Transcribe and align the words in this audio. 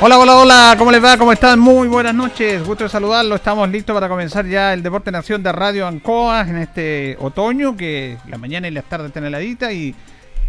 Hola, 0.00 0.16
hola, 0.16 0.36
hola, 0.36 0.74
¿cómo 0.78 0.92
les 0.92 1.02
va? 1.02 1.18
¿Cómo 1.18 1.32
están? 1.32 1.58
Muy 1.58 1.88
buenas 1.88 2.14
noches, 2.14 2.64
gusto 2.64 2.84
de 2.84 2.90
saludarlo. 2.90 3.34
Estamos 3.34 3.68
listos 3.68 3.94
para 3.94 4.08
comenzar 4.08 4.46
ya 4.46 4.72
el 4.72 4.80
Deporte 4.80 5.10
Nación 5.10 5.42
de 5.42 5.50
Radio 5.50 5.88
Ancoa 5.88 6.42
en 6.42 6.58
este 6.58 7.16
otoño, 7.18 7.76
que 7.76 8.16
la 8.28 8.38
mañana 8.38 8.68
y 8.68 8.70
la 8.70 8.82
tarde 8.82 9.08
están 9.08 9.24
heladita 9.24 9.72
y, 9.72 9.96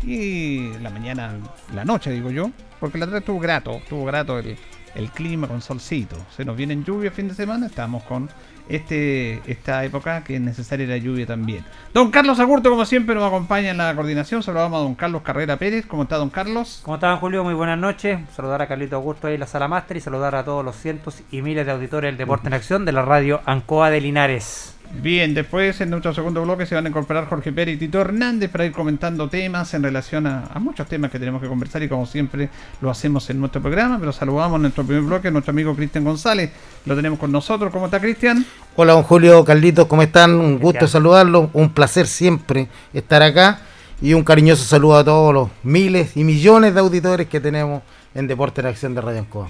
y 0.03 0.71
la 0.83 0.91
mañana, 0.91 1.33
la 1.73 1.83
noche, 1.83 2.11
digo 2.11 2.29
yo, 2.29 2.51
porque 2.79 2.99
la 2.99 3.07
tarde 3.07 3.19
estuvo 3.19 3.39
grato, 3.39 3.77
estuvo 3.77 4.05
grato 4.05 4.37
el, 4.37 4.55
el 4.95 5.09
clima 5.11 5.47
con 5.47 5.61
solcito. 5.61 6.16
Se 6.35 6.45
nos 6.45 6.55
viene 6.55 6.81
lluvia 6.83 7.11
fin 7.11 7.27
de 7.27 7.33
semana, 7.33 7.67
estamos 7.67 8.03
con 8.03 8.29
este, 8.69 9.41
esta 9.51 9.83
época 9.83 10.23
que 10.23 10.35
es 10.35 10.41
necesaria 10.41 10.88
la 10.88 10.97
lluvia 10.97 11.25
también. 11.25 11.66
Don 11.94 12.11
Carlos 12.11 12.39
Agurto, 12.39 12.69
como 12.69 12.85
siempre, 12.85 13.16
nos 13.16 13.25
acompaña 13.25 13.72
en 13.72 13.78
la 13.78 13.94
coordinación. 13.95 14.44
Saludamos 14.44 14.79
a 14.79 14.83
don 14.83 14.95
Carlos 14.95 15.23
Carrera 15.23 15.57
Pérez. 15.57 15.85
¿Cómo 15.85 16.03
está, 16.03 16.17
don 16.17 16.29
Carlos? 16.29 16.81
¿Cómo 16.83 16.95
está, 16.95 17.16
Julio? 17.17 17.44
Muy 17.44 17.55
buenas 17.55 17.79
noches. 17.79 18.19
Saludar 18.35 18.61
a 18.61 18.67
Carlito 18.67 18.95
Augusto 18.95 19.28
ahí 19.28 19.33
en 19.33 19.39
la 19.39 19.47
sala 19.47 19.67
máster 19.67 19.97
y 19.97 20.01
saludar 20.01 20.35
a 20.35 20.45
todos 20.45 20.63
los 20.63 20.75
cientos 20.75 21.23
y 21.31 21.41
miles 21.41 21.66
de 21.66 21.72
auditores 21.72 22.09
del 22.09 22.17
Deporte 22.17 22.47
en 22.47 22.53
Acción 22.53 22.85
de 22.85 22.91
la 22.91 23.01
radio 23.01 23.41
Ancoa 23.45 23.89
de 23.89 24.01
Linares. 24.01 24.78
Bien, 24.91 25.33
después 25.33 25.79
en 25.81 25.91
nuestro 25.91 26.13
segundo 26.13 26.41
bloque 26.41 26.66
se 26.66 26.75
van 26.75 26.85
a 26.85 26.89
incorporar 26.89 27.27
Jorge 27.27 27.51
Pérez 27.53 27.75
y 27.75 27.77
Tito 27.77 28.01
Hernández 28.01 28.50
para 28.50 28.66
ir 28.66 28.72
comentando 28.72 29.29
temas 29.29 29.73
en 29.73 29.83
relación 29.83 30.25
a, 30.25 30.50
muchos 30.59 30.88
temas 30.88 31.11
que 31.11 31.19
tenemos 31.19 31.41
que 31.41 31.47
conversar 31.47 31.83
y 31.83 31.88
como 31.88 32.05
siempre 32.05 32.50
lo 32.81 32.89
hacemos 32.89 33.29
en 33.29 33.39
nuestro 33.39 33.61
programa, 33.61 33.97
pero 33.99 34.11
saludamos 34.11 34.57
en 34.57 34.63
nuestro 34.63 34.83
primer 34.83 35.03
bloque 35.03 35.28
a 35.28 35.31
nuestro 35.31 35.51
amigo 35.51 35.75
Cristian 35.75 36.03
González, 36.03 36.51
lo 36.85 36.95
tenemos 36.95 37.19
con 37.19 37.31
nosotros. 37.31 37.72
¿Cómo 37.72 37.85
está 37.85 37.99
Cristian? 37.99 38.45
Hola, 38.75 38.94
don 38.94 39.03
Julio, 39.03 39.45
Carlitos, 39.45 39.85
¿cómo 39.85 40.01
están? 40.01 40.35
Un 40.35 40.59
gusto 40.59 40.88
saludarlos, 40.88 41.49
un 41.53 41.69
placer 41.69 42.07
siempre 42.07 42.67
estar 42.91 43.22
acá 43.22 43.61
y 44.01 44.13
un 44.13 44.23
cariñoso 44.23 44.63
saludo 44.63 44.97
a 44.97 45.03
todos 45.03 45.33
los 45.33 45.49
miles 45.63 46.17
y 46.17 46.23
millones 46.23 46.73
de 46.73 46.79
auditores 46.79 47.28
que 47.28 47.39
tenemos 47.39 47.83
en 48.16 48.28
Deporte 48.28 48.61
en 48.61 48.67
Acción 48.67 48.95
de 48.95 49.01
Radio 49.01 49.19
Ancoa. 49.19 49.49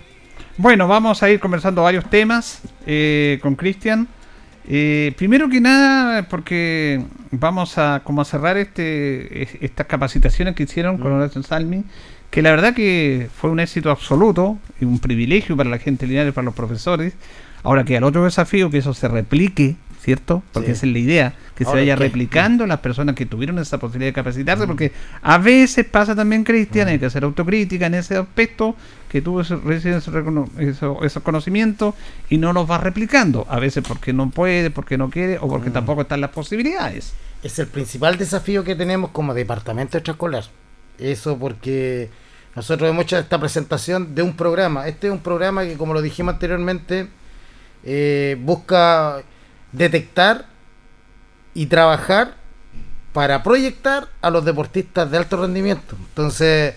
Bueno, 0.57 0.88
vamos 0.88 1.23
a 1.23 1.29
ir 1.29 1.39
conversando 1.39 1.83
varios 1.83 2.09
temas 2.09 2.61
eh, 2.85 3.39
con 3.41 3.55
Cristian. 3.55 4.07
Eh, 4.68 5.14
primero 5.18 5.50
que 5.50 5.62
nada, 5.62 6.28
porque 6.30 7.03
vamos 7.31 7.78
a 7.78 8.02
como 8.03 8.22
a 8.22 8.25
cerrar 8.25 8.58
este 8.58 9.66
estas 9.66 9.88
capacitaciones 9.88 10.56
que 10.56 10.64
hicieron 10.64 10.97
con 10.97 11.12
mm. 11.12 11.16
Horacio 11.16 11.44
Salmi, 11.44 11.84
que 12.30 12.42
la 12.42 12.52
verdad 12.52 12.74
que 12.74 13.30
fue 13.36 13.50
un 13.50 13.59
éxito 13.59 13.90
absoluto 13.90 14.58
y 14.80 14.86
un 14.86 15.00
privilegio 15.00 15.58
para 15.58 15.70
la 15.70 15.80
gente 15.80 16.06
lineal 16.06 16.28
y 16.28 16.31
para 16.31 16.46
los 16.46 16.53
profesores. 16.53 17.14
Ahora 17.64 17.84
que 17.84 17.97
al 17.97 18.03
otro 18.03 18.24
desafío 18.24 18.70
que 18.70 18.78
eso 18.78 18.94
se 18.94 19.08
replique 19.08 19.75
¿cierto? 20.01 20.41
Porque 20.53 20.71
esa 20.71 20.85
es 20.85 20.93
la 20.93 20.99
idea, 20.99 21.33
que 21.55 21.65
se 21.65 21.71
vaya 21.71 21.95
replicando 21.95 22.65
las 22.65 22.79
personas 22.79 23.15
que 23.15 23.25
tuvieron 23.25 23.59
esa 23.59 23.77
posibilidad 23.77 24.09
de 24.09 24.13
capacitarse, 24.13 24.65
porque 24.65 24.93
a 25.21 25.37
veces 25.37 25.85
pasa 25.85 26.15
también, 26.15 26.43
Cristian, 26.43 26.87
hay 26.87 26.99
que 26.99 27.05
hacer 27.05 27.23
autocrítica 27.23 27.87
en 27.87 27.95
ese 27.95 28.15
aspecto, 28.15 28.75
que 29.09 29.21
tú 29.21 29.41
recibes 29.41 30.07
esos 30.07 31.23
conocimientos 31.23 31.95
y 32.29 32.37
no 32.37 32.53
los 32.53 32.67
vas 32.67 32.81
replicando, 32.81 33.46
a 33.49 33.59
veces 33.59 33.84
porque 33.85 34.13
no 34.13 34.29
puede, 34.29 34.69
porque 34.69 34.97
no 34.97 35.09
quiere 35.09 35.37
o 35.40 35.47
porque 35.47 35.69
tampoco 35.69 36.02
están 36.02 36.22
las 36.22 36.29
posibilidades. 36.29 37.13
Es 37.43 37.59
el 37.59 37.67
principal 37.67 38.17
desafío 38.17 38.63
que 38.63 38.75
tenemos 38.75 39.11
como 39.11 39.34
departamento 39.34 39.97
extraescolar. 39.97 40.45
Eso 40.97 41.37
porque 41.37 42.09
nosotros 42.55 42.90
hemos 42.90 43.03
hecho 43.03 43.17
esta 43.17 43.40
presentación 43.40 44.13
de 44.13 44.22
un 44.22 44.35
programa. 44.35 44.87
Este 44.87 45.07
es 45.07 45.13
un 45.13 45.19
programa 45.19 45.63
que, 45.63 45.75
como 45.75 45.93
lo 45.93 46.02
dijimos 46.02 46.34
anteriormente, 46.34 47.07
eh, 47.84 48.37
busca 48.41 49.23
detectar 49.71 50.45
y 51.53 51.67
trabajar 51.67 52.35
para 53.13 53.43
proyectar 53.43 54.07
a 54.21 54.29
los 54.29 54.45
deportistas 54.45 55.09
de 55.09 55.17
alto 55.17 55.37
rendimiento. 55.37 55.95
Entonces, 56.09 56.75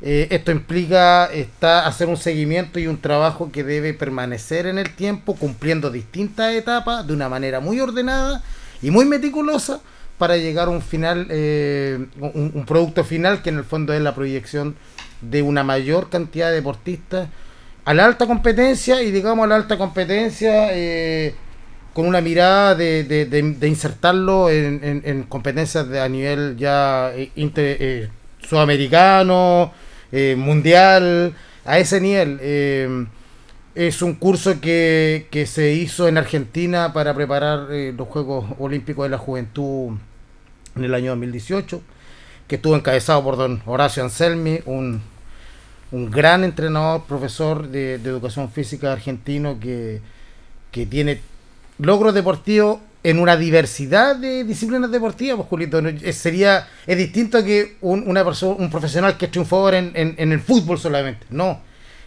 eh, 0.00 0.28
esto 0.30 0.52
implica 0.52 1.26
está, 1.26 1.86
hacer 1.86 2.08
un 2.08 2.16
seguimiento 2.16 2.78
y 2.78 2.86
un 2.86 3.00
trabajo 3.00 3.50
que 3.50 3.64
debe 3.64 3.94
permanecer 3.94 4.66
en 4.66 4.78
el 4.78 4.94
tiempo, 4.94 5.34
cumpliendo 5.34 5.90
distintas 5.90 6.52
etapas 6.54 7.06
de 7.06 7.12
una 7.12 7.28
manera 7.28 7.60
muy 7.60 7.80
ordenada 7.80 8.42
y 8.80 8.90
muy 8.90 9.04
meticulosa 9.04 9.80
para 10.18 10.36
llegar 10.36 10.68
a 10.68 10.70
un 10.70 10.82
final, 10.82 11.26
eh, 11.30 12.06
un, 12.20 12.64
producto 12.66 13.04
final 13.04 13.42
que 13.42 13.50
en 13.50 13.58
el 13.58 13.64
fondo 13.64 13.92
es 13.92 14.00
la 14.00 14.14
proyección 14.14 14.76
de 15.20 15.42
una 15.42 15.64
mayor 15.64 16.10
cantidad 16.10 16.48
de 16.48 16.56
deportistas 16.56 17.28
a 17.84 17.94
la 17.94 18.04
alta 18.04 18.26
competencia 18.26 19.02
y 19.02 19.10
digamos 19.10 19.44
a 19.44 19.48
la 19.48 19.56
alta 19.56 19.78
competencia 19.78 20.76
eh, 20.76 21.34
con 21.98 22.06
una 22.06 22.20
mirada 22.20 22.76
de, 22.76 23.02
de, 23.02 23.66
insertarlo 23.68 24.48
en, 24.50 25.24
competencias 25.24 25.88
de, 25.88 26.00
a 26.00 26.08
nivel 26.08 26.56
ya 26.56 27.10
eh, 27.12 27.32
eh, 27.34 28.08
sudamericano, 28.40 29.72
mundial, 30.36 31.34
a 31.64 31.78
ese 31.80 32.00
nivel. 32.00 33.08
es 33.74 34.00
un 34.00 34.14
curso 34.14 34.60
que, 34.60 35.26
que, 35.32 35.44
se 35.46 35.72
hizo 35.72 36.06
en 36.06 36.18
Argentina 36.18 36.92
para 36.92 37.14
preparar 37.14 37.66
los 37.68 38.06
Juegos 38.06 38.44
Olímpicos 38.60 39.06
de 39.06 39.10
la 39.10 39.18
Juventud 39.18 39.96
en 40.76 40.84
el 40.84 40.94
año 40.94 41.10
2018, 41.10 41.82
que 42.46 42.54
estuvo 42.54 42.76
encabezado 42.76 43.24
por 43.24 43.36
don 43.36 43.60
Horacio 43.66 44.04
Anselmi, 44.04 44.60
un, 44.66 45.02
un 45.90 46.10
gran 46.12 46.44
entrenador, 46.44 47.02
profesor 47.08 47.66
de, 47.66 47.94
educación 47.94 48.52
física 48.52 48.92
argentino 48.92 49.58
que, 49.58 50.00
que 50.70 50.86
tiene 50.86 51.18
logros 51.78 52.14
deportivos 52.14 52.80
en 53.04 53.18
una 53.18 53.36
diversidad 53.36 54.16
de 54.16 54.44
disciplinas 54.44 54.90
deportivas, 54.90 55.36
pues 55.36 55.48
Julito, 55.48 55.80
sería, 56.12 56.68
es 56.86 56.98
distinto 56.98 57.42
que 57.44 57.76
un, 57.80 58.04
una 58.06 58.24
persona, 58.24 58.56
un 58.58 58.70
profesional 58.70 59.16
que 59.16 59.26
es 59.26 59.30
triunfador 59.30 59.74
en, 59.74 59.92
en, 59.94 60.32
el 60.32 60.40
fútbol 60.40 60.78
solamente, 60.78 61.26
no. 61.30 61.60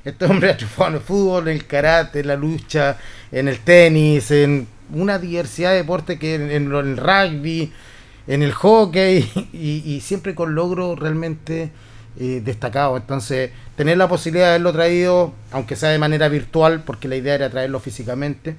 Este 0.03 0.25
hombre 0.25 0.49
ha 0.49 0.57
triunfado 0.57 0.89
en 0.89 0.95
el 0.95 1.01
fútbol, 1.01 1.47
en 1.47 1.55
el 1.55 1.65
karate, 1.65 2.19
en 2.21 2.27
la 2.27 2.35
lucha, 2.35 2.97
en 3.31 3.47
el 3.47 3.59
tenis, 3.59 4.31
en 4.31 4.67
una 4.93 5.17
diversidad 5.19 5.71
de 5.71 5.77
deportes 5.77 6.19
que 6.19 6.35
en, 6.35 6.51
el 6.51 6.97
rugby, 6.97 7.71
en 8.27 8.43
el 8.43 8.51
hockey, 8.51 9.49
y, 9.53 10.01
siempre 10.01 10.35
con 10.35 10.55
logros 10.55 10.99
realmente 10.99 11.71
eh, 12.19 12.41
destacados. 12.43 12.99
Entonces, 12.99 13.51
tener 13.75 13.97
la 13.97 14.09
posibilidad 14.09 14.47
de 14.47 14.49
haberlo 14.51 14.73
traído, 14.73 15.33
aunque 15.51 15.75
sea 15.75 15.89
de 15.89 15.99
manera 15.99 16.27
virtual, 16.27 16.83
porque 16.83 17.07
la 17.07 17.15
idea 17.15 17.35
era 17.35 17.49
traerlo 17.49 17.79
físicamente, 17.79 18.55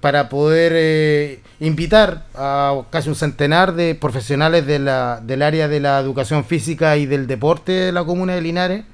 para 0.00 0.28
poder 0.28 0.72
eh, 0.76 1.40
invitar 1.60 2.24
a 2.34 2.82
casi 2.90 3.08
un 3.08 3.16
centenar 3.16 3.74
de 3.74 3.94
profesionales 3.94 4.66
de 4.66 4.78
la, 4.78 5.20
del 5.22 5.42
área 5.42 5.66
de 5.66 5.80
la 5.80 5.98
educación 5.98 6.44
física 6.44 6.96
y 6.96 7.06
del 7.06 7.26
deporte 7.26 7.72
de 7.72 7.92
la 7.92 8.04
comuna 8.04 8.34
de 8.34 8.42
Linares, 8.42 8.84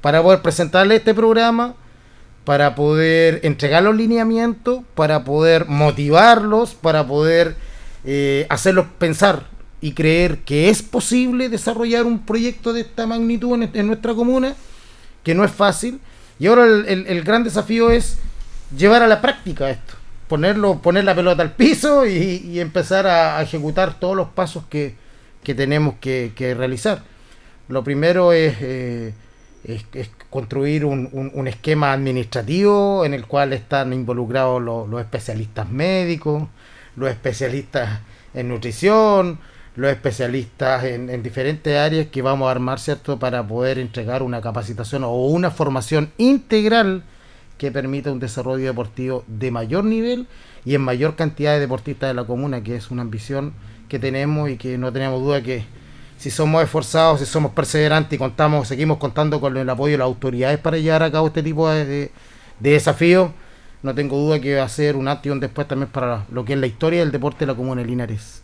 para 0.00 0.20
poder 0.22 0.42
presentarle 0.42 0.96
este 0.96 1.14
programa, 1.14 1.74
para 2.44 2.74
poder 2.74 3.40
entregar 3.44 3.84
los 3.84 3.94
lineamientos, 3.94 4.80
para 4.96 5.22
poder 5.22 5.68
motivarlos, 5.68 6.74
para 6.74 7.06
poder 7.06 7.54
eh, 8.04 8.46
hacerlos 8.48 8.86
pensar 8.98 9.46
y 9.80 9.92
creer 9.92 10.38
que 10.38 10.70
es 10.70 10.82
posible 10.82 11.48
desarrollar 11.48 12.04
un 12.04 12.26
proyecto 12.26 12.72
de 12.72 12.80
esta 12.80 13.06
magnitud 13.06 13.62
en, 13.72 13.86
nuestra 13.86 14.14
comuna, 14.14 14.56
que 15.22 15.36
no 15.36 15.44
es 15.44 15.52
fácil. 15.52 16.00
Y 16.40 16.48
ahora 16.48 16.64
el 16.64 17.22
gran 17.22 17.44
desafío 17.44 17.90
es 17.90 18.18
llevar 18.76 19.02
a 19.02 19.06
la 19.06 19.20
práctica 19.20 19.70
esto 19.70 20.01
ponerlo, 20.32 20.78
poner 20.78 21.04
la 21.04 21.14
pelota 21.14 21.42
al 21.42 21.52
piso 21.52 22.06
y, 22.06 22.58
empezar 22.58 23.06
a, 23.06 23.42
ejecutar 23.42 24.00
todos 24.00 24.16
los 24.16 24.28
pasos 24.28 24.64
que, 24.70 24.94
tenemos 25.44 25.96
que, 26.00 26.54
realizar. 26.56 27.02
Lo 27.68 27.84
primero 27.84 28.32
es, 28.32 28.54
eh, 28.62 29.12
construir 30.30 30.86
un, 30.86 31.46
esquema 31.46 31.92
administrativo 31.92 33.04
en 33.04 33.12
el 33.12 33.26
cual 33.26 33.52
están 33.52 33.92
involucrados 33.92 34.62
los, 34.62 35.02
especialistas 35.02 35.68
médicos, 35.68 36.44
los 36.96 37.10
especialistas 37.10 38.00
en 38.32 38.48
nutrición, 38.48 39.38
los 39.76 39.90
especialistas 39.90 40.84
en, 40.84 41.10
en, 41.10 41.22
diferentes 41.22 41.76
áreas 41.76 42.06
que 42.06 42.22
vamos 42.22 42.48
a 42.48 42.52
armar, 42.52 42.80
¿cierto?, 42.80 43.18
para 43.18 43.46
poder 43.46 43.78
entregar 43.78 44.22
una 44.22 44.40
capacitación 44.40 45.04
o 45.04 45.12
una 45.26 45.50
formación 45.50 46.10
integral 46.16 47.02
que 47.62 47.70
permita 47.70 48.10
un 48.10 48.18
desarrollo 48.18 48.66
deportivo 48.66 49.22
de 49.28 49.52
mayor 49.52 49.84
nivel 49.84 50.26
y 50.64 50.74
en 50.74 50.80
mayor 50.80 51.14
cantidad 51.14 51.52
de 51.52 51.60
deportistas 51.60 52.10
de 52.10 52.14
la 52.14 52.24
comuna, 52.24 52.64
que 52.64 52.74
es 52.74 52.90
una 52.90 53.02
ambición 53.02 53.52
que 53.88 54.00
tenemos 54.00 54.50
y 54.50 54.56
que 54.56 54.76
no 54.78 54.92
tenemos 54.92 55.20
duda 55.20 55.42
que 55.42 55.62
si 56.18 56.32
somos 56.32 56.60
esforzados, 56.60 57.20
si 57.20 57.26
somos 57.26 57.52
perseverantes 57.52 58.14
y 58.14 58.18
contamos, 58.18 58.66
seguimos 58.66 58.98
contando 58.98 59.40
con 59.40 59.56
el 59.56 59.70
apoyo 59.70 59.92
de 59.92 59.98
las 59.98 60.06
autoridades 60.06 60.58
para 60.58 60.76
llevar 60.76 61.04
a 61.04 61.12
cabo 61.12 61.28
este 61.28 61.40
tipo 61.40 61.70
de, 61.70 62.10
desafíos, 62.58 63.30
no 63.84 63.94
tengo 63.94 64.16
duda 64.16 64.40
que 64.40 64.56
va 64.56 64.64
a 64.64 64.68
ser 64.68 64.96
un 64.96 65.06
antes 65.06 65.26
y 65.26 65.30
un 65.30 65.38
después 65.38 65.68
también 65.68 65.88
para 65.88 66.24
lo 66.32 66.44
que 66.44 66.54
es 66.54 66.58
la 66.58 66.66
historia 66.66 66.98
del 66.98 67.12
deporte 67.12 67.40
de 67.40 67.46
la 67.46 67.54
comuna 67.54 67.82
de 67.82 67.86
Linares. 67.86 68.42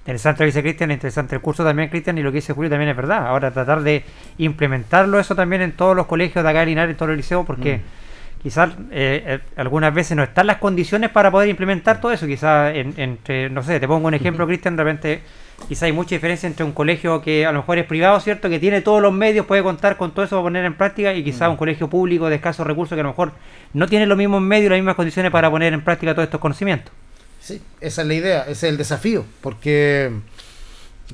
Interesante 0.00 0.42
lo 0.42 0.44
que 0.44 0.48
dice 0.48 0.62
Cristian, 0.62 0.90
interesante 0.90 1.34
el 1.34 1.40
curso 1.40 1.64
también, 1.64 1.88
Cristian, 1.88 2.18
y 2.18 2.22
lo 2.22 2.30
que 2.30 2.36
dice 2.36 2.52
Julio 2.52 2.68
también 2.68 2.90
es 2.90 2.96
verdad. 2.96 3.26
Ahora 3.26 3.52
tratar 3.52 3.82
de 3.82 4.04
implementarlo 4.36 5.18
eso 5.18 5.34
también 5.34 5.62
en 5.62 5.72
todos 5.72 5.96
los 5.96 6.04
colegios 6.04 6.44
de 6.44 6.50
acá 6.50 6.60
de 6.60 6.66
Linares, 6.66 6.90
en 6.90 6.96
todos 6.98 7.08
los 7.08 7.16
liceos, 7.16 7.46
porque... 7.46 7.78
Mm 7.78 8.03
quizás 8.44 8.72
eh, 8.90 9.24
eh, 9.26 9.38
algunas 9.56 9.92
veces 9.94 10.14
no 10.18 10.22
están 10.22 10.46
las 10.46 10.58
condiciones 10.58 11.08
para 11.08 11.30
poder 11.30 11.48
implementar 11.48 11.98
todo 11.98 12.12
eso. 12.12 12.26
Quizás, 12.26 12.74
entre, 12.74 13.48
no 13.48 13.62
sé, 13.62 13.80
te 13.80 13.88
pongo 13.88 14.06
un 14.06 14.12
ejemplo, 14.12 14.46
Cristian, 14.46 14.76
de 14.76 14.84
repente, 14.84 15.22
quizás 15.66 15.84
hay 15.84 15.92
mucha 15.92 16.14
diferencia 16.14 16.46
entre 16.46 16.62
un 16.62 16.72
colegio 16.72 17.22
que 17.22 17.46
a 17.46 17.52
lo 17.52 17.60
mejor 17.60 17.78
es 17.78 17.86
privado, 17.86 18.20
¿cierto? 18.20 18.50
Que 18.50 18.60
tiene 18.60 18.82
todos 18.82 19.00
los 19.00 19.14
medios, 19.14 19.46
puede 19.46 19.62
contar 19.62 19.96
con 19.96 20.12
todo 20.12 20.26
eso 20.26 20.36
para 20.36 20.42
poner 20.42 20.66
en 20.66 20.74
práctica, 20.74 21.14
y 21.14 21.24
quizás 21.24 21.48
un 21.48 21.56
colegio 21.56 21.88
público 21.88 22.28
de 22.28 22.36
escasos 22.36 22.66
recursos 22.66 22.94
que 22.94 23.00
a 23.00 23.04
lo 23.04 23.08
mejor 23.08 23.32
no 23.72 23.88
tiene 23.88 24.04
los 24.04 24.18
mismos 24.18 24.42
medios, 24.42 24.68
las 24.68 24.78
mismas 24.78 24.96
condiciones 24.96 25.32
para 25.32 25.50
poner 25.50 25.72
en 25.72 25.82
práctica 25.82 26.12
todos 26.12 26.26
estos 26.26 26.40
conocimientos. 26.40 26.92
Sí, 27.40 27.62
esa 27.80 28.02
es 28.02 28.08
la 28.08 28.14
idea, 28.14 28.42
ese 28.42 28.52
es 28.52 28.64
el 28.64 28.76
desafío, 28.76 29.24
porque 29.40 30.12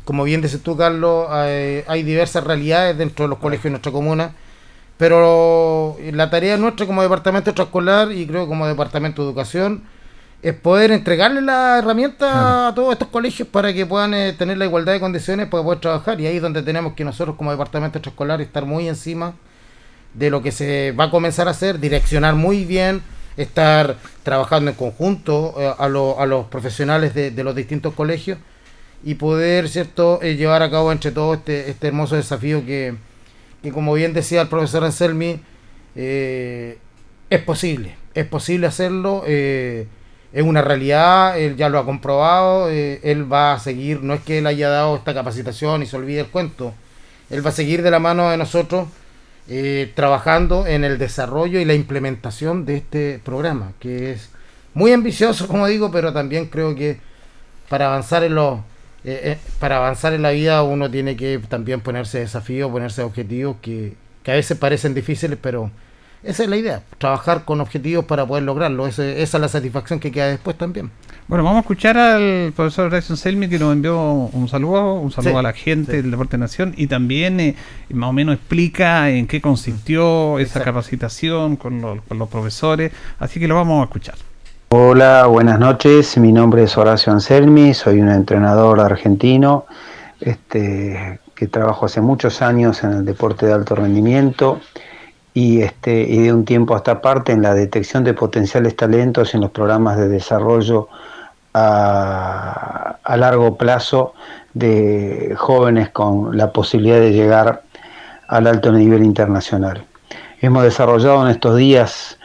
como 0.04 0.24
bien 0.24 0.42
dices 0.42 0.64
tú, 0.64 0.76
Carlos, 0.76 1.28
hay, 1.30 1.84
hay 1.86 2.02
diversas 2.02 2.42
realidades 2.42 2.98
dentro 2.98 3.26
de 3.26 3.28
los 3.28 3.38
colegios 3.38 3.64
de 3.64 3.70
nuestra 3.70 3.92
comuna 3.92 4.32
pero 5.00 5.96
la 6.12 6.28
tarea 6.28 6.58
nuestra 6.58 6.84
como 6.84 7.00
departamento 7.00 7.48
extraescolar 7.48 8.12
y 8.12 8.26
creo 8.26 8.46
como 8.46 8.66
departamento 8.66 9.22
de 9.22 9.28
educación 9.28 9.82
es 10.42 10.52
poder 10.52 10.90
entregarle 10.90 11.40
la 11.40 11.78
herramienta 11.78 12.68
a 12.68 12.74
todos 12.74 12.92
estos 12.92 13.08
colegios 13.08 13.48
para 13.48 13.72
que 13.72 13.86
puedan 13.86 14.12
eh, 14.12 14.34
tener 14.34 14.58
la 14.58 14.66
igualdad 14.66 14.92
de 14.92 15.00
condiciones 15.00 15.48
para 15.48 15.62
poder 15.62 15.80
trabajar. 15.80 16.20
Y 16.20 16.26
ahí 16.26 16.36
es 16.36 16.42
donde 16.42 16.62
tenemos 16.62 16.92
que 16.92 17.06
nosotros 17.06 17.36
como 17.36 17.50
departamento 17.50 17.96
extraescolar 17.96 18.42
estar 18.42 18.66
muy 18.66 18.88
encima 18.88 19.32
de 20.12 20.28
lo 20.28 20.42
que 20.42 20.52
se 20.52 20.92
va 20.92 21.04
a 21.04 21.10
comenzar 21.10 21.48
a 21.48 21.52
hacer, 21.52 21.80
direccionar 21.80 22.34
muy 22.34 22.66
bien, 22.66 23.00
estar 23.38 23.96
trabajando 24.22 24.70
en 24.70 24.76
conjunto 24.76 25.54
eh, 25.58 25.66
a, 25.78 25.84
a, 25.86 26.26
los 26.26 26.46
profesionales 26.48 27.14
de, 27.14 27.42
los 27.42 27.54
distintos 27.54 27.94
colegios 27.94 28.36
y 29.02 29.14
poder 29.14 29.70
cierto 29.70 30.20
eh, 30.20 30.36
llevar 30.36 30.62
a 30.62 30.70
cabo 30.70 30.92
entre 30.92 31.10
todos 31.10 31.38
este, 31.38 31.70
este 31.70 31.86
hermoso 31.86 32.16
desafío 32.16 32.66
que, 32.66 32.96
que 33.62 33.72
como 33.72 33.92
bien 33.94 34.12
decía 34.12 34.42
el 34.42 34.48
profesor 34.48 34.84
Anselmi, 34.84 35.40
eh, 35.96 36.78
es 37.28 37.42
posible, 37.42 37.96
es 38.14 38.26
posible 38.26 38.66
hacerlo, 38.66 39.24
eh, 39.26 39.86
es 40.32 40.42
una 40.42 40.62
realidad, 40.62 41.38
él 41.38 41.56
ya 41.56 41.68
lo 41.68 41.78
ha 41.78 41.84
comprobado, 41.84 42.70
eh, 42.70 43.00
él 43.02 43.30
va 43.30 43.52
a 43.52 43.58
seguir, 43.58 44.02
no 44.02 44.14
es 44.14 44.20
que 44.20 44.38
él 44.38 44.46
haya 44.46 44.68
dado 44.68 44.96
esta 44.96 45.14
capacitación 45.14 45.82
y 45.82 45.86
se 45.86 45.96
olvide 45.96 46.20
el 46.20 46.28
cuento, 46.28 46.74
él 47.28 47.44
va 47.44 47.50
a 47.50 47.52
seguir 47.52 47.82
de 47.82 47.90
la 47.90 47.98
mano 47.98 48.30
de 48.30 48.36
nosotros 48.36 48.88
trabajando 49.96 50.64
en 50.68 50.84
el 50.84 50.96
desarrollo 50.96 51.58
y 51.58 51.64
la 51.64 51.74
implementación 51.74 52.64
de 52.64 52.76
este 52.76 53.20
programa, 53.24 53.72
que 53.80 54.12
es 54.12 54.30
muy 54.74 54.92
ambicioso, 54.92 55.48
como 55.48 55.66
digo, 55.66 55.90
pero 55.90 56.12
también 56.12 56.46
creo 56.46 56.76
que 56.76 57.00
para 57.68 57.86
avanzar 57.86 58.22
en 58.22 58.36
los 58.36 58.60
eh, 59.04 59.20
eh, 59.24 59.38
para 59.58 59.76
avanzar 59.76 60.12
en 60.12 60.22
la 60.22 60.30
vida 60.30 60.62
uno 60.62 60.90
tiene 60.90 61.16
que 61.16 61.38
también 61.48 61.80
ponerse 61.80 62.20
desafíos, 62.20 62.70
ponerse 62.70 63.02
objetivos 63.02 63.56
que, 63.62 63.94
a 64.26 64.32
veces 64.32 64.56
parecen 64.56 64.94
difíciles, 64.94 65.38
pero 65.40 65.70
esa 66.22 66.44
es 66.44 66.48
la 66.48 66.56
idea, 66.56 66.82
trabajar 66.98 67.44
con 67.44 67.60
objetivos 67.60 68.04
para 68.04 68.26
poder 68.26 68.44
lograrlo. 68.44 68.86
esa 68.86 69.04
es 69.04 69.34
la 69.34 69.48
satisfacción 69.48 69.98
que 69.98 70.12
queda 70.12 70.28
después 70.28 70.56
también. 70.56 70.90
Bueno, 71.30 71.44
vamos 71.44 71.58
a 71.58 71.60
escuchar 71.60 71.96
al 71.96 72.52
profesor 72.56 72.90
Grayson 72.90 73.16
Selmi 73.16 73.48
que 73.48 73.56
nos 73.56 73.72
envió 73.72 74.00
un 74.02 74.48
saludo, 74.48 74.94
un 74.94 75.12
saludo 75.12 75.38
a 75.38 75.42
la 75.42 75.52
gente 75.52 76.02
del 76.02 76.10
Deporte 76.10 76.36
Nación 76.36 76.74
y 76.76 76.88
también 76.88 77.38
eh, 77.38 77.54
más 77.90 78.10
o 78.10 78.12
menos 78.12 78.34
explica 78.34 79.08
en 79.10 79.28
qué 79.28 79.40
consistió 79.40 80.40
esa 80.40 80.60
capacitación 80.62 81.54
con 81.54 81.80
los 81.80 82.28
profesores. 82.28 82.90
Así 83.20 83.38
que 83.38 83.46
lo 83.46 83.54
vamos 83.54 83.80
a 83.80 83.84
escuchar. 83.84 84.16
Hola, 84.72 85.26
buenas 85.26 85.58
noches. 85.58 86.16
Mi 86.16 86.30
nombre 86.30 86.62
es 86.62 86.78
Horacio 86.78 87.12
Anselmi, 87.12 87.74
soy 87.74 88.00
un 88.00 88.08
entrenador 88.08 88.78
argentino 88.78 89.66
este, 90.20 91.18
que 91.34 91.48
trabajo 91.48 91.86
hace 91.86 92.00
muchos 92.00 92.40
años 92.40 92.84
en 92.84 92.92
el 92.92 93.04
deporte 93.04 93.46
de 93.46 93.52
alto 93.52 93.74
rendimiento 93.74 94.60
y, 95.34 95.62
este, 95.62 96.06
de 96.06 96.32
un 96.32 96.44
tiempo 96.44 96.76
hasta 96.76 97.02
parte 97.02 97.32
en 97.32 97.42
la 97.42 97.52
detección 97.52 98.04
de 98.04 98.14
potenciales 98.14 98.76
talentos 98.76 99.34
en 99.34 99.40
los 99.40 99.50
programas 99.50 99.96
de 99.96 100.06
desarrollo 100.08 100.86
a, 101.52 102.98
a 103.02 103.16
largo 103.16 103.56
plazo 103.56 104.14
de 104.54 105.34
jóvenes 105.36 105.88
con 105.88 106.36
la 106.36 106.52
posibilidad 106.52 107.00
de 107.00 107.10
llegar 107.10 107.64
al 108.28 108.46
alto 108.46 108.70
nivel 108.70 109.02
internacional. 109.02 109.84
Hemos 110.40 110.62
desarrollado 110.62 111.24
en 111.24 111.32
estos 111.32 111.56
días 111.56 112.19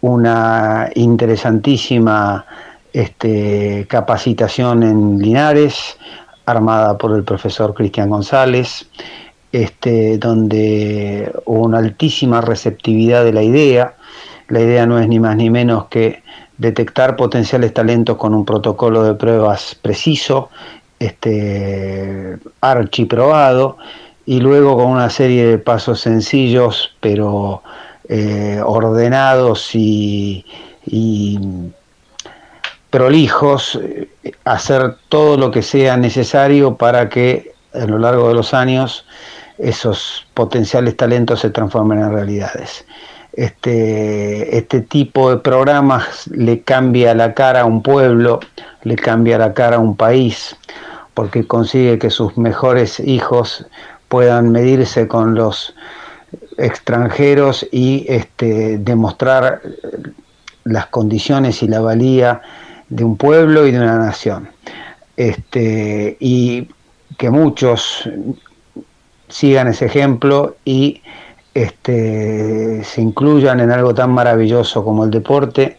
una 0.00 0.90
interesantísima 0.94 2.46
este, 2.92 3.86
capacitación 3.88 4.82
en 4.82 5.18
Linares, 5.18 5.98
armada 6.46 6.96
por 6.96 7.12
el 7.12 7.24
profesor 7.24 7.74
Cristian 7.74 8.08
González, 8.08 8.88
este, 9.52 10.18
donde 10.18 11.32
hubo 11.44 11.62
una 11.62 11.78
altísima 11.78 12.40
receptividad 12.40 13.24
de 13.24 13.32
la 13.32 13.42
idea. 13.42 13.94
La 14.48 14.60
idea 14.60 14.86
no 14.86 14.98
es 14.98 15.08
ni 15.08 15.18
más 15.18 15.36
ni 15.36 15.50
menos 15.50 15.86
que 15.86 16.22
detectar 16.58 17.16
potenciales 17.16 17.74
talentos 17.74 18.16
con 18.16 18.32
un 18.34 18.44
protocolo 18.44 19.02
de 19.02 19.14
pruebas 19.14 19.76
preciso, 19.80 20.50
este, 20.98 22.38
archiprobado, 22.60 23.76
y 24.24 24.40
luego 24.40 24.76
con 24.76 24.86
una 24.86 25.10
serie 25.10 25.46
de 25.46 25.58
pasos 25.58 26.00
sencillos, 26.00 26.96
pero 27.00 27.62
eh, 28.08 28.60
ordenados 28.64 29.74
y, 29.74 30.44
y 30.84 31.38
prolijos, 32.90 33.78
eh, 33.82 34.08
hacer 34.44 34.96
todo 35.08 35.36
lo 35.36 35.50
que 35.50 35.62
sea 35.62 35.96
necesario 35.96 36.76
para 36.76 37.08
que 37.08 37.52
a 37.74 37.84
lo 37.86 37.98
largo 37.98 38.28
de 38.28 38.34
los 38.34 38.54
años 38.54 39.04
esos 39.58 40.26
potenciales 40.34 40.96
talentos 40.96 41.40
se 41.40 41.50
transformen 41.50 41.98
en 41.98 42.12
realidades. 42.12 42.84
Este, 43.32 44.56
este 44.56 44.80
tipo 44.80 45.30
de 45.30 45.36
programas 45.36 46.26
le 46.28 46.62
cambia 46.62 47.14
la 47.14 47.34
cara 47.34 47.62
a 47.62 47.64
un 47.66 47.82
pueblo, 47.82 48.40
le 48.82 48.96
cambia 48.96 49.36
la 49.36 49.52
cara 49.52 49.76
a 49.76 49.78
un 49.78 49.94
país, 49.94 50.56
porque 51.12 51.46
consigue 51.46 51.98
que 51.98 52.08
sus 52.08 52.38
mejores 52.38 52.98
hijos 53.00 53.66
puedan 54.08 54.52
medirse 54.52 55.06
con 55.06 55.34
los 55.34 55.74
extranjeros 56.58 57.66
y 57.70 58.06
este, 58.08 58.78
demostrar 58.78 59.62
las 60.64 60.86
condiciones 60.86 61.62
y 61.62 61.68
la 61.68 61.80
valía 61.80 62.40
de 62.88 63.04
un 63.04 63.16
pueblo 63.16 63.66
y 63.66 63.72
de 63.72 63.78
una 63.78 63.98
nación. 63.98 64.48
Este, 65.16 66.16
y 66.20 66.68
que 67.16 67.30
muchos 67.30 68.08
sigan 69.28 69.68
ese 69.68 69.86
ejemplo 69.86 70.56
y 70.64 71.02
este, 71.54 72.84
se 72.84 73.00
incluyan 73.00 73.60
en 73.60 73.70
algo 73.70 73.94
tan 73.94 74.12
maravilloso 74.12 74.84
como 74.84 75.04
el 75.04 75.10
deporte, 75.10 75.78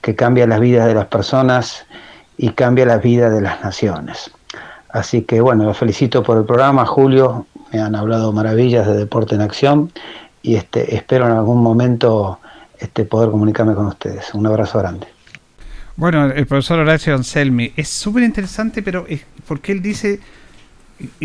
que 0.00 0.14
cambia 0.14 0.46
las 0.46 0.60
vidas 0.60 0.86
de 0.86 0.94
las 0.94 1.06
personas 1.06 1.84
y 2.36 2.50
cambia 2.50 2.86
las 2.86 3.02
vidas 3.02 3.32
de 3.32 3.40
las 3.40 3.62
naciones. 3.62 4.30
Así 4.88 5.22
que 5.22 5.40
bueno, 5.40 5.64
los 5.64 5.76
felicito 5.76 6.22
por 6.22 6.38
el 6.38 6.44
programa, 6.44 6.86
Julio, 6.86 7.46
me 7.72 7.80
han 7.80 7.94
hablado 7.94 8.32
maravillas 8.32 8.86
de 8.86 8.96
Deporte 8.96 9.34
en 9.34 9.42
Acción 9.42 9.92
y 10.42 10.56
este, 10.56 10.94
espero 10.94 11.26
en 11.26 11.32
algún 11.32 11.62
momento 11.62 12.38
este, 12.78 13.04
poder 13.04 13.30
comunicarme 13.30 13.74
con 13.74 13.86
ustedes. 13.86 14.32
Un 14.34 14.46
abrazo 14.46 14.78
grande. 14.78 15.06
Bueno, 15.96 16.26
el 16.26 16.46
profesor 16.46 16.78
Horacio 16.78 17.14
Anselmi 17.14 17.72
es 17.76 17.88
súper 17.88 18.22
interesante, 18.22 18.82
pero 18.82 19.04
es 19.08 19.20
porque 19.46 19.72
él 19.72 19.82
dice, 19.82 20.20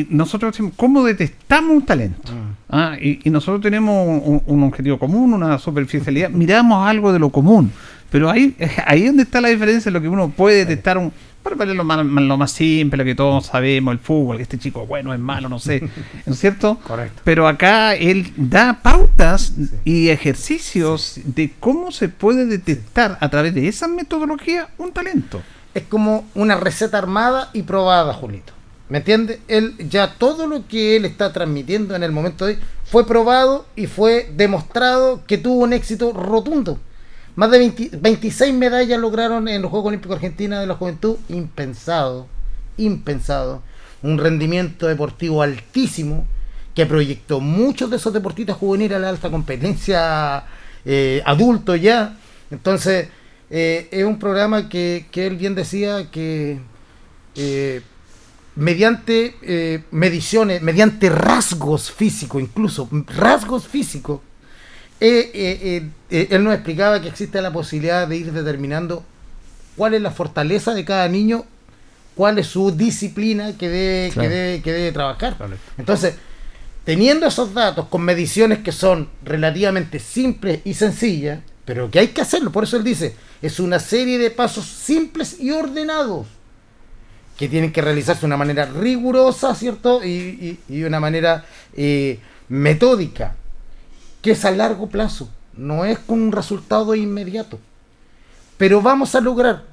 nosotros 0.10 0.54
decimos, 0.54 0.74
¿cómo 0.76 1.04
detestamos 1.04 1.78
un 1.78 1.86
talento? 1.86 2.32
Mm. 2.32 2.56
Ah, 2.70 2.98
y, 3.00 3.30
nosotros 3.30 3.62
tenemos 3.62 4.08
un, 4.08 4.42
un, 4.46 4.64
objetivo 4.64 4.98
común, 4.98 5.34
una 5.34 5.60
superficialidad, 5.60 6.32
miramos 6.32 6.88
algo 6.88 7.14
de 7.14 7.20
lo 7.20 7.30
común, 7.30 7.72
pero 8.14 8.30
ahí, 8.30 8.56
ahí 8.86 9.02
es 9.02 9.08
donde 9.08 9.24
está 9.24 9.42
la 9.42 9.50
diferencia, 9.50 9.92
lo 9.92 10.00
que 10.00 10.08
uno 10.08 10.30
puede 10.30 10.58
detectar 10.58 11.00
un 11.00 11.12
para 11.42 11.66
lo 11.66 11.84
más, 11.84 12.06
lo 12.06 12.38
más 12.38 12.52
simple, 12.52 12.98
lo 12.98 13.04
que 13.04 13.16
todos 13.16 13.48
sabemos, 13.48 13.92
el 13.92 14.00
fútbol, 14.00 14.38
que 14.38 14.44
este 14.44 14.58
chico 14.58 14.86
bueno 14.86 15.14
es 15.14 15.20
malo, 15.20 15.50
no 15.50 15.60
sé, 15.60 15.82
¿no 16.26 16.34
es 16.34 16.40
cierto? 16.40 16.80
Correcto. 16.88 17.22
Pero 17.26 17.48
acá 17.48 17.96
él 17.96 18.32
da 18.38 18.80
pautas 18.82 19.54
y 19.84 20.10
ejercicios 20.10 21.20
de 21.26 21.54
cómo 21.60 21.92
se 21.92 22.08
puede 22.08 22.46
detectar 22.46 23.18
a 23.20 23.30
través 23.30 23.56
de 23.56 23.68
esa 23.68 23.88
metodología 23.88 24.70
un 24.78 24.94
talento. 24.94 25.42
Es 25.74 25.84
como 25.84 26.26
una 26.36 26.56
receta 26.56 27.00
armada 27.00 27.50
y 27.52 27.64
probada, 27.64 28.14
Julito. 28.14 28.54
¿Me 28.90 29.00
entiende? 29.00 29.42
Él 29.48 29.76
ya 29.90 30.14
todo 30.14 30.46
lo 30.46 30.68
que 30.68 30.96
él 30.96 31.06
está 31.06 31.34
transmitiendo 31.34 31.96
en 31.96 32.04
el 32.04 32.12
momento 32.12 32.46
de 32.46 32.54
hoy 32.54 32.60
fue 32.86 33.08
probado 33.08 33.66
y 33.76 33.88
fue 33.88 34.32
demostrado 34.36 35.24
que 35.26 35.40
tuvo 35.40 35.64
un 35.64 35.74
éxito 35.74 36.14
rotundo. 36.14 36.80
Más 37.36 37.50
de 37.50 37.90
26 38.00 38.54
medallas 38.54 39.00
lograron 39.00 39.48
en 39.48 39.62
los 39.62 39.72
Juegos 39.72 39.88
Olímpicos 39.88 40.16
Argentina 40.16 40.60
de 40.60 40.68
la 40.68 40.76
Juventud. 40.76 41.18
Impensado, 41.30 42.28
impensado. 42.78 43.64
Un 44.04 44.20
rendimiento 44.20 44.88
deportivo 44.88 45.42
altísimo 45.42 46.26
que 46.76 46.86
proyectó 46.86 47.40
muchos 47.40 47.90
de 47.90 47.98
esos 47.98 48.14
deportistas 48.14 48.58
juveniles 48.58 48.98
a 48.98 49.00
la 49.00 49.10
alta 49.10 49.32
competencia 49.32 50.44
eh, 50.86 51.22
adulto 51.26 51.76
ya. 51.76 52.18
Entonces, 52.52 53.08
eh, 53.50 53.88
es 53.92 54.04
un 54.04 54.20
programa 54.20 54.70
que, 54.70 55.06
él 55.14 55.38
bien 55.38 55.56
decía 55.56 56.12
que 56.12 56.60
eh, 57.36 57.82
mediante 58.56 59.84
mediciones, 59.90 60.62
mediante 60.62 61.10
rasgos 61.10 61.92
físicos, 61.92 62.42
incluso 62.42 62.88
rasgos 63.08 63.68
físicos, 63.68 64.20
eh, 65.06 65.32
eh, 65.34 65.90
eh, 66.12 66.28
él 66.32 66.46
nos 66.46 66.54
explicaba 66.54 67.02
que 67.02 67.10
existe 67.10 67.42
la 67.42 67.52
posibilidad 67.52 68.08
de 68.08 68.16
ir 68.16 68.32
determinando 68.32 69.04
cuál 69.76 69.96
es 69.96 70.02
la 70.02 70.12
fortaleza 70.12 70.74
de 70.74 70.86
cada 70.86 71.10
niño, 71.10 71.44
cuál 72.16 72.40
es 72.40 72.48
su 72.48 72.72
disciplina 72.72 73.58
que 73.58 73.68
debe, 73.68 74.62
que 74.62 74.72
debe, 74.72 74.92
trabajar. 74.94 75.36
Entonces, 75.78 76.16
teniendo 76.86 77.26
esos 77.26 77.54
datos 77.54 77.88
con 77.90 78.02
mediciones 78.02 78.60
que 78.60 78.72
son 78.72 79.10
relativamente 79.26 80.00
simples 80.00 80.62
y 80.64 80.74
sencillas, 80.74 81.42
pero 81.66 81.92
que 81.92 82.00
hay 82.00 82.08
que 82.08 82.22
hacerlo, 82.22 82.54
por 82.54 82.64
eso 82.64 82.78
él 82.78 82.86
dice, 82.86 83.14
es 83.42 83.60
una 83.60 83.80
serie 83.80 84.18
de 84.18 84.32
pasos 84.32 84.66
simples 84.66 85.38
y 85.38 85.52
ordenados 85.52 86.28
que 87.38 87.50
tienen 87.50 87.74
que 87.74 87.82
realizarse 87.82 88.22
de 88.22 88.28
una 88.28 88.38
manera 88.38 88.68
rigurosa, 88.68 89.54
¿cierto? 89.54 90.02
Y, 90.02 90.60
y, 90.70 90.78
y 90.78 90.84
una 90.86 91.02
manera 91.02 91.44
metódica 92.48 93.36
que 94.24 94.32
es 94.32 94.46
a 94.46 94.52
largo 94.52 94.88
plazo, 94.88 95.30
no 95.56 95.86
es 95.86 96.00
con 96.00 96.20
un 96.20 96.32
resultado 96.32 96.96
inmediato. 96.96 97.60
Pero 98.58 98.82
vamos 98.82 99.14
a 99.16 99.22
lograr 99.22 99.66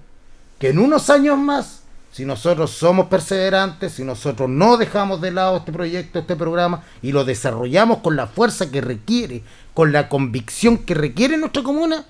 que 0.59 0.71
en 0.71 0.81
unos 0.81 1.09
años 1.09 1.39
más, 1.39 1.83
si 2.13 2.25
nosotros 2.25 2.73
somos 2.73 3.07
perseverantes, 3.07 3.93
si 3.93 4.05
nosotros 4.05 4.51
no 4.51 4.77
dejamos 4.77 5.21
de 5.21 5.31
lado 5.31 5.59
este 5.59 5.73
proyecto, 5.73 6.19
este 6.19 6.35
programa, 6.35 6.83
y 7.01 7.13
lo 7.13 7.25
desarrollamos 7.25 7.99
con 7.99 8.17
la 8.17 8.27
fuerza 8.27 8.73
que 8.73 8.81
requiere, 8.81 9.45
con 9.73 9.93
la 9.93 10.09
convicción 10.09 10.79
que 10.79 10.95
requiere 10.95 11.37
nuestra 11.37 11.63
comuna, 11.63 12.05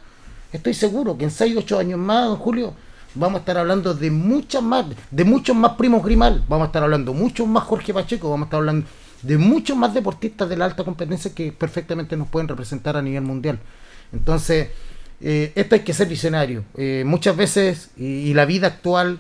estoy 0.51 0.73
seguro 0.73 1.19
que 1.19 1.25
en 1.25 1.31
6 1.31 1.57
8 1.59 1.79
años 1.79 1.99
más, 1.99 2.27
don 2.27 2.39
Julio, 2.39 2.73
vamos 3.15 3.37
a 3.37 3.41
estar 3.41 3.59
hablando 3.59 3.93
de 3.93 4.11
muchas 4.11 4.63
más, 4.63 4.87
de 5.11 5.25
muchos 5.25 5.55
más 5.55 5.73
primos 5.73 6.03
Grimal, 6.03 6.43
vamos 6.49 6.65
a 6.65 6.67
estar 6.69 6.83
hablando 6.83 7.13
muchos 7.13 7.47
más 7.47 7.65
Jorge 7.65 7.93
Pacheco, 7.93 8.31
vamos 8.31 8.47
a 8.47 8.49
estar 8.49 8.59
hablando 8.61 8.87
de 9.23 9.39
muchos 9.39 9.77
más 9.77 9.95
deportistas 9.95 10.49
de 10.49 10.57
la 10.57 10.65
alta 10.65 10.85
competencia 10.85 11.35
que 11.35 11.53
perfectamente 11.53 12.17
nos 12.17 12.29
pueden 12.29 12.49
representar 12.49 12.97
a 12.97 13.03
nivel 13.03 13.23
mundial. 13.23 13.59
Entonces, 14.13 14.69
eh, 15.21 15.53
esto 15.55 15.75
hay 15.75 15.83
que 15.83 15.93
ser 15.93 16.09
visionario. 16.09 16.65
Eh, 16.77 17.05
muchas 17.07 17.37
veces, 17.37 17.91
y, 17.97 18.33
la 18.35 18.45
vida 18.45 18.69
actual 18.69 19.19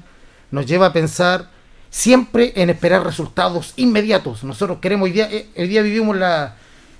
nos 0.50 0.66
lleva 0.66 0.86
a 0.86 0.92
pensar 0.92 1.50
siempre 1.90 2.52
en 2.56 2.70
esperar 2.70 3.04
resultados 3.04 3.74
inmediatos. 3.76 4.44
Nosotros 4.44 4.78
queremos, 4.80 5.06
hoy 5.06 5.12
día, 5.12 5.28
eh, 5.30 5.48
hoy 5.56 5.68
día 5.68 5.82
vivimos 5.82 6.16
la, 6.16 6.56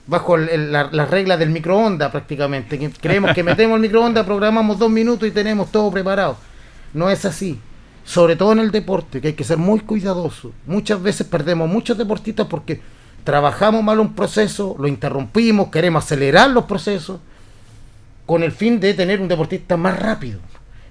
bajo 0.06 0.36
las 0.36 0.92
la, 0.92 1.06
reglas 1.06 1.38
del 1.38 1.50
microondas 1.50 2.10
prácticamente. 2.10 2.90
Creemos 3.00 3.34
que 3.34 3.42
metemos 3.44 3.76
el 3.76 3.82
microondas, 3.82 4.26
programamos 4.26 4.78
dos 4.78 4.90
minutos 4.90 5.26
y 5.26 5.30
tenemos 5.30 5.72
todo 5.72 5.90
preparado. 5.90 6.36
No 6.92 7.08
es 7.08 7.24
así 7.24 7.58
sobre 8.10 8.34
todo 8.34 8.50
en 8.50 8.58
el 8.58 8.72
deporte, 8.72 9.20
que 9.20 9.28
hay 9.28 9.34
que 9.34 9.44
ser 9.44 9.56
muy 9.56 9.78
cuidadoso. 9.78 10.50
Muchas 10.66 11.00
veces 11.00 11.28
perdemos 11.28 11.68
muchos 11.68 11.96
deportistas 11.96 12.48
porque 12.48 12.80
trabajamos 13.22 13.84
mal 13.84 14.00
un 14.00 14.14
proceso, 14.14 14.74
lo 14.80 14.88
interrumpimos, 14.88 15.68
queremos 15.68 16.04
acelerar 16.04 16.50
los 16.50 16.64
procesos 16.64 17.20
con 18.26 18.42
el 18.42 18.50
fin 18.50 18.80
de 18.80 18.94
tener 18.94 19.20
un 19.20 19.28
deportista 19.28 19.76
más 19.76 19.96
rápido. 19.96 20.40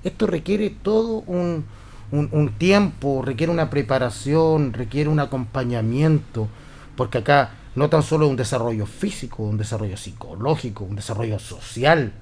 Esto 0.02 0.28
requiere 0.28 0.70
todo 0.70 1.24
un, 1.28 1.66
un, 2.12 2.54
tiempo, 2.58 3.22
requiere 3.22 3.52
una 3.52 3.70
preparación, 3.70 4.72
requiere 4.72 5.10
un 5.10 5.20
acompañamiento, 5.20 6.48
porque 6.96 7.18
acá 7.18 7.52
no 7.76 7.90
tan 7.90 8.02
solo 8.02 8.28
es 8.28 8.32
un 8.32 8.38
desarrollo 8.38 8.86
físico, 8.86 9.44
un 9.44 9.58
desarrollo 9.58 9.98
psicológico, 9.98 10.86
un 10.86 10.96
desarrollo 10.96 11.38
social 11.38 12.14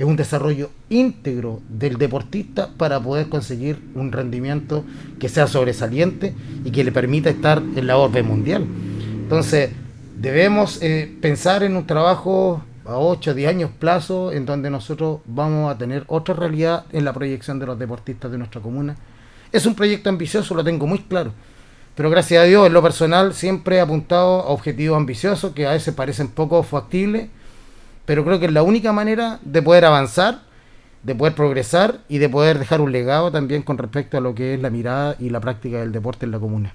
es 0.00 0.06
un 0.06 0.16
desarrollo 0.16 0.70
íntegro 0.88 1.60
del 1.68 1.98
deportista 1.98 2.70
para 2.74 2.98
poder 2.98 3.28
conseguir 3.28 3.82
un 3.94 4.12
rendimiento 4.12 4.82
que 5.18 5.28
sea 5.28 5.46
sobresaliente 5.46 6.34
y 6.64 6.70
que 6.70 6.84
le 6.84 6.90
permita 6.90 7.28
estar 7.28 7.58
en 7.58 7.86
la 7.86 7.98
orbe 7.98 8.22
mundial. 8.22 8.64
Entonces, 9.12 9.68
debemos 10.16 10.78
eh, 10.80 11.14
pensar 11.20 11.64
en 11.64 11.76
un 11.76 11.86
trabajo 11.86 12.64
a 12.86 12.96
8 12.96 13.32
o 13.32 13.34
10 13.34 13.50
años 13.50 13.70
plazo 13.78 14.32
en 14.32 14.46
donde 14.46 14.70
nosotros 14.70 15.20
vamos 15.26 15.70
a 15.70 15.76
tener 15.76 16.04
otra 16.06 16.34
realidad 16.34 16.86
en 16.92 17.04
la 17.04 17.12
proyección 17.12 17.58
de 17.58 17.66
los 17.66 17.78
deportistas 17.78 18.32
de 18.32 18.38
nuestra 18.38 18.62
comuna. 18.62 18.96
Es 19.52 19.66
un 19.66 19.74
proyecto 19.74 20.08
ambicioso, 20.08 20.54
lo 20.54 20.64
tengo 20.64 20.86
muy 20.86 21.00
claro. 21.00 21.32
Pero 21.94 22.08
gracias 22.08 22.42
a 22.42 22.46
Dios, 22.46 22.66
en 22.66 22.72
lo 22.72 22.82
personal, 22.82 23.34
siempre 23.34 23.76
he 23.76 23.80
apuntado 23.80 24.40
a 24.40 24.46
objetivos 24.46 24.96
ambiciosos 24.96 25.52
que 25.52 25.66
a 25.66 25.72
veces 25.72 25.92
parecen 25.92 26.28
poco 26.28 26.62
factibles 26.62 27.28
pero 28.06 28.24
creo 28.24 28.38
que 28.40 28.46
es 28.46 28.52
la 28.52 28.62
única 28.62 28.92
manera 28.92 29.38
de 29.42 29.62
poder 29.62 29.84
avanzar, 29.84 30.40
de 31.02 31.14
poder 31.14 31.34
progresar 31.34 31.98
y 32.08 32.18
de 32.18 32.28
poder 32.28 32.58
dejar 32.58 32.80
un 32.80 32.92
legado 32.92 33.30
también 33.30 33.62
con 33.62 33.78
respecto 33.78 34.18
a 34.18 34.20
lo 34.20 34.34
que 34.34 34.54
es 34.54 34.60
la 34.60 34.70
mirada 34.70 35.16
y 35.18 35.30
la 35.30 35.40
práctica 35.40 35.78
del 35.78 35.92
deporte 35.92 36.26
en 36.26 36.32
la 36.32 36.38
comuna. 36.38 36.74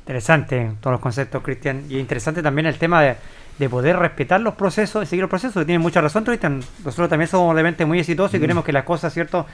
Interesante 0.00 0.72
todos 0.80 0.92
los 0.92 1.00
conceptos, 1.00 1.42
Cristian. 1.42 1.84
Y 1.88 1.98
interesante 1.98 2.42
también 2.42 2.66
el 2.66 2.76
tema 2.76 3.02
de, 3.02 3.14
de 3.58 3.68
poder 3.68 3.96
respetar 3.98 4.40
los 4.40 4.54
procesos 4.54 5.04
y 5.04 5.06
seguir 5.06 5.22
los 5.22 5.30
procesos. 5.30 5.64
Tiene 5.64 5.78
mucha 5.78 6.00
razón, 6.00 6.24
Cristian. 6.24 6.60
Nosotros 6.84 7.08
también 7.08 7.28
somos 7.28 7.52
obviamente 7.52 7.84
muy 7.84 8.00
exitosos 8.00 8.34
y 8.34 8.40
queremos 8.40 8.64
que 8.64 8.72
las 8.72 8.84
cosas, 8.84 9.12
¿cierto? 9.12 9.46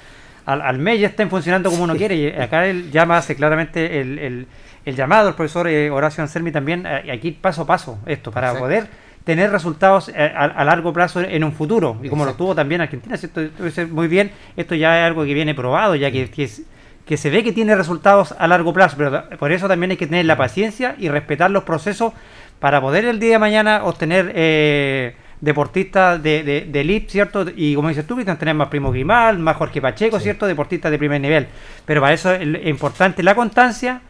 Al, 0.47 0.63
al 0.63 0.79
mes 0.79 1.01
ya 1.01 1.09
estén 1.09 1.29
funcionando 1.29 1.69
como 1.69 1.85
uno 1.85 1.95
quiere. 1.97 2.17
Y 2.17 2.29
acá 2.29 2.67
él 2.67 2.91
llama, 2.91 3.19
hace 3.19 3.37
claramente 3.37 4.01
el, 4.01 4.19
el, 4.19 4.47
el 4.87 4.97
llamado, 4.97 5.29
el 5.29 5.35
profesor 5.35 5.69
eh, 5.69 5.91
Horacio 5.91 6.23
Anselmi 6.23 6.51
también, 6.51 6.87
eh, 6.87 7.13
aquí 7.13 7.33
paso 7.33 7.63
a 7.63 7.67
paso, 7.67 7.99
esto, 8.07 8.31
para 8.31 8.49
Exacto. 8.49 8.65
poder 8.65 8.87
tener 9.29 9.51
resultados 9.51 10.09
eh, 10.09 10.15
a, 10.35 10.45
a 10.47 10.65
largo 10.65 10.91
plazo 10.91 11.21
en 11.21 11.45
un 11.45 11.53
futuro. 11.53 11.99
Y 12.03 12.09
como 12.09 12.25
lo 12.25 12.33
tuvo 12.33 12.55
también 12.55 12.81
Argentina, 12.81 13.15
¿cierto? 13.19 13.43
Dices 13.63 13.87
muy 13.91 14.09
bien, 14.09 14.31
esto 14.57 14.75
ya 14.75 14.99
es 15.01 15.07
algo 15.07 15.23
que 15.27 15.35
viene 15.35 15.55
probado, 15.55 15.95
ya 15.97 16.11
que, 16.11 16.31
que 16.31 16.45
es- 16.45 16.63
que 17.05 17.19
se 17.19 17.29
ve 17.29 17.45
que 17.45 17.53
tiene 17.53 17.75
resultados 17.77 18.35
a 18.39 18.47
largo 18.47 18.73
plazo, 18.73 18.97
pero 18.97 19.29
por 19.39 19.53
eso 19.53 19.69
también 19.69 19.91
hay 19.91 19.97
que 19.99 20.07
tener 20.07 20.25
la 20.25 20.37
paciencia 20.39 20.95
y 20.99 21.11
respetar 21.11 21.51
los 21.51 21.65
procesos 21.65 22.15
para 22.59 22.81
poder 22.81 23.05
el 23.05 23.19
día 23.19 23.33
de 23.33 23.39
mañana 23.39 23.85
obtener 23.85 24.33
eh, 24.35 25.15
deportistas 25.43 26.23
de, 26.23 26.43
de, 26.43 26.61
de 26.63 26.81
elite, 26.81 27.11
¿cierto? 27.11 27.45
Y 27.55 27.75
como 27.75 27.89
dices 27.89 28.07
tú, 28.07 28.17
tener 28.25 28.55
más 28.55 28.69
Primo 28.69 28.91
Grimal, 28.91 29.39
más 29.39 29.57
Jorge 29.57 29.81
Pacheco, 29.83 30.19
¿cierto? 30.21 30.47
Deportistas 30.47 30.91
de 30.91 30.99
primer 30.99 31.21
nivel. 31.21 31.47
Pero 31.85 32.01
para 32.01 32.15
eso 32.15 32.33
es 32.33 32.47
es 32.47 32.67
importante 32.67 33.23
la 33.23 33.35
constancia 33.35 34.01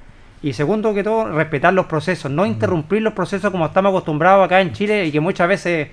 y 0.42 0.52
segundo 0.52 0.94
que 0.94 1.02
todo, 1.02 1.28
respetar 1.32 1.74
los 1.74 1.86
procesos, 1.86 2.30
no 2.30 2.46
interrumpir 2.46 3.02
los 3.02 3.12
procesos 3.12 3.50
como 3.50 3.66
estamos 3.66 3.90
acostumbrados 3.90 4.44
acá 4.44 4.60
en 4.60 4.72
Chile 4.72 5.06
y 5.06 5.12
que 5.12 5.20
muchas 5.20 5.48
veces 5.48 5.88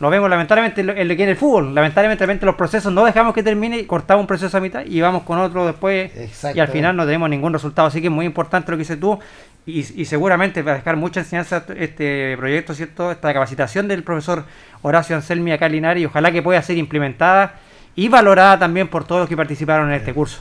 lo 0.00 0.10
vemos 0.10 0.30
lamentablemente 0.30 0.82
en 0.82 0.86
lo, 0.86 0.92
en 0.92 1.10
el 1.10 1.36
fútbol. 1.36 1.74
Lamentablemente 1.74 2.46
los 2.46 2.54
procesos 2.54 2.92
no 2.92 3.04
dejamos 3.04 3.34
que 3.34 3.42
termine 3.42 3.78
y 3.78 3.84
cortamos 3.84 4.22
un 4.22 4.26
proceso 4.26 4.56
a 4.56 4.60
mitad 4.60 4.84
y 4.84 5.00
vamos 5.00 5.22
con 5.22 5.38
otro 5.38 5.66
después 5.66 6.14
Exacto. 6.16 6.56
y 6.56 6.60
al 6.60 6.68
final 6.68 6.96
no 6.96 7.04
tenemos 7.04 7.28
ningún 7.30 7.52
resultado. 7.52 7.88
Así 7.88 8.00
que 8.00 8.06
es 8.06 8.12
muy 8.12 8.26
importante 8.26 8.70
lo 8.70 8.76
que 8.76 8.82
dices 8.82 9.00
tú 9.00 9.18
y, 9.66 9.80
y 9.80 10.04
seguramente 10.04 10.62
va 10.62 10.72
a 10.72 10.74
dejar 10.76 10.96
mucha 10.96 11.20
enseñanza 11.20 11.64
este 11.76 12.36
proyecto, 12.36 12.74
¿cierto? 12.74 13.10
Esta 13.10 13.32
capacitación 13.32 13.88
del 13.88 14.02
profesor 14.04 14.44
Horacio 14.82 15.16
Anselmi 15.16 15.50
acá 15.52 15.66
en 15.66 15.72
Linares 15.72 16.02
y 16.02 16.06
ojalá 16.06 16.30
que 16.30 16.42
pueda 16.42 16.62
ser 16.62 16.76
implementada 16.76 17.54
y 17.96 18.08
valorada 18.08 18.58
también 18.58 18.86
por 18.86 19.04
todos 19.04 19.22
los 19.22 19.28
que 19.28 19.36
participaron 19.36 19.88
en 19.88 19.96
este 19.96 20.14
curso. 20.14 20.40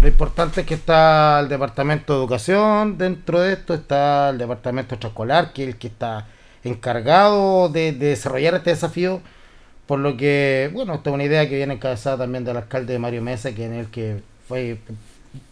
Lo 0.00 0.06
importante 0.08 0.60
es 0.60 0.66
que 0.66 0.74
está 0.74 1.40
el 1.40 1.48
departamento 1.48 2.12
de 2.12 2.18
educación 2.20 2.98
dentro 2.98 3.40
de 3.40 3.52
esto, 3.54 3.74
está 3.74 4.28
el 4.30 4.38
departamento 4.38 4.94
extraescolar, 4.94 5.52
que 5.52 5.64
es 5.64 5.68
el 5.70 5.76
que 5.76 5.88
está 5.88 6.26
encargado 6.62 7.68
de, 7.68 7.92
de 7.92 8.06
desarrollar 8.08 8.54
este 8.54 8.70
desafío, 8.70 9.20
por 9.86 9.98
lo 9.98 10.16
que, 10.16 10.70
bueno, 10.72 10.94
esta 10.94 11.10
es 11.10 11.14
una 11.14 11.24
idea 11.24 11.48
que 11.48 11.56
viene 11.56 11.74
encabezada 11.74 12.18
también 12.18 12.44
del 12.44 12.56
alcalde 12.58 12.98
Mario 12.98 13.22
Mesa, 13.22 13.52
que 13.52 13.64
en 13.64 13.74
el 13.74 13.86
que 13.88 14.20
fue 14.46 14.78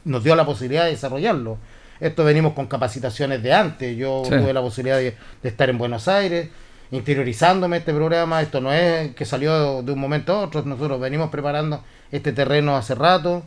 nos 0.05 0.23
dio 0.25 0.35
la 0.37 0.47
posibilidad 0.47 0.85
de 0.85 0.90
desarrollarlo. 0.90 1.59
Esto 2.00 2.25
venimos 2.25 2.52
con 2.52 2.66
capacitaciones 2.66 3.43
de 3.43 3.52
antes, 3.52 3.97
yo 3.97 4.23
Sí. 4.25 4.31
tuve 4.31 4.52
la 4.52 4.61
posibilidad 4.61 4.99
de, 4.99 5.16
de 5.43 5.49
estar 5.49 5.69
en 5.71 5.78
Buenos 5.78 6.07
Aires, 6.07 6.50
interiorizándome 6.93 7.78
este 7.78 7.93
programa, 7.93 8.43
esto 8.43 8.61
no 8.61 8.73
es 8.73 9.12
que 9.16 9.25
salió 9.25 9.83
de 9.83 9.93
un 9.93 9.99
momento 9.99 10.33
a 10.35 10.40
otro, 10.43 10.62
nosotros 10.62 11.00
venimos 11.00 11.31
preparando 11.31 11.83
este 12.12 12.33
terreno 12.33 12.76
hace 12.76 12.95
rato, 12.95 13.43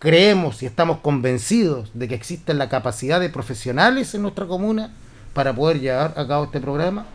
creemos 0.00 0.62
y 0.62 0.66
estamos 0.66 0.98
convencidos 0.98 1.90
de 1.94 2.08
que 2.08 2.16
existe 2.16 2.52
la 2.54 2.68
capacidad 2.68 3.20
de 3.20 3.28
profesionales 3.28 4.12
en 4.16 4.22
nuestra 4.22 4.46
comuna 4.46 4.90
para 5.34 5.54
poder 5.54 5.78
llevar 5.78 6.14
a 6.16 6.26
cabo 6.26 6.44
este 6.46 6.60
programa. 6.60 7.06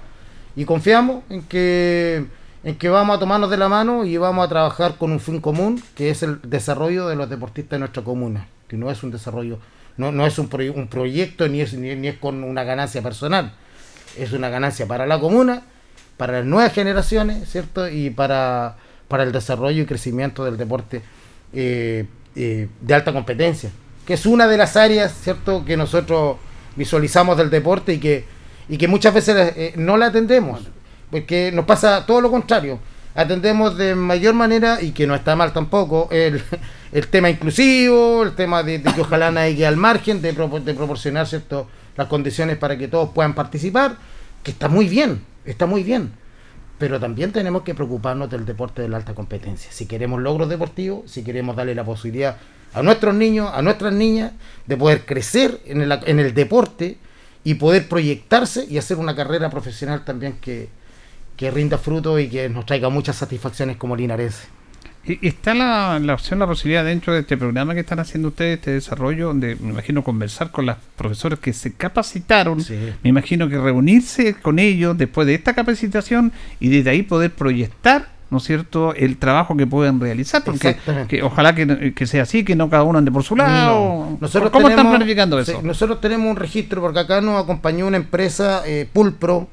Y 0.56 0.64
confiamos 0.64 1.24
en 1.30 1.42
que 1.42 2.26
en 2.64 2.76
que 2.78 2.90
vamos 2.90 3.18
a 3.18 3.20
tomarnos 3.20 3.50
de 3.52 3.58
la 3.58 3.68
mano 3.70 4.06
y 4.06 4.18
vamos 4.18 4.46
a 4.46 4.50
trabajar 4.50 4.96
con 4.98 5.12
un 5.12 5.20
fin 5.20 5.42
común 5.42 5.84
que 5.96 6.10
es 6.10 6.24
el 6.24 6.40
desarrollo 6.42 7.08
de 7.08 7.16
los 7.16 7.30
deportistas 7.30 7.72
de 7.72 7.80
nuestra 7.80 8.04
comuna 8.04 8.48
que 8.68 8.76
no 8.76 8.90
es 8.90 9.04
un 9.04 9.12
desarrollo 9.12 9.60
no, 9.98 10.12
no 10.12 10.26
es 10.26 10.40
un, 10.40 10.50
proy- 10.50 10.74
un 10.74 10.88
proyecto 10.88 11.48
ni 11.48 11.62
es 11.62 11.74
ni 11.74 12.08
es 12.08 12.18
con 12.18 12.44
una 12.44 12.64
ganancia 12.64 13.02
personal. 13.04 13.54
Es 14.18 14.32
una 14.32 14.50
ganancia 14.50 14.88
para 14.88 15.06
la 15.06 15.20
comuna 15.20 15.64
para 16.18 16.34
las 16.40 16.46
nuevas 16.46 16.72
generaciones 16.74 17.50
cierto 17.50 17.90
y 17.90 18.10
para 18.10 18.78
para 19.10 19.24
el 19.24 19.32
desarrollo 19.32 19.84
y 19.84 19.86
crecimiento 19.86 20.44
del 20.46 20.58
deporte 20.58 21.02
eh, 21.54 22.06
eh, 22.36 22.68
de 22.82 22.94
alta 22.94 23.14
competencia, 23.14 23.70
que 24.06 24.14
es 24.14 24.26
una 24.26 24.48
de 24.48 24.58
las 24.58 24.76
áreas, 24.76 25.14
¿cierto?, 25.22 25.64
que 25.66 25.78
nosotros 25.78 26.38
visualizamos 26.76 27.38
del 27.38 27.50
deporte 27.50 27.94
y 27.94 28.00
que, 28.00 28.26
y 28.70 28.78
que 28.78 28.88
muchas 28.88 29.14
veces 29.14 29.54
eh, 29.56 29.74
no 29.78 29.98
la 29.98 30.08
atendemos, 30.08 30.62
porque 31.12 31.52
nos 31.52 31.66
pasa 31.66 32.06
todo 32.06 32.22
lo 32.22 32.30
contrario. 32.32 32.80
Atendemos 33.16 33.78
de 33.78 33.96
mayor 33.96 34.34
manera, 34.34 34.82
y 34.82 34.92
que 34.92 35.08
no 35.08 35.16
está 35.16 35.36
mal 35.38 35.54
tampoco, 35.54 36.10
el, 36.12 36.44
el 36.92 37.08
tema 37.08 37.30
inclusivo, 37.30 38.24
el 38.24 38.36
tema 38.36 38.62
de, 38.64 38.82
que 38.84 39.02
ojalá 39.02 39.32
nadie 39.32 39.56
quede 39.56 39.68
al 39.68 39.78
margen, 39.78 40.22
de, 40.22 40.36
propo- 40.36 40.62
de 40.62 40.74
proporcionar 40.74 41.26
¿cierto? 41.26 41.68
las 41.96 42.08
condiciones 42.08 42.58
para 42.58 42.78
que 42.78 42.90
todos 42.90 43.12
puedan 43.14 43.34
participar, 43.34 43.96
que 44.44 44.52
está 44.52 44.68
muy 44.68 44.90
bien, 44.90 45.24
está 45.46 45.66
muy 45.66 45.84
bien 45.84 46.12
pero 46.78 47.00
también 47.00 47.32
tenemos 47.32 47.64
que 47.64 47.74
preocuparnos 47.74 48.30
del 48.30 48.46
deporte 48.46 48.82
de 48.82 48.90
la 48.90 48.98
alta 48.98 49.14
competencia. 49.14 49.72
Si 49.72 49.86
queremos 49.86 50.22
logros 50.22 50.50
deportivos, 50.50 51.10
si 51.10 51.24
queremos 51.24 51.56
darle 51.56 51.76
la 51.76 51.86
posibilidad 51.86 52.38
a 52.74 52.84
nuestros 52.84 53.16
niños, 53.16 53.50
a 53.54 53.62
nuestras 53.62 53.94
niñas, 53.94 54.34
de 54.66 54.76
poder 54.76 55.06
crecer 55.06 55.62
en 55.66 55.82
el, 55.82 55.92
en 56.06 56.20
el 56.20 56.34
deporte 56.34 56.98
y 57.44 57.54
poder 57.54 57.88
proyectarse 57.88 58.66
y 58.70 58.78
hacer 58.78 58.98
una 58.98 59.16
carrera 59.16 59.50
profesional 59.50 60.04
también 60.04 60.34
que, 60.42 60.68
que 61.38 61.52
rinda 61.52 61.78
fruto 61.78 62.20
y 62.20 62.28
que 62.28 62.50
nos 62.50 62.66
traiga 62.66 62.90
muchas 62.90 63.16
satisfacciones 63.16 63.78
como 63.78 63.96
linarenses. 63.96 64.48
Está 65.22 65.54
la, 65.54 66.00
la 66.00 66.14
opción, 66.16 66.40
la 66.40 66.48
posibilidad 66.48 66.84
dentro 66.84 67.14
de 67.14 67.20
este 67.20 67.38
programa 67.38 67.74
que 67.76 67.82
están 67.82 68.00
haciendo 68.00 68.30
ustedes, 68.30 68.58
este 68.58 68.72
desarrollo, 68.72 69.34
de, 69.36 69.56
me 69.58 69.70
imagino, 69.70 70.04
conversar 70.04 70.50
con 70.52 70.66
las 70.66 70.78
profesoras 70.98 71.38
que 71.40 71.54
se 71.54 71.74
capacitaron, 71.74 72.60
Sí. 72.62 72.76
me 73.04 73.10
imagino 73.12 73.48
que 73.48 73.58
reunirse 73.60 74.34
con 74.34 74.58
ellos 74.58 74.98
después 74.98 75.28
de 75.28 75.36
esta 75.36 75.54
capacitación 75.54 76.32
y 76.60 76.70
desde 76.70 76.90
ahí 76.90 77.04
poder 77.04 77.32
proyectar, 77.32 78.08
¿no 78.32 78.40
es 78.40 78.46
cierto?, 78.46 78.96
el 78.96 79.18
trabajo 79.18 79.56
que 79.56 79.68
pueden 79.68 80.00
realizar, 80.00 80.44
porque 80.44 80.76
que 81.08 81.22
ojalá 81.22 81.54
que, 81.54 81.94
que 81.94 82.08
sea 82.08 82.24
así, 82.24 82.44
que 82.44 82.56
no 82.56 82.68
cada 82.72 82.82
uno 82.82 82.98
ande 82.98 83.12
por 83.12 83.22
su 83.22 83.36
lado. 83.36 83.76
No. 84.10 84.18
Nosotros 84.22 84.50
¿Cómo 84.50 84.68
están 84.70 84.78
tenemos- 84.86 84.98
planificando 84.98 85.44
sí, 85.46 85.52
eso? 85.52 85.62
nosotros 85.62 86.02
tenemos 86.02 86.28
un 86.32 86.36
registro, 86.36 86.82
porque 86.82 87.00
acá 87.02 87.22
nos 87.22 87.44
acompañó 87.44 87.86
una 87.86 87.98
empresa, 87.98 88.64
eh, 88.66 88.90
Pulpro, 88.92 89.48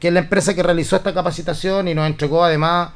que 0.00 0.08
es 0.08 0.14
la 0.14 0.20
empresa 0.20 0.54
que 0.54 0.62
realizó 0.62 0.96
esta 0.96 1.12
capacitación 1.12 1.86
y 1.88 1.94
nos 1.94 2.06
entregó 2.06 2.42
además 2.42 2.90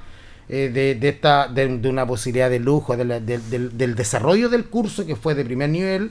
eh, 0.51 0.97
de, 0.99 1.09
esta 1.09 1.47
de, 1.49 1.67
una 1.89 2.07
posibilidad 2.07 2.51
de 2.51 2.59
lujo, 2.59 2.97
del- 2.97 3.95
desarrollo 3.97 4.49
del 4.49 4.65
curso, 4.67 5.07
que 5.07 5.17
fue 5.17 5.35
de 5.35 5.45
primer 5.45 5.71
nivel, 5.71 6.11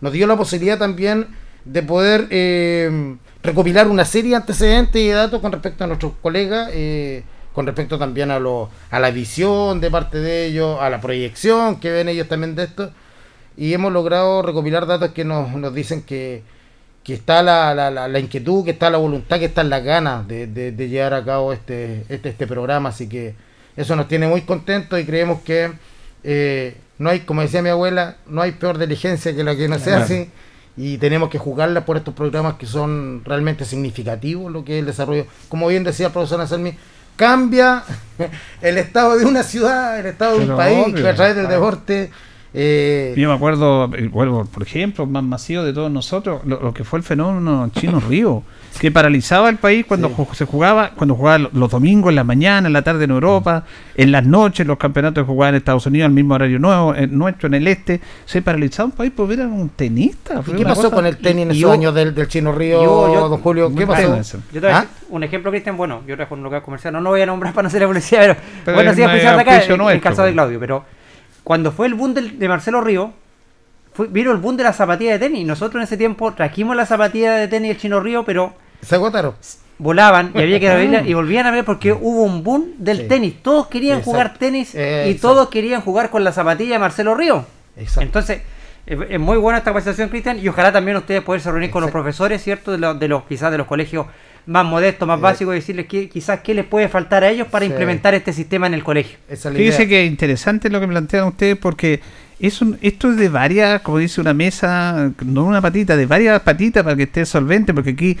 nos 0.00 0.12
dio 0.12 0.26
la 0.26 0.36
posibilidad 0.36 0.78
también 0.78 1.28
de 1.64 1.82
poder 1.82 2.26
eh, 2.30 3.16
recopilar 3.42 3.88
una 3.88 4.04
serie 4.04 4.30
de 4.30 4.36
antecedentes 4.36 5.00
y 5.00 5.06
de 5.08 5.14
datos 5.14 5.40
con 5.40 5.52
respecto 5.52 5.84
a 5.84 5.86
nuestros 5.86 6.12
colegas, 6.20 6.68
eh, 6.72 7.22
con 7.52 7.64
respecto 7.66 7.98
también 7.98 8.30
a, 8.30 8.38
lo, 8.38 8.68
a 8.90 9.00
la 9.00 9.10
visión 9.10 9.80
de 9.80 9.90
parte 9.90 10.18
de 10.18 10.46
ellos, 10.46 10.78
a 10.80 10.90
la 10.90 11.00
proyección 11.00 11.80
que 11.80 11.90
ven 11.90 12.08
ellos 12.08 12.28
también 12.28 12.54
de 12.54 12.64
esto 12.64 12.90
y 13.56 13.72
hemos 13.72 13.92
logrado 13.92 14.42
recopilar 14.42 14.86
datos 14.86 15.12
que 15.12 15.24
nos, 15.24 15.50
nos 15.54 15.72
dicen 15.74 16.02
que, 16.02 16.42
que 17.02 17.14
está 17.14 17.42
la, 17.42 17.74
la, 17.74 17.90
la- 17.90 18.08
la 18.08 18.18
inquietud, 18.18 18.64
que 18.64 18.72
está 18.72 18.90
la 18.90 18.98
voluntad, 18.98 19.38
que 19.38 19.46
están 19.46 19.70
las 19.70 19.82
ganas 19.82 20.28
de, 20.28 20.46
de- 20.46 20.72
de 20.72 20.88
llevar 20.88 21.14
a 21.14 21.24
cabo 21.24 21.52
este, 21.54 22.04
este, 22.10 22.28
este 22.28 22.46
programa. 22.46 22.90
Así 22.90 23.08
que 23.08 23.34
eso 23.76 23.96
nos 23.96 24.08
tiene 24.08 24.26
muy 24.26 24.42
contentos 24.42 24.98
y 25.00 25.04
creemos 25.04 25.40
que 25.42 25.70
eh, 26.24 26.76
no 26.98 27.10
hay, 27.10 27.20
como 27.20 27.42
decía 27.42 27.62
mi 27.62 27.68
abuela, 27.68 28.16
no 28.26 28.42
hay 28.42 28.52
peor 28.52 28.78
diligencia 28.78 29.34
que 29.34 29.44
la 29.44 29.54
que 29.56 29.68
no 29.68 29.78
se 29.78 29.84
Claro. 29.90 30.04
hace 30.04 30.30
y 30.78 30.98
tenemos 30.98 31.30
que 31.30 31.38
jugarla 31.38 31.84
por 31.86 31.96
estos 31.96 32.14
programas 32.14 32.54
que 32.54 32.66
son 32.66 33.22
realmente 33.24 33.64
significativos, 33.64 34.52
lo 34.52 34.64
que 34.64 34.74
es 34.74 34.80
el 34.80 34.86
desarrollo. 34.86 35.26
Como 35.48 35.68
bien 35.68 35.84
decía 35.84 36.06
el 36.08 36.12
profesor 36.12 36.40
Anselmi, 36.40 36.74
cambia 37.16 37.82
el 38.62 38.78
estado 38.78 39.16
de 39.16 39.24
una 39.24 39.42
ciudad, 39.42 39.98
el 39.98 40.06
estado 40.06 40.32
de 40.34 40.38
un 40.40 40.44
Pero 40.46 40.56
país, 40.56 40.84
obvio. 40.86 41.02
que 41.02 41.08
a 41.08 41.14
través 41.14 41.36
del 41.36 41.48
deporte... 41.48 42.10
eh, 42.52 43.14
Yo 43.16 43.28
me 43.28 43.34
acuerdo, 43.34 43.90
eh, 43.94 44.08
vuelvo, 44.08 44.44
por 44.44 44.62
ejemplo, 44.62 45.06
más 45.06 45.22
masivo 45.22 45.62
de 45.62 45.72
todos 45.72 45.90
nosotros, 45.90 46.42
lo, 46.44 46.60
lo 46.60 46.74
que 46.74 46.84
fue 46.84 46.98
el 46.98 47.04
fenómeno 47.04 47.70
Chino 47.74 48.00
Río, 48.00 48.42
que 48.78 48.90
paralizaba 48.90 49.48
el 49.48 49.56
país 49.56 49.84
cuando 49.86 50.08
Sí. 50.08 50.14
se 50.36 50.44
jugaba, 50.44 50.90
cuando 50.90 51.14
jugaba 51.14 51.38
lo- 51.38 51.50
los 51.52 51.70
domingos, 51.70 52.10
en 52.10 52.16
la 52.16 52.24
mañana, 52.24 52.66
en 52.66 52.72
la 52.72 52.82
tarde 52.82 53.04
en 53.04 53.10
Europa, 53.10 53.64
en 53.96 54.12
las 54.12 54.24
noches, 54.24 54.66
los 54.66 54.78
campeonatos 54.78 55.24
que 55.24 55.26
jugaban 55.26 55.54
en 55.54 55.58
Estados 55.58 55.86
Unidos 55.86 56.06
al 56.06 56.12
mismo 56.12 56.34
horario 56.34 56.58
nuevo, 56.58 56.94
en 56.94 57.16
nuestro 57.16 57.46
en 57.46 57.54
el 57.54 57.66
este, 57.68 58.00
se 58.24 58.42
paralizaba 58.42 58.86
un 58.86 58.92
país 58.92 59.12
por 59.12 59.28
ver 59.28 59.42
a 59.42 59.46
un 59.46 59.68
tenista. 59.70 60.42
¿Y 60.46 60.52
qué 60.52 60.64
pasó 60.64 60.82
cosa- 60.84 60.94
con 60.96 61.06
el 61.06 61.16
tenis 61.16 61.42
en 61.44 61.50
esos 61.52 61.60
yo- 61.60 61.72
años 61.72 61.94
del, 61.94 62.14
del 62.14 62.28
Chino 62.28 62.52
Río, 62.52 62.82
yo- 62.82 63.14
yo- 63.14 63.28
don 63.28 63.40
Julio? 63.40 63.74
¿Qué 63.74 63.86
pasó? 63.86 64.14
eso. 64.14 64.38
Yo 64.52 64.60
te 64.60 64.66
voy 64.66 64.70
a 64.70 64.78
¿Ah? 64.78 64.80
decir 64.82 64.96
un 65.08 65.22
ejemplo, 65.24 65.50
Cristian. 65.50 65.76
Bueno, 65.76 66.02
yo 66.06 66.14
trabajo 66.16 66.34
en 66.34 66.40
un 66.40 66.44
local 66.44 66.62
comercial, 66.62 66.92
no 66.92 67.00
lo 67.00 67.10
voy 67.10 67.20
a 67.22 67.26
nombrar 67.26 67.52
para 67.54 67.64
no 67.64 67.68
hacer 67.68 67.80
la 67.80 67.86
publicidad, 67.88 68.20
pero, 68.22 68.36
Pero 68.64 68.74
bueno, 68.76 68.94
sí, 68.94 69.02
oficial 69.02 69.36
de 69.36 69.42
acá, 69.42 69.62
en, 69.64 69.72
en 69.72 69.78
nuestro, 69.78 70.00
Calzado 70.02 70.26
de 70.26 70.32
pues. 70.32 70.34
Claudio. 70.34 70.60
Pero 70.60 70.84
cuando 71.44 71.72
fue 71.72 71.86
el 71.86 71.94
boom 71.94 72.14
del- 72.14 72.38
de 72.38 72.48
Marcelo 72.48 72.80
Río, 72.80 73.12
fue, 73.92 74.08
vino 74.08 74.30
el 74.30 74.36
boom 74.38 74.56
de 74.58 74.64
la 74.64 74.72
zapatilla 74.74 75.12
de 75.12 75.18
tenis. 75.18 75.46
Nosotros 75.46 75.76
en 75.80 75.84
ese 75.84 75.96
tiempo 75.96 76.32
trajimos 76.34 76.76
la 76.76 76.84
zapatilla 76.84 77.32
de 77.36 77.48
tenis 77.48 77.68
del 77.70 77.78
Chino 77.78 78.00
Río, 78.00 78.24
pero 78.24 78.52
Se 78.82 78.94
agotaron. 78.94 79.34
volaban 79.78 80.32
y 80.34 80.40
había 80.40 80.58
que 80.58 80.70
abrirla 80.70 81.02
y 81.02 81.12
volvían 81.12 81.44
a 81.46 81.50
ver 81.50 81.62
porque 81.64 81.92
hubo 81.92 82.22
un 82.22 82.42
boom 82.42 82.72
del 82.78 82.98
Sí. 83.02 83.08
tenis. 83.08 83.34
Todos 83.42 83.66
querían 83.66 83.98
Exacto. 83.98 84.10
jugar 84.10 84.34
tenis 84.38 84.74
Eh, 84.74 85.04
y 85.06 85.10
exacto. 85.10 85.28
todos 85.34 85.48
querían 85.50 85.82
jugar 85.82 86.08
con 86.08 86.24
la 86.24 86.32
zapatilla 86.32 86.74
de 86.74 86.78
Marcelo 86.78 87.14
Río. 87.14 87.44
Exacto. 87.76 88.00
Entonces, 88.02 88.40
Es, 88.88 89.18
muy 89.18 89.36
buena 89.36 89.58
esta 89.58 89.72
conversación, 89.72 90.08
Cristian, 90.08 90.38
y 90.38 90.46
ojalá 90.46 90.70
también 90.70 90.96
ustedes 90.96 91.20
puedan 91.20 91.42
reunir 91.42 91.70
con 91.70 91.82
los 91.82 91.90
profesores, 91.90 92.40
¿cierto? 92.40 92.70
De, 92.70 92.78
los- 92.78 92.96
de 93.00 93.08
los 93.08 93.24
quizás 93.24 93.50
de 93.50 93.58
los 93.58 93.66
colegios 93.66 94.06
más 94.46 94.64
modestos, 94.64 95.08
más 95.08 95.18
Eh. 95.18 95.22
básicos, 95.22 95.54
y 95.54 95.58
decirles 95.58 95.86
que 95.86 96.08
quizás 96.08 96.38
qué 96.38 96.54
les 96.54 96.64
puede 96.64 96.88
faltar 96.88 97.24
a 97.24 97.28
ellos 97.30 97.48
para 97.48 97.64
Sí. 97.66 97.72
implementar 97.72 98.14
este 98.14 98.32
sistema 98.32 98.68
en 98.68 98.74
el 98.74 98.84
colegio. 98.84 99.18
Fíjese 99.28 99.88
que 99.88 100.04
es 100.04 100.08
interesante 100.08 100.70
lo 100.70 100.78
que 100.78 100.86
plantean 100.86 101.26
ustedes 101.26 101.56
porque 101.58 102.00
es 102.38 102.62
un, 102.62 102.78
esto 102.80 103.10
es 103.10 103.16
de 103.16 103.28
varias, 103.28 103.80
como 103.82 103.98
dice 103.98 104.20
una 104.20 104.34
mesa, 104.34 105.10
no 105.24 105.42
una 105.46 105.60
patita, 105.60 105.96
de 105.96 106.06
varias 106.06 106.40
patitas 106.42 106.84
para 106.84 106.94
que 106.94 107.02
esté 107.02 107.26
solvente, 107.26 107.74
porque 107.74 107.90
aquí 107.90 108.16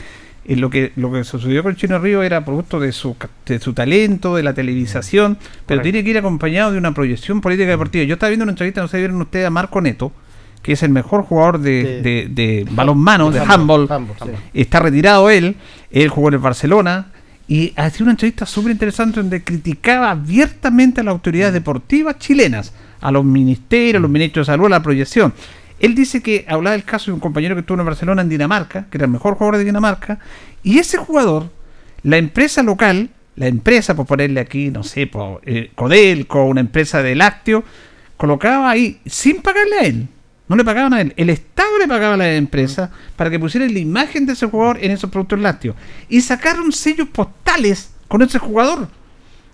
eh, 0.48 0.56
lo 0.56 0.70
que 0.70 0.92
lo 0.96 1.10
que 1.12 1.24
sucedió 1.24 1.62
con 1.62 1.76
Chino 1.76 1.98
Río 1.98 2.22
era 2.22 2.44
producto 2.44 2.78
de 2.80 2.92
su, 2.92 3.16
de 3.46 3.58
su 3.58 3.72
talento, 3.72 4.36
de 4.36 4.42
la 4.42 4.54
televisación, 4.54 5.36
pero 5.36 5.80
Correcto. 5.80 5.82
tiene 5.82 6.04
que 6.04 6.10
ir 6.10 6.18
acompañado 6.18 6.72
de 6.72 6.78
una 6.78 6.92
proyección 6.94 7.40
política 7.40 7.70
deportiva. 7.70 8.04
Yo 8.04 8.14
estaba 8.14 8.30
viendo 8.30 8.44
una 8.44 8.52
entrevista, 8.52 8.80
no 8.80 8.88
sé 8.88 8.96
si 8.96 9.02
vieron 9.02 9.20
ustedes, 9.20 9.46
a 9.46 9.50
Marco 9.50 9.80
Neto, 9.80 10.12
que 10.62 10.72
es 10.72 10.82
el 10.82 10.90
mejor 10.90 11.22
jugador 11.22 11.58
de, 11.60 11.82
De- 11.82 12.02
de, 12.02 12.28
de 12.28 12.66
balonmano, 12.70 13.30
de 13.30 13.40
Handball, 13.40 13.82
handball, 13.90 14.16
handball, 14.18 14.36
sí. 14.36 14.42
está 14.54 14.80
retirado 14.80 15.30
él, 15.30 15.56
él 15.90 16.08
jugó 16.08 16.28
en 16.28 16.34
el 16.34 16.40
Barcelona 16.40 17.06
y 17.48 17.72
hacía 17.76 18.02
una 18.04 18.10
entrevista 18.12 18.44
súper 18.46 18.72
interesante 18.72 19.20
donde 19.20 19.44
criticaba 19.44 20.10
abiertamente 20.10 21.00
a 21.00 21.04
las 21.04 21.12
autoridades 21.12 21.54
deportivas 21.54 22.18
chilenas, 22.18 22.72
a 23.00 23.12
los 23.12 23.24
ministerios, 23.24 23.96
a 23.96 24.00
los 24.00 24.10
ministros 24.10 24.46
de 24.46 24.52
salud, 24.52 24.66
a 24.66 24.70
la 24.70 24.82
proyección. 24.82 25.32
Él 25.80 25.94
dice 25.94 26.22
que 26.22 26.44
hablaba 26.48 26.72
del 26.72 26.84
caso 26.84 27.06
de 27.06 27.14
un 27.14 27.20
compañero 27.20 27.54
que 27.54 27.60
estuvo 27.60 27.78
en 27.78 27.86
Barcelona, 27.86 28.22
en 28.22 28.28
Dinamarca, 28.28 28.86
que 28.90 28.96
era 28.98 29.04
el 29.04 29.10
mejor 29.12 29.34
jugador 29.34 29.58
de 29.58 29.64
Dinamarca, 29.64 30.18
y 30.62 30.78
ese 30.78 30.96
jugador, 30.96 31.50
la 32.02 32.16
empresa 32.16 32.62
local, 32.62 33.10
la 33.36 33.46
empresa, 33.46 33.94
por 33.94 34.06
ponerle 34.06 34.40
aquí, 34.40 34.70
no 34.70 34.82
sé, 34.82 35.06
por, 35.06 35.42
eh, 35.44 35.70
Codelco, 35.74 36.44
una 36.44 36.60
empresa 36.60 37.02
de 37.02 37.14
lácteo, 37.14 37.62
colocaba 38.16 38.70
ahí, 38.70 39.00
sin 39.04 39.42
pagarle 39.42 39.76
a 39.78 39.82
él, 39.82 40.08
no 40.48 40.56
le 40.56 40.64
pagaban 40.64 40.94
a 40.94 41.00
él, 41.02 41.12
el 41.16 41.28
Estado 41.28 41.76
le 41.78 41.86
pagaba 41.88 42.14
a 42.14 42.16
la 42.16 42.34
empresa 42.34 42.90
para 43.16 43.28
que 43.28 43.38
pusieran 43.38 43.72
la 43.74 43.80
imagen 43.80 44.24
de 44.24 44.32
ese 44.32 44.46
jugador 44.46 44.78
en 44.80 44.92
esos 44.92 45.10
productos 45.10 45.40
lácteos. 45.40 45.76
Y 46.08 46.20
sacaron 46.20 46.72
sellos 46.72 47.08
postales 47.08 47.90
con 48.08 48.22
ese 48.22 48.38
jugador. 48.38 48.88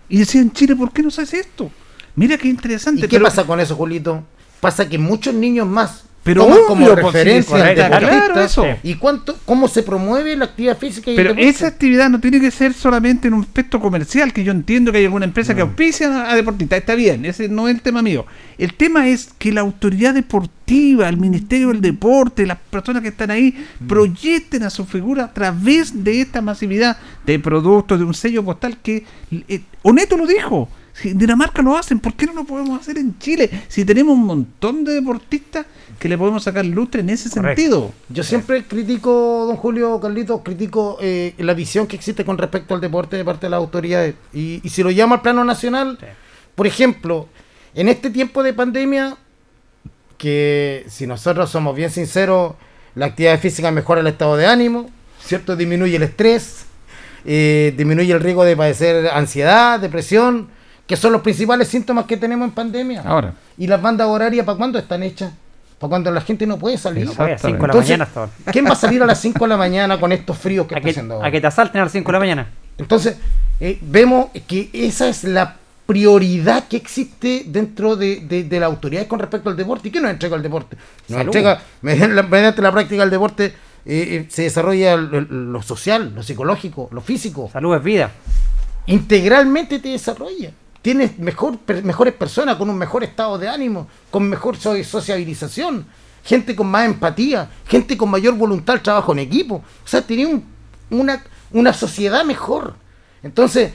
Y 0.09 0.19
decían, 0.19 0.53
Chile, 0.53 0.77
¿por 0.77 0.93
qué 0.93 1.03
no 1.03 1.11
se 1.11 1.23
hace 1.23 1.41
esto? 1.41 1.71
Mira 2.15 2.37
qué 2.37 2.47
interesante. 2.49 3.01
¿Y 3.07 3.09
qué 3.09 3.17
pero- 3.17 3.25
pasa 3.25 3.45
con 3.45 3.59
eso, 3.59 3.75
Julito? 3.75 4.23
Pasa 4.61 4.87
que 4.89 4.99
muchos 4.99 5.33
niños 5.35 5.67
más 5.67 6.05
Pero 6.23 6.45
toman 6.45 6.59
como 6.69 6.87
pues, 6.87 7.05
referencia 7.05 7.57
al 7.57 7.63
correcto, 7.63 7.83
deportista. 7.83 8.27
claro, 8.27 8.41
eso. 8.41 8.65
¿Y 8.85 8.95
cuánto, 8.95 9.39
cómo 9.45 9.67
se 9.67 9.83
promueve 9.83 10.37
la 10.37 10.45
actividad 10.45 10.79
física 10.79 11.11
y 11.11 11.17
Pero 11.17 11.35
esa 11.37 11.67
actividad 11.67 12.09
no 12.11 12.21
tiene 12.21 12.41
que 12.41 12.51
ser 12.53 12.75
solamente 12.75 13.27
en 13.27 13.35
un 13.35 13.43
aspecto 13.43 13.81
comercial, 13.81 14.33
que 14.33 14.45
yo 14.45 14.53
entiendo 14.53 14.93
que 14.93 14.99
hay 14.99 15.05
alguna 15.05 15.25
empresa 15.25 15.55
que 15.55 15.63
auspicia 15.63 16.31
a 16.31 16.37
deportistas, 16.37 16.79
está 16.79 16.95
bien, 16.95 17.25
ese 17.25 17.49
no 17.49 17.67
es 17.67 17.75
el 17.75 17.83
tema 17.83 18.03
mío. 18.03 18.25
El 18.57 18.75
tema 18.75 19.09
es 19.09 19.31
que 19.39 19.51
la 19.51 19.63
autoridad 19.63 20.15
deportiva, 20.15 21.09
el 21.09 21.17
Ministerio 21.17 21.69
del 21.69 21.81
Deporte, 21.81 22.47
las 22.47 22.59
personas 22.59 23.03
que 23.03 23.09
están 23.09 23.33
ahí, 23.33 23.67
proyecten 23.89 24.63
a 24.63 24.71
su 24.71 24.85
figura 24.85 25.25
a 25.25 25.33
través 25.33 26.05
de 26.05 26.21
esta 26.21 26.41
masividad 26.41 26.99
de 27.27 27.41
productos, 27.41 27.99
de 27.99 28.05
un 28.05 28.15
sello 28.15 28.45
postal 28.45 28.79
que, 28.81 29.05
eh, 29.49 29.61
Oneto 29.83 30.17
lo 30.17 30.27
dijo, 30.27 30.69
si 30.93 31.09
en 31.09 31.19
Dinamarca 31.19 31.63
lo 31.63 31.77
hacen, 31.77 31.99
¿por 31.99 32.15
qué 32.15 32.27
no 32.27 32.35
lo 32.35 32.45
podemos 32.45 32.81
hacer 32.81 32.99
en 32.99 33.19
Chile? 33.19 33.51
Si 33.69 33.85
tenemos 33.85 34.15
un 34.15 34.25
montón 34.25 34.85
de 34.85 34.93
deportistas 34.93 35.67
que 36.03 36.09
le 36.09 36.19
podemos 36.19 36.43
sacar 36.43 36.65
lustre 36.67 37.01
en 37.03 37.11
ese 37.11 37.31
Correcto. 37.31 37.61
sentido. 37.63 37.93
Yo 38.09 38.25
siempre 38.25 38.65
critico, 38.65 39.45
don 39.47 39.57
Julio 39.57 40.01
Carlito, 40.01 40.43
critico 40.43 40.99
eh, 41.01 41.33
la 41.39 41.55
visión 41.55 41.87
que 41.87 41.95
existe 41.95 42.25
con 42.25 42.37
respecto 42.39 42.75
al 42.75 42.81
deporte 42.81 43.17
de 43.17 43.25
parte 43.25 43.47
de 43.47 43.51
las 43.51 43.59
autoridades. 43.59 44.17
Y, 44.33 44.61
y 44.65 44.69
si 44.71 44.83
lo 44.83 44.91
llamo 44.91 45.15
al 45.15 45.23
plano 45.23 45.45
nacional, 45.45 45.99
Sí. 46.01 46.07
por 46.57 46.67
ejemplo, 46.67 47.29
en 47.77 47.87
este 47.89 48.11
tiempo 48.11 48.43
de 48.43 48.53
pandemia, 48.53 49.17
que 50.19 50.85
si 50.89 51.07
nosotros 51.07 51.49
somos 51.51 51.77
bien 51.77 51.91
sinceros, 51.91 52.55
la 52.97 53.07
actividad 53.07 53.39
física 53.39 53.71
mejora 53.71 54.01
el 54.01 54.09
estado 54.09 54.37
de 54.37 54.47
ánimo, 54.47 54.91
¿cierto? 55.25 55.55
Disminuye 55.55 55.95
el 55.95 56.03
estrés, 56.03 56.65
eh, 57.25 57.73
disminuye 57.77 58.13
el 58.13 58.19
riesgo 58.19 58.45
de 58.45 58.57
padecer 58.57 59.07
ansiedad, 59.07 59.79
depresión, 59.79 60.49
que 60.85 60.97
son 60.97 61.13
los 61.13 61.23
principales 61.23 61.69
síntomas 61.69 62.07
que 62.07 62.17
tenemos 62.17 62.49
en 62.49 62.55
pandemia. 62.55 63.03
Ahora. 63.03 63.35
¿Y 63.57 63.69
las 63.69 63.81
bandas 63.81 64.09
horarias 64.09 64.45
para 64.45 64.59
cuándo 64.59 64.81
están 64.81 65.05
hechas? 65.05 65.33
Para 65.83 65.89
cuando 65.91 66.11
la 66.13 66.21
gente 66.21 66.47
no 66.47 66.59
puede 66.59 66.79
salir. 66.79 67.07
No, 67.07 67.13
pues, 67.13 67.35
a 67.45 67.49
5 67.49 67.61
de 67.61 67.67
la 67.69 67.75
mañana 67.75 68.05
hasta 68.05 68.21
ahora. 68.21 68.33
¿Quién 68.53 68.65
va 68.67 68.71
a 68.71 68.77
salir 68.77 69.03
a 69.03 69.07
las 69.07 69.21
5 69.21 69.45
de 69.45 69.49
la 69.49 69.57
mañana 69.57 69.99
con 69.99 70.13
estos 70.13 70.39
fríos 70.39 70.67
que 70.69 70.77
A 70.77 70.79
está 70.79 70.85
que, 70.87 70.91
haciendo 70.93 71.15
ahora? 71.15 71.27
a 71.27 71.31
que 71.33 71.41
te 71.41 71.47
asalten 71.49 71.81
a 71.81 71.85
las 71.85 71.93
5 71.93 72.07
de 72.09 72.13
la 72.13 72.19
mañana. 72.21 72.47
Entonces, 72.79 73.17
eh, 73.61 73.79
vemos 73.83 74.29
que 74.47 74.71
esa 74.73 75.09
es 75.09 75.25
la 75.25 75.57
prioridad 75.85 76.69
que 76.69 76.77
existe 76.77 77.43
dentro 77.47 77.97
de, 77.97 78.21
de, 78.21 78.45
de 78.45 78.61
la 78.61 78.67
autoridad 78.67 79.07
con 79.09 79.19
respecto 79.19 79.51
al 79.51 79.57
deporte. 79.57 79.89
¿Y 79.89 79.91
qué 79.91 80.01
nos 80.01 80.11
entrega 80.13 80.37
el 80.37 80.43
deporte? 80.43 80.77
Nos 81.09 81.19
Salud. 81.19 81.35
entrega, 81.37 81.61
mediante 81.83 82.63
la, 82.63 82.71
práctica 82.73 83.03
del 83.03 83.11
deporte, 83.11 83.47
eh, 83.47 83.53
eh, 83.85 84.27
se 84.31 84.43
desarrolla 84.43 84.93
el- 84.95 85.27
lo 85.53 85.61
social, 85.63 86.13
lo 86.15 86.23
psicológico, 86.23 86.89
lo 86.93 87.01
físico. 87.01 87.51
Salud 87.53 87.75
es 87.77 87.83
vida. 87.83 88.11
Integralmente 88.87 89.79
te 89.81 89.89
desarrolla. 89.91 90.51
Tienes 90.83 91.19
mejor, 91.19 91.59
mejores 91.85 92.13
personas 92.15 92.57
con 92.57 92.69
un 92.69 92.77
mejor 92.77 93.05
estado 93.05 93.39
de 93.39 93.49
ánimo, 93.49 93.87
con 94.11 94.29
mejor 94.29 94.57
so- 94.57 94.83
sociabilización, 94.83 95.87
gente 96.25 96.57
con 96.57 96.67
más 96.69 96.87
empatía, 96.87 97.49
gente 97.69 97.97
con 97.97 98.11
mayor 98.11 98.35
voluntad 98.35 98.75
al 98.77 98.83
trabajo 98.83 99.13
en 99.13 99.21
equipo. 99.21 99.57
O 99.85 99.89
sea, 99.89 100.03
tenía 100.03 100.27
un- 100.29 100.45
una, 100.91 101.23
una 101.53 101.73
sociedad 101.73 102.25
mejor. 102.25 102.75
Entonces, 103.23 103.73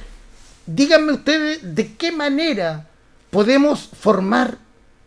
díganme 0.65 1.13
ustedes 1.13 1.59
de 1.75 1.93
qué 1.95 2.11
manera 2.11 2.87
podemos 3.29 3.89
formar 3.99 4.57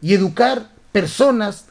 y 0.00 0.14
educar 0.14 0.70
personas 0.92 1.66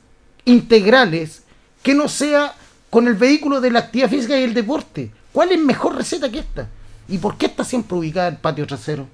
integrales 0.45 1.41
que 1.81 1.93
no 1.95 2.07
sea 2.07 2.53
con 2.89 3.07
el 3.07 3.15
vehículo 3.15 3.61
de 3.61 3.71
la 3.71 3.79
actividad 3.79 4.09
física 4.09 4.39
y 4.39 4.43
el 4.43 4.53
deporte. 4.53 5.11
¿Cuál 5.31 5.51
es 5.51 5.59
mejor 5.59 5.95
receta 5.95 6.29
que 6.29 6.39
esta? 6.39 6.67
¿Y 7.07 7.17
por 7.17 7.37
qué 7.37 7.47
está 7.47 7.63
siempre 7.63 7.97
ubicada 7.97 8.27
el 8.27 8.37
patio 8.37 8.65
trasero? 8.67 9.07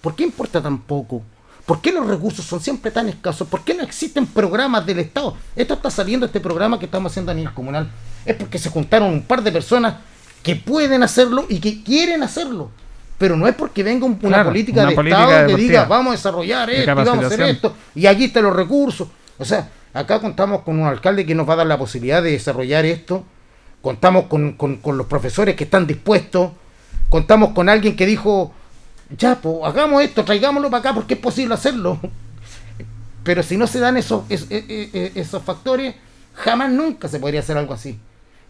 ¿Por 0.00 0.14
qué 0.14 0.24
importa 0.24 0.62
tan 0.62 0.78
poco? 0.78 1.22
¿Por 1.64 1.80
qué 1.80 1.90
los 1.92 2.06
recursos 2.06 2.44
son 2.44 2.60
siempre 2.60 2.90
tan 2.90 3.08
escasos? 3.08 3.48
¿Por 3.48 3.62
qué 3.64 3.74
no 3.74 3.82
existen 3.82 4.26
programas 4.26 4.86
del 4.86 5.00
Estado? 5.00 5.36
Esto 5.56 5.74
está 5.74 5.90
saliendo, 5.90 6.26
este 6.26 6.38
programa 6.40 6.78
que 6.78 6.84
estamos 6.84 7.10
haciendo 7.12 7.32
a 7.32 7.34
nivel 7.34 7.52
comunal. 7.54 7.90
Es 8.24 8.36
porque 8.36 8.58
se 8.58 8.70
juntaron 8.70 9.08
un 9.12 9.22
par 9.22 9.42
de 9.42 9.50
personas 9.50 9.96
que 10.42 10.54
pueden 10.56 11.02
hacerlo 11.02 11.44
y 11.48 11.58
que 11.58 11.82
quieren 11.82 12.22
hacerlo. 12.22 12.70
Pero 13.18 13.36
no 13.36 13.48
es 13.48 13.54
porque 13.56 13.82
venga 13.82 14.04
un- 14.06 14.12
una 14.22 14.44
política 14.44 14.80
una 14.82 14.90
de 14.90 14.94
política 14.96 15.22
Estado 15.22 15.46
que 15.48 15.52
diga 15.56 15.84
vamos 15.88 16.08
a 16.12 16.16
desarrollar 16.16 16.68
De 16.68 16.72
esto 16.80 16.82
y 16.92 16.94
vamos 16.94 17.24
a 17.24 17.26
hacer 17.26 17.38
esto 17.56 17.74
y 17.94 18.06
aquí 18.06 18.24
están 18.26 18.42
los 18.44 18.54
recursos. 18.54 19.08
O 19.38 19.44
sea, 19.44 19.70
acá 19.94 20.20
contamos 20.20 20.60
con 20.62 20.78
un 20.78 20.86
alcalde 20.86 21.24
que 21.26 21.34
nos 21.34 21.48
va 21.48 21.54
a 21.54 21.56
dar 21.56 21.66
la 21.66 21.78
posibilidad 21.78 22.22
de 22.22 22.30
desarrollar 22.32 22.84
esto. 22.84 23.24
Contamos 23.82 24.26
con, 24.26 24.52
con- 24.52 24.76
con 24.76 24.98
los 24.98 25.06
profesores 25.06 25.56
que 25.56 25.64
están 25.64 25.86
dispuestos. 25.86 26.52
Contamos 27.08 27.50
con 27.54 27.68
alguien 27.68 27.96
que 27.96 28.04
dijo, 28.06 28.52
ya, 29.16 29.40
pues 29.40 29.56
hagamos 29.64 30.02
esto, 30.02 30.24
traigámoslo 30.24 30.70
para 30.70 30.80
acá 30.80 30.94
porque 30.94 31.14
es 31.14 31.20
posible 31.20 31.54
hacerlo. 31.54 31.98
Pero 33.24 33.42
si 33.42 33.56
no 33.56 33.66
se 33.66 33.80
dan 33.80 33.96
esos, 33.96 34.22
es- 34.28 34.46
eh, 34.50 35.12
esos 35.14 35.42
factores, 35.42 35.94
jamás 36.34 36.70
nunca 36.70 37.08
se 37.08 37.18
podría 37.18 37.40
hacer 37.40 37.56
algo 37.56 37.74
así. 37.74 37.98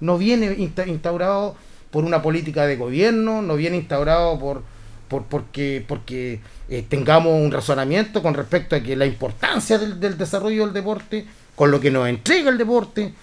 No 0.00 0.18
viene 0.18 0.52
insta- 0.58 0.86
instaurado 0.86 1.56
por 1.90 2.04
una 2.04 2.20
política 2.20 2.66
de 2.66 2.76
gobierno, 2.76 3.40
no 3.42 3.56
viene 3.56 3.76
instaurado 3.78 4.38
por, 4.38 4.62
por 5.08 5.22
porque, 5.24 5.84
porque 5.86 6.40
eh, 6.68 6.84
tengamos 6.86 7.32
un 7.40 7.50
razonamiento 7.50 8.22
con 8.22 8.34
respecto 8.34 8.76
a 8.76 8.80
que 8.80 8.96
la 8.96 9.06
importancia 9.06 9.78
del, 9.78 9.98
del 9.98 10.18
desarrollo 10.18 10.64
del 10.66 10.74
deporte, 10.74 11.24
con 11.54 11.70
lo 11.70 11.80
que 11.80 11.90
nos 11.90 12.06
entrega 12.08 12.50
el 12.50 12.58
deporte. 12.58 13.14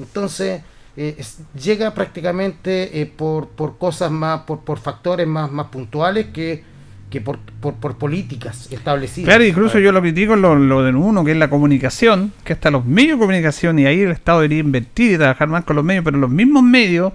Entonces, 0.00 0.62
eh, 0.96 1.22
llega 1.62 1.94
prácticamente 1.94 3.00
eh, 3.00 3.06
por, 3.06 3.48
por 3.50 3.78
cosas 3.78 4.10
más, 4.10 4.40
por, 4.40 4.60
por 4.60 4.78
factores 4.80 5.26
más, 5.28 5.52
más 5.52 5.66
puntuales 5.68 6.26
que, 6.32 6.64
que 7.10 7.20
por, 7.20 7.38
por, 7.60 7.74
por 7.74 7.96
políticas 7.98 8.68
establecidas. 8.72 9.28
Claro, 9.28 9.44
incluso 9.44 9.78
yo 9.78 9.92
lo 9.92 10.00
critico 10.00 10.34
lo, 10.36 10.56
lo 10.56 10.82
de 10.82 10.92
uno, 10.92 11.24
que 11.24 11.30
es 11.32 11.36
la 11.36 11.48
comunicación, 11.48 12.32
que 12.44 12.52
hasta 12.52 12.70
los 12.70 12.84
medios 12.84 13.18
de 13.18 13.20
comunicación, 13.20 13.78
y 13.78 13.86
ahí 13.86 14.00
el 14.00 14.10
Estado 14.10 14.40
debería 14.40 14.58
invertir 14.58 15.12
y 15.12 15.16
trabajar 15.16 15.48
más 15.48 15.64
con 15.64 15.76
los 15.76 15.84
medios, 15.84 16.04
pero 16.04 16.18
los 16.18 16.30
mismos 16.30 16.62
medios 16.64 17.12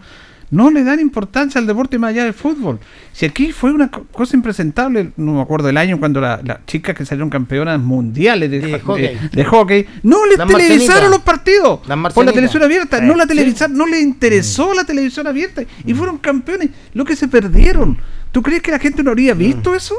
no 0.49 0.69
le 0.69 0.84
dan 0.84 0.99
importancia 0.99 1.60
al 1.60 1.65
deporte 1.67 1.97
más 1.97 2.10
allá 2.10 2.25
del 2.25 2.34
fútbol. 2.34 2.77
Si 3.13 3.25
aquí 3.25 3.54
fue 3.54 3.71
una 3.71 3.89
co- 3.89 4.06
cosa 4.12 4.36
impresentable, 4.36 5.12
no 5.15 5.36
me 5.36 5.41
acuerdo 5.41 5.69
el 5.69 5.77
año 5.77 5.97
cuando 5.97 6.19
la- 6.19 6.41
las 6.43 6.65
chicas 6.65 6.93
que 6.95 7.06
salieron 7.06 7.30
campeonas 7.30 7.80
mundiales 7.80 8.51
de, 8.51 8.60
De 8.60 8.67
de- 8.67 8.80
hockey. 8.80 9.17
de 9.32 9.45
hockey, 9.45 9.86
no 10.04 10.25
les 10.25 10.38
Las 10.38 10.47
televisaron 10.49 11.10
los 11.12 11.21
partidos 11.21 11.80
por 12.13 12.25
la 12.25 12.32
televisión 12.34 12.63
abierta, 12.63 12.99
no 12.99 13.15
la 13.15 13.23
sí. 13.23 13.30
televisaron, 13.30 13.77
no 13.77 13.86
les 13.86 14.01
interesó 14.01 14.73
la 14.73 14.84
televisión 14.84 15.25
abierta 15.27 15.63
y 15.86 15.93
fueron 15.93 16.17
campeones, 16.17 16.69
lo 16.93 17.06
que 17.06 17.15
se 17.15 17.27
perdieron. 17.30 17.97
¿Tú 18.32 18.41
crees 18.41 18.62
que 18.62 18.72
la 18.72 18.80
gente 18.80 19.04
no 19.04 19.12
habría 19.12 19.34
visto 19.34 19.76
eso? 19.76 19.96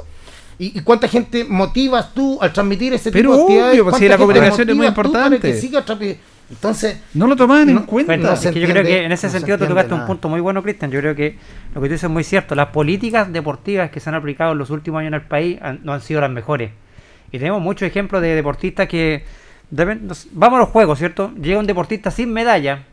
¿Y, 0.58 0.78
y 0.78 0.82
cuánta 0.82 1.08
gente 1.08 1.44
motivas 1.44 2.12
tú 2.14 2.38
al 2.40 2.52
transmitir 2.52 2.92
ese 2.94 3.10
Pero 3.10 3.30
tipo 3.30 3.36
de 3.36 3.42
actividades? 3.42 3.72
obvio, 3.72 3.84
pues, 3.84 3.96
si 3.96 4.00
¿Cuánta 4.02 4.14
la 4.14 4.18
comunicación 4.18 4.70
es 4.70 4.76
muy 4.76 4.86
importante. 4.86 5.48
Entonces, 6.50 6.98
No 7.14 7.26
lo 7.26 7.34
tomaban 7.34 7.68
en 7.70 7.74
No, 7.76 7.86
cuenta. 7.86 8.12
Bueno, 8.12 8.28
no 8.28 8.34
es 8.34 8.40
que 8.50 8.60
yo 8.60 8.68
creo 8.68 8.84
que 8.84 9.04
en 9.04 9.12
ese 9.12 9.26
no 9.26 9.32
se 9.32 9.38
sentido 9.38 9.56
tú 9.56 9.66
tocaste 9.66 9.94
un 9.94 10.06
punto 10.06 10.28
muy 10.28 10.40
bueno, 10.40 10.62
Cristian. 10.62 10.90
Yo 10.90 11.00
creo 11.00 11.14
que 11.14 11.38
lo 11.74 11.80
que 11.80 11.88
tú 11.88 11.92
dices 11.94 12.04
es 12.04 12.10
muy 12.10 12.24
cierto. 12.24 12.54
Las 12.54 12.68
políticas 12.68 13.32
deportivas 13.32 13.90
que 13.90 14.00
se 14.00 14.10
han 14.10 14.14
aplicado 14.16 14.52
en 14.52 14.58
los 14.58 14.68
últimos 14.68 15.00
años 15.00 15.08
en 15.08 15.14
el 15.14 15.22
país 15.22 15.58
han- 15.62 15.80
no 15.82 15.94
han 15.94 16.02
sido 16.02 16.20
las 16.20 16.30
mejores. 16.30 16.70
Y 17.32 17.38
tenemos 17.38 17.62
muchos 17.62 17.88
ejemplos 17.88 18.20
de 18.20 18.34
deportistas 18.34 18.86
que 18.86 19.24
vamos 19.70 20.56
a 20.58 20.60
los 20.60 20.68
juegos, 20.68 20.98
¿cierto? 20.98 21.32
Llega 21.40 21.58
un 21.58 21.66
deportista 21.66 22.10
sin 22.10 22.30
medalla. 22.32 22.84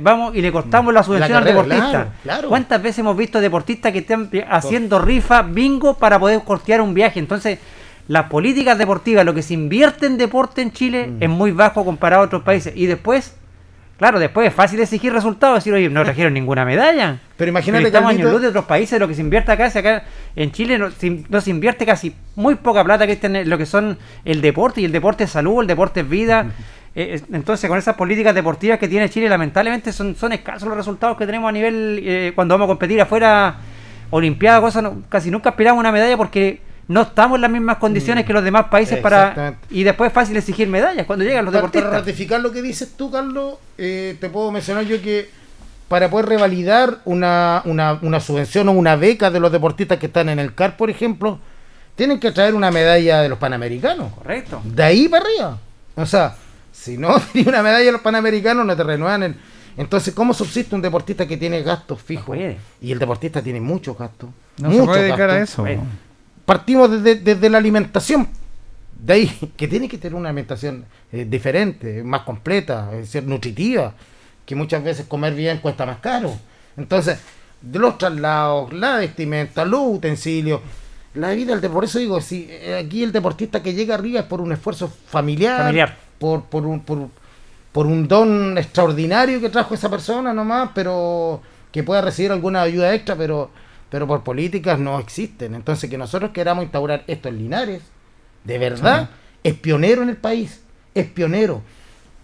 Vamos 0.00 0.34
y 0.34 0.42
le 0.42 0.52
cortamos 0.52 0.92
la 0.92 1.02
subvención 1.02 1.38
al 1.38 1.44
deportista. 1.44 2.08
¿Cuántas 2.48 2.82
veces 2.82 3.00
hemos 3.00 3.16
visto 3.16 3.40
deportistas 3.40 3.92
que 3.92 3.98
están 3.98 4.30
haciendo 4.48 4.98
rifa, 4.98 5.42
bingo, 5.42 5.94
para 5.94 6.18
poder 6.18 6.42
costear 6.44 6.80
un 6.80 6.94
viaje? 6.94 7.18
Entonces, 7.18 7.58
las 8.08 8.28
políticas 8.30 8.78
deportivas, 8.78 9.24
lo 9.24 9.34
que 9.34 9.42
se 9.42 9.54
invierte 9.54 10.06
en 10.06 10.16
deporte 10.16 10.62
en 10.62 10.72
Chile 10.72 11.08
mm. 11.08 11.22
es 11.22 11.28
muy 11.28 11.50
bajo 11.50 11.84
comparado 11.84 12.22
a 12.22 12.26
otros 12.26 12.42
países. 12.42 12.72
Y 12.76 12.86
después, 12.86 13.36
claro, 13.98 14.18
después 14.18 14.46
es 14.46 14.54
fácil 14.54 14.78
exigir 14.80 15.12
resultados, 15.12 15.56
decir, 15.56 15.74
oye, 15.74 15.88
no 15.88 16.04
trajeron 16.04 16.34
ninguna 16.34 16.64
medalla. 16.64 17.18
Pero 17.36 17.48
imagínate 17.48 17.82
que 17.82 17.88
estamos 17.88 18.10
años 18.10 18.30
luz 18.30 18.42
de 18.42 18.48
otros 18.48 18.64
países, 18.66 19.00
lo 19.00 19.08
que 19.08 19.14
se 19.14 19.22
invierte 19.22 19.50
acá, 19.50 19.66
acá 19.66 20.04
en 20.36 20.52
Chile 20.52 20.78
no, 20.78 20.90
se 21.40 21.50
invierte 21.50 21.84
casi 21.84 22.14
muy 22.36 22.54
poca 22.54 22.84
plata 22.84 23.06
que 23.06 23.18
en 23.20 23.50
lo 23.50 23.58
que 23.58 23.66
son 23.66 23.98
el 24.24 24.40
deporte, 24.40 24.80
y 24.80 24.84
el 24.84 24.92
deporte 24.92 25.24
es 25.24 25.30
salud, 25.30 25.60
el 25.62 25.66
deporte 25.66 26.00
es 26.00 26.08
vida. 26.08 26.46
Eh, 26.98 27.20
entonces, 27.30 27.68
con 27.68 27.78
esas 27.78 27.94
políticas 27.94 28.34
deportivas 28.34 28.78
que 28.78 28.88
tiene 28.88 29.10
Chile, 29.10 29.28
lamentablemente 29.28 29.92
son, 29.92 30.16
son 30.16 30.32
escasos 30.32 30.66
los 30.66 30.76
resultados 30.76 31.18
que 31.18 31.26
tenemos 31.26 31.48
a 31.48 31.52
nivel, 31.52 32.00
eh, 32.02 32.32
cuando 32.34 32.54
vamos 32.54 32.64
a 32.64 32.68
competir 32.68 32.98
afuera, 33.00 33.58
Olimpiada, 34.10 34.60
cosas, 34.60 34.84
casi 35.08 35.30
nunca 35.30 35.50
aspiramos 35.50 35.78
a 35.78 35.80
una 35.80 35.92
medalla 35.92 36.16
porque 36.16 36.60
no 36.88 37.02
estamos 37.02 37.36
en 37.36 37.42
las 37.42 37.50
mismas 37.50 37.78
condiciones 37.78 38.24
mm. 38.24 38.26
que 38.26 38.32
los 38.32 38.44
demás 38.44 38.66
países 38.66 39.00
para 39.00 39.56
y 39.68 39.82
después 39.82 40.08
es 40.08 40.14
fácil 40.14 40.36
exigir 40.36 40.68
medallas 40.68 41.06
cuando 41.06 41.24
llegan 41.24 41.44
los 41.44 41.52
deportistas. 41.52 41.90
Para 41.90 41.98
ratificar 41.98 42.40
lo 42.40 42.52
que 42.52 42.62
dices 42.62 42.92
tú, 42.96 43.10
Carlos, 43.10 43.56
eh, 43.76 44.16
te 44.20 44.30
puedo 44.30 44.52
mencionar 44.52 44.84
yo 44.84 45.02
que 45.02 45.28
para 45.88 46.08
poder 46.08 46.26
revalidar 46.26 46.98
una, 47.04 47.62
una, 47.64 48.20
subvención 48.20 48.68
o 48.68 48.72
una 48.72 48.96
beca 48.96 49.30
de 49.30 49.40
los 49.40 49.50
deportistas 49.50 49.98
que 49.98 50.06
están 50.06 50.28
en 50.28 50.38
el 50.38 50.54
CAR, 50.54 50.76
por 50.76 50.88
ejemplo, 50.88 51.38
tienen 51.96 52.20
que 52.20 52.30
traer 52.32 52.54
una 52.54 52.70
medalla 52.70 53.22
de 53.22 53.28
los 53.28 53.38
Panamericanos. 53.38 54.12
Correcto. 54.12 54.60
De 54.64 54.82
ahí 54.82 55.08
para 55.08 55.24
arriba. 55.24 55.58
O 55.94 56.06
sea, 56.06 56.34
si 56.86 56.98
no 56.98 57.20
tienes 57.32 57.48
una 57.48 57.62
medalla 57.62 57.84
de 57.84 57.92
los 57.92 58.00
Panamericanos, 58.00 58.66
no 58.66 58.76
te 58.76 58.82
renuevan 58.82 59.22
el... 59.22 59.36
Entonces, 59.76 60.14
¿cómo 60.14 60.32
subsiste 60.32 60.74
un 60.74 60.80
deportista 60.80 61.28
que 61.28 61.36
tiene 61.36 61.62
gastos 61.62 62.00
fijos? 62.00 62.38
y 62.80 62.92
el 62.92 62.98
deportista 62.98 63.42
tiene 63.42 63.60
muchos 63.60 63.98
gastos. 63.98 64.30
No 64.56 64.72
se 64.72 64.82
puede 64.82 65.02
dedicar 65.02 65.28
a 65.28 65.42
eso 65.42 65.66
partimos 66.46 67.02
desde, 67.02 67.50
la 67.50 67.58
alimentación. 67.58 68.28
De 68.98 69.12
ahí 69.12 69.52
que 69.56 69.68
tiene 69.68 69.88
que 69.88 69.98
tener 69.98 70.14
una 70.14 70.30
alimentación 70.30 70.86
eh, 71.12 71.26
diferente, 71.28 72.02
más 72.02 72.22
completa, 72.22 72.88
es 72.92 73.12
decir, 73.12 73.24
nutritiva, 73.24 73.92
que 74.46 74.54
muchas 74.54 74.82
veces 74.82 75.04
comer 75.06 75.34
bien 75.34 75.58
cuesta 75.58 75.84
más 75.84 75.98
caro. 75.98 76.32
Entonces, 76.78 77.18
de 77.60 77.78
los 77.78 77.98
traslados, 77.98 78.72
la 78.72 78.96
vestimenta, 78.96 79.64
los 79.66 79.80
utensilios, 79.96 80.60
la 81.14 81.30
vida, 81.30 81.58
por 81.68 81.84
eso 81.84 81.98
digo, 81.98 82.20
si 82.20 82.46
eh, 82.48 82.76
aquí 82.76 83.02
el 83.02 83.10
deportista 83.10 83.62
que 83.62 83.74
llega 83.74 83.94
arriba 83.94 84.20
es 84.20 84.26
por 84.26 84.40
un 84.40 84.52
esfuerzo 84.52 84.88
familiar, 84.88 85.96
Por, 86.18 86.44
por, 86.44 86.66
un, 86.66 86.80
por, 86.80 87.08
por 87.72 87.86
un 87.86 88.08
don 88.08 88.56
extraordinario 88.58 89.40
que 89.40 89.50
trajo 89.50 89.74
esa 89.74 89.90
persona 89.90 90.32
nomás, 90.32 90.70
pero 90.74 91.42
que 91.72 91.82
pueda 91.82 92.00
recibir 92.00 92.32
alguna 92.32 92.62
ayuda 92.62 92.94
extra, 92.94 93.16
pero 93.16 93.50
pero 93.90 94.06
por 94.06 94.22
políticas 94.22 94.78
no 94.78 94.98
existen. 94.98 95.54
Entonces, 95.54 95.88
que 95.88 95.98
nosotros 95.98 96.32
queramos 96.32 96.64
instaurar 96.64 97.04
esto 97.06 97.28
en 97.28 97.38
Linares, 97.38 97.82
de 98.44 98.58
verdad, 98.58 99.10
es 99.42 99.54
pionero 99.54 100.02
en 100.02 100.08
el 100.08 100.16
país, 100.16 100.60
es 100.94 101.06
pionero. 101.06 101.62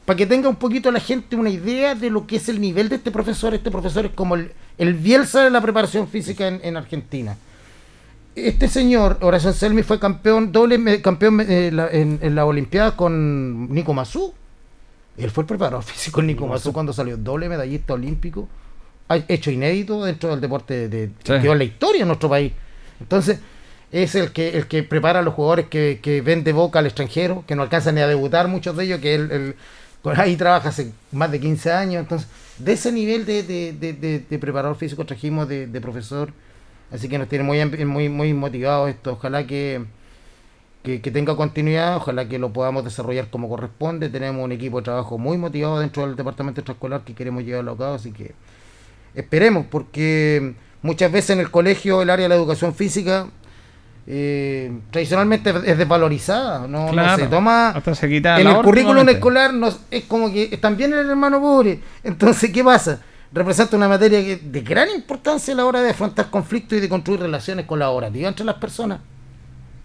Para 0.05 0.17
que 0.17 0.27
tenga 0.27 0.49
un 0.49 0.57
poquito 0.57 0.91
la 0.91 1.01
gente 1.01 1.37
una 1.37 1.51
idea 1.51 1.95
de 1.95 2.11
lo 2.11 2.27
que 2.27 2.37
es 2.37 2.49
el 2.49 2.61
nivel 2.61 2.89
de 2.89 2.97
este 2.97 3.13
profesor. 3.13 3.55
Este 3.55 3.71
profesor 3.71 4.07
es 4.07 4.13
como 4.13 4.35
el, 4.35 4.53
el 4.77 4.95
Bielsa 4.95 5.45
de 5.45 5.51
la 5.51 5.61
preparación 5.61 6.09
física 6.09 6.49
en, 6.49 6.77
Argentina. 6.77 7.37
Este 8.35 8.69
señor, 8.69 9.19
Horacio 9.21 9.53
Selmi, 9.53 9.83
fue 9.83 10.01
campeón, 10.01 10.53
doble 10.53 11.03
campeón 11.03 11.41
eh, 11.41 11.69
en, 11.93 12.19
en 12.23 12.35
la 12.35 12.47
Olimpiada 12.47 12.97
con 12.97 13.73
Nico 13.73 13.93
Mazú. 13.93 14.33
Él 15.19 15.31
fue 15.31 15.43
el 15.43 15.49
preparador 15.49 15.83
físico 15.85 16.21
en 16.21 16.29
Nico 16.29 16.47
Mazú 16.47 16.73
cuando 16.73 16.93
salió 16.93 17.17
doble 17.17 17.49
medallista 17.49 17.95
olímpico 17.95 18.49
hecho 19.29 19.51
inédito 19.51 20.05
dentro 20.05 20.31
del 20.31 20.41
deporte 20.41 20.89
de, 20.89 21.11
en 21.27 21.59
la 21.59 21.65
historia 21.65 22.03
en 22.03 22.09
nuestro 22.09 22.29
país. 22.29 22.53
Entonces, 23.01 23.41
es 23.91 24.15
el 24.15 24.33
que 24.33 24.57
el 24.57 24.67
que 24.67 24.83
prepara 24.83 25.19
a 25.19 25.23
los 25.23 25.35
jugadores 25.35 25.67
que, 25.67 26.01
que 26.03 26.23
vende 26.23 26.53
boca 26.53 26.79
al 26.79 26.87
extranjero, 26.87 27.45
que 27.47 27.55
no 27.55 27.63
alcanzan 27.63 27.97
ni 27.97 28.01
a 28.01 28.07
debutar 28.07 28.49
muchos 28.49 28.77
de 28.77 28.85
ellos, 28.85 29.01
que 29.01 29.15
él, 29.15 29.55
ahí 30.17 30.37
trabaja 30.37 30.71
hace 30.71 30.93
más 31.11 31.31
de 31.31 31.41
15 31.41 31.73
años. 31.73 32.03
Entonces, 32.03 32.29
de 32.59 32.73
ese 32.73 32.93
nivel 32.93 33.27
de, 33.27 33.43
de, 33.43 34.39
preparador 34.39 34.77
físico 34.77 35.05
trajimos 35.05 35.49
de, 35.49 35.81
profesor, 35.81 36.33
así 36.93 37.09
que 37.09 37.19
nos 37.19 37.29
tiene 37.29 37.45
muy, 37.45 37.65
muy, 37.85 38.09
muy 38.09 38.35
motivados 38.35 38.91
esto. 38.91 39.13
Ojalá 39.13 39.47
que, 39.47 39.85
que, 40.83 40.99
tenga 40.99 41.37
continuidad, 41.37 41.97
ojalá 41.97 42.29
que 42.29 42.39
lo 42.39 42.53
podamos 42.53 42.85
desarrollar 42.85 43.29
como 43.31 43.49
corresponde. 43.49 44.09
Tenemos 44.09 44.45
un 44.45 44.53
equipo 44.53 44.79
de 44.79 44.85
trabajo 44.85 45.19
muy 45.19 45.39
motivado 45.39 45.81
dentro 45.81 46.07
del 46.07 46.17
departamento 46.17 46.61
extraescolar 46.61 47.03
que 47.03 47.15
queremos 47.15 47.45
llevarlo 47.45 47.73
a 47.73 47.79
cabo, 47.79 47.95
así 47.95 48.13
que 48.13 48.35
Esperemos, 49.15 49.67
porque 49.69 50.55
muchas 50.81 51.13
veces 51.13 51.31
en 51.31 51.41
el 51.41 51.51
colegio 51.51 52.01
el 52.03 52.11
área 52.11 52.25
de 52.25 52.29
la 52.31 52.35
educación 52.35 52.75
física 52.75 53.27
eh, 54.07 54.73
tradicionalmente 54.91 55.51
es 55.51 55.79
desvalorizada, 55.79 56.67
no, 56.67 56.91
se 57.17 57.27
toma 57.27 57.69
hasta 57.69 57.95
se 57.95 58.09
quita 58.09 58.41
en 58.41 58.49
el 58.49 58.57
currículum 58.63 59.09
escolar 59.09 59.55
no, 59.55 59.73
es 59.91 60.05
como 60.05 60.33
que 60.33 60.57
también 60.61 60.93
el 60.93 61.11
hermano 61.11 61.41
pobre. 61.41 61.81
Entonces, 62.03 62.51
¿qué 62.51 62.65
pasa? 62.65 63.01
Representa 63.33 63.77
una 63.77 63.89
materia 63.89 64.21
de 64.21 64.61
gran 64.61 64.91
importancia 64.91 65.55
a 65.55 65.57
la 65.57 65.65
hora 65.65 65.81
de 65.81 65.91
afrontar 65.91 66.29
conflictos 66.31 66.77
y 66.77 66.81
de 66.83 66.89
construir 66.89 67.21
relaciones 67.21 67.65
colaborativas 67.65 68.29
entre 68.29 68.45
las 68.45 68.57
personas. 68.57 69.01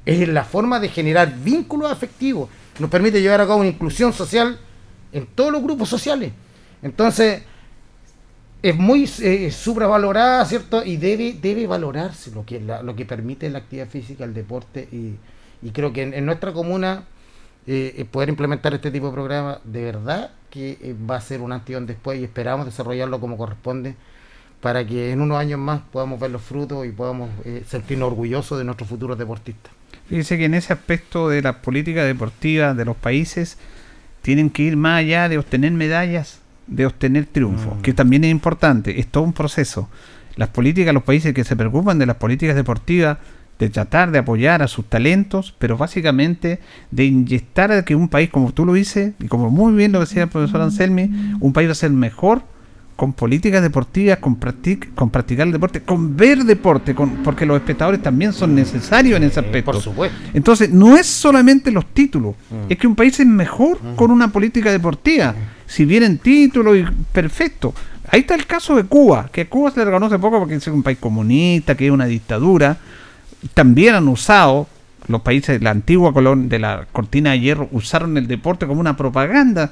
Es 0.06 0.28
la 0.28 0.44
forma 0.44 0.80
de 0.80 0.90
generar 0.90 1.34
vínculos 1.34 1.90
afectivos. 1.90 2.50
Nos 2.80 2.90
permite 2.90 3.22
llevar 3.22 3.40
a 3.40 3.48
cabo 3.48 3.60
una 3.60 3.70
inclusión 3.70 4.12
social 4.12 4.60
en 5.14 5.26
todos 5.28 5.52
los 5.52 5.64
grupos 5.64 5.88
sociales. 5.88 6.34
Entonces, 6.82 7.44
es 8.62 8.76
muy 8.76 9.10
eh, 9.22 9.50
supravalorada, 9.52 10.44
¿cierto? 10.46 10.84
Y 10.84 10.98
debe, 10.98 11.34
debe 11.42 11.68
valorarse 11.68 12.32
lo 12.32 12.46
que, 12.46 12.60
lo 12.60 12.96
que 12.96 13.06
permite 13.06 13.50
la 13.50 13.60
actividad 13.60 13.88
física, 13.88 14.26
el 14.26 14.34
deporte. 14.34 14.88
Y, 14.92 15.18
creo 15.72 15.94
que 15.94 16.04
en, 16.04 16.26
nuestra 16.26 16.52
comuna 16.52 17.06
eh, 17.66 18.06
poder 18.12 18.30
implementar 18.30 18.74
este 18.74 18.92
tipo 18.92 19.08
de 19.08 19.14
programa, 19.14 19.60
de 19.64 19.84
verdad 19.84 20.32
que 20.50 20.78
eh, 20.82 20.96
va 21.10 21.18
a 21.18 21.22
ser 21.22 21.42
un 21.42 21.52
antes 21.52 21.88
después 21.88 22.20
y 22.20 22.24
esperamos 22.24 22.66
desarrollarlo 22.66 23.20
como 23.20 23.38
corresponde 23.38 23.96
para 24.62 24.86
que 24.86 25.12
en 25.12 25.22
unos 25.22 25.38
años 25.38 25.60
más 25.60 25.82
podamos 25.92 26.20
ver 26.20 26.32
los 26.32 26.42
frutos 26.42 26.86
y 26.86 26.92
podamos 26.92 27.30
sentirnos 27.68 28.08
orgullosos 28.08 28.58
de 28.58 28.64
nuestros 28.64 28.90
futuros 28.90 29.16
deportistas. 29.16 29.72
Fíjese 30.10 30.38
que 30.38 30.46
en 30.46 30.56
ese 30.56 30.74
aspecto 30.74 31.30
de 31.30 31.44
la 31.44 31.62
política 31.62 32.04
deportiva 32.04 32.74
de 32.74 32.84
los 32.84 32.96
países 32.96 33.60
tienen 34.24 34.50
que 34.50 34.64
ir 34.64 34.76
más 34.76 35.00
allá 35.00 35.30
de 35.30 35.38
obtener 35.38 35.72
medallas 35.74 36.42
de 36.68 36.86
obtener 36.86 37.26
triunfo, 37.26 37.76
mm. 37.76 37.82
que 37.82 37.94
también 37.94 38.24
es 38.24 38.32
importante, 38.32 39.00
es 39.00 39.08
todo 39.08 39.24
un 39.24 39.34
proceso. 39.34 39.90
Las 40.36 40.50
políticas, 40.50 40.94
los 40.94 41.04
países 41.04 41.34
que 41.34 41.44
se 41.44 41.56
preocupan 41.56 41.98
de 41.98 42.06
las 42.06 42.18
políticas 42.18 42.56
deportivas, 42.56 43.18
de 43.60 43.70
tratar 43.70 44.12
de 44.12 44.20
apoyar 44.20 44.62
a 44.62 44.68
sus 44.68 44.86
talentos, 44.86 45.54
pero 45.58 45.78
básicamente 45.78 46.60
de 46.92 47.06
inyectar 47.06 47.72
a 47.72 47.84
que 47.86 47.96
un 47.96 48.08
país, 48.08 48.30
como 48.30 48.52
tú 48.52 48.66
lo 48.66 48.74
dices, 48.74 49.14
y 49.20 49.28
como 49.28 49.50
muy 49.50 49.74
bien 49.74 49.92
lo 49.92 50.00
decía 50.00 50.24
el 50.24 50.30
profesor 50.30 50.62
Anselmi, 50.62 51.36
un 51.40 51.54
país 51.54 51.68
va 51.68 51.72
a 51.72 51.76
ser 51.76 51.92
mejor 51.92 52.44
con 52.98 53.14
políticas 53.14 53.62
deportivas, 53.62 54.18
con, 54.18 54.40
con 54.96 55.10
practicar 55.12 55.46
el 55.46 55.54
deporte, 55.54 55.82
con 55.82 56.18
ver 56.18 56.44
deporte, 56.44 56.96
con, 56.96 57.18
porque 57.18 57.46
los 57.46 57.58
espectadores 57.58 58.02
también 58.02 58.34
son 58.34 58.56
necesarios 58.56 59.18
en 59.18 59.24
ese 59.24 59.40
aspecto. 59.40 59.72
por 59.72 59.82
supuesto. 59.82 60.18
Entonces, 60.34 60.72
no 60.72 60.98
es 60.98 61.06
solamente 61.06 61.72
los 61.72 61.86
títulos, 61.86 62.36
mm. 62.50 62.72
es 62.72 62.78
que 62.78 62.88
un 62.88 62.96
país 62.96 63.20
es 63.20 63.28
mejor 63.28 63.78
mm. 63.82 63.96
con 63.96 64.10
una 64.10 64.30
política 64.30 64.72
deportiva. 64.72 65.34
Mm. 65.34 65.36
Si 65.68 65.86
vienen 65.86 66.18
títulos, 66.18 66.76
y 66.76 66.86
perfecto. 67.12 67.74
Ahí 68.10 68.22
está 68.22 68.34
el 68.34 68.48
caso 68.48 68.76
de 68.76 68.84
Cuba, 68.86 69.30
que 69.32 69.48
Cuba 69.48 69.70
se 69.70 69.80
le 69.80 69.86
reconoce 69.86 70.18
poco 70.18 70.40
porque 70.40 70.56
es 70.56 70.68
un 70.68 70.82
país 70.82 70.98
comunista, 70.98 71.76
que 71.76 71.86
es 71.86 71.92
una 71.92 72.06
dictadura. 72.06 72.78
También 73.54 73.96
han 73.96 74.08
usado 74.08 74.68
los 75.08 75.22
países 75.22 75.60
de 75.60 75.64
la 75.64 75.72
antigua 75.72 76.14
colonia 76.14 76.50
de 76.50 76.60
la 76.60 76.88
cortina 76.92 77.32
de 77.32 77.40
hierro 77.40 77.70
usaron 77.72 78.18
el 78.18 78.28
deporte 78.28 78.68
como 78.68 78.82
una 78.82 78.98
propaganda 78.98 79.72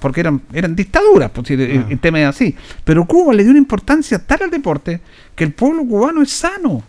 porque 0.00 0.20
eran 0.20 0.42
eran 0.52 0.76
dictaduras 0.76 1.30
pues, 1.30 1.50
el, 1.50 1.86
ah. 1.90 1.96
tema 1.98 2.20
es 2.20 2.26
así 2.26 2.54
pero 2.84 3.06
Cuba 3.06 3.32
le 3.32 3.42
dio 3.42 3.52
una 3.52 3.58
importancia 3.58 4.18
tal 4.18 4.42
al 4.42 4.50
deporte 4.50 5.00
que 5.34 5.44
el 5.44 5.52
pueblo 5.52 5.84
cubano 5.86 6.20
es 6.20 6.30
sano 6.30 6.82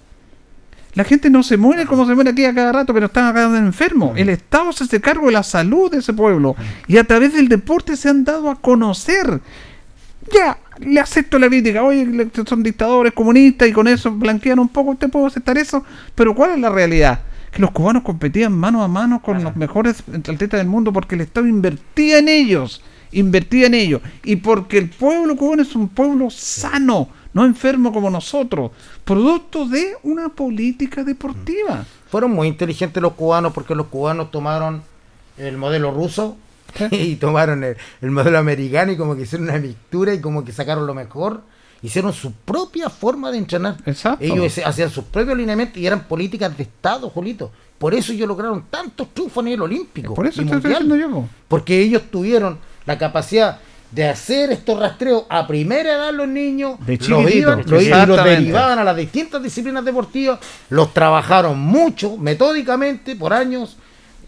la 0.97 1.03
gente 1.03 1.30
no 1.30 1.43
se 1.43 1.58
muere 1.58 1.86
como 1.86 2.08
se 2.08 2.15
muere 2.15 2.32
aquí 2.32 2.43
a 2.43 2.56
cada 2.56 2.71
rato, 2.71 2.91
pero 2.91 3.06
están 3.06 3.25
acá 3.25 3.43
enfermos. 3.56 4.13
Ah. 4.15 4.19
El 4.19 4.30
Estado 4.30 4.71
se 4.71 4.84
hace 4.84 4.99
cargo 4.99 5.27
de 5.27 5.34
la 5.34 5.43
salud 5.43 5.91
de 5.91 5.99
ese 5.99 6.12
pueblo. 6.12 6.56
Y 6.88 6.97
a 6.97 7.03
través 7.03 7.34
del 7.34 7.49
deporte 7.49 7.95
se 7.95 8.10
han 8.10 8.23
dado 8.23 8.49
a 8.49 8.56
conocer. 8.56 9.39
Ya, 10.34 10.58
le 10.79 10.99
acepto 10.99 11.39
la 11.39 11.47
crítica. 11.47 11.83
Oye, 11.83 12.29
son 12.47 12.63
dictadores 12.63 13.13
comunistas 13.13 13.67
y 13.67 13.73
con 13.73 13.87
eso 13.87 14.11
blanquean 14.11 14.59
un 14.59 14.69
poco. 14.69 14.91
Usted 14.91 15.09
puede 15.09 15.27
aceptar 15.27 15.57
eso. 15.57 15.83
Pero 16.15 16.35
¿cuál 16.35 16.51
es 16.51 16.59
la 16.59 16.69
realidad? 16.69 17.19
que 17.51 17.61
los 17.61 17.71
cubanos 17.71 18.03
competían 18.03 18.53
mano 18.53 18.83
a 18.83 18.87
mano 18.87 19.21
con 19.21 19.43
los 19.43 19.55
mejores 19.55 20.03
atletas 20.13 20.59
del 20.59 20.67
mundo 20.67 20.91
porque 20.93 21.15
el 21.15 21.21
Estado 21.21 21.47
invertía 21.47 22.19
en 22.19 22.29
ellos, 22.29 22.83
invertía 23.11 23.67
en 23.67 23.73
ellos, 23.73 24.01
y 24.23 24.35
porque 24.35 24.77
el 24.77 24.89
pueblo 24.89 25.35
cubano 25.35 25.61
es 25.61 25.75
un 25.75 25.87
pueblo 25.87 26.29
sano, 26.29 27.09
no 27.33 27.45
enfermo 27.45 27.93
como 27.93 28.09
nosotros, 28.09 28.71
producto 29.03 29.65
de 29.65 29.93
una 30.03 30.29
política 30.29 31.03
deportiva. 31.03 31.85
Fueron 32.09 32.31
muy 32.31 32.47
inteligentes 32.47 33.01
los 33.01 33.13
cubanos 33.13 33.53
porque 33.53 33.75
los 33.75 33.87
cubanos 33.87 34.29
tomaron 34.29 34.83
el 35.37 35.57
modelo 35.57 35.91
ruso 35.91 36.37
y 36.91 37.15
tomaron 37.15 37.63
el, 37.63 37.77
el 38.01 38.12
modelo 38.12 38.38
americano 38.38 38.91
y 38.91 38.97
como 38.97 39.15
que 39.15 39.23
hicieron 39.23 39.49
una 39.49 39.60
mixtura 39.60 40.13
y 40.13 40.21
como 40.21 40.43
que 40.43 40.51
sacaron 40.51 40.86
lo 40.86 40.93
mejor. 40.93 41.41
Hicieron 41.82 42.12
su 42.12 42.32
propia 42.32 42.89
forma 42.89 43.32
de 43.32 43.38
entrenar. 43.38 43.77
Exacto. 43.86 44.25
Ellos 44.25 44.60
hacían 44.65 44.89
sus 44.89 45.03
propios 45.06 45.38
lineamientos 45.38 45.77
y 45.77 45.86
eran 45.86 46.06
políticas 46.06 46.58
de 46.58 46.63
Estado, 46.63 47.10
Julito. 47.10 47.51
Por 47.77 47.93
eso 47.93 48.12
ellos 48.12 48.27
lograron 48.27 48.65
tantos 48.69 49.13
triunfos 49.13 49.41
a 49.41 49.45
nivel 49.45 49.62
olímpico. 49.62 50.15
Por 50.15 50.25
eso 50.25 50.41
y 50.41 50.45
mundial. 50.45 50.73
diciendo 50.73 50.95
yo. 50.95 51.12
po. 51.12 51.30
Porque 51.47 51.80
ellos 51.80 52.03
tuvieron 52.10 52.58
la 52.86 52.97
capacidad 52.97 53.60
de 53.91 54.08
hacer 54.10 54.51
estos 54.51 54.80
rastreos 54.80 55.23
a 55.30 55.47
primera 55.47 55.93
edad 55.93 56.13
los 56.13 56.27
niños, 56.27 56.77
De 56.86 56.97
los 57.08 57.34
iban, 57.34 57.63
los, 57.65 58.23
derivaban 58.23 58.80
a 58.80 58.84
las 58.84 58.97
distintas 58.97 59.41
disciplinas 59.41 59.86
deportivas, 59.86 60.39
los 60.69 60.93
trabajaron 60.93 61.58
mucho, 61.60 62.17
metódicamente, 62.17 63.15
por 63.15 63.34
años, 63.34 63.77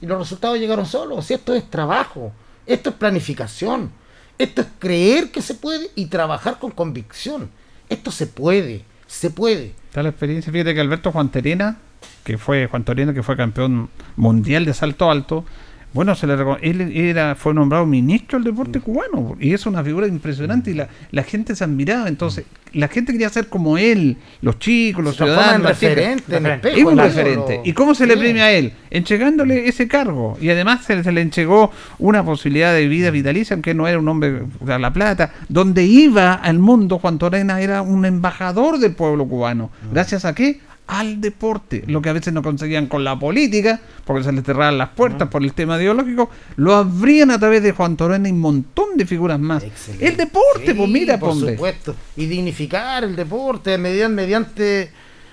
y 0.01 0.05
los 0.05 0.17
resultados 0.17 0.59
llegaron 0.59 0.85
solos. 0.85 1.25
Si 1.25 1.33
esto 1.33 1.53
es 1.53 1.69
trabajo, 1.69 2.31
esto 2.65 2.89
es 2.89 2.95
planificación, 2.95 3.91
esto 4.38 4.62
es 4.62 4.67
creer 4.79 5.31
que 5.31 5.41
se 5.41 5.55
puede 5.55 5.89
y 5.95 6.05
trabajar 6.05 6.59
con 6.59 6.71
convicción. 6.71 7.49
Esto 7.89 8.12
se 8.12 8.27
puede, 8.27 8.83
se 9.07 9.29
puede. 9.29 9.73
Está 9.88 10.03
la 10.03 10.09
experiencia. 10.09 10.51
Fíjate 10.51 10.73
que 10.73 10.81
Alberto 10.81 11.12
Juan 11.12 11.29
Terena, 11.29 11.79
que 12.23 12.38
fue 12.38 12.67
Juan 12.67 12.83
que 12.83 13.23
fue 13.23 13.35
campeón 13.35 13.89
mundial 14.15 14.65
de 14.65 14.73
salto 14.73 15.09
alto, 15.09 15.45
bueno, 15.93 16.13
se 16.15 16.28
le 16.28 16.36
él 16.62 16.82
era, 16.95 17.36
fue 17.36 17.54
nombrado 17.54 17.86
ministro 17.86 18.38
del 18.38 18.45
deporte 18.45 18.80
Mm. 18.80 18.82
cubano 18.82 19.36
y 19.39 19.54
es 19.54 19.65
una 19.65 19.84
figura 19.84 20.08
impresionante 20.08 20.71
y 20.71 20.73
la, 20.75 20.88
la 21.12 21.23
gente 21.23 21.56
se 21.56 21.63
admiraba. 21.63 22.08
Entonces, 22.08 22.45
la 22.73 22.88
gente 22.88 23.12
quería 23.12 23.30
ser 23.30 23.47
como 23.47 23.80
él, 23.80 24.17
los 24.41 24.60
chicos, 24.60 25.04
los 25.04 25.15
ciudadanos. 25.15 25.67
referente, 25.67 26.38
en. 26.38 26.45
Es 26.63 26.84
un 26.86 26.91
en 26.93 26.97
referente. 26.99 27.62
¿Y 27.65 27.73
cómo 27.73 27.95
se 27.95 28.06
le 28.06 28.13
Sí. 28.13 28.19
premia 28.19 28.45
a 28.45 28.52
él? 28.52 28.73
Entregándole 28.91 29.67
ese 29.67 29.88
cargo. 29.88 30.38
Y 30.39 30.49
además 30.52 30.86
se, 30.86 31.04
se 31.04 31.12
le 31.12 31.21
entregó 31.21 31.71
una 31.97 32.23
posibilidad 32.23 32.71
de 32.73 32.88
vida 32.88 33.10
vitalicia, 33.10 33.56
aunque 33.56 33.73
no 33.73 33.88
era 33.88 33.97
un 33.97 34.08
hombre 34.08 34.43
de 34.62 34.80
la 34.80 34.93
plata. 34.93 35.34
Donde 35.47 35.84
iba 35.86 36.34
al 36.36 36.60
mundo, 36.60 36.99
Juan 36.99 37.17
Torena 37.17 37.60
era 37.62 37.82
un 37.82 38.06
embajador 38.06 38.78
del 38.78 38.93
pueblo 38.93 39.25
cubano. 39.28 39.71
¿Gracias 39.91 40.25
a 40.25 40.36
qué? 40.36 40.60
Al 40.91 41.21
deporte. 41.21 41.84
Lo 41.86 42.02
que 42.02 42.10
a 42.10 42.13
veces 42.13 42.34
no 42.34 42.41
conseguían 42.41 42.88
con 42.88 43.04
la 43.04 43.17
política, 43.19 43.80
porque 44.06 44.23
se 44.23 44.32
les 44.32 44.43
cerraban 44.43 44.78
las 44.80 44.89
puertas 44.89 45.28
por 45.30 45.43
el 45.43 45.54
tema 45.54 45.78
ideológico, 45.78 46.30
lo 46.56 46.73
abrían 46.75 47.30
a 47.30 47.38
través 47.39 47.62
de 47.62 47.71
Juan 47.73 47.95
Torena 47.95 48.28
y 48.28 48.32
un 48.32 48.39
montón 48.39 48.97
de 48.97 49.06
figuras 49.06 49.39
más. 49.39 49.63
Excelente. 49.63 50.08
El 50.08 50.17
deporte, 50.17 50.65
Sí, 50.65 50.73
pues 50.73 50.89
mira, 50.89 51.19
por 51.19 51.30
ponle. 51.30 51.54
supuesto. 51.54 51.95
Y 52.17 52.25
dignificar 52.25 53.04
el 53.04 53.15
deporte 53.15 53.78
mediante, 53.78 54.15
mediante, 54.15 54.91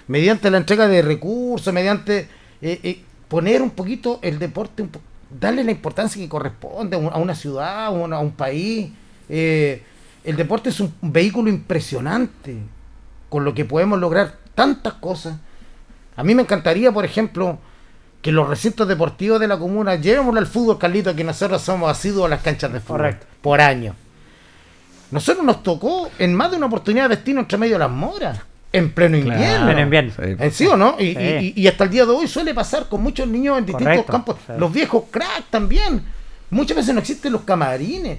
mediante 0.09 0.51
la 0.51 0.59
entrega 0.59 0.88
de 0.88 1.01
recursos, 1.01 1.73
mediante 1.73 2.29
eh, 2.61 2.81
eh, 2.83 3.01
poner 3.29 3.62
un 3.62 3.71
poquito 3.71 4.19
el 4.23 4.38
deporte, 4.38 4.83
un 4.83 4.88
po- 4.88 5.01
darle 5.40 5.64
la 5.64 5.71
importancia 5.71 6.21
que 6.23 6.29
corresponde 6.29 6.97
a, 6.97 6.99
un- 6.99 7.12
a 7.12 7.16
una 7.16 7.35
ciudad, 7.35 7.87
a 7.87 7.90
un, 7.90 8.12
a 8.12 8.19
un 8.19 8.33
país. 8.33 8.90
Eh, 9.31 9.83
el 10.23 10.37
deporte 10.37 10.69
es 10.69 10.81
un 10.81 10.92
vehículo 11.01 11.49
impresionante 11.49 12.57
con 13.31 13.42
lo 13.45 13.55
que 13.55 13.64
podemos 13.64 13.99
lograr 13.99 14.37
tantas 14.55 14.92
cosas. 14.95 15.38
A 16.16 16.24
mí 16.24 16.35
me 16.35 16.42
encantaría, 16.42 16.90
por 16.92 17.05
ejemplo, 17.05 17.59
que 18.22 18.33
los 18.33 18.48
recintos 18.48 18.88
deportivos 18.88 19.38
de 19.38 19.48
la 19.48 19.59
comuna 19.59 19.94
llevémoslo 19.96 20.40
al 20.40 20.46
fútbol, 20.46 20.79
Carlito, 20.79 21.14
que 21.14 21.24
nosotros 21.24 21.62
somos 21.62 21.90
asiduos 21.90 22.26
a 22.26 22.29
las 22.31 22.42
canchas 22.42 22.72
de 22.72 22.81
fútbol 22.81 22.96
Correcto. 22.98 23.26
por 23.42 23.61
año. 23.61 23.94
Nosotros 25.11 25.44
nos 25.44 25.62
tocó 25.62 26.11
en 26.18 26.35
más 26.35 26.50
de 26.50 26.57
una 26.57 26.66
oportunidad 26.66 27.09
vestirnos 27.09 27.42
entre 27.44 27.59
medio 27.59 27.74
de 27.74 27.79
las 27.81 27.90
moras, 27.90 28.40
en 28.72 28.90
pleno 28.92 29.18
Claro. 29.20 29.40
invierno. 29.40 29.70
En 29.70 29.79
invierno. 29.79 30.12
Sí. 30.16 30.37
¿En 30.38 30.50
sí 30.52 30.66
o 30.66 30.76
no? 30.76 30.96
Y, 30.98 31.14
Sí. 31.14 31.52
y- 31.57 31.62
y 31.62 31.68
hasta 31.68 31.85
el 31.85 31.90
día 31.90 32.05
de 32.05 32.11
hoy 32.12 32.26
suele 32.26 32.52
pasar 32.55 32.88
con 32.88 33.02
muchos 33.02 33.29
niños 33.29 33.59
en 33.59 33.66
distintos 33.66 33.85
Correcto, 33.92 34.12
campos. 34.12 34.37
sí. 34.46 34.52
Los 34.59 34.72
viejos 34.72 35.05
crack 35.11 35.44
también. 35.50 36.02
Muchas 36.50 36.76
veces 36.76 36.92
no 36.94 37.00
existen 37.00 37.33
los 37.33 37.42
camarines. 37.42 38.18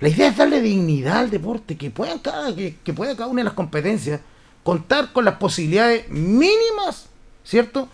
La 0.00 0.08
idea 0.08 0.28
es 0.28 0.36
darle 0.36 0.60
dignidad 0.60 1.18
al 1.18 1.30
deporte, 1.30 1.76
que 1.76 1.90
puedan 1.90 2.18
cada, 2.18 2.54
que, 2.54 2.76
que 2.82 2.92
pueda 2.94 3.14
cada 3.14 3.28
una 3.28 3.40
de 3.40 3.44
las 3.44 3.54
competencias 3.54 4.20
contar 4.62 5.12
con 5.12 5.24
las 5.26 5.34
posibilidades 5.34 6.08
mínimas, 6.08 7.08
¿cierto? 7.44 7.88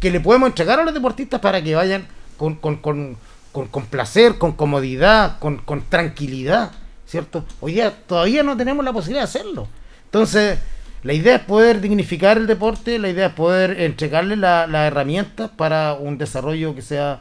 Que 0.00 0.10
le 0.10 0.20
podemos 0.20 0.48
entregar 0.48 0.78
a 0.80 0.84
los 0.84 0.94
deportistas 0.94 1.40
para 1.40 1.62
que 1.62 1.74
vayan 1.74 2.06
con, 2.36 2.56
con, 2.56 2.76
con, 2.76 3.16
con, 3.52 3.86
placer, 3.86 4.38
con 4.38 4.52
comodidad, 4.52 5.38
con, 5.38 5.58
con 5.58 5.82
tranquilidad, 5.88 6.72
¿cierto? 7.06 7.44
Hoy 7.60 7.74
día 7.74 7.94
todavía 8.06 8.42
no 8.42 8.56
tenemos 8.56 8.84
la 8.84 8.92
posibilidad 8.92 9.22
de 9.22 9.28
hacerlo. 9.30 9.68
Entonces, 10.06 10.58
la 11.02 11.12
idea 11.12 11.36
es 11.36 11.42
poder 11.42 11.80
dignificar 11.80 12.36
el 12.38 12.46
deporte, 12.46 12.98
la 12.98 13.08
idea 13.10 13.26
es 13.28 13.32
poder 13.34 13.80
entregarle 13.80 14.36
la- 14.36 14.66
las 14.66 14.86
herramientas 14.88 15.50
para 15.56 15.94
un 15.94 16.18
desarrollo 16.18 16.74
que 16.74 16.82
sea 16.82 17.20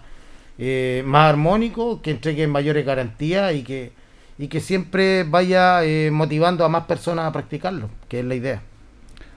eh, 0.57 1.03
más 1.05 1.29
armónico, 1.29 2.01
que 2.01 2.11
entregue 2.11 2.45
mayores 2.47 2.85
garantías 2.85 3.53
y 3.55 3.63
que, 3.63 3.91
y 4.37 4.47
que 4.47 4.59
siempre 4.61 5.23
vaya 5.23 5.83
eh, 5.83 6.11
motivando 6.11 6.63
a 6.63 6.69
más 6.69 6.85
personas 6.85 7.25
a 7.25 7.31
practicarlo, 7.31 7.89
que 8.07 8.19
es 8.19 8.25
la 8.25 8.35
idea. 8.35 8.61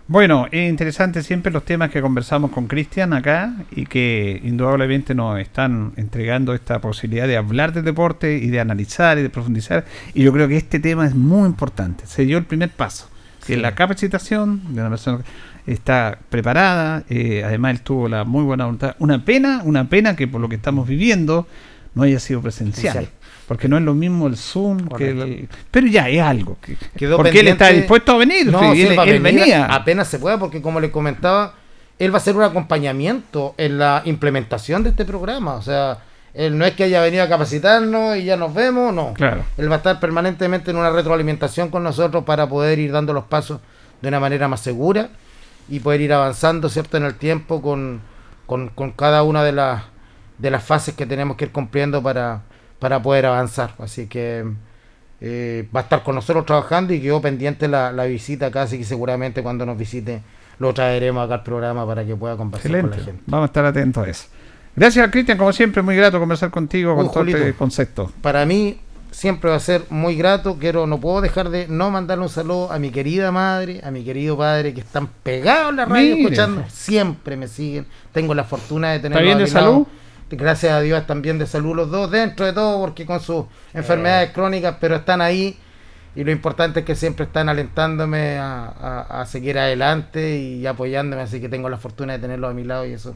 Bueno, 0.08 0.46
es 0.52 0.68
interesante 0.68 1.24
siempre 1.24 1.50
los 1.50 1.64
temas 1.64 1.90
que 1.90 2.00
conversamos 2.00 2.52
con 2.52 2.68
Cristian 2.68 3.12
acá 3.12 3.52
y 3.72 3.86
que 3.86 4.40
indudablemente 4.44 5.16
nos 5.16 5.40
están 5.40 5.94
entregando 5.96 6.54
esta 6.54 6.80
posibilidad 6.80 7.26
de 7.26 7.36
hablar 7.36 7.72
del 7.72 7.84
deporte 7.84 8.38
y 8.38 8.48
de 8.50 8.60
analizar 8.60 9.18
y 9.18 9.22
de 9.22 9.30
profundizar. 9.30 9.84
Y 10.14 10.22
yo 10.22 10.32
creo 10.32 10.46
que 10.46 10.56
este 10.56 10.78
tema 10.78 11.06
es 11.06 11.16
muy 11.16 11.48
importante. 11.48 12.06
Se 12.06 12.24
dio 12.24 12.38
el 12.38 12.44
primer 12.44 12.70
paso, 12.70 13.08
que 13.44 13.54
es 13.54 13.60
la 13.60 13.74
capacitación 13.74 14.76
de 14.76 14.80
una 14.80 14.90
persona 14.90 15.24
que 15.64 15.72
está 15.72 16.20
preparada. 16.30 17.02
eh, 17.08 17.42
además, 17.44 17.72
él 17.72 17.80
tuvo 17.80 18.08
la 18.08 18.22
muy 18.22 18.44
buena 18.44 18.66
voluntad. 18.66 18.94
Una 19.00 19.24
pena, 19.24 19.62
una 19.64 19.88
pena 19.88 20.14
que 20.14 20.28
por 20.28 20.40
lo 20.40 20.48
que 20.48 20.54
estamos 20.54 20.86
viviendo 20.86 21.48
no 21.96 22.04
haya 22.04 22.20
sido 22.20 22.40
presencial. 22.42 22.94
Presencial. 22.94 23.25
Porque 23.46 23.68
no 23.68 23.76
es 23.76 23.84
lo 23.84 23.94
mismo 23.94 24.26
el 24.26 24.36
Zoom 24.36 24.88
que 24.88 25.10
el... 25.10 25.48
Pero 25.70 25.86
ya 25.86 26.08
es 26.08 26.20
algo. 26.20 26.58
Que, 26.60 26.76
Quedó 26.96 27.16
porque 27.16 27.40
él 27.40 27.48
está 27.48 27.68
dispuesto 27.68 28.12
a 28.12 28.16
venir. 28.16 28.46
No, 28.46 28.74
sí, 28.74 28.82
él, 28.82 28.98
él 29.06 29.20
venir 29.20 29.40
venía. 29.42 29.66
apenas 29.66 30.08
se 30.08 30.18
pueda, 30.18 30.38
porque 30.38 30.60
como 30.60 30.80
le 30.80 30.90
comentaba, 30.90 31.54
él 31.98 32.10
va 32.10 32.16
a 32.16 32.18
hacer 32.18 32.36
un 32.36 32.42
acompañamiento 32.42 33.54
en 33.56 33.78
la 33.78 34.02
implementación 34.04 34.82
de 34.82 34.90
este 34.90 35.04
programa. 35.04 35.54
O 35.54 35.62
sea, 35.62 35.98
él 36.34 36.58
no 36.58 36.66
es 36.66 36.74
que 36.74 36.84
haya 36.84 37.00
venido 37.00 37.22
a 37.22 37.28
capacitarnos 37.28 38.16
y 38.16 38.24
ya 38.24 38.36
nos 38.36 38.52
vemos, 38.52 38.92
no. 38.92 39.14
Claro. 39.14 39.44
Él 39.56 39.70
va 39.70 39.76
a 39.76 39.78
estar 39.78 40.00
permanentemente 40.00 40.70
en 40.70 40.76
una 40.76 40.90
retroalimentación 40.90 41.70
con 41.70 41.84
nosotros 41.84 42.24
para 42.24 42.48
poder 42.48 42.78
ir 42.78 42.92
dando 42.92 43.12
los 43.12 43.24
pasos 43.24 43.60
de 44.02 44.08
una 44.08 44.20
manera 44.20 44.48
más 44.48 44.60
segura 44.60 45.08
y 45.68 45.80
poder 45.80 46.00
ir 46.00 46.12
avanzando, 46.12 46.68
¿cierto?, 46.68 46.96
en 46.96 47.04
el 47.04 47.14
tiempo 47.14 47.62
con, 47.62 48.00
con, 48.46 48.68
con 48.68 48.90
cada 48.90 49.22
una 49.22 49.44
de 49.44 49.52
las, 49.52 49.84
de 50.38 50.50
las 50.50 50.62
fases 50.62 50.94
que 50.94 51.06
tenemos 51.06 51.36
que 51.36 51.46
ir 51.46 51.52
cumpliendo 51.52 52.02
para, 52.02 52.42
para 52.78 53.02
poder 53.02 53.26
avanzar. 53.26 53.74
Así 53.78 54.06
que 54.06 54.44
eh, 55.20 55.68
va 55.74 55.80
a 55.80 55.82
estar 55.84 56.02
con 56.02 56.14
nosotros 56.14 56.44
trabajando 56.46 56.92
y 56.92 57.00
quedó 57.00 57.20
pendiente 57.20 57.68
la, 57.68 57.92
la 57.92 58.04
visita 58.04 58.50
casi 58.50 58.78
que 58.78 58.84
seguramente 58.84 59.42
cuando 59.42 59.64
nos 59.64 59.78
visite 59.78 60.20
lo 60.58 60.72
traeremos 60.74 61.24
acá 61.24 61.34
al 61.34 61.42
programa 61.42 61.86
para 61.86 62.04
que 62.04 62.16
pueda 62.16 62.36
conversar 62.36 62.70
con 62.70 62.76
Excelente. 62.80 62.98
la 62.98 63.04
gente. 63.04 63.22
Vamos 63.26 63.44
a 63.44 63.46
estar 63.46 63.64
atentos 63.64 64.06
a 64.06 64.10
eso. 64.10 64.24
Gracias, 64.74 65.10
Cristian. 65.10 65.38
Como 65.38 65.52
siempre, 65.52 65.82
muy 65.82 65.96
grato 65.96 66.18
conversar 66.18 66.50
contigo 66.50 66.94
con 66.94 67.06
Uh, 67.06 67.10
todo 67.10 67.24
este 67.24 67.54
concepto. 67.54 68.12
Para 68.20 68.44
mí 68.44 68.78
siempre 69.10 69.48
va 69.48 69.56
a 69.56 69.60
ser 69.60 69.84
muy 69.88 70.16
grato. 70.16 70.58
Quiero, 70.58 70.86
no 70.86 70.98
puedo 71.00 71.22
dejar 71.22 71.48
de 71.48 71.66
no 71.68 71.90
mandarle 71.90 72.24
un 72.24 72.28
saludo 72.30 72.70
a 72.70 72.78
mi 72.78 72.90
querida 72.90 73.32
madre, 73.32 73.80
a 73.84 73.90
mi 73.90 74.04
querido 74.04 74.36
padre, 74.36 74.74
que 74.74 74.80
están 74.80 75.08
pegados 75.22 75.70
en 75.70 75.76
la 75.76 75.84
radio 75.86 76.14
Mire. 76.16 76.22
escuchando. 76.22 76.64
Siempre 76.68 77.36
me 77.38 77.48
siguen. 77.48 77.86
Tengo 78.12 78.34
la 78.34 78.44
fortuna 78.44 78.92
de 78.92 78.98
tener 79.00 79.22
bien 79.22 79.38
de 79.38 79.46
salud? 79.46 79.86
Gracias 80.30 80.72
a 80.72 80.80
Dios 80.80 81.02
bien 81.22 81.38
de 81.38 81.46
salud 81.46 81.74
los 81.76 81.90
dos, 81.90 82.10
dentro 82.10 82.46
de 82.46 82.52
todo, 82.52 82.80
porque 82.80 83.06
con 83.06 83.20
sus 83.20 83.44
enfermedades 83.72 84.30
crónicas, 84.32 84.76
pero 84.80 84.96
están 84.96 85.20
ahí. 85.20 85.56
Y 86.16 86.24
lo 86.24 86.32
importante 86.32 86.80
es 86.80 86.86
que 86.86 86.94
siempre 86.94 87.26
están 87.26 87.48
alentándome 87.48 88.38
a, 88.38 88.64
a- 88.66 89.20
a 89.20 89.26
seguir 89.26 89.58
adelante 89.58 90.38
y 90.38 90.66
apoyándome, 90.66 91.22
así 91.22 91.40
que 91.40 91.48
tengo 91.48 91.68
la 91.68 91.76
fortuna 91.76 92.14
de 92.14 92.18
tenerlos 92.20 92.50
a 92.50 92.54
mi 92.54 92.64
lado 92.64 92.86
y 92.86 92.92
eso. 92.92 93.14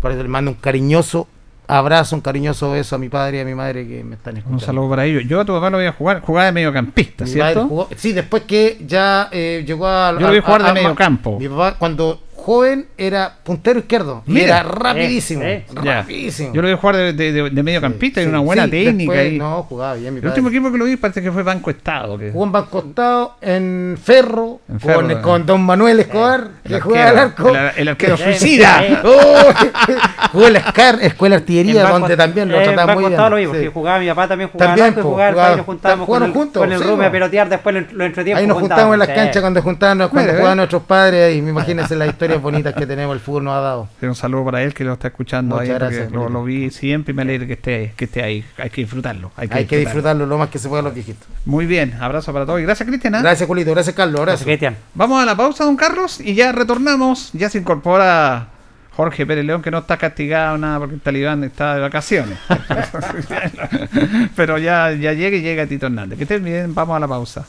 Por 0.00 0.12
eso 0.12 0.22
le 0.22 0.28
mando 0.28 0.50
un 0.50 0.56
cariñoso 0.58 1.26
abrazo, 1.66 2.14
un 2.16 2.22
cariñoso 2.22 2.72
beso 2.72 2.96
a 2.96 2.98
mi 2.98 3.08
padre 3.08 3.38
y 3.38 3.40
a 3.40 3.44
mi 3.44 3.54
madre 3.54 3.86
que 3.88 4.04
me 4.04 4.16
están 4.16 4.36
escuchando. 4.36 4.60
Un 4.62 4.66
saludo 4.66 4.90
para 4.90 5.06
ellos. 5.06 5.22
Yo 5.26 5.40
a 5.40 5.44
tu 5.44 5.52
papá 5.54 5.70
lo 5.70 5.78
voy 5.78 5.86
a 5.86 5.92
jugar, 5.92 6.20
jugaba 6.20 6.46
de 6.46 6.52
mediocampista, 6.52 7.24
¿cierto? 7.26 7.66
jugó- 7.66 7.88
sí, 7.96 8.12
después 8.12 8.42
que 8.42 8.78
ya 8.86 9.28
eh, 9.32 9.64
llegó 9.66 9.86
a. 9.86 10.12
Yo 10.12 10.20
lo 10.26 10.30
vi 10.32 10.38
a- 10.38 10.42
jugar 10.42 10.62
de 10.64 10.68
a- 10.68 10.74
medio 10.74 10.88
a- 10.90 10.94
campo. 10.94 11.38
Mi 11.38 11.48
papá, 11.48 11.76
cuando 11.78 12.20
joven, 12.42 12.86
era 12.98 13.36
puntero 13.44 13.78
izquierdo. 13.78 14.22
Y 14.26 14.32
Mira. 14.32 14.58
era 14.60 14.62
rapidísimo. 14.64 15.42
Eh, 15.42 15.64
Ya. 15.82 16.00
rapidísimo. 16.02 16.52
Yo 16.52 16.62
lo 16.62 16.68
vi 16.68 16.74
jugar 16.74 16.96
de, 16.96 17.12
de, 17.12 17.32
de- 17.32 17.50
de 17.50 17.62
mediocampista 17.62 18.20
y 18.20 18.24
Sí, 18.24 18.28
una 18.30 18.40
buena 18.40 18.64
sí, 18.64 18.70
técnica. 18.70 19.12
después- 19.12 19.32
y- 19.34 19.38
No, 19.38 19.62
jugaba 19.62 19.94
bien, 19.94 20.14
mi 20.14 20.18
el 20.18 20.22
padre. 20.22 20.28
último 20.30 20.48
equipo 20.48 20.72
que 20.72 20.78
lo 20.78 20.84
vi 20.84 20.96
parece 20.96 21.22
que 21.22 21.32
fue 21.32 21.42
Banco 21.42 21.70
Estado. 21.70 22.18
Que... 22.18 22.30
Jugó 22.32 22.44
en 22.44 22.52
Banco 22.52 22.78
Estado, 22.80 23.34
en 23.40 23.98
Ferro, 24.02 24.60
En 24.68 24.78
con, 24.78 24.80
Ferro, 24.80 25.10
eh. 25.10 25.20
con 25.22 25.46
Don 25.46 25.62
Manuel 25.62 26.00
Escobar, 26.00 26.48
que 26.66 26.80
jugaba 26.80 27.08
al 27.10 27.18
arco. 27.18 27.48
El, 27.48 27.56
ar- 27.56 27.72
el 27.76 27.88
arquero 27.88 28.16
suicida. 28.16 28.82
Oh, 29.04 29.52
jugó 30.32 30.46
en 30.46 30.52
la 30.54 30.58
Escar, 30.60 30.98
Escuela 31.02 31.36
de 31.36 31.42
Artillería, 31.42 31.82
Banco- 31.84 31.98
donde 32.00 32.16
también 32.16 32.48
lo 32.48 32.60
eh, 32.60 32.74
Banco 32.74 32.92
muy 32.94 33.02
bien. 33.02 33.12
Estado 33.12 33.30
lo 33.30 33.36
Sí. 33.60 33.70
jugaba 33.72 33.98
mi 33.98 34.08
papá 34.08 34.28
también 34.28 34.50
jugaba 34.50 34.68
También, 34.70 34.86
al 34.92 34.98
arco 34.98 35.08
jugaba, 35.10 35.32
jugaba- 35.32 35.48
ahí 35.50 35.56
nos 35.56 35.66
juntábamos 35.66 35.98
con 35.98 36.06
jugaron 36.06 36.28
el, 36.28 36.34
juntos, 36.34 36.60
con 36.62 36.72
el 36.72 37.04
a 37.06 37.10
pelotear 37.10 37.48
después 37.48 37.74
lo, 37.92 38.04
entretiempos 38.04 38.40
Ahí 38.40 38.46
nos 38.46 38.58
juntábamos, 38.58 38.92
en 38.94 38.98
las 39.00 39.08
canchas 39.08 39.40
cuando 39.40 39.62
juntábamos, 39.62 40.08
cuando 40.08 40.32
jugaban 40.32 40.52
¿eh? 40.52 40.56
nuestros 40.56 40.82
padres, 40.82 41.36
y 41.36 41.42
me 41.42 41.50
imagínense 41.50 41.96
la 41.96 42.06
historia 42.12 42.31
historias 42.32 42.42
bonitas 42.42 42.74
que 42.74 42.86
tenemos, 42.86 43.14
el 43.14 43.20
fútbol 43.20 43.44
nos 43.44 43.54
ha 43.54 43.60
dado. 43.60 43.88
Un 44.00 44.14
saludo 44.14 44.44
para 44.44 44.62
él 44.62 44.74
que 44.74 44.84
lo 44.84 44.94
está 44.94 45.08
escuchando 45.08 45.56
Muchas 45.56 45.68
ahí, 45.68 45.74
gracias, 45.74 46.12
lo, 46.12 46.44
vi 46.44 46.70
siempre 46.70 47.12
y 47.12 47.14
me 47.14 47.22
alegra 47.22 47.46
que 47.46 47.52
esté, 47.54 47.94
que 47.96 48.04
esté 48.06 48.22
ahí. 48.22 48.44
Hay 48.58 48.70
que 48.70 48.82
disfrutarlo. 48.82 49.30
Hay 49.36 49.48
que, 49.48 49.58
Hay 49.58 49.64
que 49.66 49.78
disfrutarlo 49.78 50.26
lo 50.26 50.38
más 50.38 50.48
que 50.48 50.58
se 50.58 50.68
pueda 50.68 50.82
los 50.82 50.94
viejitos. 50.94 51.26
Muy 51.44 51.66
bien, 51.66 51.94
abrazo 52.00 52.32
para 52.32 52.46
todos 52.46 52.60
y 52.60 52.62
gracias 52.64 52.88
Cristian. 52.88 53.14
¿ah? 53.16 53.22
Gracias, 53.22 53.46
Julito. 53.46 53.70
Gracias, 53.72 53.94
Carlos. 53.94 54.20
Gracias. 54.22 54.44
Cristian. 54.44 54.76
Vamos 54.94 55.22
a 55.22 55.26
la 55.26 55.36
pausa, 55.36 55.64
don 55.64 55.76
Carlos, 55.76 56.20
y 56.20 56.34
ya 56.34 56.52
retornamos. 56.52 57.30
Ya 57.32 57.48
se 57.48 57.58
incorpora 57.58 58.48
Jorge 58.96 59.26
Pérez 59.26 59.44
León, 59.44 59.62
que 59.62 59.70
no 59.70 59.78
está 59.78 59.96
castigado 59.96 60.58
nada 60.58 60.78
porque 60.78 60.94
el 60.94 61.00
talibán 61.00 61.44
está 61.44 61.74
de 61.74 61.80
vacaciones. 61.80 62.38
Pero 64.36 64.58
ya, 64.58 64.92
ya 64.92 65.12
llega 65.12 65.36
y 65.36 65.40
llega 65.40 65.66
Tito 65.66 65.86
Hernández. 65.86 66.18
Que 66.18 66.24
estén 66.24 66.44
bien, 66.44 66.74
vamos 66.74 66.96
a 66.96 67.00
la 67.00 67.08
pausa. 67.08 67.46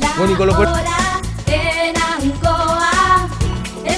La 0.00 1.11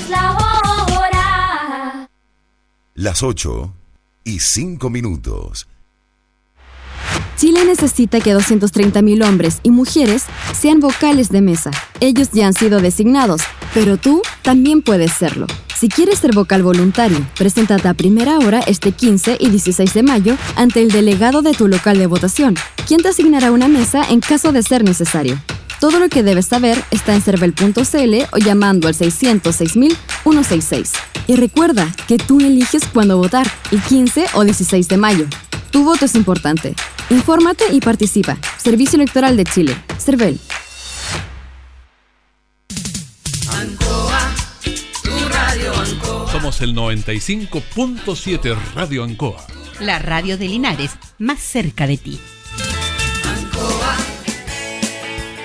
es 0.05 0.11
la 0.11 0.33
hora. 0.33 2.09
Las 2.95 3.23
8 3.23 3.73
y 4.25 4.39
5 4.39 4.91
minutos. 4.91 5.67
Chile 7.37 7.65
necesita 7.65 8.21
que 8.21 8.35
230.000 8.35 9.27
hombres 9.27 9.61
y 9.63 9.71
mujeres 9.71 10.25
sean 10.59 10.81
vocales 10.81 11.29
de 11.31 11.41
mesa. 11.43 11.71
Ellos 12.01 12.31
ya 12.33 12.47
han 12.47 12.55
sido 12.55 12.81
designados, 12.81 13.43
pero 13.75 13.97
tú 13.97 14.23
también 14.43 14.83
puedes 14.83 15.13
serlo. 15.13 15.47
Si 15.77 15.89
quieres 15.89 16.21
ser 16.21 16.33
vocal 16.33 16.63
voluntario, 16.63 17.19
preséntate 17.37 17.89
a 17.89 17.95
primera 17.95 18.39
hora 18.39 18.61
este 18.61 18.93
15 18.93 19.37
y 19.41 19.51
16 19.51 19.93
de 19.93 20.03
mayo 20.03 20.37
ante 20.57 20.83
el 20.83 20.93
delegado 20.93 21.43
de 21.43 21.53
tu 21.53 21.67
local 21.67 21.99
de 21.99 22.07
votación, 22.07 22.55
quien 22.87 23.03
te 23.03 23.09
asignará 23.09 23.51
una 23.51 23.69
mesa 23.69 24.05
en 24.09 24.21
caso 24.21 24.53
de 24.53 24.63
ser 24.63 24.85
necesario. 24.85 25.39
Todo 25.81 25.99
lo 25.99 26.09
que 26.09 26.23
debes 26.23 26.47
saber 26.47 26.83
está 26.91 27.15
en 27.15 27.23
cervel.cl 27.23 28.15
o 28.33 28.39
llamando 28.39 28.89
al 28.89 28.95
606.166. 28.95 30.93
Y 31.27 31.37
recuerda 31.37 31.95
que 32.07 32.19
tú 32.19 32.41
eliges 32.41 32.85
cuándo 32.87 33.19
votar, 33.19 33.47
el 33.71 33.81
15 33.83 34.27
o 34.35 34.45
16 34.45 34.89
de 34.89 34.97
mayo. 34.97 35.27
Tu 35.71 35.85
voto 35.85 36.05
es 36.05 36.15
importante. 36.15 36.75
Infórmate 37.11 37.65
y 37.73 37.81
participa. 37.81 38.39
Servicio 38.57 38.97
Electoral 38.97 39.37
de 39.37 39.45
Chile. 39.45 39.77
CERVEL. 39.99 40.41
Somos 46.31 46.61
el 46.61 46.75
95.7 46.75 48.57
Radio 48.75 49.05
Ancoa. 49.05 49.47
La 49.81 49.99
radio 49.99 50.37
de 50.37 50.49
Linares, 50.49 50.93
más 51.19 51.41
cerca 51.41 51.87
de 51.87 51.97
ti. 51.97 52.19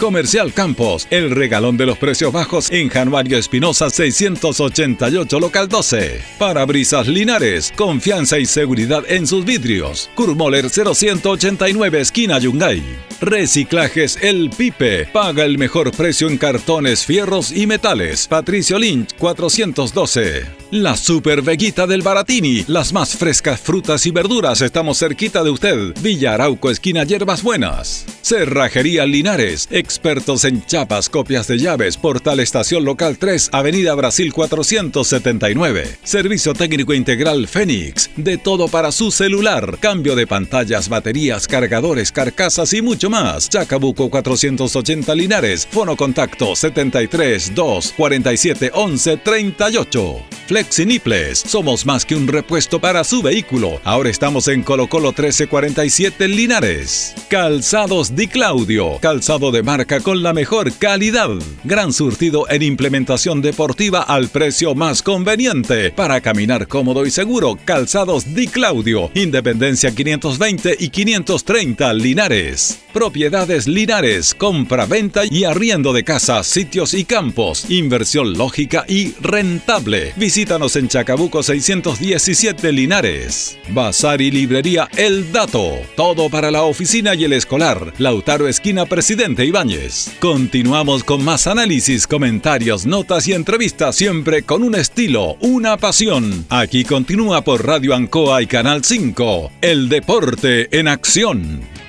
Comercial 0.00 0.52
Campos, 0.54 1.06
el 1.10 1.30
regalón 1.30 1.76
de 1.76 1.84
los 1.84 1.98
precios 1.98 2.32
bajos 2.32 2.70
en 2.70 2.88
Januario 2.88 3.36
Espinosa 3.36 3.90
688 3.90 5.38
local 5.38 5.68
12. 5.68 6.22
Parabrisas 6.38 7.06
Linares, 7.06 7.70
confianza 7.76 8.38
y 8.38 8.46
seguridad 8.46 9.04
en 9.06 9.26
sus 9.26 9.44
vidrios. 9.44 10.10
Kurmoller 10.14 10.70
0189 10.70 12.00
esquina 12.00 12.38
Yungay. 12.38 13.09
Reciclajes 13.20 14.16
El 14.22 14.48
Pipe, 14.48 15.06
paga 15.12 15.44
el 15.44 15.58
mejor 15.58 15.92
precio 15.92 16.26
en 16.26 16.38
cartones, 16.38 17.04
fierros 17.04 17.52
y 17.52 17.66
metales. 17.66 18.26
Patricio 18.26 18.78
Lynch 18.78 19.14
412. 19.18 20.60
La 20.70 20.96
Super 20.96 21.42
Veguita 21.42 21.86
del 21.86 22.00
Baratini, 22.00 22.64
las 22.68 22.92
más 22.92 23.16
frescas 23.16 23.60
frutas 23.60 24.06
y 24.06 24.12
verduras, 24.12 24.62
estamos 24.62 24.98
cerquita 24.98 25.42
de 25.42 25.50
usted. 25.50 25.94
Villa 26.00 26.34
Arauco, 26.34 26.70
esquina 26.70 27.02
Hierbas 27.04 27.42
Buenas. 27.42 28.06
Cerrajería 28.22 29.04
Linares, 29.04 29.68
expertos 29.70 30.44
en 30.44 30.64
chapas, 30.64 31.08
copias 31.08 31.48
de 31.48 31.58
llaves, 31.58 31.96
portal 31.96 32.40
Estación 32.40 32.84
Local 32.84 33.18
3, 33.18 33.50
Avenida 33.52 33.94
Brasil 33.96 34.32
479. 34.32 35.98
Servicio 36.04 36.54
técnico 36.54 36.94
integral 36.94 37.48
Fénix, 37.48 38.08
de 38.16 38.38
todo 38.38 38.68
para 38.68 38.92
su 38.92 39.10
celular, 39.10 39.76
cambio 39.80 40.14
de 40.14 40.28
pantallas, 40.28 40.88
baterías, 40.88 41.48
cargadores, 41.48 42.12
carcasas 42.12 42.72
y 42.72 42.80
mucho 42.80 43.09
más. 43.10 43.50
Chacabuco 43.50 44.08
480 44.08 45.14
Linares, 45.14 45.68
fono 45.70 45.96
contacto 45.96 46.56
73 46.56 47.54
2 47.54 47.94
47 47.96 48.70
11 48.72 49.16
38. 49.18 50.22
Flexiniples, 50.50 51.38
somos 51.38 51.86
más 51.86 52.04
que 52.04 52.16
un 52.16 52.26
repuesto 52.26 52.80
para 52.80 53.04
su 53.04 53.22
vehículo. 53.22 53.80
Ahora 53.84 54.10
estamos 54.10 54.48
en 54.48 54.64
Colo 54.64 54.88
Colo 54.88 55.10
1347 55.10 56.26
Linares. 56.26 57.14
Calzados 57.28 58.16
Di 58.16 58.26
Claudio, 58.26 58.98
calzado 59.00 59.52
de 59.52 59.62
marca 59.62 60.00
con 60.00 60.24
la 60.24 60.32
mejor 60.32 60.72
calidad. 60.72 61.30
Gran 61.62 61.92
surtido 61.92 62.50
en 62.50 62.62
implementación 62.62 63.42
deportiva 63.42 64.02
al 64.02 64.28
precio 64.28 64.74
más 64.74 65.02
conveniente. 65.02 65.92
Para 65.92 66.20
caminar 66.20 66.66
cómodo 66.66 67.06
y 67.06 67.12
seguro, 67.12 67.56
Calzados 67.64 68.34
Di 68.34 68.48
Claudio, 68.48 69.10
Independencia 69.14 69.94
520 69.94 70.76
y 70.80 70.88
530 70.88 71.92
Linares. 71.92 72.80
Propiedades 73.00 73.66
Linares, 73.66 74.34
compra-venta 74.34 75.22
y 75.24 75.44
arriendo 75.44 75.94
de 75.94 76.04
casas, 76.04 76.46
sitios 76.46 76.92
y 76.92 77.06
campos. 77.06 77.64
Inversión 77.70 78.36
lógica 78.36 78.84
y 78.86 79.14
rentable. 79.22 80.12
Visítanos 80.16 80.76
en 80.76 80.86
Chacabuco 80.86 81.42
617 81.42 82.70
Linares. 82.72 83.58
Bazar 83.70 84.20
y 84.20 84.30
librería 84.30 84.86
El 84.98 85.32
Dato. 85.32 85.78
Todo 85.96 86.28
para 86.28 86.50
la 86.50 86.64
oficina 86.64 87.14
y 87.14 87.24
el 87.24 87.32
escolar. 87.32 87.94
Lautaro 87.96 88.46
Esquina 88.46 88.84
Presidente 88.84 89.46
Ibáñez. 89.46 90.10
Continuamos 90.20 91.02
con 91.02 91.24
más 91.24 91.46
análisis, 91.46 92.06
comentarios, 92.06 92.84
notas 92.84 93.26
y 93.28 93.32
entrevistas 93.32 93.96
siempre 93.96 94.42
con 94.42 94.62
un 94.62 94.74
estilo, 94.74 95.38
una 95.40 95.78
pasión. 95.78 96.44
Aquí 96.50 96.84
continúa 96.84 97.42
por 97.44 97.66
Radio 97.66 97.94
Ancoa 97.94 98.42
y 98.42 98.46
Canal 98.46 98.84
5. 98.84 99.52
El 99.62 99.88
deporte 99.88 100.68
en 100.78 100.86
acción. 100.86 101.80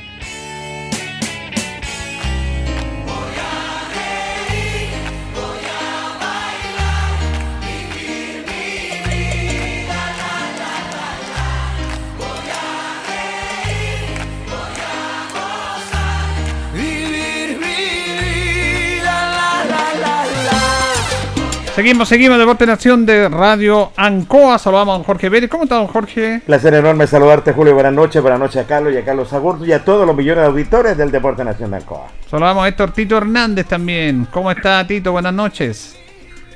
Seguimos, 21.75 22.09
seguimos, 22.09 22.37
Deporte 22.37 22.65
Nación 22.65 23.05
de 23.05 23.29
Radio 23.29 23.93
Ancoa. 23.95 24.59
Saludamos 24.59 24.93
a 24.93 24.97
don 24.97 25.03
Jorge 25.05 25.31
Pérez. 25.31 25.49
¿Cómo 25.49 25.63
está, 25.63 25.75
don 25.75 25.87
Jorge? 25.87 26.41
Placer 26.45 26.73
enorme 26.73 27.07
saludarte, 27.07 27.53
Julio. 27.53 27.73
Buenas 27.73 27.93
noches. 27.93 28.21
Buenas 28.21 28.41
noches 28.41 28.57
a 28.57 28.67
Carlos 28.67 28.93
y 28.93 28.97
a 28.97 29.05
Carlos 29.05 29.31
Agurto 29.31 29.63
y 29.65 29.71
a 29.71 29.85
todos 29.85 30.05
los 30.05 30.13
millones 30.13 30.41
de 30.43 30.47
auditores 30.47 30.97
del 30.97 31.11
Deporte 31.11 31.45
Nación 31.45 31.71
de 31.71 31.77
Ancoa. 31.77 32.07
Saludamos 32.29 32.65
a 32.65 32.67
Héctor 32.67 32.91
Tito 32.91 33.17
Hernández 33.17 33.67
también. 33.67 34.27
¿Cómo 34.31 34.51
está, 34.51 34.85
Tito? 34.85 35.13
Buenas 35.13 35.33
noches. 35.33 35.97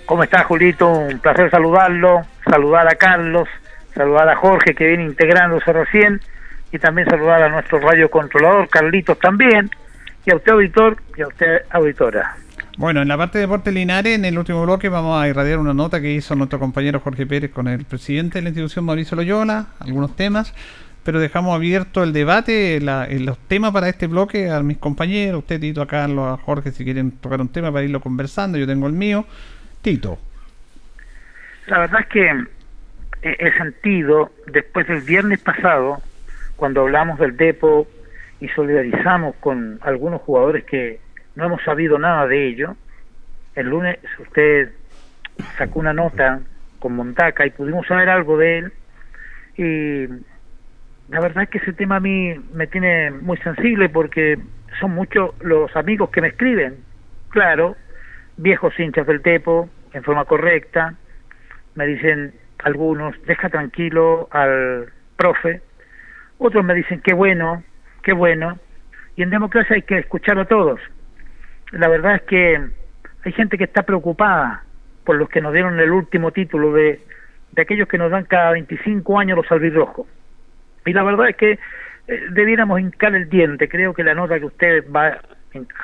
¿Cómo 0.06 0.22
está, 0.22 0.44
Julito? 0.44 0.90
Un 0.90 1.18
placer 1.20 1.50
saludarlo. 1.50 2.24
Saludar 2.44 2.86
a 2.86 2.96
Carlos. 2.96 3.48
Saludar 3.96 4.28
a 4.28 4.36
Jorge, 4.36 4.76
que 4.76 4.86
viene 4.86 5.06
integrándose 5.06 5.72
recién. 5.72 6.20
Y 6.74 6.78
también 6.78 7.10
saludar 7.10 7.42
a 7.42 7.48
nuestro 7.48 7.80
radio 7.80 8.12
controlador, 8.12 8.68
Carlitos 8.68 9.18
también. 9.20 9.72
Y 10.26 10.32
a 10.32 10.36
usted, 10.36 10.52
auditor, 10.54 10.98
y 11.18 11.22
a 11.22 11.28
usted, 11.28 11.62
auditora. 11.70 12.36
Bueno, 12.78 13.02
en 13.02 13.08
la 13.08 13.16
parte 13.18 13.38
de 13.38 13.44
Deporte 13.44 13.72
Linares, 13.72 14.16
en 14.16 14.26
el 14.26 14.38
último 14.38 14.64
bloque, 14.64 14.90
vamos 14.90 15.22
a 15.22 15.28
irradiar 15.30 15.60
una 15.60 15.74
nota 15.74 16.02
que 16.02 16.12
hizo 16.12 16.36
nuestro 16.36 16.60
compañero 16.60 17.00
Jorge 17.00 17.26
Pérez 17.26 17.52
con 17.52 17.68
el 17.68 17.86
presidente 17.86 18.40
de 18.40 18.44
la 18.44 18.50
institución, 18.50 18.84
Mauricio 18.86 19.16
Loyola, 19.16 19.68
algunos 19.80 20.16
temas, 20.16 20.54
pero 21.04 21.20
dejamos 21.20 21.56
abierto 21.56 22.04
el 22.04 22.12
debate, 22.12 22.82
la- 22.82 23.06
eh, 23.06 23.20
los 23.20 23.38
temas 23.48 23.72
para 23.72 23.88
este 23.88 24.08
bloque 24.08 24.50
a 24.50 24.62
mis 24.62 24.78
compañeros, 24.78 25.40
usted, 25.40 25.60
Tito, 25.62 25.82
a 25.82 25.88
Carlos, 25.88 26.28
a 26.38 26.42
Jorge, 26.44 26.72
si 26.72 26.84
quieren 26.84 27.12
tocar 27.12 27.40
un 27.40 27.50
tema 27.50 27.72
para 27.72 27.86
irlo 27.86 28.02
conversando, 28.02 28.58
yo 28.58 28.66
tengo 28.68 28.88
el 28.88 28.94
mío. 28.94 29.26
Tito. 29.82 30.18
La 31.68 31.80
verdad 31.80 32.02
es 32.02 32.08
que 32.08 32.28
he 33.22 33.36
he 33.48 33.52
sentido, 33.58 34.32
después 34.52 34.88
del 34.88 35.02
viernes 35.02 35.40
pasado, 35.40 36.02
cuando 36.58 36.82
hablamos 36.82 37.20
del 37.20 37.38
Depo 37.38 37.88
y 38.46 38.50
solidarizamos 38.50 39.36
con 39.38 39.80
algunos 39.82 40.22
jugadores 40.22 40.66
que 40.66 41.00
no 41.34 41.46
hemos 41.46 41.64
sabido 41.64 41.98
nada 41.98 42.28
de 42.28 42.48
ello, 42.48 42.76
el 43.56 43.68
lunes 43.70 43.98
usted 44.20 44.70
sacó 45.58 45.80
una 45.80 45.94
nota 45.94 46.42
con 46.78 46.96
Montaca 46.96 47.44
y 47.44 47.50
pudimos 47.50 47.88
saber 47.88 48.08
algo 48.08 48.38
de 48.38 48.58
él. 48.60 48.74
Y 49.58 50.08
la 51.12 51.22
verdad 51.22 51.44
es 51.44 51.50
que 51.50 51.58
ese 51.58 51.74
tema 51.74 51.96
a 51.96 52.00
mí 52.00 52.36
me 52.54 52.68
tiene 52.68 53.10
muy 53.10 53.38
sensible 53.38 53.90
porque 53.90 54.38
son 54.80 54.92
muchos 54.92 55.32
los 55.42 55.76
amigos 55.76 56.12
que 56.12 56.22
me 56.22 56.28
escriben, 56.28 56.76
claro, 57.30 57.76
viejos 58.38 58.80
hinchas 58.80 59.08
del 59.08 59.24
Tepo, 59.24 59.70
en 59.94 60.04
forma 60.04 60.26
correcta, 60.26 60.94
me 61.74 61.88
dicen 61.88 62.36
algunos, 62.60 63.16
deja 63.26 63.50
tranquilo 63.50 64.28
al 64.30 64.92
profe, 65.18 65.62
otros 66.38 66.64
me 66.64 66.76
dicen, 66.76 67.02
qué 67.02 67.16
bueno, 67.16 67.64
qué 68.06 68.14
bueno, 68.14 68.60
y 69.16 69.24
en 69.24 69.32
democracia 69.32 69.76
hay 69.76 69.82
que 69.82 69.98
escuchar 69.98 70.38
a 70.38 70.46
todos. 70.46 70.80
La 71.72 71.88
verdad 71.88 72.16
es 72.16 72.22
que 72.22 72.62
hay 73.26 73.32
gente 73.32 73.58
que 73.58 73.64
está 73.64 73.82
preocupada 73.82 74.64
por 75.04 75.16
los 75.16 75.28
que 75.28 75.42
nos 75.42 75.52
dieron 75.52 75.80
el 75.80 75.92
último 75.92 76.32
título 76.32 76.72
de, 76.72 77.02
de 77.52 77.62
aquellos 77.62 77.88
que 77.88 77.98
nos 77.98 78.12
dan 78.12 78.26
cada 78.26 78.52
25 78.52 79.20
años 79.20 79.38
los 79.38 79.52
albirrojos. 79.52 80.06
Y 80.86 80.94
la 80.94 81.02
verdad 81.02 81.30
es 81.30 81.36
que 81.36 81.52
eh, 82.08 82.26
debiéramos 82.30 82.80
hincar 82.80 83.16
el 83.16 83.28
diente. 83.28 83.68
Creo 83.68 83.96
que 83.96 84.04
la 84.04 84.14
nota 84.14 84.40
que 84.40 84.46
usted 84.46 84.86
va 84.96 85.18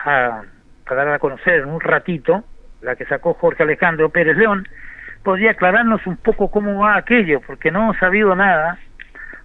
a, 0.06 0.44
a 0.86 0.96
dar 0.96 1.08
a 1.08 1.18
conocer 1.18 1.62
en 1.62 1.70
un 1.70 1.82
ratito, 1.82 2.44
la 2.82 2.96
que 2.96 3.06
sacó 3.06 3.34
Jorge 3.34 3.64
Alejandro 3.64 4.10
Pérez 4.10 4.38
León, 4.38 4.68
podría 5.24 5.52
aclararnos 5.52 6.06
un 6.06 6.18
poco 6.18 6.52
cómo 6.52 6.82
va 6.82 6.98
aquello, 6.98 7.42
porque 7.42 7.72
no 7.72 7.82
hemos 7.82 7.98
sabido 7.98 8.36
nada 8.36 8.78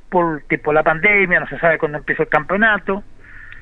por 0.09 0.43
tipo 0.43 0.73
la 0.73 0.83
pandemia, 0.83 1.41
no 1.41 1.49
se 1.49 1.59
sabe 1.59 1.79
cuándo 1.79 1.99
empezó 1.99 2.23
el 2.23 2.29
campeonato, 2.29 3.03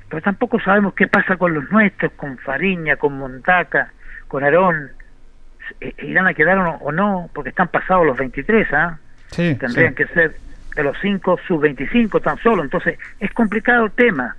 pero 0.08 0.22
tampoco 0.22 0.60
sabemos 0.60 0.94
qué 0.94 1.06
pasa 1.06 1.36
con 1.36 1.54
los 1.54 1.70
nuestros, 1.70 2.12
con 2.12 2.38
Fariña, 2.38 2.96
con 2.96 3.18
Montaca, 3.18 3.92
con 4.28 4.44
Aarón. 4.44 4.90
Eh, 5.80 5.94
¿Irán 6.02 6.26
a 6.26 6.34
quedar 6.34 6.58
o 6.58 6.92
no? 6.92 7.30
Porque 7.32 7.50
están 7.50 7.68
pasados 7.68 8.06
los 8.06 8.16
23, 8.16 8.72
¿ah? 8.72 8.98
Sí, 9.28 9.54
Tendrían 9.56 9.90
sí. 9.90 9.96
que 9.96 10.06
ser 10.08 10.36
de 10.76 10.82
los 10.82 10.96
5 11.00 11.40
sub 11.46 11.60
25 11.60 12.20
tan 12.20 12.36
solo. 12.38 12.62
Entonces, 12.62 12.98
es 13.20 13.32
complicado 13.32 13.86
el 13.86 13.92
tema. 13.92 14.36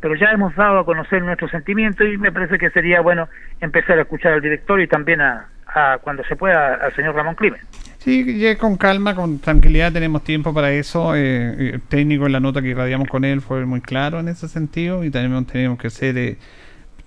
Pero 0.00 0.14
ya 0.16 0.30
hemos 0.32 0.54
dado 0.54 0.80
a 0.80 0.84
conocer 0.84 1.22
nuestros 1.22 1.50
sentimientos 1.50 2.06
y 2.06 2.18
me 2.18 2.30
parece 2.30 2.58
que 2.58 2.70
sería 2.70 3.00
bueno 3.00 3.28
empezar 3.60 3.98
a 3.98 4.02
escuchar 4.02 4.34
al 4.34 4.42
director 4.42 4.80
y 4.80 4.86
también 4.86 5.20
a, 5.20 5.46
a 5.66 5.98
cuando 6.02 6.22
se 6.24 6.36
pueda, 6.36 6.74
al 6.74 6.94
señor 6.94 7.14
Ramón 7.14 7.34
Climen. 7.34 7.60
Sí, 8.04 8.44
con 8.60 8.76
calma, 8.76 9.14
con 9.14 9.38
tranquilidad 9.38 9.90
tenemos 9.90 10.22
tiempo 10.22 10.52
para 10.52 10.70
eso. 10.72 11.16
eh, 11.16 11.70
el 11.74 11.80
técnico 11.80 12.26
en 12.26 12.32
la 12.32 12.40
nota 12.40 12.60
que 12.60 12.68
irradiamos 12.68 13.08
con 13.08 13.24
él 13.24 13.40
fue 13.40 13.64
muy 13.64 13.80
claro 13.80 14.20
en 14.20 14.28
ese 14.28 14.46
sentido 14.46 15.04
y 15.04 15.10
tenemos, 15.10 15.46
tenemos 15.46 15.78
que 15.78 15.88
ser, 15.88 16.18
eh, 16.18 16.36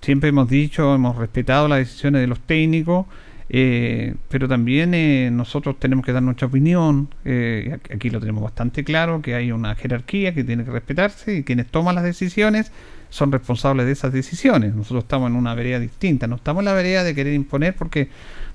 siempre 0.00 0.30
hemos 0.30 0.48
dicho, 0.48 0.92
hemos 0.96 1.16
respetado 1.16 1.68
las 1.68 1.78
decisiones 1.78 2.20
de 2.20 2.26
los 2.26 2.40
técnicos, 2.40 3.06
eh, 3.48 4.16
pero 4.28 4.48
también 4.48 4.92
eh, 4.92 5.30
nosotros 5.32 5.78
tenemos 5.78 6.04
que 6.04 6.12
dar 6.12 6.22
nuestra 6.22 6.48
opinión. 6.48 7.08
eh, 7.24 7.78
aquí 7.94 8.10
lo 8.10 8.18
tenemos 8.18 8.42
bastante 8.42 8.82
claro, 8.82 9.22
que 9.22 9.34
hay 9.36 9.52
una 9.52 9.76
jerarquía 9.76 10.34
que 10.34 10.42
tiene 10.42 10.64
que 10.64 10.72
respetarse 10.72 11.36
y 11.36 11.44
quienes 11.44 11.68
toman 11.68 11.94
las 11.94 12.02
decisiones 12.04 12.72
son 13.10 13.30
responsables 13.32 13.86
de 13.86 13.92
esas 13.92 14.12
decisiones. 14.12 14.74
Nosotros 14.74 15.04
estamos 15.04 15.30
en 15.30 15.36
una 15.36 15.54
vereda 15.54 15.78
distinta, 15.78 16.26
no 16.26 16.36
estamos 16.36 16.60
en 16.62 16.64
la 16.66 16.74
vereda 16.74 17.04
de 17.04 17.14
querer 17.14 17.34
imponer 17.34 17.74
porque 17.76 18.08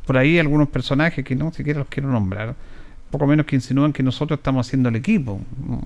por 0.06 0.18
ahí 0.18 0.40
algunos 0.40 0.70
personajes 0.70 1.24
que 1.24 1.36
no 1.36 1.52
siquiera 1.54 1.80
los 1.80 1.88
quiero 1.88 2.10
nombrar, 2.10 2.56
poco 3.12 3.28
menos 3.28 3.46
que 3.46 3.56
insinúan 3.56 3.94
que 3.94 4.04
nosotros 4.04 4.40
estamos 4.40 4.68
haciendo 4.68 4.90
el 4.90 4.96
equipo. 4.96 5.40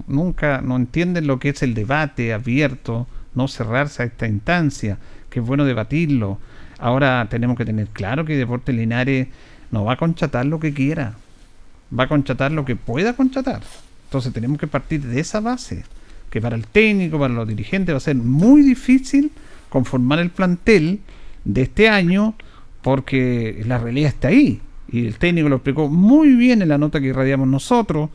Nunca 0.07 0.61
no 0.61 0.78
entienden 0.78 1.28
lo 1.28 1.39
que 1.39 1.49
es 1.49 1.61
el 1.61 1.74
debate 1.74 2.34
abierto, 2.34 3.07
no 3.36 3.47
cerrarse 3.47 4.03
a 4.03 4.05
esta 4.05 4.28
instancia, 4.28 4.97
que 5.30 5.39
es 5.39 5.45
bueno 5.45 5.65
debatirlo. 5.65 6.39
Ahora 6.80 7.28
tenemos 7.30 7.57
que 7.57 7.65
tener 7.65 7.88
claro 7.88 8.24
que 8.24 8.38
Deportes 8.38 8.74
Linares 8.74 9.28
no 9.72 9.84
va 9.84 9.93
a 9.93 9.97
conchatar 9.97 10.45
lo 10.45 10.59
que 10.59 10.74
quiera, 10.74 11.15
va 11.97 12.05
a 12.05 12.07
conchatar 12.07 12.51
lo 12.51 12.63
que 12.65 12.76
pueda 12.76 13.13
conchatar. 13.13 13.61
Entonces 14.05 14.32
tenemos 14.32 14.57
que 14.57 14.68
partir 14.68 15.01
de 15.01 15.20
esa 15.20 15.41
base, 15.41 15.84
que 16.30 16.39
para 16.39 16.55
el 16.55 16.65
técnico, 16.65 17.20
para 17.20 17.34
los 17.34 17.47
dirigentes 17.47 17.93
va 17.93 17.97
a 17.97 18.01
ser 18.01 18.15
muy 18.15 18.61
difícil 18.61 19.32
conformar 19.70 20.20
el 20.20 20.30
plantel 20.30 21.01
de 21.43 21.63
este 21.63 21.89
año 21.89 22.36
porque 22.88 23.64
la 23.68 23.80
realidad 23.80 24.08
está 24.08 24.30
ahí. 24.30 24.62
Y 24.90 25.08
el 25.08 25.18
técnico 25.18 25.50
lo 25.50 25.58
explicó 25.58 25.90
muy 25.90 26.36
bien 26.36 26.62
en 26.62 26.70
la 26.70 26.78
nota 26.78 27.02
que 27.02 27.08
irradiamos 27.08 27.46
nosotros, 27.46 28.10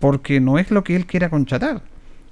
porque 0.00 0.40
no 0.40 0.58
es 0.58 0.72
lo 0.72 0.82
que 0.82 0.96
él 0.96 1.06
quiera 1.06 1.30
contratar, 1.30 1.82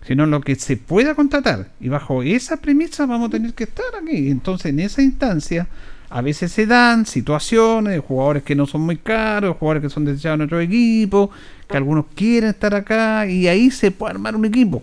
sino 0.04 0.26
lo 0.26 0.40
que 0.40 0.56
se 0.56 0.76
pueda 0.76 1.14
contratar. 1.14 1.68
Y 1.78 1.88
bajo 1.88 2.24
esa 2.24 2.56
premisa 2.56 3.06
vamos 3.06 3.28
a 3.28 3.30
tener 3.30 3.54
que 3.54 3.62
estar 3.62 3.84
aquí. 4.02 4.30
Entonces, 4.30 4.72
en 4.72 4.80
esa 4.80 5.00
instancia, 5.00 5.68
a 6.10 6.22
veces 6.22 6.50
se 6.50 6.66
dan 6.66 7.06
situaciones 7.06 7.92
de 7.92 8.00
jugadores 8.00 8.42
que 8.42 8.56
no 8.56 8.66
son 8.66 8.80
muy 8.80 8.96
caros, 8.96 9.56
jugadores 9.56 9.84
que 9.84 9.90
son 9.90 10.06
deseados 10.06 10.40
en 10.40 10.46
otro 10.46 10.58
equipo, 10.58 11.30
que 11.68 11.76
algunos 11.76 12.06
quieren 12.16 12.50
estar 12.50 12.74
acá, 12.74 13.28
y 13.28 13.46
ahí 13.46 13.70
se 13.70 13.92
puede 13.92 14.14
armar 14.14 14.34
un 14.34 14.44
equipo. 14.44 14.82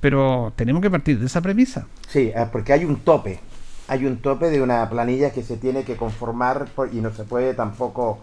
Pero 0.00 0.52
tenemos 0.54 0.80
que 0.80 0.88
partir 0.88 1.18
de 1.18 1.26
esa 1.26 1.40
premisa. 1.40 1.88
Sí, 2.08 2.30
ah, 2.36 2.48
porque 2.52 2.72
hay 2.72 2.84
un 2.84 2.94
tope. 2.94 3.40
Hay 3.88 4.06
un 4.06 4.22
tope 4.22 4.50
de 4.50 4.62
una 4.62 4.88
planilla 4.88 5.30
que 5.30 5.42
se 5.42 5.56
tiene 5.56 5.84
que 5.84 5.96
conformar 5.96 6.66
y 6.92 6.96
no 6.96 7.12
se 7.12 7.24
puede 7.24 7.54
tampoco 7.54 8.18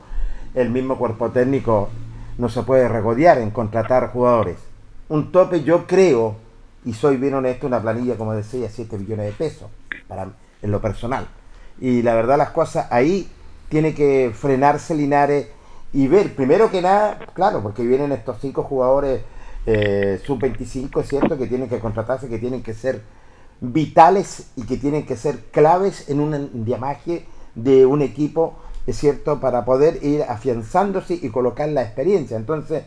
el 0.55 0.70
mismo 0.70 0.97
cuerpo 0.97 1.30
técnico 1.30 1.89
no 2.38 2.49
se 2.49 2.64
puede 2.64 2.88
regodear 2.88 3.38
en 3.38 3.51
contratar 3.51 4.12
jugadores. 4.12 4.57
Un 5.09 5.32
tope, 5.32 5.64
yo 5.64 5.86
creo, 5.86 6.36
y 6.86 6.93
soy 6.93 7.18
bien 7.18 7.36
honesto, 7.36 7.68
una 7.68 7.82
planilla, 7.82 8.16
como 8.16 8.34
decía, 8.34 8.70
7 8.70 8.97
millones 8.97 9.28
de 9.28 9.32
pesos 9.34 9.70
para, 10.07 10.30
en 10.62 10.72
lo 10.72 10.82
personal. 10.82 11.28
Y 11.80 12.01
la 12.01 12.16
verdad, 12.16 12.38
las 12.38 12.51
cosas 12.51 12.88
ahí 12.89 13.30
tiene 13.70 13.93
que 13.93 14.32
frenarse 14.34 14.95
Linares 14.95 15.47
y 15.93 16.07
ver, 16.07 16.36
primero 16.36 16.72
que 16.72 16.82
nada, 16.82 17.20
claro, 17.34 17.62
porque 17.62 17.84
vienen 17.84 18.12
estos 18.12 18.38
cinco 18.39 18.64
jugadores 18.64 19.22
eh, 19.66 20.20
sub-25, 20.26 21.01
es 21.01 21.07
cierto, 21.07 21.38
que 21.38 21.47
tienen 21.47 21.70
que 21.70 21.80
contratarse, 21.80 22.30
que 22.30 22.39
tienen 22.39 22.64
que 22.64 22.74
ser 22.74 23.01
vitales 23.62 24.51
y 24.55 24.64
que 24.64 24.78
tienen 24.78 25.05
que 25.05 25.16
ser 25.16 25.39
claves 25.51 26.09
en 26.09 26.20
un 26.20 26.34
endiamaje 26.34 27.26
de 27.55 27.86
un 27.86 28.01
equipo, 28.01 28.55
es 28.88 28.97
cierto, 28.97 29.39
para 29.39 29.64
poder 29.64 30.03
ir 30.03 30.24
afianzándose 30.24 31.14
y 31.14 31.30
colocar 31.30 31.70
la 31.70 31.84
experiencia. 31.84 32.36
Entonces, 32.38 32.84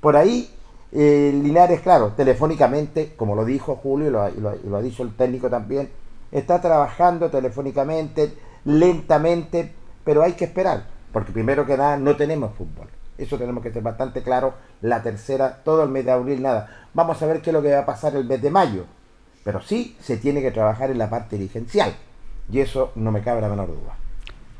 por 0.00 0.16
ahí, 0.16 0.50
eh, 0.92 1.32
Linares, 1.42 1.80
claro, 1.80 2.12
telefónicamente, 2.16 3.14
como 3.16 3.34
lo 3.34 3.44
dijo 3.44 3.76
Julio 3.76 4.08
y 4.08 4.10
lo- 4.40 4.56
y 4.56 4.68
lo 4.68 4.76
ha 4.76 4.82
dicho 4.82 5.02
el 5.02 5.14
técnico 5.14 5.48
también, 5.48 5.88
está 6.32 6.60
trabajando 6.60 7.30
telefónicamente, 7.30 8.34
lentamente, 8.64 9.72
pero 10.04 10.22
hay 10.22 10.32
que 10.32 10.46
esperar, 10.46 10.86
porque 11.12 11.32
primero 11.32 11.64
que 11.64 11.76
nada 11.76 11.96
no 11.96 12.16
tenemos 12.16 12.54
fútbol. 12.54 12.88
Eso 13.16 13.36
tenemos 13.38 13.62
que 13.62 13.72
ser 13.72 13.82
bastante 13.82 14.22
claro. 14.22 14.54
La 14.80 15.02
tercera, 15.02 15.60
todo 15.64 15.82
el 15.82 15.90
mes 15.90 16.04
de 16.04 16.12
abril, 16.12 16.40
nada. 16.40 16.86
Vamos 16.94 17.20
a 17.20 17.26
ver 17.26 17.42
qué 17.42 17.50
es 17.50 17.54
lo 17.54 17.62
que 17.62 17.72
va 17.72 17.80
a 17.80 17.86
pasar 17.86 18.14
el 18.14 18.24
mes 18.24 18.40
de 18.40 18.50
mayo. 18.50 18.84
Pero 19.44 19.60
sí 19.60 19.96
se 20.00 20.16
tiene 20.16 20.42
que 20.42 20.50
trabajar 20.50 20.90
en 20.90 20.98
la 20.98 21.08
parte 21.08 21.36
dirigencial. 21.36 21.94
Y 22.50 22.60
eso 22.60 22.92
no 22.94 23.12
me 23.12 23.22
cabe 23.22 23.40
la 23.40 23.48
menor 23.48 23.68
duda. 23.68 23.94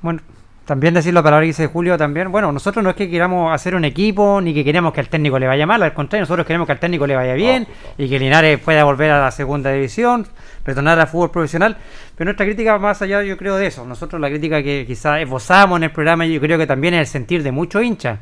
Bueno, 0.03 0.21
también 0.69 0.93
decir 0.93 1.15
la 1.15 1.23
palabra 1.23 1.45
que 1.45 1.47
dice 1.47 1.67
Julio 1.67 1.97
también. 1.97 2.31
Bueno, 2.31 2.53
nosotros 2.53 2.85
no 2.85 2.91
es 2.91 2.97
que 2.97 3.09
queramos 3.09 3.55
hacer 3.55 3.75
un 3.75 3.87
equipo 3.87 4.39
ni 4.43 4.53
que 4.53 4.63
queremos 4.63 4.93
que 4.93 5.01
al 5.01 5.09
técnico 5.09 5.39
le 5.39 5.47
vaya 5.47 5.67
mal, 5.67 5.83
al 5.83 5.95
contrario, 5.95 6.25
nosotros 6.25 6.47
queremos 6.47 6.67
que 6.67 6.73
al 6.73 6.79
técnico 6.79 7.07
le 7.07 7.17
vaya 7.17 7.33
bien 7.33 7.67
y 7.97 8.07
que 8.07 8.19
Linares 8.19 8.61
pueda 8.61 8.85
volver 8.85 9.11
a 9.13 9.19
la 9.19 9.31
segunda 9.31 9.73
división, 9.73 10.27
retornar 10.67 11.01
al 11.01 11.09
fútbol 11.09 11.31
profesional. 11.31 11.79
Pero 12.15 12.27
nuestra 12.27 12.45
crítica 12.45 12.73
va 12.73 12.79
más 12.81 13.01
allá, 13.01 13.23
yo 13.23 13.39
creo, 13.39 13.57
de 13.57 13.67
eso. 13.67 13.87
Nosotros 13.87 14.21
la 14.21 14.29
crítica 14.29 14.63
que 14.63 14.85
quizás 14.87 15.23
esbozamos 15.23 15.79
en 15.79 15.85
el 15.85 15.91
programa, 15.91 16.27
yo 16.27 16.39
creo 16.39 16.59
que 16.59 16.67
también 16.67 16.93
es 16.93 17.01
el 17.01 17.07
sentir 17.07 17.43
de 17.43 17.51
muchos 17.51 17.83
hinchas. 17.83 18.19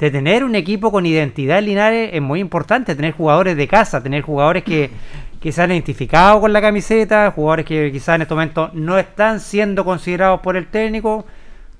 De 0.00 0.10
tener 0.10 0.42
un 0.42 0.56
equipo 0.56 0.90
con 0.90 1.06
identidad 1.06 1.60
en 1.60 1.66
Linares 1.66 2.10
es 2.12 2.20
muy 2.20 2.40
importante, 2.40 2.96
tener 2.96 3.12
jugadores 3.12 3.56
de 3.56 3.68
casa, 3.68 4.02
tener 4.02 4.22
jugadores 4.22 4.64
que, 4.64 4.90
que 5.40 5.52
se 5.52 5.62
han 5.62 5.70
identificado 5.70 6.40
con 6.40 6.52
la 6.52 6.60
camiseta, 6.60 7.30
jugadores 7.30 7.66
que 7.66 7.90
quizás 7.92 8.16
en 8.16 8.22
este 8.22 8.34
momento 8.34 8.70
no 8.72 8.98
están 8.98 9.40
siendo 9.40 9.84
considerados 9.84 10.40
por 10.40 10.56
el 10.56 10.66
técnico, 10.66 11.26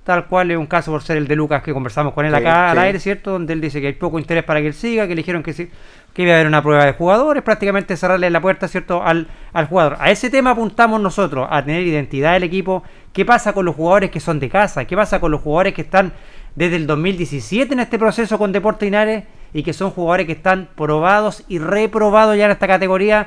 tal 0.04 0.26
cual 0.26 0.50
es 0.50 0.56
un 0.56 0.66
caso 0.66 0.92
por 0.92 1.02
ser 1.02 1.16
el 1.16 1.26
de 1.26 1.34
Lucas 1.34 1.62
que 1.62 1.72
conversamos 1.72 2.14
con 2.14 2.24
él 2.24 2.32
Sí, 2.32 2.38
acá 2.38 2.70
al 2.70 2.78
aire, 2.78 3.00
¿cierto? 3.00 3.32
Donde 3.32 3.52
él 3.52 3.60
dice 3.60 3.80
que 3.80 3.88
hay 3.88 3.92
poco 3.94 4.18
interés 4.18 4.44
para 4.44 4.60
que 4.60 4.68
él 4.68 4.74
siga, 4.74 5.08
que 5.08 5.14
le 5.14 5.22
dijeron 5.22 5.42
que 5.42 5.52
sí, 5.52 5.68
que 6.12 6.22
iba 6.22 6.32
a 6.32 6.34
haber 6.36 6.46
una 6.46 6.62
prueba 6.62 6.84
de 6.84 6.92
jugadores, 6.92 7.42
prácticamente 7.42 7.96
cerrarle 7.96 8.30
la 8.30 8.40
puerta, 8.40 8.68
¿cierto?, 8.68 9.02
al, 9.02 9.26
al 9.52 9.66
jugador. 9.66 9.96
A 9.98 10.10
ese 10.10 10.30
tema 10.30 10.50
apuntamos 10.50 11.00
nosotros, 11.00 11.48
a 11.50 11.64
tener 11.64 11.82
identidad 11.82 12.34
del 12.34 12.44
equipo. 12.44 12.84
¿Qué 13.12 13.24
pasa 13.24 13.52
con 13.52 13.64
los 13.64 13.74
jugadores 13.74 14.10
que 14.10 14.20
son 14.20 14.38
de 14.38 14.48
casa? 14.48 14.84
¿Qué 14.84 14.96
pasa 14.96 15.18
con 15.18 15.32
los 15.32 15.40
jugadores 15.40 15.74
que 15.74 15.82
están 15.82 16.12
desde 16.54 16.76
el 16.76 16.86
2017 16.86 17.74
en 17.74 17.80
este 17.80 17.98
proceso 17.98 18.38
con 18.38 18.52
Deportes 18.52 18.86
Linares 18.86 19.24
y 19.52 19.62
que 19.62 19.72
son 19.72 19.90
jugadores 19.90 20.26
que 20.26 20.32
están 20.32 20.68
probados 20.76 21.44
y 21.48 21.58
reprobados 21.58 22.36
ya 22.36 22.44
en 22.44 22.52
esta 22.52 22.68
categoría? 22.68 23.26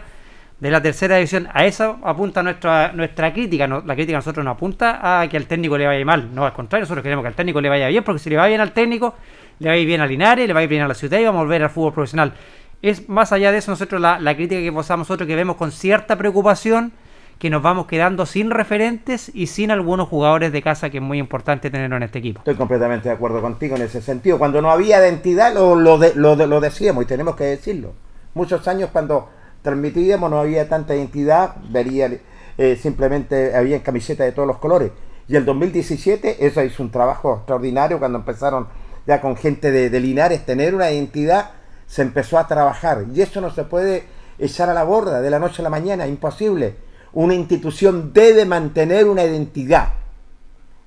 De 0.59 0.71
la 0.71 0.81
tercera 0.81 1.15
división. 1.15 1.47
A 1.53 1.65
eso 1.65 1.97
apunta 2.03 2.43
nuestra 2.43 2.91
nuestra 2.91 3.31
crítica. 3.33 3.67
La 3.67 3.95
crítica 3.95 4.17
a 4.17 4.19
nosotros 4.19 4.43
no 4.43 4.51
apunta 4.51 5.21
a 5.21 5.27
que 5.29 5.37
al 5.37 5.45
técnico 5.45 5.77
le 5.77 5.87
vaya 5.87 6.03
mal. 6.05 6.33
No, 6.33 6.45
al 6.45 6.53
contrario, 6.53 6.83
nosotros 6.83 7.03
queremos 7.03 7.23
que 7.23 7.27
al 7.29 7.33
técnico 7.35 7.61
le 7.61 7.69
vaya 7.69 7.87
bien, 7.87 8.03
porque 8.03 8.19
si 8.19 8.29
le 8.29 8.37
va 8.37 8.47
bien 8.47 8.59
al 8.61 8.71
técnico, 8.73 9.15
le 9.59 9.69
va 9.69 9.73
a 9.75 9.77
ir 9.77 9.87
bien 9.87 10.01
a 10.01 10.07
Linares, 10.07 10.47
le 10.47 10.53
va 10.53 10.59
a 10.59 10.63
ir 10.63 10.69
bien 10.69 10.81
a 10.81 10.87
la 10.87 10.93
ciudad 10.93 11.17
y 11.19 11.23
vamos 11.25 11.39
a 11.39 11.43
volver 11.43 11.63
al 11.63 11.69
fútbol 11.69 11.93
profesional. 11.93 12.33
Es 12.81 13.09
más 13.09 13.31
allá 13.33 13.51
de 13.51 13.57
eso, 13.57 13.71
nosotros 13.71 13.99
la, 14.01 14.19
la 14.19 14.35
crítica 14.35 14.61
que 14.61 14.71
posamos 14.71 15.07
nosotros 15.07 15.27
que 15.27 15.35
vemos 15.35 15.55
con 15.57 15.71
cierta 15.71 16.17
preocupación 16.17 16.91
que 17.37 17.49
nos 17.49 17.61
vamos 17.61 17.85
quedando 17.87 18.25
sin 18.25 18.51
referentes 18.51 19.31
y 19.33 19.47
sin 19.47 19.71
algunos 19.71 20.09
jugadores 20.09 20.51
de 20.51 20.61
casa 20.61 20.89
que 20.89 20.97
es 20.97 21.03
muy 21.03 21.19
importante 21.19 21.69
tenerlo 21.69 21.95
en 21.95 22.03
este 22.03 22.19
equipo. 22.19 22.39
Estoy 22.39 22.55
completamente 22.55 23.07
de 23.07 23.15
acuerdo 23.15 23.41
contigo 23.41 23.77
en 23.77 23.81
ese 23.83 24.01
sentido. 24.01 24.37
Cuando 24.37 24.61
no 24.61 24.69
había 24.71 24.99
identidad 24.99 25.53
lo, 25.53 25.75
lo, 25.75 25.97
de- 25.97 26.13
lo, 26.15 26.35
de- 26.35 26.47
lo 26.47 26.59
decíamos 26.59 27.03
y 27.03 27.07
tenemos 27.07 27.37
que 27.37 27.45
decirlo. 27.45 27.93
Muchos 28.33 28.67
años 28.67 28.89
cuando 28.91 29.29
transmitíamos 29.61 30.29
no 30.29 30.39
había 30.39 30.67
tanta 30.67 30.95
identidad, 30.95 31.55
vería 31.69 32.09
eh, 32.57 32.75
simplemente 32.75 33.55
había 33.55 33.81
camisetas 33.83 34.25
de 34.25 34.31
todos 34.31 34.47
los 34.47 34.57
colores. 34.57 34.91
Y 35.27 35.35
el 35.35 35.45
2017 35.45 36.45
eso 36.45 36.63
hizo 36.63 36.83
un 36.83 36.91
trabajo 36.91 37.35
extraordinario 37.37 37.99
cuando 37.99 38.19
empezaron 38.19 38.67
ya 39.05 39.21
con 39.21 39.35
gente 39.35 39.71
de, 39.71 39.89
de 39.89 39.99
Linares 39.99 40.45
tener 40.45 40.75
una 40.75 40.91
identidad, 40.91 41.51
se 41.87 42.01
empezó 42.01 42.37
a 42.37 42.47
trabajar. 42.47 43.05
Y 43.13 43.21
eso 43.21 43.41
no 43.41 43.49
se 43.49 43.63
puede 43.63 44.03
echar 44.37 44.69
a 44.69 44.73
la 44.73 44.83
borda 44.83 45.21
de 45.21 45.29
la 45.29 45.39
noche 45.39 45.61
a 45.61 45.63
la 45.63 45.69
mañana, 45.69 46.07
imposible. 46.07 46.75
Una 47.13 47.33
institución 47.33 48.13
debe 48.13 48.45
mantener 48.45 49.07
una 49.07 49.23
identidad 49.23 49.93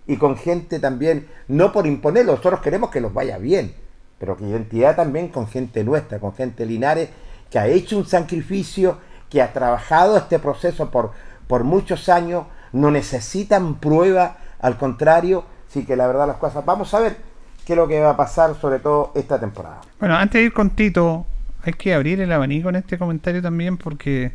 y 0.07 0.17
con 0.17 0.37
gente 0.37 0.79
también, 0.79 1.29
no 1.49 1.73
por 1.73 1.87
imponerlo, 1.87 2.33
nosotros 2.33 2.61
queremos 2.61 2.91
que 2.91 3.01
los 3.01 3.15
vaya 3.15 3.39
bien, 3.39 3.75
pero 4.19 4.37
que 4.37 4.45
identidad 4.45 4.97
también 4.97 5.29
con 5.29 5.47
gente 5.47 5.85
nuestra, 5.85 6.19
con 6.19 6.35
gente 6.35 6.67
Linares, 6.67 7.09
que 7.53 7.59
ha 7.59 7.67
hecho 7.67 7.99
un 7.99 8.07
sacrificio, 8.07 8.99
que 9.29 9.43
ha 9.43 9.53
trabajado 9.53 10.17
este 10.17 10.39
proceso 10.39 10.91
por, 10.91 11.13
por 11.47 11.65
muchos 11.65 12.09
años, 12.09 12.47
no 12.73 12.91
necesitan 12.91 13.75
prueba, 13.75 14.39
al 14.59 14.79
contrario, 14.79 15.45
sí 15.69 15.85
que 15.85 15.95
la 15.95 16.07
verdad 16.07 16.27
las 16.27 16.39
cosas, 16.39 16.65
vamos 16.65 16.95
a 16.95 17.01
ver 17.01 17.19
qué 17.67 17.75
es 17.75 17.77
lo 17.77 17.87
que 17.87 18.01
va 18.01 18.11
a 18.11 18.17
pasar, 18.17 18.55
sobre 18.59 18.79
todo 18.79 19.13
esta 19.15 19.39
temporada. 19.39 19.83
Bueno, 20.01 20.17
antes 20.17 20.41
de 20.41 20.47
ir 20.47 20.53
con 20.55 20.71
Tito, 20.71 21.27
hay 21.63 21.75
que 21.75 21.93
abrir 21.93 22.23
el 22.23 22.33
abanico 22.33 22.71
en 22.71 22.77
este 22.77 22.97
comentario 22.97 23.43
también 23.43 23.77
porque 23.77 24.33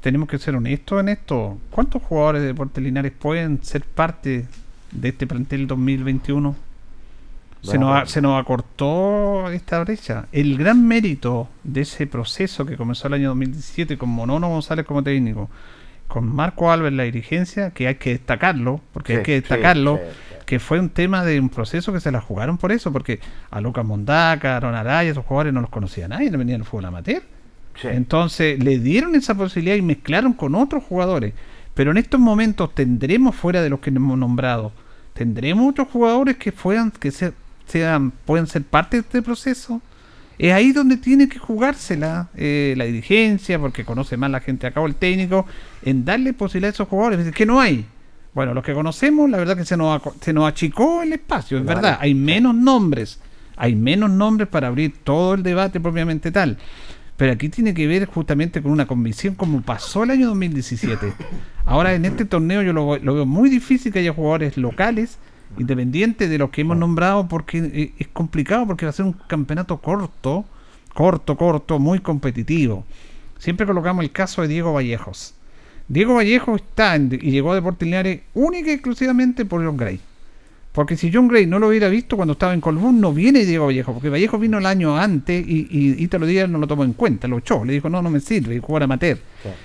tenemos 0.00 0.26
que 0.26 0.38
ser 0.38 0.56
honestos 0.56 1.00
en 1.00 1.10
esto. 1.10 1.58
¿Cuántos 1.70 2.02
jugadores 2.02 2.40
de 2.40 2.48
Deportes 2.48 2.82
Linares 2.82 3.12
pueden 3.12 3.62
ser 3.62 3.84
parte 3.84 4.46
de 4.90 5.08
este 5.10 5.26
plantel 5.26 5.66
2021? 5.66 6.71
Se 7.62 7.78
nos, 7.78 8.10
se 8.10 8.20
nos 8.20 8.40
acortó 8.40 9.50
esta 9.50 9.80
brecha. 9.84 10.26
El 10.32 10.58
gran 10.58 10.86
mérito 10.86 11.48
de 11.62 11.82
ese 11.82 12.06
proceso 12.06 12.66
que 12.66 12.76
comenzó 12.76 13.06
el 13.08 13.14
año 13.14 13.28
2017 13.30 13.96
con 13.96 14.08
Monono 14.08 14.48
González 14.48 14.84
como 14.84 15.02
técnico, 15.02 15.48
con 16.08 16.26
Marco 16.34 16.72
en 16.74 16.96
la 16.96 17.04
dirigencia, 17.04 17.70
que 17.70 17.86
hay 17.88 17.94
que 17.94 18.10
destacarlo, 18.10 18.80
porque 18.92 19.12
hay 19.18 19.22
que 19.22 19.32
destacarlo, 19.40 19.96
sí, 19.96 20.02
que 20.44 20.58
fue 20.58 20.78
un 20.80 20.90
tema 20.90 21.24
de 21.24 21.38
un 21.40 21.48
proceso 21.48 21.92
que 21.92 22.00
se 22.00 22.10
la 22.12 22.20
jugaron 22.20 22.58
por 22.58 22.72
eso, 22.72 22.92
porque 22.92 23.20
a 23.50 23.60
Lucas 23.60 23.84
Mondaca, 23.86 24.52
a 24.54 24.56
Aaron 24.56 24.74
Araya, 24.74 25.10
esos 25.10 25.24
jugadores 25.24 25.54
no 25.54 25.60
los 25.60 25.70
conocía 25.70 26.08
nadie, 26.08 26.30
no 26.30 26.38
venían 26.38 26.58
del 26.58 26.66
fútbol 26.66 26.86
amateur. 26.86 27.22
Entonces 27.94 28.62
le 28.62 28.78
dieron 28.80 29.14
esa 29.14 29.34
posibilidad 29.34 29.76
y 29.76 29.82
mezclaron 29.82 30.34
con 30.34 30.54
otros 30.54 30.82
jugadores. 30.84 31.32
Pero 31.74 31.90
en 31.92 31.96
estos 31.96 32.20
momentos 32.20 32.74
tendremos 32.74 33.34
fuera 33.34 33.62
de 33.62 33.70
los 33.70 33.80
que 33.80 33.88
hemos 33.88 34.18
nombrado, 34.18 34.72
tendremos 35.14 35.70
otros 35.70 35.88
jugadores 35.88 36.36
que 36.36 36.52
puedan, 36.52 36.90
que 36.90 37.10
se- 37.10 37.32
sean, 37.66 38.10
pueden 38.10 38.46
ser 38.46 38.62
parte 38.62 38.96
de 38.96 39.00
este 39.02 39.22
proceso. 39.22 39.80
Es 40.38 40.52
ahí 40.52 40.72
donde 40.72 40.96
tiene 40.96 41.28
que 41.28 41.38
jugársela 41.38 42.28
eh, 42.36 42.74
la 42.76 42.84
dirigencia, 42.84 43.58
porque 43.58 43.84
conoce 43.84 44.16
más 44.16 44.30
la 44.30 44.40
gente 44.40 44.66
acá 44.66 44.80
o 44.80 44.86
el 44.86 44.96
técnico, 44.96 45.46
en 45.82 46.04
darle 46.04 46.32
posibilidad 46.32 46.70
a 46.70 46.74
esos 46.74 46.88
jugadores. 46.88 47.26
Es 47.26 47.34
que 47.34 47.46
no 47.46 47.60
hay. 47.60 47.86
Bueno, 48.34 48.54
los 48.54 48.64
que 48.64 48.72
conocemos, 48.72 49.28
la 49.28 49.38
verdad 49.38 49.56
que 49.56 49.64
se 49.64 49.76
nos, 49.76 50.00
se 50.20 50.32
nos 50.32 50.48
achicó 50.48 51.02
el 51.02 51.12
espacio, 51.12 51.58
es 51.58 51.64
verdad. 51.64 51.98
Hay 52.00 52.14
menos 52.14 52.54
nombres. 52.54 53.20
Hay 53.56 53.76
menos 53.76 54.10
nombres 54.10 54.48
para 54.48 54.68
abrir 54.68 54.94
todo 55.04 55.34
el 55.34 55.42
debate 55.42 55.80
propiamente 55.80 56.32
tal. 56.32 56.58
Pero 57.16 57.32
aquí 57.32 57.48
tiene 57.48 57.74
que 57.74 57.86
ver 57.86 58.06
justamente 58.06 58.62
con 58.62 58.72
una 58.72 58.86
convicción 58.86 59.34
como 59.34 59.60
pasó 59.60 60.04
el 60.04 60.10
año 60.10 60.28
2017. 60.28 61.12
Ahora 61.66 61.94
en 61.94 62.04
este 62.04 62.24
torneo 62.24 62.62
yo 62.62 62.72
lo, 62.72 62.98
lo 62.98 63.14
veo 63.14 63.26
muy 63.26 63.50
difícil 63.50 63.92
que 63.92 64.00
haya 64.00 64.14
jugadores 64.14 64.56
locales, 64.56 65.18
independientes 65.58 66.28
de 66.30 66.38
los 66.38 66.50
que 66.50 66.62
hemos 66.62 66.76
nombrado, 66.76 67.28
porque 67.28 67.58
eh, 67.58 67.92
es 67.98 68.08
complicado, 68.08 68.66
porque 68.66 68.86
va 68.86 68.90
a 68.90 68.92
ser 68.92 69.04
un 69.06 69.12
campeonato 69.26 69.78
corto, 69.78 70.44
corto, 70.94 71.36
corto, 71.36 71.78
muy 71.78 71.98
competitivo. 72.00 72.84
Siempre 73.38 73.66
colocamos 73.66 74.04
el 74.04 74.12
caso 74.12 74.42
de 74.42 74.48
Diego 74.48 74.72
Vallejos. 74.72 75.34
Diego 75.88 76.14
Vallejo 76.14 76.56
está 76.56 76.94
en- 76.96 77.12
y 77.20 77.30
llegó 77.30 77.52
a 77.52 77.56
Deportes 77.56 77.86
Linares 77.86 78.20
única 78.34 78.70
y 78.70 78.74
exclusivamente 78.74 79.44
por 79.44 79.64
John 79.64 79.76
Gray. 79.76 80.00
Porque 80.72 80.96
si 80.96 81.10
John 81.12 81.28
Gray 81.28 81.44
no 81.46 81.58
lo 81.58 81.68
hubiera 81.68 81.88
visto 81.88 82.16
cuando 82.16 82.32
estaba 82.32 82.54
en 82.54 82.60
Colbún, 82.62 82.98
no 82.98 83.12
viene 83.12 83.44
Diego 83.44 83.66
Vallejo, 83.66 83.92
porque 83.92 84.08
Vallejo 84.08 84.38
vino 84.38 84.56
el 84.58 84.64
año 84.64 84.96
antes 84.96 85.44
y, 85.46 85.66
y 85.70 86.02
Ítalo 86.02 86.24
Díaz 86.24 86.48
no 86.48 86.56
lo 86.56 86.66
tomó 86.66 86.84
en 86.84 86.94
cuenta, 86.94 87.28
lo 87.28 87.38
echó, 87.38 87.62
le 87.64 87.74
dijo, 87.74 87.90
no, 87.90 88.00
no 88.00 88.08
me 88.08 88.20
sirve, 88.20 88.58
jugar 88.60 88.84
amateur. 88.84 89.18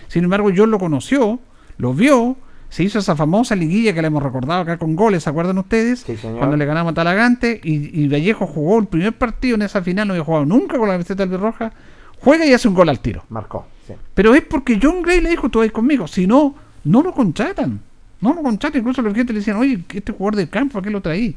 Sin 0.10 0.26
embargo, 0.26 0.50
John 0.54 0.70
lo 0.70 0.80
conoció, 0.80 1.40
lo 1.78 1.94
vio, 1.94 2.36
se 2.70 2.84
hizo 2.84 3.00
esa 3.00 3.16
famosa 3.16 3.56
liguilla 3.56 3.94
que 3.94 4.02
le 4.02 4.08
hemos 4.08 4.22
recordado 4.22 4.62
acá 4.62 4.78
con 4.78 4.96
goles, 4.96 5.24
¿se 5.24 5.30
acuerdan 5.30 5.58
ustedes? 5.58 6.02
señor. 6.02 6.38
Cuando 6.38 6.58
le 6.58 6.66
ganamos 6.66 6.92
a 6.92 6.96
Talagante 6.96 7.62
y, 7.64 8.04
y 8.04 8.08
Vallejo 8.08 8.46
jugó 8.46 8.80
el 8.80 8.88
primer 8.88 9.14
partido 9.14 9.56
en 9.56 9.62
esa 9.62 9.82
final, 9.82 10.08
no 10.08 10.14
había 10.14 10.26
jugado 10.26 10.46
nunca 10.46 10.78
con 10.78 10.88
la 10.88 10.96
camiseta 10.96 11.24
albirroja, 11.24 11.72
juega 12.20 12.46
y 12.46 12.54
hace 12.54 12.68
un 12.68 12.74
gol 12.74 12.90
al 12.90 13.00
tiro. 13.00 13.24
Marcó, 13.30 13.68
sí. 13.86 13.94
Pero 14.14 14.36
es 14.36 14.44
porque 14.44 14.80
John 14.82 15.02
Gray 15.02 15.22
le 15.22 15.30
dijo, 15.30 15.50
tú 15.50 15.60
vas 15.60 15.72
conmigo. 15.72 16.08
Si 16.08 16.28
no, 16.28 16.56
no 16.84 17.02
lo 17.02 17.14
contratan. 17.14 17.80
No 18.20 18.34
lo 18.34 18.42
contratan. 18.42 18.80
Incluso 18.80 19.02
los 19.02 19.14
gente 19.14 19.34
le 19.34 19.40
decían, 19.40 19.58
oye, 19.58 19.80
este 19.94 20.12
jugador 20.12 20.36
del 20.36 20.50
campo, 20.50 20.74
¿para 20.74 20.84
qué 20.86 20.90
lo 20.90 21.02
traí? 21.02 21.36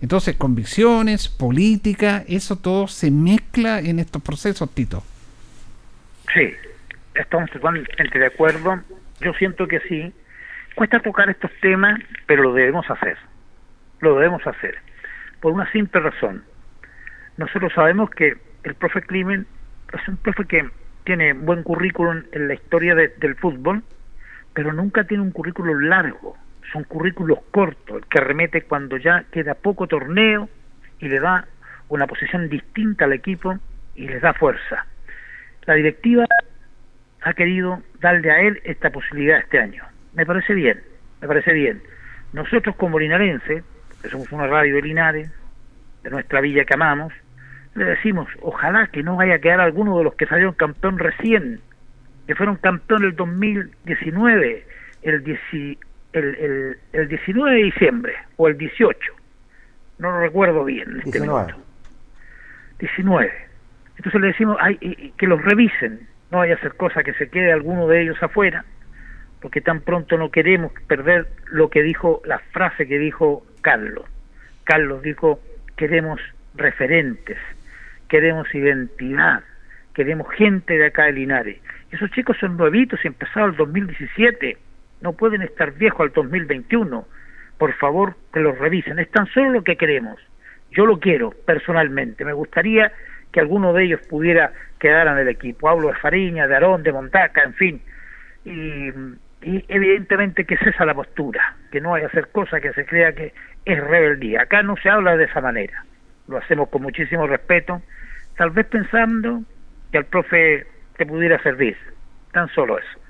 Entonces, 0.00 0.36
convicciones, 0.36 1.28
política, 1.28 2.24
eso 2.28 2.56
todo 2.56 2.86
se 2.86 3.10
mezcla 3.10 3.80
en 3.80 3.98
estos 3.98 4.22
procesos, 4.22 4.70
Tito. 4.70 5.02
Sí, 6.34 6.50
estamos 7.14 7.50
totalmente 7.50 8.18
de 8.18 8.26
acuerdo. 8.26 8.80
Yo 9.20 9.32
siento 9.34 9.66
que 9.66 9.80
sí. 9.88 10.12
Cuesta 10.76 11.00
tocar 11.00 11.30
estos 11.30 11.50
temas, 11.62 11.98
pero 12.26 12.42
lo 12.42 12.52
debemos 12.52 12.88
hacer. 12.90 13.16
Lo 14.00 14.14
debemos 14.16 14.46
hacer. 14.46 14.76
Por 15.40 15.52
una 15.52 15.70
simple 15.72 16.02
razón. 16.02 16.44
Nosotros 17.38 17.72
sabemos 17.74 18.10
que 18.10 18.36
el 18.62 18.74
profe 18.74 19.00
Climen 19.00 19.46
es 19.94 20.06
un 20.06 20.18
profe 20.18 20.44
que 20.44 20.68
tiene 21.04 21.32
buen 21.32 21.62
currículum 21.62 22.24
en 22.32 22.48
la 22.48 22.54
historia 22.54 22.94
de- 22.94 23.08
del 23.08 23.36
fútbol, 23.36 23.82
pero 24.52 24.74
nunca 24.74 25.04
tiene 25.04 25.22
un 25.22 25.30
currículum 25.30 25.80
largo. 25.88 26.36
Son 26.70 26.84
currículos 26.84 27.38
cortos, 27.52 28.02
que 28.10 28.20
remete 28.20 28.60
cuando 28.62 28.98
ya 28.98 29.24
queda 29.32 29.54
poco 29.54 29.86
torneo 29.86 30.50
y 30.98 31.08
le 31.08 31.20
da 31.20 31.46
una 31.88 32.06
posición 32.06 32.50
distinta 32.50 33.06
al 33.06 33.14
equipo 33.14 33.58
y 33.94 34.08
les 34.08 34.20
da 34.20 34.34
fuerza. 34.34 34.84
La 35.64 35.72
directiva 35.72 36.26
ha 37.22 37.32
querido 37.32 37.82
darle 38.00 38.30
a 38.30 38.40
él 38.42 38.60
esta 38.64 38.90
posibilidad 38.90 39.38
este 39.38 39.58
año. 39.58 39.82
Me 40.16 40.26
parece 40.26 40.54
bien, 40.54 40.80
me 41.20 41.28
parece 41.28 41.52
bien. 41.52 41.82
Nosotros 42.32 42.74
como 42.76 42.98
linarenses, 42.98 43.62
que 44.02 44.08
somos 44.08 44.30
una 44.32 44.46
radio 44.46 44.74
de 44.74 44.82
Linares, 44.82 45.30
de 46.02 46.10
nuestra 46.10 46.40
villa 46.40 46.64
que 46.64 46.74
amamos, 46.74 47.12
le 47.74 47.84
decimos, 47.84 48.28
ojalá 48.40 48.86
que 48.88 49.02
no 49.02 49.16
vaya 49.16 49.34
a 49.34 49.38
quedar 49.38 49.60
alguno 49.60 49.98
de 49.98 50.04
los 50.04 50.14
que 50.14 50.26
salieron 50.26 50.54
campeón 50.54 50.98
recién, 50.98 51.60
que 52.26 52.34
fueron 52.34 52.56
campeón 52.56 53.04
el 53.04 53.14
2019, 53.14 54.66
el, 55.02 55.22
dieci- 55.24 55.78
el, 56.12 56.24
el, 56.36 56.78
el 56.92 57.08
19 57.08 57.54
de 57.56 57.62
diciembre, 57.64 58.14
o 58.36 58.48
el 58.48 58.56
18, 58.56 59.12
no 59.98 60.10
lo 60.10 60.20
recuerdo 60.20 60.64
bien 60.64 60.90
en 60.90 60.96
este 60.98 61.10
19. 61.20 61.46
minuto. 61.46 61.62
19. 62.78 63.32
Entonces 63.98 64.20
le 64.20 64.26
decimos 64.28 64.56
ay, 64.60 65.12
que 65.16 65.26
los 65.26 65.42
revisen, 65.42 66.00
no 66.30 66.38
vaya 66.38 66.54
a 66.54 66.58
ser 66.60 66.74
cosa 66.74 67.02
que 67.02 67.14
se 67.14 67.28
quede 67.28 67.52
alguno 67.52 67.86
de 67.88 68.02
ellos 68.02 68.22
afuera, 68.22 68.64
porque 69.46 69.60
tan 69.60 69.80
pronto 69.80 70.18
no 70.18 70.32
queremos 70.32 70.72
perder 70.88 71.28
lo 71.52 71.70
que 71.70 71.80
dijo, 71.80 72.20
la 72.24 72.40
frase 72.50 72.88
que 72.88 72.98
dijo 72.98 73.46
Carlos. 73.60 74.04
Carlos 74.64 75.02
dijo, 75.02 75.38
queremos 75.76 76.20
referentes, 76.56 77.38
queremos 78.08 78.52
identidad, 78.52 79.44
queremos 79.94 80.26
gente 80.34 80.76
de 80.76 80.86
acá 80.86 81.04
de 81.04 81.12
Linares. 81.12 81.60
Esos 81.92 82.10
chicos 82.10 82.36
son 82.40 82.56
nuevitos 82.56 82.98
y 83.04 83.06
empezaron 83.06 83.50
el 83.50 83.56
2017, 83.56 84.58
no 85.02 85.12
pueden 85.12 85.42
estar 85.42 85.70
viejos 85.74 86.00
al 86.00 86.12
2021. 86.12 87.06
Por 87.56 87.72
favor, 87.74 88.16
que 88.32 88.40
los 88.40 88.58
revisen, 88.58 88.98
es 88.98 89.08
tan 89.12 89.28
solo 89.28 89.50
lo 89.50 89.62
que 89.62 89.76
queremos. 89.76 90.20
Yo 90.72 90.86
lo 90.86 90.98
quiero 90.98 91.30
personalmente, 91.46 92.24
me 92.24 92.32
gustaría 92.32 92.90
que 93.30 93.38
alguno 93.38 93.72
de 93.72 93.84
ellos 93.84 94.00
pudiera 94.08 94.52
quedar 94.80 95.06
en 95.06 95.18
el 95.18 95.28
equipo. 95.28 95.68
Hablo 95.68 95.86
de 95.86 95.94
Fariña, 95.94 96.48
de 96.48 96.56
Arón, 96.56 96.82
de 96.82 96.92
Montaca, 96.92 97.44
en 97.44 97.54
fin. 97.54 97.80
Y, 98.44 98.90
y 99.42 99.64
evidentemente 99.68 100.44
que 100.44 100.54
es 100.54 100.62
esa 100.62 100.84
la 100.84 100.94
postura, 100.94 101.56
que 101.70 101.80
no 101.80 101.94
hay 101.94 102.02
que 102.02 102.06
hacer 102.08 102.28
cosas 102.28 102.60
que 102.60 102.72
se 102.72 102.84
crea 102.84 103.12
que 103.12 103.32
es 103.64 103.80
rebeldía. 103.80 104.42
Acá 104.42 104.62
no 104.62 104.76
se 104.76 104.88
habla 104.88 105.16
de 105.16 105.24
esa 105.24 105.40
manera, 105.40 105.84
lo 106.28 106.38
hacemos 106.38 106.68
con 106.68 106.82
muchísimo 106.82 107.26
respeto, 107.26 107.82
tal 108.36 108.50
vez 108.50 108.66
pensando 108.66 109.42
que 109.92 109.98
al 109.98 110.06
profe 110.06 110.66
te 110.96 111.06
pudiera 111.06 111.42
servir, 111.42 111.76
tan 112.32 112.48
solo 112.48 112.78
eso. 112.78 113.00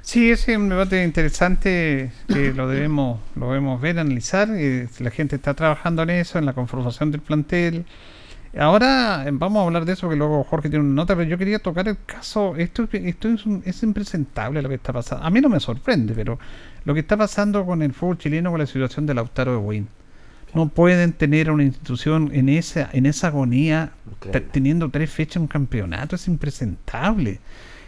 Sí, 0.00 0.30
ese 0.30 0.52
es 0.52 0.58
un 0.58 0.68
debate 0.68 1.02
interesante 1.02 2.10
que 2.28 2.52
lo 2.52 2.68
debemos, 2.68 3.20
lo 3.36 3.48
debemos 3.48 3.80
ver, 3.80 3.98
analizar. 3.98 4.48
eh, 4.54 4.86
la 5.00 5.10
gente 5.10 5.36
está 5.36 5.54
trabajando 5.54 6.02
en 6.02 6.10
eso, 6.10 6.38
en 6.38 6.44
la 6.44 6.52
conformación 6.52 7.10
del 7.10 7.22
plantel. 7.22 7.86
Ahora 8.58 9.24
eh, 9.26 9.30
vamos 9.32 9.62
a 9.62 9.66
hablar 9.66 9.84
de 9.84 9.94
eso, 9.94 10.08
que 10.08 10.16
luego 10.16 10.44
Jorge 10.44 10.68
tiene 10.70 10.84
una 10.84 10.94
nota, 10.94 11.16
pero 11.16 11.28
yo 11.28 11.36
quería 11.38 11.58
tocar 11.58 11.88
el 11.88 11.96
caso. 12.06 12.54
Esto, 12.56 12.88
esto 12.92 13.28
es, 13.28 13.44
un- 13.46 13.62
es 13.64 13.82
impresentable 13.82 14.62
lo 14.62 14.68
que 14.68 14.76
está 14.76 14.92
pasando. 14.92 15.24
A 15.24 15.30
mí 15.30 15.40
no 15.40 15.48
me 15.48 15.58
sorprende, 15.60 16.14
pero 16.14 16.38
lo 16.84 16.94
que 16.94 17.00
está 17.00 17.16
pasando 17.16 17.66
con 17.66 17.82
el 17.82 17.92
fútbol 17.92 18.18
chileno, 18.18 18.50
con 18.50 18.60
la 18.60 18.66
situación 18.66 19.06
de 19.06 19.14
Lautaro 19.14 19.52
de 19.52 19.58
Wayne. 19.58 19.86
No 20.54 20.68
pueden 20.68 21.12
tener 21.14 21.50
una 21.50 21.64
institución 21.64 22.30
en 22.32 22.48
esa, 22.48 22.88
en 22.92 23.06
esa 23.06 23.26
agonía, 23.26 23.90
teniendo 24.52 24.88
tres 24.88 25.10
fechas 25.10 25.36
en 25.36 25.42
un 25.42 25.48
campeonato, 25.48 26.14
es 26.14 26.28
impresentable. 26.28 27.40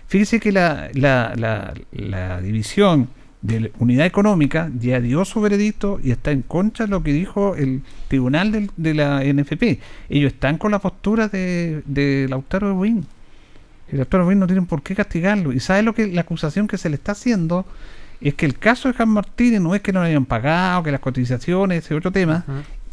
Fíjese 0.08 0.40
que 0.40 0.50
la, 0.50 0.88
la, 0.94 1.32
la, 1.36 1.74
la 1.92 2.40
división 2.40 3.08
de 3.43 3.61
la 3.61 3.68
unidad 3.78 4.07
económica 4.07 4.70
ya 4.80 5.01
dio 5.01 5.24
su 5.24 5.41
veredicto 5.41 6.01
y 6.03 6.11
está 6.11 6.30
en 6.32 6.43
contra 6.43 6.87
de 6.87 6.91
lo 6.91 7.03
que 7.03 7.12
dijo 7.12 7.55
el 7.55 7.82
tribunal 8.09 8.51
del- 8.53 8.70
de 8.76 8.95
la 8.95 9.22
NFP. 9.24 9.78
Ellos 10.09 10.32
están 10.32 10.59
con 10.59 10.70
la 10.72 10.78
postura 10.80 11.28
de, 11.28 11.82
de 11.87 12.26
Lautaro 12.28 12.68
de 12.68 12.72
Buin. 12.74 13.07
El 13.89 13.99
Lautaro 13.99 14.24
de 14.24 14.26
Buin 14.26 14.39
no 14.41 14.47
tienen 14.47 14.66
por 14.66 14.82
qué 14.82 14.95
castigarlo. 14.97 15.53
Y 15.53 15.61
sabe 15.61 15.82
lo 15.82 15.95
que 15.95 16.07
la 16.09 16.22
acusación 16.22 16.66
que 16.66 16.78
se 16.78 16.89
le 16.89 16.97
está 16.97 17.12
haciendo 17.12 17.66
es 18.20 18.34
que 18.34 18.47
el 18.47 18.59
caso 18.59 18.89
de 18.89 18.95
Juan 18.95 19.11
Martínez 19.11 19.61
no 19.61 19.74
es 19.74 19.80
que 19.82 19.93
no 19.93 20.03
le 20.03 20.09
hayan 20.09 20.24
pagado, 20.24 20.82
que 20.82 20.91
las 20.91 21.01
cotizaciones, 21.01 21.84
ese 21.84 21.95
otro 21.95 22.11
tema, 22.11 22.45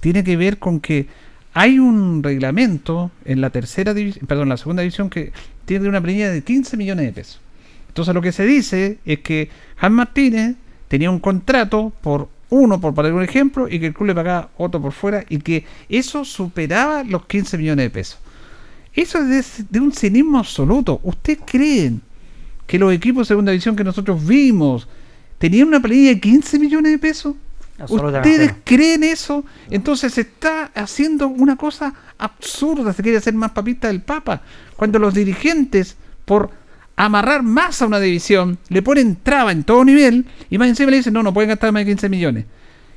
tiene 0.02 0.24
que 0.24 0.36
ver 0.38 0.60
con 0.60 0.80
que 0.82 1.08
hay 1.54 1.80
un 1.80 2.22
reglamento 2.22 3.10
en 3.26 3.40
la 3.40 3.50
tercera 3.50 3.94
división, 3.94 4.28
perdón, 4.28 4.44
en 4.44 4.50
la 4.50 4.58
segunda 4.58 4.82
división 4.82 5.10
que 5.10 5.32
tiene 5.66 5.88
una 5.88 6.02
premia 6.02 6.30
de 6.30 6.44
15 6.44 6.76
millones 6.78 7.06
de 7.06 7.14
pesos. 7.14 7.40
Entonces 7.94 8.16
lo 8.16 8.24
que 8.24 8.32
se 8.32 8.44
dice 8.44 8.98
es 9.06 9.20
que 9.20 9.50
Juan 9.80 9.94
Martínez 9.94 10.56
tenía 10.88 11.12
un 11.12 11.20
contrato 11.20 11.94
por 12.02 12.28
uno, 12.50 12.82
por 12.82 12.96
poner 12.96 13.14
un 13.14 13.22
ejemplo, 13.22 13.68
y 13.70 13.80
que 13.80 13.86
el 13.86 13.94
club 13.94 14.08
le 14.08 14.16
pagaba 14.16 14.50
otro 14.58 14.82
por 14.82 14.94
fuera 14.94 15.24
y 15.30 15.38
que 15.38 15.64
eso 15.90 16.26
superaba 16.26 17.04
los 17.04 17.28
15 17.28 17.56
millones 17.56 17.86
de 17.86 17.90
pesos. 17.92 18.18
Eso 18.96 19.20
es 19.20 19.58
de, 19.60 19.66
de 19.70 19.80
un 19.80 19.92
cinismo 19.92 20.40
absoluto. 20.40 21.02
¿Ustedes 21.04 21.38
creen 21.46 22.02
que 22.66 22.80
los 22.80 22.92
equipos 22.92 23.28
de 23.28 23.34
segunda 23.34 23.52
división 23.52 23.76
que 23.76 23.84
nosotros 23.84 24.26
vimos 24.26 24.88
tenían 25.38 25.68
una 25.68 25.80
planilla 25.80 26.16
de 26.16 26.20
15 26.20 26.58
millones 26.58 26.94
de 26.94 26.98
pesos? 26.98 27.36
¿Ustedes 27.90 28.56
creen 28.64 29.04
eso? 29.04 29.46
Entonces 29.70 30.16
se 30.16 30.22
está 30.22 30.72
haciendo 30.74 31.28
una 31.28 31.58
cosa 31.58 31.94
absurda, 32.18 32.92
se 32.92 33.04
quiere 33.04 33.20
hacer 33.20 33.36
más 33.36 33.52
papista 33.52 33.88
del 33.88 34.02
Papa, 34.02 34.42
cuando 34.76 34.98
los 34.98 35.14
dirigentes, 35.14 35.96
por 36.26 36.63
amarrar 36.96 37.44
más 37.44 37.82
a 37.82 37.88
una 37.88 38.00
división, 38.00 38.58
le 38.70 38.82
ponen 38.82 39.18
traba 39.24 39.52
en 39.52 39.64
todo 39.64 39.84
nivel 39.84 40.26
y 40.50 40.58
más 40.58 40.68
encima 40.70 40.92
le 40.92 40.98
dicen, 40.98 41.14
no, 41.14 41.24
no 41.24 41.34
pueden 41.34 41.50
gastar 41.50 41.72
más 41.72 41.82
de 41.86 41.92
15 41.92 42.10
millones. 42.10 42.46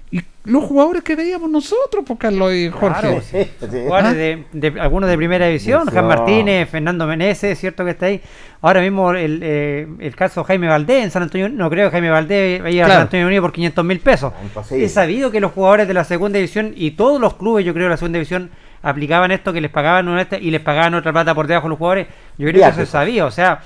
Y 0.09 0.21
los 0.45 0.63
jugadores 0.63 1.03
que 1.03 1.17
veíamos 1.17 1.51
nosotros, 1.51 2.05
por 2.07 2.17
Carlos 2.17 2.53
y 2.55 2.69
Jorge. 2.69 3.01
Claro, 3.01 3.21
Sí, 3.21 3.39
sí. 3.59 3.67
Jugadores 3.87 4.13
¿Ah? 4.13 4.15
de, 4.15 4.71
de- 4.71 4.81
algunos 4.81 5.11
de 5.11 5.17
primera 5.17 5.47
división. 5.47 5.89
Juan 5.89 6.07
Martínez, 6.07 6.69
Fernando 6.71 7.09
Meneses, 7.09 7.53
es 7.53 7.59
cierto 7.59 7.85
que 7.85 7.91
está 7.91 8.07
ahí. 8.07 8.21
Ahora 8.63 8.81
mismo 8.83 9.11
el, 9.13 9.41
eh, 9.43 9.89
el 9.99 10.15
caso 10.15 10.45
Jaime 10.45 10.69
Valdés 10.69 11.03
en 11.05 11.11
San 11.11 11.25
Antonio, 11.25 11.49
no 11.49 11.69
creo 11.69 11.89
que 11.89 11.93
Jaime 11.93 12.11
Valdés 12.11 12.63
vaya 12.63 12.83
a 12.85 12.87
Claro. 12.87 12.99
San 12.99 13.03
Antonio 13.03 13.27
Unido 13.27 13.43
por 13.43 13.53
500 13.53 13.85
mil 13.85 13.99
pesos. 13.99 14.33
Imposible. 14.45 14.85
Es 14.85 14.93
sabido 14.93 15.33
que 15.33 15.41
los 15.41 15.51
jugadores 15.51 15.89
de 15.89 15.95
la 15.95 16.05
segunda 16.05 16.37
división 16.37 16.73
y 16.77 16.93
todos 16.93 17.21
los 17.21 17.35
clubes, 17.35 17.65
yo 17.67 17.73
creo, 17.75 17.87
de 17.87 17.91
la 17.91 17.97
segunda 17.97 18.19
división 18.19 18.51
aplicaban 18.83 19.33
esto, 19.33 19.53
que 19.53 19.61
les 19.61 19.73
pagaban 19.73 20.07
una 20.07 20.23
esta 20.23 20.39
y 20.39 20.53
les 20.53 20.61
pagaban 20.61 20.95
otra 20.95 21.13
plata 21.13 21.35
por 21.35 21.49
debajo 21.49 21.67
a 21.67 21.71
los 21.71 21.79
jugadores. 21.79 22.07
Yo 22.39 22.47
creo 22.49 22.63
que 22.63 22.69
eso 22.71 22.83
es 22.83 22.89
sabido, 22.89 23.27
o 23.27 23.31
sea... 23.33 23.61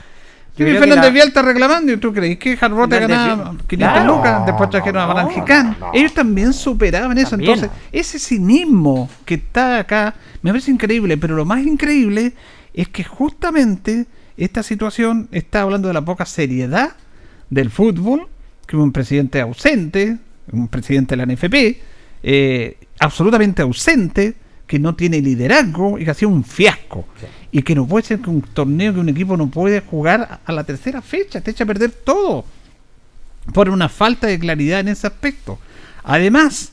Yo 0.56 0.66
Fernández 0.66 0.96
la- 1.04 1.10
Vial 1.10 1.28
está 1.28 1.42
reclamando 1.42 1.92
y 1.92 1.96
tú 1.96 2.12
crees 2.12 2.38
que 2.38 2.56
Jarbote 2.56 2.98
Fernández 2.98 3.16
ganaba 3.18 3.50
Vial- 3.52 3.66
500 3.66 3.78
Claro. 4.02 4.16
lucas, 4.16 4.46
después 4.46 4.70
trajeron 4.70 5.02
a 5.02 5.06
No, 5.06 5.14
Barangicán. 5.14 5.76
no, 5.80 5.86
no. 5.86 5.92
Ellos 5.94 6.12
también 6.12 6.52
superaban 6.52 7.16
eso. 7.18 7.30
También. 7.30 7.52
Entonces, 7.54 7.78
ese 7.92 8.18
cinismo 8.18 9.08
que 9.24 9.34
está 9.34 9.78
acá 9.78 10.14
me 10.42 10.50
parece 10.50 10.70
increíble, 10.70 11.16
pero 11.16 11.34
lo 11.36 11.44
más 11.44 11.62
increíble 11.64 12.34
es 12.74 12.88
que 12.88 13.04
justamente 13.04 14.06
esta 14.36 14.62
situación 14.62 15.28
está 15.32 15.62
hablando 15.62 15.88
de 15.88 15.94
la 15.94 16.04
poca 16.04 16.24
seriedad 16.26 16.92
del 17.48 17.70
fútbol, 17.70 18.28
que 18.66 18.76
un 18.76 18.92
presidente 18.92 19.40
ausente, 19.40 20.18
un 20.52 20.68
presidente 20.68 21.16
de 21.16 21.16
la 21.16 21.22
NFP, 21.32 21.80
eh, 22.22 22.76
absolutamente 22.98 23.62
ausente, 23.62 24.34
que 24.70 24.78
no 24.78 24.94
tiene 24.94 25.20
liderazgo 25.20 25.98
y 25.98 26.04
que 26.04 26.12
ha 26.12 26.14
sido 26.14 26.28
un 26.30 26.44
fiasco. 26.44 27.04
Y 27.50 27.62
que 27.62 27.74
no 27.74 27.88
puede 27.88 28.06
ser 28.06 28.20
que 28.20 28.30
un 28.30 28.40
torneo 28.40 28.94
que 28.94 29.00
un 29.00 29.08
equipo 29.08 29.36
no 29.36 29.48
puede 29.48 29.80
jugar 29.80 30.20
a- 30.20 30.40
a 30.44 30.52
la 30.52 30.62
tercera 30.62 31.02
fecha, 31.02 31.40
te 31.40 31.50
echa 31.50 31.64
a 31.64 31.66
perder 31.66 31.90
todo 31.90 32.44
por 33.52 33.68
una 33.68 33.88
falta 33.88 34.28
de 34.28 34.38
claridad 34.38 34.78
en 34.78 34.86
ese 34.86 35.08
aspecto. 35.08 35.58
Además, 36.04 36.70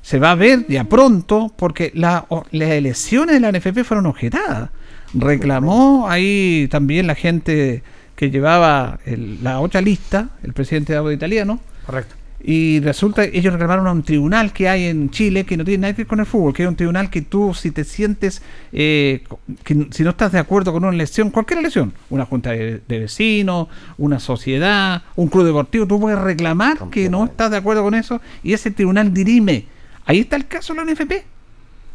se 0.00 0.18
va 0.18 0.30
a 0.30 0.34
ver 0.36 0.64
ya 0.70 0.84
pronto 0.84 1.52
porque 1.54 1.92
la- 1.94 2.24
o- 2.30 2.46
las 2.50 2.70
elecciones 2.70 3.34
de 3.34 3.40
la 3.40 3.48
NFP 3.50 3.84
fueron 3.84 4.06
objetadas. 4.06 4.70
Reclamó 5.12 6.08
ahí 6.08 6.66
también 6.70 7.06
la 7.06 7.14
gente 7.14 7.82
que 8.16 8.30
llevaba 8.30 9.00
el- 9.04 9.44
la 9.44 9.60
otra 9.60 9.82
lista, 9.82 10.30
el 10.42 10.54
presidente 10.54 10.94
de 10.94 10.98
Audio 10.98 11.12
Italiano, 11.12 11.60
Correcto. 11.84 12.14
Y 12.46 12.80
resulta 12.80 13.30
que 13.30 13.38
ellos 13.38 13.54
reclamaron 13.54 13.86
a 13.86 13.92
un 13.92 14.02
tribunal 14.02 14.52
que 14.52 14.68
hay 14.68 14.84
en 14.84 15.08
Chile 15.08 15.44
que 15.44 15.56
no 15.56 15.64
tiene 15.64 15.80
nada 15.80 15.94
que 15.94 16.02
ver 16.02 16.06
con 16.06 16.20
el 16.20 16.26
fútbol, 16.26 16.52
que 16.52 16.62
es 16.62 16.68
un 16.68 16.76
tribunal 16.76 17.08
que 17.08 17.22
tú 17.22 17.54
si 17.54 17.70
te 17.70 17.84
sientes, 17.84 18.42
eh, 18.70 19.24
que 19.64 19.86
si 19.90 20.02
no 20.02 20.10
estás 20.10 20.32
de 20.32 20.38
acuerdo 20.38 20.70
con 20.70 20.84
una 20.84 20.92
elección, 20.92 21.30
cualquier 21.30 21.60
elección, 21.60 21.94
una 22.10 22.26
junta 22.26 22.50
de, 22.50 22.82
de 22.86 22.98
vecinos, 22.98 23.68
una 23.96 24.20
sociedad, 24.20 25.04
un 25.16 25.28
club 25.28 25.46
deportivo, 25.46 25.86
tú 25.86 25.98
puedes 25.98 26.18
reclamar 26.18 26.90
que 26.90 27.08
no 27.08 27.24
estás 27.24 27.50
de 27.50 27.56
acuerdo 27.56 27.82
con 27.82 27.94
eso 27.94 28.20
y 28.42 28.52
ese 28.52 28.70
tribunal 28.70 29.14
dirime. 29.14 29.64
Ahí 30.04 30.20
está 30.20 30.36
el 30.36 30.46
caso 30.46 30.74
de 30.74 30.84
la 30.84 30.92
NFP. 30.92 31.12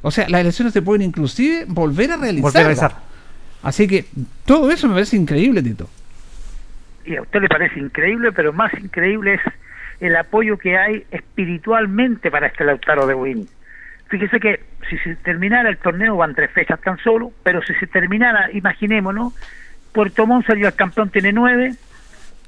O 0.01 0.09
sea, 0.09 0.27
las 0.29 0.41
elecciones 0.41 0.73
se 0.73 0.81
pueden 0.81 1.03
inclusive 1.03 1.65
volver 1.67 2.11
a 2.11 2.17
realizar. 2.17 2.41
Volver 2.41 2.61
a 2.61 2.63
realizar. 2.63 2.95
Así 3.61 3.87
que 3.87 4.05
todo 4.45 4.71
eso 4.71 4.87
me 4.87 4.93
parece 4.95 5.15
increíble, 5.15 5.61
Tito. 5.61 5.87
y 7.05 7.15
a 7.17 7.21
usted 7.21 7.39
le 7.39 7.49
parece 7.49 7.79
increíble, 7.79 8.31
pero 8.31 8.51
más 8.51 8.73
increíble 8.81 9.35
es 9.35 9.41
el 9.99 10.15
apoyo 10.15 10.57
que 10.57 10.77
hay 10.77 11.05
espiritualmente 11.11 12.31
para 12.31 12.47
este 12.47 12.63
Lautaro 12.63 13.05
de 13.05 13.13
Win. 13.13 13.47
Fíjese 14.07 14.39
que 14.39 14.61
si 14.89 14.97
se 14.99 15.15
terminara 15.17 15.69
el 15.69 15.77
torneo 15.77 16.17
van 16.17 16.33
tres 16.33 16.51
fechas 16.51 16.79
tan 16.81 16.97
solo, 16.97 17.31
pero 17.43 17.61
si 17.61 17.73
se 17.75 17.87
terminara, 17.87 18.51
imaginémonos 18.51 19.33
Puerto 19.91 20.25
Montt 20.27 20.47
salió 20.47 20.67
el 20.67 20.75
campeón, 20.75 21.09
tiene 21.09 21.33
nueve, 21.33 21.73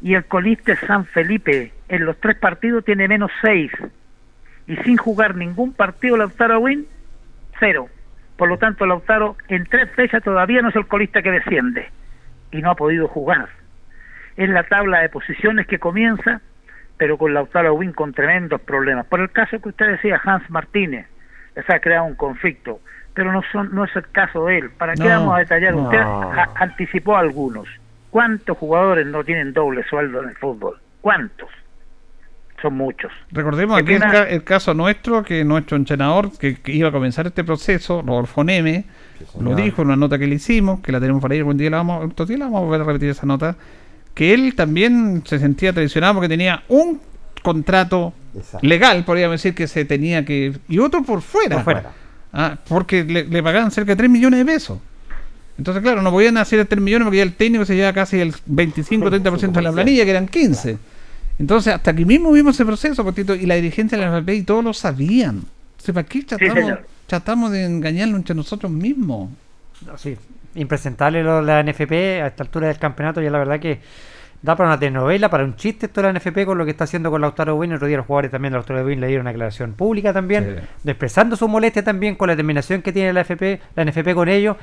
y 0.02 0.16
el 0.16 0.26
colista 0.26 0.74
es 0.74 0.80
San 0.80 1.06
Felipe. 1.06 1.72
En 1.90 2.06
los 2.06 2.20
tres 2.20 2.38
partidos 2.38 2.86
tiene 2.86 3.08
menos 3.08 3.32
seis. 3.42 3.72
Y 4.68 4.76
sin 4.78 4.98
jugar 4.98 5.36
ningún 5.36 5.74
partido, 5.74 6.18
Lautaro 6.18 6.60
Win, 6.60 6.88
cero. 7.60 7.90
Por 8.38 8.50
lo 8.50 8.58
tanto, 8.58 8.86
Lautaro 8.86 9.36
en 9.48 9.66
tres 9.66 9.92
fechas 9.92 10.24
todavía 10.24 10.62
no 10.62 10.70
es 10.70 10.76
el 10.76 10.88
colista 10.88 11.22
que 11.22 11.32
desciende. 11.32 11.90
Y 12.52 12.62
no 12.62 12.72
ha 12.72 12.76
podido 12.76 13.08
jugar. 13.08 13.50
Es 14.38 14.50
la 14.50 14.64
tabla 14.64 15.02
de 15.02 15.10
posiciones 15.10 15.68
que 15.68 15.80
comienza, 15.80 16.42
pero 17.02 17.18
con 17.18 17.34
Lautaro 17.34 17.74
Win 17.74 17.94
con 17.94 18.14
tremendos 18.14 18.62
problemas. 18.62 19.08
Por 19.08 19.22
el 19.22 19.32
caso 19.32 19.60
que 19.60 19.70
usted 19.70 19.88
decía, 19.94 20.22
Hans 20.24 20.48
Martínez, 20.52 21.08
les 21.56 21.68
ha 21.68 21.80
creado 21.80 22.06
un 22.06 22.14
conflicto. 22.14 22.80
Pero 23.16 23.32
no, 23.32 23.42
son, 23.52 23.74
no 23.74 23.86
es 23.86 23.96
el 23.96 24.08
caso 24.12 24.46
de 24.46 24.60
él. 24.60 24.70
¿Para 24.78 24.94
qué 24.94 25.06
No, 25.06 25.10
vamos 25.10 25.36
a 25.36 25.40
detallar? 25.40 25.74
no. 25.74 25.82
Usted 25.86 25.98
a- 25.98 26.50
anticipó 26.58 27.18
algunos. 27.18 27.66
¿Cuántos 28.12 28.56
jugadores 28.56 29.08
no 29.08 29.24
tienen 29.24 29.52
doble 29.52 29.84
sueldo 29.90 30.22
en 30.22 30.30
el 30.30 30.36
fútbol? 30.36 30.78
¿Cuántos? 31.02 31.50
Son 32.62 32.76
muchos. 32.76 33.12
Recordemos 33.32 33.82
aquí 33.82 33.94
el, 33.94 34.02
ca- 34.02 34.30
el 34.30 34.44
caso 34.44 34.76
nuestro, 34.76 35.24
que 35.24 35.44
nuestro 35.44 35.78
entrenador 35.78 36.38
que, 36.38 36.62
que 36.62 36.72
iba 36.72 36.90
a 36.90 36.92
comenzar 36.92 37.26
este 37.26 37.44
proceso, 37.44 38.04
Rodolfo 38.06 38.44
Neme, 38.44 38.86
lo 39.40 39.56
dijo 39.56 39.82
en 39.82 39.88
una 39.88 39.98
nota 39.98 40.20
que 40.20 40.28
le 40.28 40.36
hicimos, 40.36 40.82
que 40.82 40.92
la 40.92 41.00
tenemos 41.00 41.20
para 41.20 41.34
ahí, 41.34 41.40
algún 41.40 41.58
día 41.58 41.72
la 41.72 41.78
vamos, 41.78 42.06
otro 42.12 42.28
día 42.28 42.38
la 42.38 42.46
vamos 42.46 42.62
a 42.62 42.66
volver 42.66 42.82
a 42.82 42.84
repetir 42.84 43.10
esa 43.10 43.26
nota, 43.26 43.56
que 44.14 44.34
él 44.34 44.56
también 44.56 45.24
se 45.26 45.40
sentía 45.40 45.74
traicionado 45.74 46.16
porque 46.16 46.30
tenía 46.30 46.64
un 46.68 47.00
contrato 47.42 48.14
Exacto. 48.36 48.68
legal, 48.68 49.04
podríamos 49.06 49.34
decir, 49.36 49.56
que 49.56 49.68
se 49.68 49.86
tenía 49.86 50.26
que... 50.26 50.54
y 50.68 50.80
otro 50.80 51.04
por 51.04 51.22
fuera. 51.22 51.58
Por 51.58 51.64
fuera. 51.64 51.92
Ah, 52.34 52.58
porque 52.68 53.04
le, 53.04 53.26
le 53.26 53.44
pagaban 53.44 53.72
cerca 53.72 53.92
de 53.92 53.98
3 53.98 54.10
millones 54.10 54.40
de 54.40 54.46
pesos. 54.46 54.80
Entonces, 55.58 55.84
claro, 55.84 56.02
no 56.02 56.12
podían 56.12 56.38
hacer 56.38 56.66
3 56.66 56.82
millones 56.82 57.06
porque 57.06 57.18
ya 57.18 57.24
el 57.24 57.34
técnico 57.34 57.66
se 57.66 57.76
lleva 57.76 57.94
casi 57.94 58.20
el 58.20 58.34
25-30% 58.34 59.52
de 59.52 59.62
la 59.62 59.72
planilla, 59.72 60.06
que 60.06 60.12
eran 60.12 60.28
15. 60.28 60.78
Entonces, 61.40 61.74
hasta 61.74 61.92
aquí 61.92 62.06
mismo 62.06 62.32
vimos 62.32 62.56
ese 62.56 62.66
proceso, 62.66 63.04
Potito, 63.04 63.36
y 63.36 63.46
la 63.46 63.56
dirigencia 63.56 63.98
de 63.98 64.06
la 64.06 64.18
FP 64.18 64.36
y 64.36 64.44
todos 64.44 64.64
lo 64.64 64.74
sabían. 64.74 65.44
Entonces, 65.72 65.94
¿para 65.94 66.08
qué 66.08 66.24
tratamos, 67.08 67.52
de 67.52 67.66
engañarnos 67.66 68.18
entre 68.18 68.36
nosotros 68.36 68.72
mismos? 68.72 69.30
No, 69.86 69.98
sí, 69.98 70.16
impresentable 70.56 71.24
lo 71.24 71.38
de 71.38 71.44
la 71.44 71.64
NFP 71.64 71.92
a 72.24 72.28
esta 72.28 72.44
altura 72.44 72.68
del 72.68 72.78
campeonato. 72.78 73.22
Ya 73.22 73.30
la 73.30 73.40
verdad 73.40 73.60
que 73.60 73.80
da 74.42 74.56
para 74.56 74.70
una 74.70 74.80
telenovela, 74.80 75.30
para 75.30 75.44
un 75.44 75.56
chiste 75.56 75.86
esto 75.86 76.02
de 76.02 76.12
la 76.12 76.20
NFP 76.20 76.46
con 76.46 76.58
lo 76.58 76.66
que 76.66 76.72
está 76.72 76.86
haciendo 76.86 77.12
con 77.12 77.22
Lautaro 77.22 77.56
Win. 77.56 77.72
El 77.72 77.76
otro 77.78 77.88
día 77.88 77.98
los 77.98 78.06
jugadores 78.08 78.32
también 78.32 78.52
de 78.54 78.58
Lautaro 78.58 78.84
Win 78.86 79.00
le 79.00 79.08
dieron 79.08 79.24
una 79.24 79.32
declaración 79.32 79.74
pública 79.74 80.14
también, 80.14 80.62
Sí. 80.84 80.90
expresando 80.90 81.36
su 81.36 81.48
molestia 81.48 81.84
también 81.84 82.16
con 82.16 82.28
la 82.28 82.34
determinación 82.34 82.82
que 82.82 82.92
tiene 82.92 83.14
la 83.14 83.22
FP, 83.22 83.60
la 83.76 83.84
NFP 83.86 84.14
con 84.16 84.30
ellos. 84.30 84.58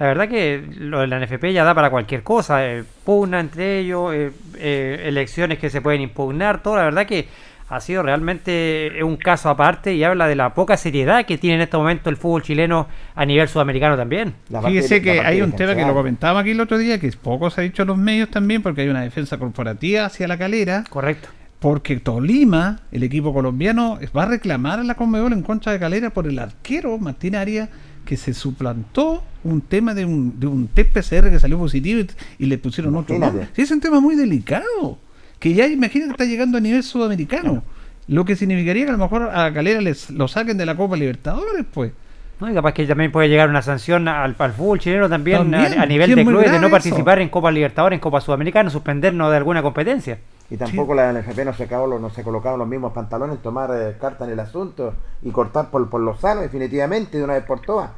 La 0.00 0.06
verdad 0.06 0.28
que 0.28 0.64
lo 0.78 1.00
de 1.00 1.06
la 1.06 1.18
NFP 1.20 1.52
ya 1.52 1.62
da 1.62 1.74
para 1.74 1.90
cualquier 1.90 2.22
cosa, 2.22 2.66
eh, 2.66 2.84
pugna 3.04 3.38
entre 3.38 3.80
ellos, 3.80 4.12
eh, 4.14 4.30
eh, 4.58 5.02
elecciones 5.04 5.58
que 5.58 5.68
se 5.70 5.80
pueden 5.82 6.00
impugnar, 6.00 6.62
todo. 6.62 6.76
La 6.76 6.84
verdad 6.84 7.06
que 7.06 7.28
ha 7.70 7.80
sido 7.80 8.02
realmente 8.02 8.90
un 9.04 9.16
caso 9.16 9.48
aparte 9.48 9.94
y 9.94 10.02
habla 10.02 10.26
de 10.26 10.34
la 10.34 10.54
poca 10.54 10.76
seriedad 10.76 11.24
que 11.24 11.38
tiene 11.38 11.54
en 11.54 11.62
este 11.62 11.76
momento 11.76 12.10
el 12.10 12.16
fútbol 12.16 12.42
chileno 12.42 12.88
a 13.14 13.24
nivel 13.24 13.46
sudamericano 13.46 13.96
también. 13.96 14.34
Fíjese 14.66 15.00
que 15.00 15.20
hay 15.20 15.40
un 15.40 15.52
tema 15.52 15.76
que 15.76 15.86
lo 15.86 15.94
comentábamos 15.94 16.42
aquí 16.42 16.50
el 16.50 16.60
otro 16.60 16.78
día, 16.78 16.98
que 16.98 17.10
poco 17.12 17.48
se 17.48 17.60
ha 17.60 17.64
dicho 17.64 17.82
en 17.82 17.88
los 17.88 17.96
medios 17.96 18.28
también, 18.28 18.60
porque 18.60 18.80
hay 18.80 18.88
una 18.88 19.02
defensa 19.02 19.38
corporativa 19.38 20.04
hacia 20.04 20.26
la 20.26 20.36
calera. 20.36 20.82
Correcto. 20.90 21.28
Porque 21.60 22.00
Tolima, 22.00 22.80
el 22.90 23.04
equipo 23.04 23.32
colombiano, 23.32 24.00
va 24.16 24.24
a 24.24 24.26
reclamar 24.26 24.80
a 24.80 24.82
la 24.82 24.96
Conmebol 24.96 25.32
en 25.32 25.42
contra 25.42 25.70
de 25.70 25.78
Calera 25.78 26.10
por 26.10 26.26
el 26.26 26.38
arquero 26.38 26.98
Martín 26.98 27.36
Arias 27.36 27.68
que 28.04 28.16
se 28.16 28.34
suplantó 28.34 29.22
un 29.44 29.60
tema 29.60 29.94
de 29.94 30.04
un, 30.06 30.40
de 30.40 30.46
un 30.48 30.66
test 30.68 30.92
PCR 30.92 31.30
que 31.30 31.38
salió 31.38 31.58
positivo 31.58 32.00
y, 32.00 32.44
y 32.44 32.46
le 32.46 32.58
pusieron 32.58 32.96
otro 32.96 33.14
Imagínate. 33.14 33.50
Sí, 33.54 33.62
es 33.62 33.70
un 33.70 33.80
tema 33.80 34.00
muy 34.00 34.16
delicado. 34.16 34.98
Que 35.40 35.54
ya 35.54 35.66
imagínate 35.66 36.10
que 36.10 36.12
está 36.22 36.24
llegando 36.24 36.58
a 36.58 36.60
nivel 36.60 36.82
sudamericano. 36.84 37.62
Lo 38.06 38.24
que 38.24 38.36
significaría 38.36 38.84
que 38.84 38.90
a 38.90 38.92
lo 38.92 38.98
mejor 38.98 39.22
a 39.34 39.52
Calera 39.52 39.80
les 39.80 40.10
lo 40.10 40.28
saquen 40.28 40.56
de 40.58 40.66
la 40.66 40.76
Copa 40.76 40.96
Libertadores, 40.96 41.64
pues. 41.72 41.92
No, 42.40 42.50
y 42.50 42.54
capaz 42.54 42.72
que 42.72 42.86
también 42.86 43.12
puede 43.12 43.28
llegar 43.28 43.48
una 43.50 43.60
sanción 43.60 44.08
al, 44.08 44.34
al 44.38 44.52
fútbol 44.52 44.78
chileno 44.78 45.08
también, 45.10 45.50
También, 45.50 45.78
a, 45.78 45.82
a 45.82 45.86
nivel 45.86 46.08
sí, 46.08 46.14
de 46.14 46.24
clubes 46.24 46.50
de 46.50 46.58
no 46.58 46.66
eso. 46.68 46.70
participar 46.70 47.18
en 47.20 47.28
Copa 47.28 47.50
Libertadores, 47.50 47.96
en 47.98 48.00
Copa 48.00 48.20
Sudamericana, 48.22 48.70
suspendernos 48.70 49.30
de 49.30 49.36
alguna 49.36 49.62
competencia. 49.62 50.18
Y 50.50 50.56
tampoco 50.56 50.94
la 50.94 51.12
NFP 51.12 51.44
no 51.44 51.52
se, 51.54 51.64
acabó, 51.64 51.86
lo- 51.86 51.98
no 51.98 52.08
se 52.10 52.22
colocaron 52.22 52.58
los 52.58 52.66
mismos 52.66 52.92
pantalones, 52.94 53.40
tomar 53.42 53.70
eh, 53.74 53.96
carta 54.00 54.24
en 54.24 54.30
el 54.30 54.40
asunto 54.40 54.94
y 55.22 55.30
cortar 55.30 55.70
por, 55.70 55.88
por 55.90 56.00
lo 56.00 56.16
sano 56.16 56.40
definitivamente 56.40 57.18
de 57.18 57.24
una 57.24 57.34
vez 57.34 57.44
por 57.44 57.60
todas. 57.60 57.90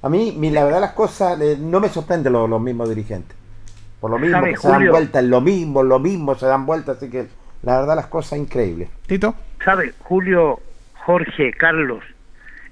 A 0.00 0.08
mí, 0.08 0.34
mi- 0.38 0.50
la 0.50 0.64
verdad 0.64 0.80
las 0.80 0.92
cosas, 0.92 1.38
eh, 1.40 1.56
no 1.60 1.78
me 1.78 1.88
sorprenden 1.90 2.32
los, 2.32 2.48
los 2.48 2.60
mismos 2.60 2.88
dirigentes. 2.88 3.36
Por 4.02 4.10
lo 4.10 4.18
mismo, 4.18 4.36
¿Sabe, 4.36 4.50
que 4.50 4.56
se 4.56 4.68
dan 4.68 4.88
vueltas 4.88 5.22
lo 5.22 5.40
mismo, 5.40 5.84
lo 5.84 6.00
mismo, 6.00 6.34
se 6.34 6.46
dan 6.46 6.66
vueltas, 6.66 6.96
así 6.96 7.08
que 7.08 7.28
la 7.62 7.78
verdad 7.78 7.94
las 7.94 8.08
cosas 8.08 8.36
increíbles. 8.36 8.90
Tito. 9.06 9.36
¿Sabe, 9.64 9.92
Julio, 10.00 10.58
Jorge, 11.06 11.52
Carlos, 11.52 12.02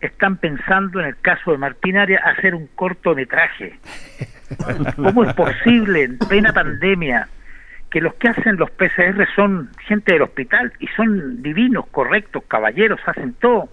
están 0.01 0.39
pensando 0.39 0.99
en 0.99 1.07
el 1.07 1.21
caso 1.21 1.53
de 1.53 1.59
Martín 1.59 1.99
Arias 1.99 2.21
hacer 2.25 2.53
un 2.57 2.67
cortometraje? 2.75 3.79
¿Cómo 4.97 5.23
es 5.23 5.33
posible 5.35 6.03
en 6.03 6.19
plena 6.19 6.53
pandemia 6.53 7.29
que 7.93 8.01
los 8.01 8.15
que 8.15 8.31
hacen 8.31 8.57
los 8.57 8.69
PCR 8.73 9.25
son 9.37 9.71
gente 9.87 10.15
del 10.15 10.23
hospital 10.23 10.73
y 10.81 10.89
son 10.97 11.45
divinos, 11.45 11.87
correctos, 11.93 12.43
caballeros, 12.49 12.99
hacen 13.07 13.35
todo? 13.35 13.69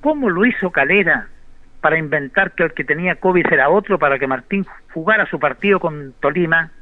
¿Cómo 0.00 0.28
lo 0.28 0.44
hizo 0.44 0.72
Calera 0.72 1.28
para 1.82 2.00
inventar 2.00 2.50
que 2.50 2.64
el 2.64 2.72
que 2.72 2.82
tenía 2.82 3.14
COVID 3.14 3.46
era 3.46 3.70
otro 3.70 3.96
para 3.96 4.18
que 4.18 4.26
Martín 4.26 4.66
jugara 4.92 5.24
su 5.26 5.38
partido 5.38 5.78
con 5.78 6.14
Tolima? 6.18 6.72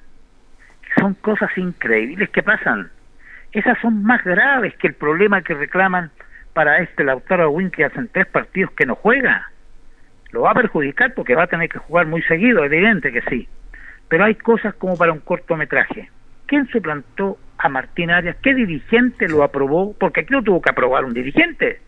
Son 0.99 1.15
cosas 1.15 1.51
increíbles 1.57 2.31
que 2.31 2.43
pasan. 2.43 2.91
Esas 3.53 3.79
son 3.81 4.03
más 4.03 4.23
graves 4.25 4.75
que 4.77 4.89
el 4.89 4.95
problema 4.95 5.43
que 5.43 5.55
reclaman 5.55 6.11
para 6.53 6.79
este 6.79 7.05
Lautaro 7.05 7.51
Win 7.51 7.71
que 7.71 7.85
hacen 7.85 8.09
tres 8.13 8.27
partidos 8.27 8.73
que 8.73 8.87
no 8.87 8.95
juega. 8.95 9.51
Lo 10.33 10.43
va 10.43 10.51
a 10.51 10.55
perjudicar 10.55 11.15
porque 11.15 11.35
va 11.35 11.45
a 11.45 11.49
tener 11.49 11.69
que 11.69 11.79
jugar 11.79 12.07
muy 12.07 12.23
seguido, 12.23 12.65
evidente 12.65 13.13
que 13.13 13.23
sí. 13.23 13.49
Pero 14.09 14.25
hay 14.25 14.35
cosas 14.35 14.75
como 14.75 14.97
para 14.97 15.13
un 15.13 15.21
cortometraje. 15.21 16.11
¿Quién 16.47 16.67
suplantó 16.69 17.39
a 17.59 17.69
Martín 17.69 18.11
Arias? 18.11 18.37
¿Qué 18.43 18.55
dirigente 18.55 19.29
lo 19.29 19.43
aprobó? 19.43 19.95
Porque 19.99 20.21
aquí 20.21 20.33
lo 20.33 20.43
tuvo 20.43 20.61
que 20.61 20.71
aprobar 20.71 21.05
un 21.05 21.15
dirigente. 21.15 21.81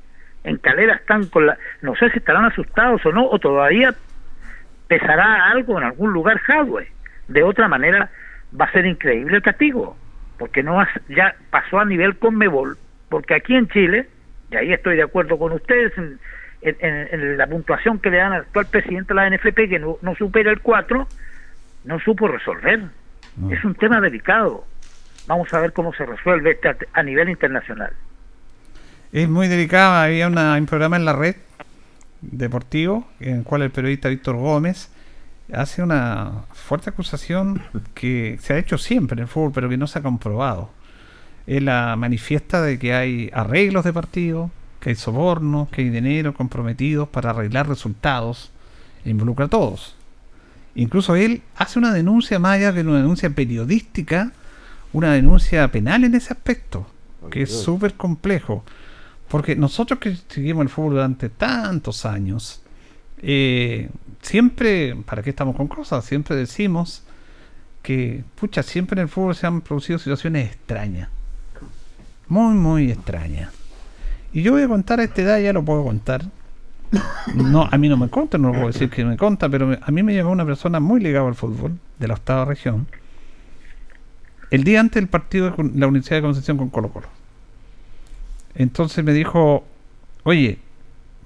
En 0.44 0.56
Calera 0.56 0.94
están 0.94 1.26
con 1.26 1.46
la... 1.46 1.58
No 1.82 1.94
sé 1.96 2.11
si 2.11 2.18
estarán 2.18 2.46
asustados 2.46 3.04
o 3.04 3.12
no, 3.12 3.26
o 3.26 3.38
todavía 3.38 3.94
pesará 4.88 5.50
algo 5.50 5.78
en 5.78 5.84
algún 5.84 6.12
lugar 6.12 6.40
Hadwe. 6.46 6.88
De 7.28 7.42
otra 7.42 7.68
manera, 7.68 8.11
va 8.59 8.64
a 8.66 8.72
ser 8.72 8.86
increíble 8.86 9.36
el 9.36 9.42
castigo, 9.42 9.96
porque 10.38 10.62
no 10.62 10.84
ya 11.09 11.34
pasó 11.51 11.78
a 11.78 11.84
nivel 11.84 12.16
Conmebol, 12.18 12.76
porque 13.09 13.34
aquí 13.34 13.55
en 13.55 13.68
Chile, 13.68 14.09
y 14.51 14.57
ahí 14.57 14.72
estoy 14.72 14.96
de 14.96 15.03
acuerdo 15.03 15.38
con 15.38 15.53
ustedes 15.53 15.92
en, 15.98 16.18
en- 16.62 17.09
en- 17.12 17.36
la 17.38 17.46
puntuación 17.46 17.98
que 17.98 18.11
le 18.11 18.18
dan 18.18 18.32
al 18.32 18.40
actual 18.42 18.66
presidente 18.66 19.14
de 19.14 19.14
la 19.14 19.28
NFP, 19.30 19.68
que 19.68 19.78
no, 19.78 19.96
no 20.03 20.14
supera 20.14 20.51
el 20.51 20.61
4, 20.61 21.07
no 21.84 22.01
supo 22.01 22.28
resolver. 22.28 22.80
Es 23.51 23.64
un 23.64 23.74
tema 23.74 24.01
delicado. 24.01 24.64
Vamos 25.26 25.53
a 25.55 25.61
ver 25.61 25.72
cómo 25.72 25.94
se 25.94 26.05
resuelve 26.05 26.51
este 26.53 26.68
a, 26.68 26.76
a 26.94 27.03
nivel 27.03 27.28
internacional. 27.30 27.92
Es 29.12 29.28
muy 29.28 29.48
delicado. 29.48 29.94
Había 29.94 30.26
una, 30.26 30.57
un 30.57 30.66
programa 30.66 30.96
en 30.96 31.05
la 31.05 31.12
red 31.14 31.36
deportivo 32.20 33.09
en 33.20 33.38
el 33.38 33.44
cual 33.44 33.62
el 33.62 33.70
periodista 33.70 34.09
Víctor 34.09 34.36
Gómez 34.36 34.92
hace 35.55 35.82
una 35.82 36.44
fuerte 36.53 36.90
acusación 36.90 37.62
que 37.94 38.38
se 38.40 38.55
ha 38.55 38.59
hecho 38.59 38.78
siempre 38.78 39.14
en 39.14 39.20
el 39.20 39.28
fútbol, 39.28 39.53
pero 39.53 39.68
que 39.68 39.76
no 39.76 39.86
se 39.86 39.98
ha 39.98 40.03
comprobado. 40.03 40.70
Él 41.46 41.66
la 41.66 41.96
manifiesta 41.96 42.62
de 42.62 42.78
que 42.78 42.94
hay 42.94 43.30
arreglos 43.32 43.84
de 43.84 43.92
partido, 43.92 44.51
que 44.80 44.90
hay 44.90 44.96
sobornos, 44.96 45.68
que 45.68 45.82
hay 45.82 45.90
dinero 45.90 46.34
comprometidos 46.34 47.09
para 47.09 47.30
arreglar 47.30 47.68
resultados, 47.68 48.51
e 49.05 49.11
involucra 49.11 49.46
a 49.46 49.48
todos. 49.48 49.94
Incluso 50.74 51.16
él 51.16 51.42
hace 51.57 51.78
una 51.78 51.92
denuncia 51.92 52.38
más 52.38 52.57
allá 52.57 52.72
que 52.72 52.80
una 52.80 52.98
denuncia 52.98 53.30
periodística, 53.30 54.32
una 54.92 55.12
denuncia 55.12 55.70
penal 55.70 56.05
en 56.05 56.14
ese 56.14 56.32
aspecto, 56.32 56.86
que 57.30 57.42
es 57.42 57.62
súper 57.62 57.94
complejo. 57.94 58.64
Porque 59.28 59.57
nosotros 59.57 59.98
que 59.98 60.16
seguimos 60.28 60.62
el 60.62 60.68
fútbol 60.68 60.94
durante 60.94 61.28
tantos 61.28 62.05
años, 62.05 62.62
eh, 63.22 63.88
siempre, 64.23 64.97
¿para 65.07 65.23
qué 65.23 65.31
estamos 65.31 65.57
con 65.57 65.68
cosas? 65.68 66.05
Siempre 66.05 66.37
decimos 66.37 67.03
que, 67.83 68.25
pucha, 68.37 68.62
siempre 68.62 69.01
en 69.01 69.05
el 69.05 69.09
fútbol 69.09 69.35
se 69.35 69.47
han 69.47 69.61
producido 69.61 69.99
situaciones 69.99 70.53
extrañas. 70.53 71.09
Muy, 72.29 72.55
muy 72.55 72.91
extrañas. 72.91 73.53
Y 74.33 74.43
yo 74.43 74.53
voy 74.53 74.62
a 74.62 74.68
contar 74.68 75.01
a 75.01 75.05
esta 75.05 75.23
edad, 75.23 75.41
ya 75.41 75.53
lo 75.53 75.64
puedo 75.64 75.83
contar. 75.83 76.25
No, 77.35 77.68
a 77.71 77.79
mí 77.79 77.89
no 77.89 77.97
me 77.97 78.09
conta, 78.09 78.37
no 78.39 78.53
puedo 78.53 78.66
decir 78.66 78.91
que 78.91 79.05
me 79.05 79.16
conta, 79.16 79.49
pero 79.49 79.79
a 79.81 79.91
mí 79.91 80.03
me 80.03 80.14
llamó 80.14 80.31
una 80.31 80.45
persona 80.45 80.81
muy 80.81 81.01
ligada 81.01 81.29
al 81.29 81.35
fútbol, 81.35 81.79
de 81.99 82.09
la 82.09 82.14
octava 82.14 82.45
región, 82.45 82.89
el 84.51 84.64
día 84.64 84.81
antes 84.81 84.97
del 84.97 85.09
partido 85.09 85.51
de 85.51 85.71
la 85.79 85.87
Universidad 85.87 86.16
de 86.16 86.23
Concepción 86.23 86.57
con 86.57 86.71
Colo 86.71 86.89
Colo. 86.89 87.07
Entonces 88.57 89.05
me 89.05 89.12
dijo, 89.12 89.64
oye, 90.25 90.59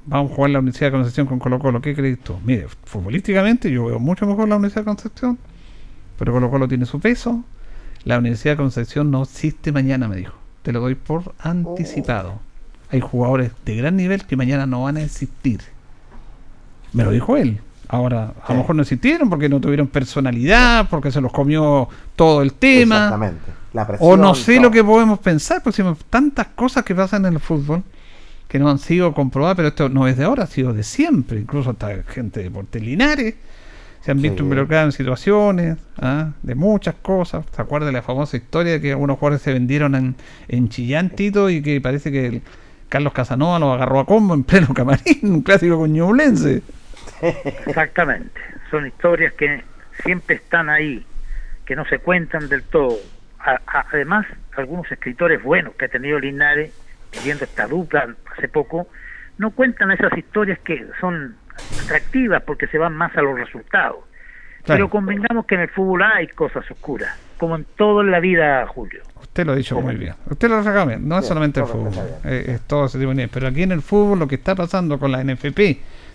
vamos 0.07 0.33
a 0.33 0.35
jugar 0.35 0.51
la 0.51 0.59
Universidad 0.59 0.89
de 0.89 0.93
Concepción 0.93 1.27
con 1.27 1.39
Colo 1.39 1.59
Colo, 1.59 1.81
¿qué 1.81 1.95
crees 1.95 2.21
tú? 2.21 2.37
Mire, 2.45 2.67
futbolísticamente 2.85 3.71
yo 3.71 3.87
veo 3.87 3.99
mucho 3.99 4.27
mejor 4.27 4.49
la 4.49 4.57
Universidad 4.57 4.83
de 4.83 4.87
Concepción, 4.87 5.39
pero 6.19 6.33
Colo 6.33 6.51
Colo 6.51 6.69
tiene 6.69 6.87
su 6.87 7.01
peso. 7.01 7.43
La 8.05 8.19
Universidad 8.19 8.53
de 8.53 8.59
Concepción 8.59 9.11
no 9.11 9.23
existe 9.23 9.73
mañana, 9.73 10.09
me 10.09 10.17
dijo. 10.17 10.35
Te 10.63 10.73
lo 10.73 10.81
doy 10.81 10.95
por 10.95 11.35
anticipado. 11.39 12.39
Hay 12.91 13.01
jugadores 13.01 13.53
de 13.65 13.77
gran 13.77 13.97
nivel 13.97 14.25
que 14.27 14.37
mañana 14.37 14.67
no 14.67 14.85
van 14.85 14.99
a 14.99 15.03
existir. 15.03 15.61
Me 16.93 17.05
lo 17.05 17.11
dijo 17.11 17.37
él. 17.37 17.61
Ahora, 17.89 18.35
a 18.47 18.53
lo 18.53 18.61
mejor 18.61 18.77
no 18.77 18.83
existieron 18.83 19.29
porque 19.29 19.49
no 19.49 19.61
tuvieron 19.61 19.89
personalidad, 19.89 20.89
porque 20.89 21.11
se 21.11 21.21
los 21.21 21.33
comió 21.33 21.89
todo 22.17 22.43
el 22.43 22.53
tema. 22.53 22.97
Exactamente. 22.97 23.53
La 23.73 23.97
O 24.01 24.17
no 24.17 24.35
sé 24.35 24.55
todo. 24.55 24.65
lo 24.65 24.71
que 24.71 24.85
podemos 24.85 25.19
pensar, 25.19 25.63
porque 25.63 25.83
hay 25.83 25.95
tantas 26.09 26.49
cosas 26.49 26.85
que 26.85 26.95
pasan 26.95 27.27
en 27.27 27.35
el 27.35 27.41
fútbol 27.41 27.83
que 28.55 28.61
no 28.61 28.71
han 28.71 28.79
sido 28.79 29.13
comprobadas, 29.15 29.57
pero 29.57 29.67
esto 29.67 29.89
no 29.89 30.07
es 30.07 30.17
de 30.17 30.23
ahora, 30.23 30.45
ha 30.45 30.47
sido 30.47 30.73
de 30.73 30.85
siempre. 30.85 31.41
Incluso 31.41 31.71
hasta 31.71 32.05
gente 32.05 32.41
de 32.41 32.53
Portes 32.53 32.81
Linares 32.81 33.35
se 34.01 34.13
han 34.13 34.23
visto 34.23 34.37
Sí. 34.39 34.43
involucrados 34.45 34.87
en 34.87 34.93
situaciones 34.93 35.77
¿ah? 36.01 36.31
de 36.41 36.55
muchas 36.55 36.95
cosas. 36.95 37.45
¿Se 37.51 37.61
acuerda 37.61 37.87
de 37.89 37.93
la 37.93 38.03
famosa 38.03 38.37
historia 38.37 38.75
de 38.75 38.81
que 38.81 38.93
algunos 38.93 39.19
jugadores 39.19 39.43
se 39.43 39.53
vendieron 39.53 39.97
en, 39.97 40.15
en 40.47 40.69
Chillán, 40.69 41.11
Tito, 41.11 41.51
y 41.51 41.63
que 41.63 41.81
parece 41.81 42.13
que 42.13 42.27
el 42.27 42.43
Carlos 42.89 43.13
Casanova 43.13 43.59
los 43.59 43.75
agarró 43.75 43.99
a 43.99 44.07
combo 44.07 44.35
en 44.35 44.45
pleno 44.45 44.69
camarín, 44.73 45.19
un 45.25 45.43
clásico 45.43 45.77
con 45.77 45.93
Ñublense? 45.93 46.63
Exactamente. 47.67 48.41
Son 48.71 48.87
historias 48.87 49.33
que 49.35 49.65
siempre 50.05 50.37
están 50.37 50.69
ahí, 50.71 51.05
que 51.67 51.75
no 51.75 51.85
se 51.87 51.99
cuentan 51.99 52.49
del 52.49 52.63
todo. 52.63 52.99
A- 53.41 53.61
a- 53.67 53.87
además, 53.93 54.27
algunos 54.57 54.91
escritores 54.93 55.43
buenos 55.43 55.75
que 55.75 55.87
ha 55.87 55.89
tenido 55.89 56.21
Linares, 56.21 56.73
viendo 57.25 57.45
esta 57.45 57.67
dupla 57.67 58.15
hace 58.37 58.49
poco, 58.49 58.89
no 59.39 59.51
cuentan 59.51 59.91
esas 59.91 60.16
historias 60.16 60.59
que 60.61 60.87
son 61.01 61.37
atractivas 61.85 62.43
porque 62.43 62.66
se 62.66 62.78
van 62.78 62.95
más 62.95 63.16
a 63.16 63.22
los 63.22 63.39
resultados. 63.39 63.99
Pero 64.66 64.89
convengamos 64.89 65.45
que 65.45 65.57
en 65.57 65.62
el 65.62 65.68
fútbol 65.68 66.03
hay 66.03 66.26
cosas 66.28 66.68
oscuras, 66.70 67.14
como 67.39 67.57
en 67.57 67.66
todo 67.76 68.01
en 68.01 68.11
la 68.11 68.18
vida, 68.20 68.66
Julio. 68.66 69.03
Usted 69.20 69.45
lo 69.45 69.53
ha 69.53 69.57
dicho 69.57 69.78
muy 69.78 69.97
bien. 69.97 70.14
Usted 70.30 70.49
lo 70.49 70.62
saca 70.62 70.87
bien. 70.87 71.07
No 71.07 71.18
es 71.18 71.26
solamente 71.26 71.61
el 71.61 71.66
fútbol. 71.66 71.93
eh, 72.24 72.45
es 72.49 72.61
todo 72.62 72.87
ese 72.87 72.99
tipo 72.99 73.12
de. 73.12 73.28
Pero 73.28 73.49
aquí 73.49 73.62
en 73.62 73.72
el 73.72 73.82
fútbol 73.82 74.20
lo 74.20 74.26
que 74.28 74.37
está 74.37 74.55
pasando 74.55 74.99
con 74.99 75.12
la 75.12 75.22
NFP 75.22 75.59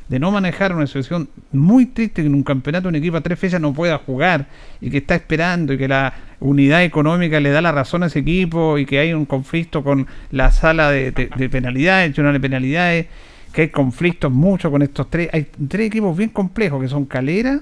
de 0.09 0.19
no 0.19 0.31
manejar 0.31 0.75
una 0.75 0.87
situación 0.87 1.29
muy 1.51 1.85
triste 1.85 2.21
que 2.21 2.27
en 2.27 2.33
un 2.35 2.43
campeonato 2.43 2.89
un 2.89 2.95
equipo 2.95 3.15
a 3.17 3.21
tres 3.21 3.39
fechas 3.39 3.61
no 3.61 3.73
pueda 3.73 3.97
jugar 3.99 4.47
y 4.81 4.89
que 4.89 4.97
está 4.97 5.15
esperando 5.15 5.73
y 5.73 5.77
que 5.77 5.87
la 5.87 6.13
unidad 6.39 6.83
económica 6.83 7.39
le 7.39 7.51
da 7.51 7.61
la 7.61 7.71
razón 7.71 8.01
a 8.03 8.07
ese 8.07 8.19
equipo 8.19 8.77
y 8.79 8.85
que 8.85 8.99
hay 8.99 9.13
un 9.13 9.25
conflicto 9.25 9.83
con 9.83 10.07
la 10.31 10.51
sala 10.51 10.89
de, 10.91 11.11
de- 11.11 11.29
de 11.35 11.49
penalidades, 11.49 12.07
el 12.07 12.13
tribunal 12.13 12.33
de 12.33 12.39
penalidades, 12.39 13.05
que 13.53 13.61
hay 13.63 13.69
conflictos 13.69 14.31
mucho 14.31 14.69
con 14.71 14.81
estos 14.81 15.09
tres. 15.09 15.29
Hay 15.31 15.47
tres 15.67 15.87
equipos 15.87 16.17
bien 16.17 16.29
complejos 16.31 16.81
que 16.81 16.87
son 16.87 17.05
Calera, 17.05 17.59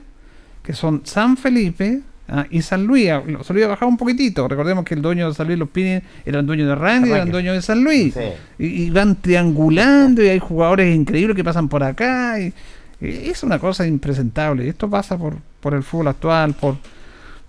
que 0.64 0.74
son 0.74 1.02
San 1.04 1.38
Felipe 1.38 2.00
ah, 2.28 2.46
y 2.50 2.62
San 2.62 2.86
Luis. 2.86 3.10
Ah, 3.10 3.24
San 3.44 3.56
Luis 3.56 3.66
ha 3.66 3.70
bajado 3.70 3.90
un 3.90 3.98
poquitito. 3.98 4.48
Recordemos 4.48 4.86
que 4.86 4.94
el 4.94 5.02
dueño 5.02 5.28
de 5.28 5.34
San 5.34 5.48
Luis, 5.48 5.60
los 5.60 5.70
Pines, 5.70 6.04
eran 6.26 6.46
dueños 6.46 6.68
de 6.68 6.76
Randy, 6.76 7.12
eran 7.12 7.32
dueños 7.32 7.56
de 7.56 7.62
San 7.62 7.84
Luis. 7.84 8.14
Sí. 8.14 8.22
Y, 8.60 8.84
y 8.84 8.90
van 8.90 9.16
triangulando 9.16 10.24
y 10.24 10.30
hay 10.30 10.40
jugadores 10.40 10.96
increíbles 10.96 11.36
que 11.36 11.44
pasan 11.44 11.70
por 11.70 11.84
acá. 11.84 12.40
Y, 12.40 12.54
y 13.02 13.30
es 13.30 13.44
una 13.44 13.60
cosa 13.60 13.86
impresentable. 13.88 14.68
Esto 14.68 14.90
pasa 14.90 15.18
por, 15.18 15.36
por 15.60 15.74
el 15.74 15.84
fútbol 15.84 16.08
actual, 16.08 16.54
por 16.54 16.78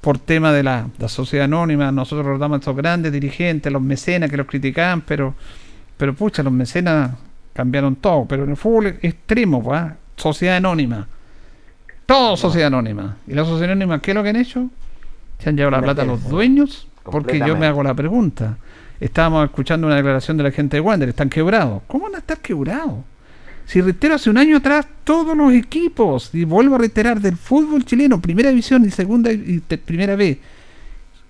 por 0.01 0.19
tema 0.19 0.53
de 0.53 0.63
la, 0.63 0.89
la 0.99 1.09
sociedad 1.09 1.45
anónima. 1.45 1.91
Nosotros 1.91 2.25
recordamos 2.25 2.57
a 2.57 2.59
estos 2.61 2.77
grandes 2.77 3.13
dirigentes, 3.13 3.73
los 3.73 3.83
mecenas 3.83 4.31
que 4.31 4.37
los 4.37 4.47
criticaban, 4.47 5.03
pero, 5.03 5.35
pero 5.97 6.15
pucha, 6.15 6.43
los 6.43 6.53
mecenas 6.53 7.11
cambiaron 7.53 7.97
todo. 7.97 8.27
Pero 8.27 8.45
en 8.45 8.51
el 8.51 8.57
fútbol 8.57 8.99
extremo, 9.03 9.63
pues, 9.63 9.81
¿ah? 9.81 9.97
sociedad 10.17 10.57
anónima. 10.57 11.09
Todo 12.09 12.39
sociedad 12.39 12.69
anónima. 12.69 13.19
¿Y 13.27 13.35
la 13.35 13.45
sociedad 13.45 13.73
anónima 13.73 14.01
qué 14.01 14.13
es 14.13 14.15
lo 14.15 14.23
que 14.23 14.31
han 14.31 14.37
hecho? 14.37 14.71
Se 15.41 15.51
han 15.51 15.57
llevado 15.59 15.73
la 15.77 15.83
plata 15.83 16.01
a 16.03 16.05
los 16.07 16.27
dueños. 16.27 16.89
Porque 17.05 17.39
yo 17.39 17.55
me 17.55 17.67
hago 17.67 17.83
la 17.83 17.93
pregunta. 17.93 18.57
Estábamos 18.99 19.45
escuchando 19.45 19.87
una 19.87 19.97
declaración 19.97 20.39
de 20.39 20.43
la 20.45 20.51
gente 20.51 20.79
de 20.79 20.81
Wander, 20.81 21.11
están 21.11 21.29
quebrados. 21.29 21.83
¿Cómo 21.87 22.05
van 22.05 22.15
a 22.15 22.19
estar 22.19 22.39
quebrados? 22.39 23.01
Si 23.67 23.83
reitero, 23.83 24.15
hace 24.15 24.31
un 24.31 24.39
año 24.39 24.57
atrás 24.57 24.87
todos 25.05 25.37
los 25.37 25.53
equipos, 25.53 26.31
y 26.33 26.45
vuelvo 26.45 26.77
a 26.77 26.79
reiterar, 26.79 27.21
del 27.21 27.37
fútbol 27.37 27.85
chileno, 27.85 28.19
primera 28.23 28.49
división 28.49 28.87
y 28.87 28.91
segunda 28.91 29.31
y 29.31 29.61
te- 29.61 29.77
primera 29.77 30.17
B, 30.17 30.41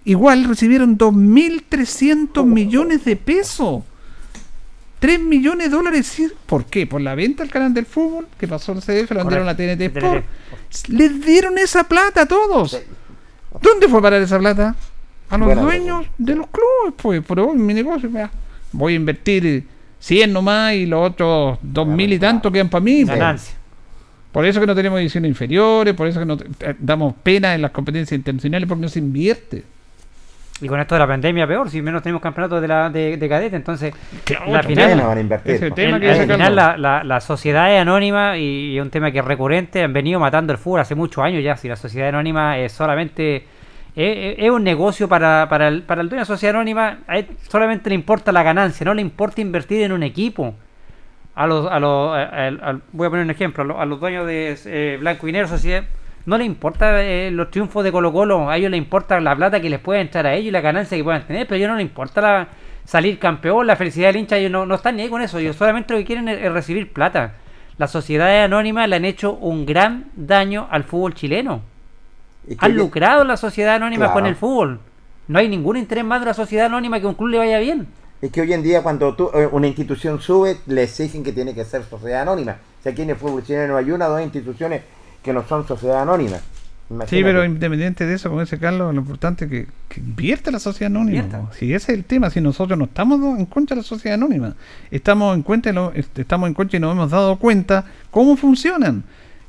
igual 0.05 0.45
recibieron 0.45 0.97
2.300 0.97 2.47
millones 2.47 3.05
de 3.05 3.17
pesos. 3.17 3.83
3 5.01 5.21
millones 5.21 5.71
de 5.71 5.77
dólares. 5.77 6.23
¿Por 6.47 6.65
qué? 6.65 6.87
Por 6.87 7.01
la 7.01 7.15
venta 7.15 7.43
al 7.43 7.51
canal 7.51 7.75
del 7.75 7.87
fútbol, 7.87 8.27
que 8.39 8.49
pasó 8.49 8.73
el 8.73 8.81
CDF, 8.83 9.11
lo 9.13 9.19
vendieron 9.19 9.49
a 9.49 9.53
la 9.53 9.57
TNT 9.57 9.81
Sport. 9.97 10.25
Les 10.89 11.25
dieron 11.25 11.59
esa 11.59 11.85
plata 11.85 12.23
a 12.23 12.27
todos. 12.27 12.81
¿Dónde 13.61 13.89
fue 13.89 13.99
a 13.99 14.03
parar 14.03 14.23
esa 14.23 14.39
plata? 14.39 14.75
A 15.31 15.39
los 15.39 15.47
Buena 15.47 15.63
dueños 15.63 16.07
de 16.17 16.35
los 16.35 16.47
clubes, 16.47 16.95
pues. 16.97 17.23
Pero 17.27 17.55
mi 17.55 17.75
negocio, 17.75 18.11
voy 18.73 18.93
a 18.93 18.97
invertir 18.97 19.47
eh, 19.47 19.65
100 19.99 20.33
nomás 20.33 20.75
y 20.75 20.87
los 20.87 21.11
otros 21.11 21.59
2.000 21.61 22.13
y 22.15 22.19
tanto 22.19 22.53
quedan 22.53 22.69
para 22.69 22.85
mí. 22.85 23.05
pues. 23.05 23.19
Ganancia. 23.19 23.55
Por 24.33 24.45
eso 24.45 24.61
que 24.61 24.67
no 24.67 24.75
tenemos 24.75 25.01
ediciones 25.01 25.31
inferiores, 25.31 25.95
por 25.95 26.07
eso 26.07 26.21
que 26.21 26.27
no 26.27 26.37
eh, 26.61 26.75
damos 26.79 27.15
pena 27.23 27.55
en 27.55 27.63
las 27.63 27.71
competencias 27.71 28.17
internacionales, 28.17 28.69
porque 28.69 28.83
no 28.83 28.89
se 28.89 28.99
invierte. 28.99 29.65
Y 30.61 30.67
con 30.67 30.81
esto 30.81 30.95
de 30.97 30.99
la 30.99 31.07
pandemia 31.07 31.47
peor, 31.47 31.71
si 31.71 31.81
menos 31.83 32.03
tenemos 32.03 32.21
campeonatos 32.21 32.61
de, 32.61 32.67
la, 32.69 32.91
de, 32.91 33.17
de 33.17 33.29
cadete, 33.29 33.55
entonces 33.55 33.95
Claro, 34.25 34.47
la 34.51 34.63
final. 34.65 35.01
Van 35.07 35.19
a 35.19 35.21
invertir, 35.21 35.55
tema 35.75 35.97
en- 35.99 36.03
al 36.11 36.17
final 36.27 36.57
la, 36.57 36.77
la, 36.77 37.05
la 37.05 37.21
sociedad 37.21 37.73
es 37.73 37.81
anónima 37.81 38.37
y, 38.37 38.77
es 38.77 38.83
un 38.83 38.91
tema 38.91 39.13
que 39.13 39.21
es 39.21 39.25
recurrente, 39.25 39.85
han 39.85 39.93
venido 39.93 40.19
matando 40.19 40.53
el 40.53 40.59
fútbol 40.59 40.81
hace 40.81 40.97
muchos 40.97 41.23
años 41.23 41.45
ya, 41.45 41.57
si 41.57 41.69
la 41.69 41.77
sociedad 41.77 42.09
anónima 42.09 42.59
es 42.59 42.73
solamente 42.73 43.45
es, 43.95 44.51
un 44.51 44.65
negocio 44.65 45.09
para, 45.09 45.47
para, 45.49 45.69
el, 45.69 45.83
para 45.83 46.01
el 46.01 46.09
dueño 46.09 46.21
de 46.21 46.29
la 46.29 46.35
sociedad 46.35 46.57
anónima, 46.57 46.99
solamente 47.49 47.89
le 47.91 47.95
importa 47.95 48.33
la 48.33 48.43
ganancia, 48.43 48.85
no 48.85 48.95
le 48.95 49.03
importa 49.03 49.41
invertir 49.41 49.83
en 49.83 49.93
un 49.93 50.03
equipo. 50.03 50.55
A 51.37 51.47
los, 51.47 51.71
a 51.71 51.79
los, 51.79 52.17
a- 52.17 52.23
a- 52.23 52.71
a- 52.71 52.79
voy 52.93 53.07
a 53.07 53.11
poner 53.11 53.25
un 53.25 53.31
ejemplo, 53.31 53.63
a 53.63 53.67
los, 53.67 53.79
a 53.81 53.85
los 53.87 54.01
dueños 54.01 54.27
de 54.27 54.57
eh, 54.67 54.97
Blanco 54.99 55.29
y 55.29 55.33
Negro 55.33 55.47
Sociedad, 55.47 55.85
no 56.29 56.39
le 56.39 56.45
importa 56.45 57.03
eh, 57.03 57.31
los 57.31 57.51
triunfos 57.51 57.83
de 57.85 57.91
Colo 57.91 58.13
Colo, 58.13 58.51
a 58.51 58.57
ellos 58.57 58.71
les 58.71 58.79
importa 58.79 59.19
la 59.21 59.35
plata 59.35 59.61
que 59.61 59.71
les 59.71 59.81
puede 59.81 60.01
entrar 60.01 60.27
a 60.27 60.35
ellos 60.35 60.49
y 60.49 60.51
la 60.51 60.61
ganancia 60.61 60.97
que 60.97 61.03
puedan 61.05 61.27
tener, 61.27 61.47
pero 61.47 61.55
a 61.55 61.59
ellos 61.59 61.71
no 61.71 61.77
les 61.77 61.85
importa 61.87 62.21
la- 62.21 62.49
salir 62.85 63.19
campeón, 63.19 63.67
la 63.67 63.77
felicidad 63.77 64.09
del 64.09 64.17
hincha, 64.19 64.37
ellos 64.37 64.51
no, 64.51 64.67
no 64.67 64.75
están 64.75 64.97
ni 64.97 65.03
ahí 65.03 65.09
con 65.09 65.21
eso, 65.23 65.39
ellos 65.39 65.57
solamente 65.57 65.93
lo 65.95 65.99
que 66.01 66.05
quieren 66.07 66.29
es, 66.29 66.39
es 66.43 66.53
recibir 66.53 66.93
plata. 66.93 67.35
Las 67.79 67.91
sociedades 67.91 68.45
anónimas 68.45 68.89
le 68.89 68.97
han 68.97 69.05
hecho 69.05 69.33
un 69.35 69.65
gran 69.67 70.07
daño 70.17 70.67
al 70.71 70.85
fútbol 70.85 71.15
chileno. 71.15 71.63
Han 72.59 72.77
lucrado 72.77 73.25
las 73.25 73.41
sociedades 73.41 73.77
anónimas 73.77 74.09
Claro. 74.09 74.21
con 74.21 74.27
el 74.27 74.35
fútbol. 74.37 74.81
No 75.29 75.39
hay 75.39 75.49
ningún 75.49 75.77
interés 75.77 76.05
más 76.05 76.21
de 76.21 76.27
la 76.27 76.35
sociedad 76.35 76.67
anónima 76.67 76.99
que 76.99 77.07
un 77.07 77.15
club 77.15 77.29
le 77.29 77.39
vaya 77.39 77.59
bien. 77.59 77.87
Es 78.23 78.33
que 78.33 78.41
hoy 78.41 78.53
en 78.53 78.63
día 78.63 78.83
cuando 78.83 79.15
tú, 79.15 79.31
eh, 79.35 79.49
una 79.53 79.67
institución 79.69 80.21
sube, 80.21 80.57
le 80.67 80.83
exigen 80.83 81.23
que 81.23 81.33
tiene 81.33 81.55
que 81.55 81.65
ser 81.65 81.85
sociedad 81.85 82.23
anónima. 82.23 82.57
Si 82.83 82.89
aquí 82.89 83.03
en 83.03 83.11
el 83.11 83.17
fútbol 83.17 83.45
chileno 83.45 83.77
hay 83.77 83.91
una 83.93 84.09
o 84.09 84.11
dos 84.11 84.23
instituciones 84.23 84.83
que 85.29 85.35
no 85.35 85.47
son 85.47 85.67
sociedad 85.67 86.03
anónima. 86.03 86.39
Sí, 87.07 87.23
pero 87.23 87.45
independiente 87.45 88.07
de 88.07 88.15
eso, 88.15 88.31
como 88.31 88.41
dice 88.41 88.59
Carlos, 88.59 88.95
lo 88.95 89.01
importante 89.01 89.45
es 89.45 89.51
que, 89.51 89.67
que 89.91 90.01
invierte 90.01 90.51
la 90.51 90.59
sociedad 90.59 90.87
anónima. 90.91 91.23
Invierta. 91.23 91.53
Si 91.53 91.75
ese 91.75 91.93
es 91.93 91.99
el 91.99 92.05
tema, 92.07 92.31
si 92.31 92.41
nosotros 92.41 92.79
no 92.79 92.87
estamos 92.87 93.39
en 93.39 93.45
contra 93.45 93.75
de 93.75 93.83
la 93.83 93.87
sociedad 93.87 94.15
anónima, 94.15 94.55
estamos 94.91 95.37
en 95.37 95.43
cuenta, 95.43 95.71
estamos 96.17 96.49
en 96.49 96.55
contra 96.55 96.79
y 96.79 96.81
nos 96.81 96.93
hemos 96.93 97.11
dado 97.11 97.37
cuenta 97.37 97.85
cómo 98.11 98.37
funcionan, 98.39 99.05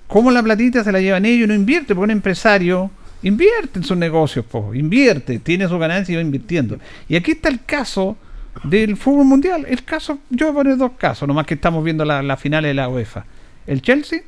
cómo 0.07 0.31
la 0.31 0.43
platita 0.43 0.83
se 0.83 0.91
la 0.91 0.99
llevan 0.99 1.23
ellos 1.23 1.45
y 1.45 1.47
no 1.47 1.53
invierte, 1.53 1.95
porque 1.95 2.03
un 2.05 2.11
empresario 2.11 2.91
invierte 3.23 3.79
en 3.79 3.85
sus 3.85 3.95
negocios, 3.95 4.43
po, 4.43 4.75
invierte, 4.75 5.39
tiene 5.39 5.65
su 5.69 5.79
ganancia 5.79 6.11
y 6.11 6.15
va 6.17 6.21
invirtiendo. 6.21 6.77
Y 7.07 7.15
aquí 7.15 7.31
está 7.31 7.47
el 7.47 7.63
caso 7.63 8.17
del 8.65 8.97
fútbol 8.97 9.25
mundial. 9.25 9.65
El 9.69 9.85
caso, 9.85 10.19
yo 10.29 10.47
voy 10.47 10.51
a 10.51 10.55
poner 10.55 10.77
dos 10.77 10.91
casos, 10.97 11.25
nomás 11.25 11.45
que 11.45 11.53
estamos 11.53 11.85
viendo 11.85 12.03
la, 12.03 12.21
la 12.21 12.35
finales 12.35 12.71
de 12.71 12.73
la 12.73 12.89
UEFA. 12.89 13.23
El 13.65 13.81
Chelsea 13.81 14.23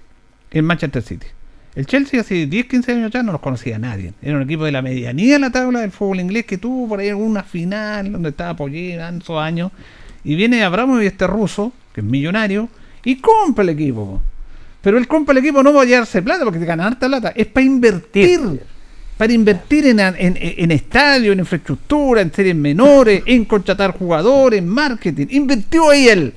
y 0.49 0.57
el 0.57 0.63
Manchester 0.63 1.01
City. 1.01 1.27
El 1.73 1.85
Chelsea 1.85 2.19
hace 2.19 2.47
10, 2.47 2.65
15 2.65 2.91
años 2.91 3.11
ya 3.11 3.23
no 3.23 3.31
los 3.31 3.39
conocía 3.39 3.79
nadie. 3.79 4.13
Era 4.21 4.35
un 4.35 4.43
equipo 4.43 4.65
de 4.65 4.73
la 4.73 4.81
medianía 4.81 5.35
en 5.35 5.41
la 5.41 5.51
tabla 5.51 5.79
del 5.79 5.91
fútbol 5.91 6.19
inglés 6.19 6.45
que 6.45 6.57
tuvo 6.57 6.89
por 6.89 6.99
ahí 6.99 7.09
alguna 7.09 7.43
final 7.43 8.11
donde 8.11 8.29
estaba 8.29 8.55
Pollera 8.55 9.07
en 9.07 9.21
esos 9.21 9.39
años. 9.41 9.71
Y 10.23 10.35
viene 10.35 10.63
Abramovich, 10.63 11.07
este 11.07 11.27
ruso, 11.27 11.71
que 11.93 12.01
es 12.01 12.05
millonario, 12.05 12.67
y 13.05 13.15
compra 13.17 13.63
el 13.63 13.69
equipo. 13.69 14.05
po. 14.05 14.21
Pero 14.81 14.97
él 14.97 15.07
compra 15.07 15.31
el 15.31 15.37
equipo 15.37 15.63
no 15.63 15.71
para 15.73 15.85
llevarse 15.85 16.21
plata, 16.21 16.43
porque 16.43 16.59
ganar 16.59 16.87
harta 16.87 17.07
plata, 17.07 17.33
es 17.35 17.47
para 17.47 17.65
invertir. 17.65 18.61
Para 19.17 19.31
invertir 19.31 19.85
en, 19.85 19.99
en, 19.99 20.37
en 20.37 20.71
estadio, 20.71 21.31
en 21.31 21.39
infraestructura, 21.39 22.21
en 22.21 22.33
series 22.33 22.55
menores, 22.55 23.23
en 23.27 23.45
contratar 23.45 23.97
jugadores, 23.97 24.59
en 24.59 24.67
marketing. 24.67 25.27
Invirtió 25.29 25.89
ahí 25.89 26.09
él. 26.09 26.33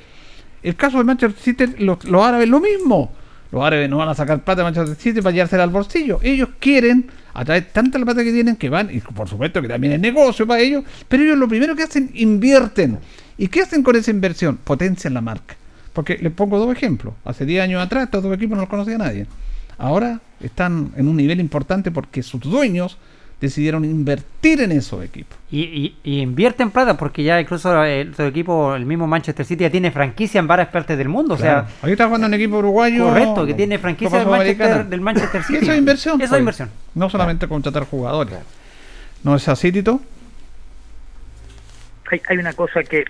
El 0.63 0.77
caso 0.77 0.99
de 0.99 1.05
Manchester 1.05 1.43
City, 1.43 1.75
los, 1.79 2.05
los 2.05 2.23
árabes 2.23 2.49
lo 2.49 2.61
mismo. 2.61 3.11
Los 3.55 3.63
árabes 3.63 3.89
no 3.89 3.99
van 3.99 4.09
a 4.09 4.17
sacar 4.17 4.43
plata 4.43 4.63
de 4.63 4.65
Manchester 4.65 4.97
City 4.97 5.23
para 5.23 5.33
llevársela 5.33 5.63
al 5.63 5.71
bolsillo. 5.71 6.19
Ellos 6.25 6.49
quieren 6.59 7.07
atraer 7.35 7.69
tanta 7.73 8.01
la 8.01 8.05
plata 8.05 8.25
que 8.25 8.33
tienen 8.33 8.57
que 8.57 8.69
van, 8.69 8.93
y 8.93 8.99
por 8.99 9.29
supuesto 9.29 9.63
que 9.63 9.69
también 9.69 9.93
es 9.93 10.01
negocio 10.01 10.45
para 10.45 10.61
ellos, 10.61 10.83
pero 11.07 11.23
ellos 11.23 11.39
lo 11.39 11.47
primero 11.47 11.77
que 11.77 11.85
hacen, 11.85 12.11
invierten. 12.15 12.99
¿Y 13.39 13.47
qué 13.47 13.63
hacen 13.63 13.85
con 13.85 13.95
esa 13.95 14.11
inversión? 14.11 14.57
Potencian 14.57 15.15
la 15.15 15.21
marca. 15.21 15.55
Porque 15.93 16.19
les 16.19 16.33
pongo 16.33 16.59
dos 16.59 16.75
ejemplos. 16.77 17.15
Hace 17.25 17.47
10 17.47 17.63
años 17.63 17.81
atrás 17.81 18.07
estos 18.07 18.25
dos 18.25 18.35
equipos 18.35 18.57
no 18.57 18.63
los 18.63 18.69
conocía 18.69 18.99
nadie. 18.99 19.29
Ahora 19.79 20.21
están 20.41 20.91
en 20.97 21.07
un 21.07 21.17
nivel 21.17 21.39
importante 21.39 21.93
porque 21.93 22.25
sus 22.25 22.41
dueños 22.41 22.99
decidieron 23.45 23.85
invertir 23.85 24.61
en 24.61 24.73
esos 24.73 25.03
equipos. 25.05 25.39
Y, 25.51 25.63
y, 25.63 25.97
y 26.03 26.21
invierten 26.21 26.71
plata 26.71 26.97
porque 26.97 27.23
ya 27.23 27.41
incluso 27.41 27.85
el, 27.85 28.15
su 28.15 28.23
equipo, 28.23 28.75
el 28.75 28.85
mismo 28.85 29.07
Manchester 29.07 29.47
City, 29.47 29.63
ya 29.63 29.71
tiene 29.71 29.91
franquicia 29.91 30.39
en 30.39 30.47
varias 30.47 30.69
partes 30.69 30.99
del 30.99 31.09
mundo. 31.09 31.35
O 31.35 31.39
sea, 31.39 31.67
ahí 31.83 31.93
está 31.93 32.07
jugando 32.07 32.27
un 32.27 32.35
equipo 32.35 32.59
uruguayo. 32.59 33.05
correcto, 33.05 33.47
que 33.47 33.55
tiene 33.55 33.79
franquicia 33.79 34.19
del 34.19 34.29
Manchester, 34.29 34.87
del 34.87 35.01
Manchester 35.01 35.43
City. 35.45 35.59
Eso 35.63 35.73
es 35.73 35.79
inversión. 35.79 36.21
Eso 36.21 36.31
pues. 36.31 36.33
es 36.33 36.39
inversión. 36.41 36.71
No 36.95 37.09
solamente 37.09 37.47
contratar 37.47 37.85
jugadores. 37.85 38.39
¿No 39.23 39.37
es 39.37 39.49
así, 39.49 39.73
Tito? 39.73 40.01
hay, 42.11 42.23
hay 42.29 42.39
una 42.39 42.53
cosa 42.53 42.83
que, 42.83 43.05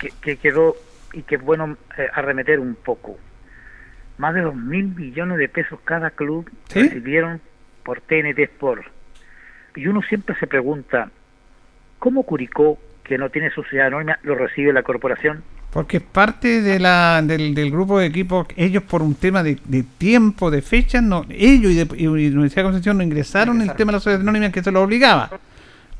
que, 0.00 0.12
que 0.20 0.36
quedó 0.36 0.76
y 1.12 1.22
que 1.22 1.36
es 1.36 1.42
bueno 1.42 1.76
eh, 1.96 2.06
arremeter 2.12 2.60
un 2.60 2.74
poco. 2.74 3.18
Más 4.18 4.34
de 4.34 4.42
dos 4.42 4.54
mil 4.54 4.94
millones 4.94 5.38
de 5.38 5.48
pesos 5.48 5.78
cada 5.84 6.10
club 6.10 6.50
¿Sí? 6.68 6.82
recibieron 6.82 7.40
por 7.84 8.00
TNT 8.00 8.38
Sport. 8.40 8.86
Y 9.78 9.86
uno 9.86 10.02
siempre 10.02 10.34
se 10.40 10.48
pregunta, 10.48 11.08
¿cómo 12.00 12.24
Curicó, 12.24 12.78
que 13.04 13.16
no 13.16 13.30
tiene 13.30 13.50
sociedad 13.50 13.86
anónima, 13.86 14.18
lo 14.24 14.34
recibe 14.34 14.72
la 14.72 14.82
corporación? 14.82 15.44
Porque 15.70 15.98
es 15.98 16.02
parte 16.02 16.62
de 16.62 16.80
la, 16.80 17.22
del, 17.22 17.54
del 17.54 17.70
grupo 17.70 18.00
de 18.00 18.06
equipos, 18.06 18.48
ellos 18.56 18.82
por 18.82 19.02
un 19.02 19.14
tema 19.14 19.44
de, 19.44 19.56
de 19.66 19.84
tiempo, 19.84 20.50
de 20.50 20.62
fechas, 20.62 21.00
no, 21.02 21.24
ellos 21.30 21.70
y, 21.70 21.76
de, 21.76 21.88
y 21.96 22.08
Universidad 22.08 22.62
de 22.62 22.64
Concepción 22.64 22.98
no 22.98 23.04
ingresaron 23.04 23.60
el 23.60 23.72
tema 23.74 23.92
de 23.92 23.96
la 23.96 24.00
sociedad 24.00 24.20
anónima 24.20 24.50
que 24.50 24.64
se 24.64 24.72
lo 24.72 24.82
obligaba. 24.82 25.30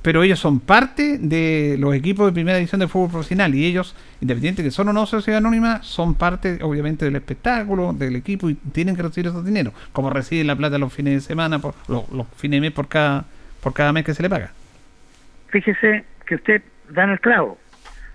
Pero 0.03 0.23
ellos 0.25 0.41
son 0.41 0.59
parte 0.59 1.19
de 1.19 1.77
los 1.79 1.95
equipos 1.95 2.27
de 2.27 2.33
primera 2.33 2.57
división 2.57 2.81
de 2.81 2.89
fútbol 2.89 3.11
profesional 3.11 3.55
y 3.55 3.65
ellos, 3.65 3.95
independiente 4.21 4.65
que 4.65 4.71
son 4.73 4.89
o 4.89 4.93
no 4.93 5.07
sociedad 5.07 5.39
anónima, 5.39 5.83
son 5.83 6.15
parte 6.15 6.59
obviamente 6.63 7.05
del 7.05 7.15
espectáculo, 7.15 7.93
del 7.93 8.17
equipo 8.17 8.51
y 8.51 8.55
tienen 8.55 8.97
que 8.97 9.03
recibir 9.03 9.29
esos 9.29 9.45
dineros, 9.45 9.73
como 9.93 10.11
reciben 10.11 10.49
la 10.49 10.57
plata 10.57 10.79
los 10.79 10.93
fines 10.93 11.15
de 11.15 11.21
semana, 11.21 11.61
por, 11.61 11.75
los, 11.87 12.11
los 12.11 12.27
fines 12.37 12.57
de 12.57 12.61
mes 12.63 12.73
por 12.73 12.89
cada, 12.89 13.27
por 13.63 13.73
cada 13.75 13.93
mes 13.93 14.05
que 14.05 14.15
se 14.15 14.23
le 14.23 14.29
paga. 14.31 14.51
Fíjese 15.49 16.05
que 16.27 16.35
usted 16.37 16.63
da 16.91 17.05
en 17.05 17.11
el 17.11 17.21
clavo. 17.21 17.59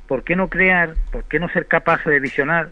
¿Por 0.08 0.24
qué 0.24 0.36
no 0.36 0.48
crear, 0.50 0.94
por 1.12 1.24
qué 1.26 1.40
no 1.40 1.50
ser 1.50 1.68
capaz 1.68 2.04
de 2.06 2.20
visionar 2.20 2.70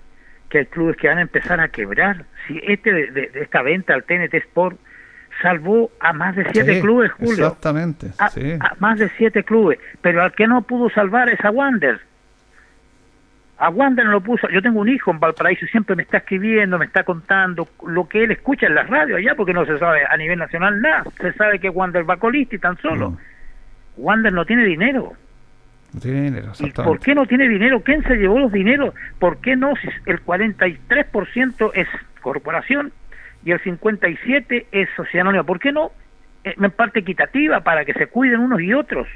que 0.50 0.60
hay 0.60 0.66
clubes 0.66 0.98
que 0.98 1.08
van 1.08 1.18
a 1.18 1.22
empezar 1.22 1.60
a 1.60 1.70
quebrar? 1.70 2.26
Si 2.48 2.60
este 2.68 2.92
de, 2.92 3.12
de- 3.12 3.28
de 3.30 3.42
esta 3.42 3.62
venta 3.62 3.94
al 3.94 4.04
TNT 4.04 4.34
Sport 4.36 4.78
salvó 5.42 5.90
a 6.00 6.14
más 6.14 6.36
de 6.36 6.46
siete 6.52 6.76
Sí, 6.76 6.82
clubes, 6.82 7.12
Julio. 7.14 7.48
Exactamente. 7.48 8.08
A, 8.20 8.30
sí. 8.30 8.54
a 8.60 8.76
más 8.80 9.00
de 9.00 9.10
siete 9.18 9.44
clubes. 9.44 9.80
Pero 10.02 10.22
al 10.22 10.34
que 10.34 10.48
no 10.48 10.62
pudo 10.64 10.90
salvar 10.90 11.30
es 11.30 11.44
a 11.44 11.50
Wander. 11.52 12.02
A 13.62 13.70
Wander 13.70 14.04
no 14.04 14.12
lo 14.14 14.22
puso. 14.22 14.50
Yo 14.50 14.60
tengo 14.60 14.80
un 14.80 14.90
hijo 14.90 15.12
en 15.12 15.20
Valparaíso, 15.20 15.68
siempre 15.68 15.96
me 15.96 16.02
está 16.02 16.18
escribiendo, 16.18 16.80
me 16.80 16.86
está 16.86 17.04
contando 17.04 17.68
lo 17.86 18.10
que 18.10 18.24
él 18.24 18.32
escucha 18.32 18.66
en 18.66 18.74
la 18.74 18.82
radio 18.82 19.18
allá, 19.18 19.36
porque 19.36 19.54
no 19.54 19.68
se 19.68 19.78
sabe 19.78 20.02
a 20.10 20.18
nivel 20.18 20.40
nacional 20.40 20.82
nada. 20.82 21.04
Se 21.20 21.32
sabe 21.34 21.60
que 21.60 21.70
Wander 21.70 22.10
va 22.10 22.18
colista 22.18 22.56
y 22.56 22.60
tan 22.60 22.76
solo. 22.78 23.20
Wander 23.98 24.34
no 24.34 24.46
tiene 24.46 24.66
dinero. 24.66 25.14
No 25.94 26.00
tiene 26.00 26.22
dinero, 26.22 26.52
¿Y 26.60 26.72
por 26.72 27.00
qué 27.02 27.14
no 27.14 27.28
tiene 27.28 27.48
dinero? 27.48 27.82
¿Quién 27.82 28.02
se 28.02 28.16
llevó 28.16 28.40
los 28.40 28.52
dineros? 28.52 28.96
¿Por 29.20 29.40
qué 29.42 29.56
no? 29.56 29.76
Si 29.76 29.90
el 30.08 30.26
43% 30.26 31.72
es 31.76 31.88
corporación 32.20 32.92
y 33.46 33.52
el 33.52 33.62
57% 33.62 34.66
es 34.72 34.90
sociedad 34.96 35.22
anónima. 35.28 35.44
¿Por 35.44 35.60
qué 35.60 35.72
no? 35.72 35.92
Eh, 36.44 36.56
En 36.60 36.72
parte 36.72 37.02
equitativa 37.02 37.60
para 37.60 37.86
que 37.86 37.94
se 37.94 38.08
cuiden 38.08 38.40
unos 38.40 38.60
y 38.60 38.74
otros. 38.74 39.08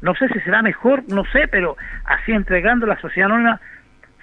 No 0.00 0.14
sé 0.14 0.28
si 0.28 0.38
será 0.40 0.62
mejor, 0.62 1.02
no 1.08 1.24
sé, 1.32 1.48
pero 1.48 1.76
así 2.04 2.32
entregando 2.32 2.86
la 2.86 3.00
sociedad 3.00 3.30
anónima, 3.30 3.60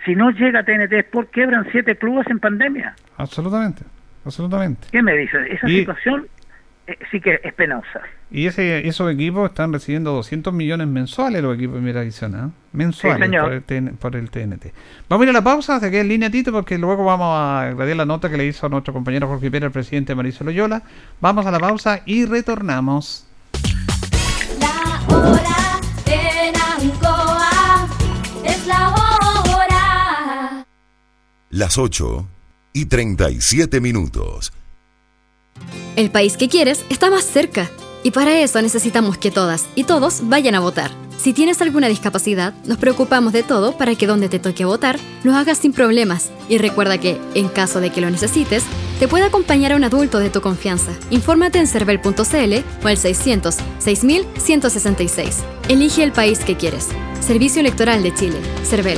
si 0.05 0.15
no 0.15 0.29
llega 0.31 0.63
TNT 0.63 0.93
Sport, 0.93 1.31
quebran 1.31 1.67
siete 1.71 1.95
clubes 1.97 2.27
en 2.29 2.39
pandemia. 2.39 2.95
Absolutamente, 3.17 3.83
absolutamente. 4.25 4.87
¿Qué 4.91 5.01
me 5.01 5.13
dice? 5.17 5.37
Esa 5.51 5.67
Y- 5.69 5.79
situación 5.79 6.27
eh, 6.87 6.97
sí 7.11 7.19
que 7.19 7.39
es 7.43 7.53
penosa. 7.53 8.01
Y 8.29 8.45
ese, 8.47 8.87
esos 8.87 9.11
equipos 9.11 9.49
están 9.49 9.73
recibiendo 9.73 10.11
200 10.11 10.53
millones 10.53 10.87
mensuales 10.87 11.41
los 11.41 11.55
equipos 11.55 11.75
de 11.75 11.79
primera 11.79 12.01
división, 12.01 12.35
¿ah? 12.35 12.49
Mensuales 12.73 13.29
Sí, 13.29 13.37
por, 13.37 13.53
el 13.53 13.63
TN 13.63 13.97
por 13.97 14.15
el 14.15 14.29
TNT. 14.29 14.65
Vamos 15.09 15.23
a 15.23 15.25
ir 15.25 15.29
a 15.29 15.33
la 15.39 15.43
pausa, 15.43 15.79
se 15.79 15.89
queda 15.89 16.01
en 16.01 16.09
línea 16.09 16.29
Tito, 16.29 16.51
porque 16.51 16.77
luego 16.77 17.03
vamos 17.05 17.27
a 17.31 17.71
radiar 17.77 17.97
la 17.97 18.05
nota 18.05 18.29
que 18.29 18.37
le 18.37 18.45
hizo 18.45 18.67
nuestro 18.69 18.93
compañero 18.93 19.27
Jorge 19.27 19.49
Pérez, 19.49 19.67
el 19.67 19.71
presidente 19.71 20.13
Mauricio 20.15 20.45
Loyola. 20.45 20.83
Vamos 21.21 21.45
a 21.47 21.51
la 21.51 21.59
pausa 21.59 22.01
y 22.05 22.25
retornamos. 22.25 23.27
La 24.59 25.15
hora 25.15 25.54
Las 31.55 31.77
8 31.77 32.27
y 32.73 32.87
37 32.87 33.79
minutos. 33.79 34.51
El 35.95 36.11
país 36.11 36.35
que 36.35 36.49
quieres 36.49 36.83
está 36.89 37.09
más 37.09 37.23
cerca. 37.23 37.71
Y 38.03 38.11
para 38.11 38.41
eso 38.41 38.61
necesitamos 38.61 39.17
que 39.17 39.31
todas 39.31 39.65
y 39.73 39.85
todos 39.85 40.19
vayan 40.23 40.55
a 40.55 40.59
votar. 40.59 40.91
Si 41.15 41.31
tienes 41.31 41.61
alguna 41.61 41.87
discapacidad, 41.87 42.53
nos 42.65 42.77
preocupamos 42.77 43.31
de 43.31 43.41
todo 43.41 43.77
para 43.77 43.95
que 43.95 44.05
donde 44.05 44.27
te 44.27 44.37
toque 44.37 44.65
votar, 44.65 44.99
lo 45.23 45.33
hagas 45.33 45.59
sin 45.59 45.71
problemas. 45.71 46.29
Y 46.49 46.57
recuerda 46.57 46.97
que, 46.97 47.17
en 47.35 47.47
caso 47.47 47.79
de 47.79 47.89
que 47.89 48.01
lo 48.01 48.09
necesites, 48.09 48.65
te 48.99 49.07
puede 49.07 49.23
acompañar 49.23 49.71
a 49.71 49.77
un 49.77 49.85
adulto 49.85 50.19
de 50.19 50.29
tu 50.29 50.41
confianza. 50.41 50.91
Infórmate 51.09 51.59
en 51.59 51.67
cervel.cl 51.67 52.83
o 52.83 52.87
al 52.89 52.97
600 52.97 53.55
6166. 53.79 55.37
Elige 55.69 56.03
el 56.03 56.11
país 56.11 56.39
que 56.39 56.57
quieres. 56.57 56.89
Servicio 57.21 57.61
Electoral 57.61 58.03
de 58.03 58.13
Chile. 58.13 58.41
Cervel. 58.65 58.97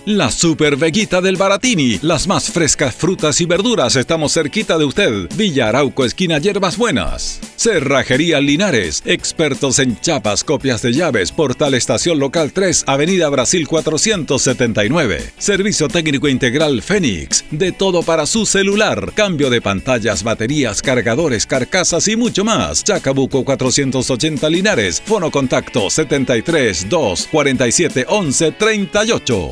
La 0.07 0.31
Super 0.31 0.77
Veguita 0.77 1.21
del 1.21 1.35
Baratini, 1.35 1.99
las 2.01 2.25
más 2.27 2.49
frescas 2.49 2.95
frutas 2.95 3.39
y 3.39 3.45
verduras, 3.45 3.95
estamos 3.95 4.33
cerquita 4.33 4.79
de 4.79 4.85
usted. 4.85 5.29
Villa 5.35 5.69
Arauco, 5.69 6.05
esquina 6.05 6.39
Hierbas 6.39 6.75
Buenas. 6.75 7.39
Cerrajería 7.55 8.41
Linares, 8.41 9.03
expertos 9.05 9.77
en 9.77 9.99
chapas, 10.01 10.43
copias 10.43 10.81
de 10.81 10.93
llaves, 10.93 11.31
Portal 11.31 11.75
Estación 11.75 12.17
Local 12.17 12.51
3, 12.51 12.85
Avenida 12.87 13.29
Brasil 13.29 13.67
479. 13.67 15.33
Servicio 15.37 15.87
técnico 15.87 16.27
integral 16.27 16.81
Fénix, 16.81 17.45
de 17.51 17.71
todo 17.71 18.01
para 18.01 18.25
su 18.25 18.47
celular, 18.47 19.11
cambio 19.13 19.51
de 19.51 19.61
pantallas, 19.61 20.23
baterías, 20.23 20.81
cargadores, 20.81 21.45
carcasas 21.45 22.07
y 22.07 22.15
mucho 22.15 22.43
más. 22.43 22.83
Chacabuco 22.83 23.45
480 23.45 24.49
Linares, 24.49 24.99
fono 24.99 25.29
contacto 25.29 25.91
73 25.91 26.89
2 26.89 27.27
47 27.31 28.05
11 28.09 28.51
38. 28.53 29.51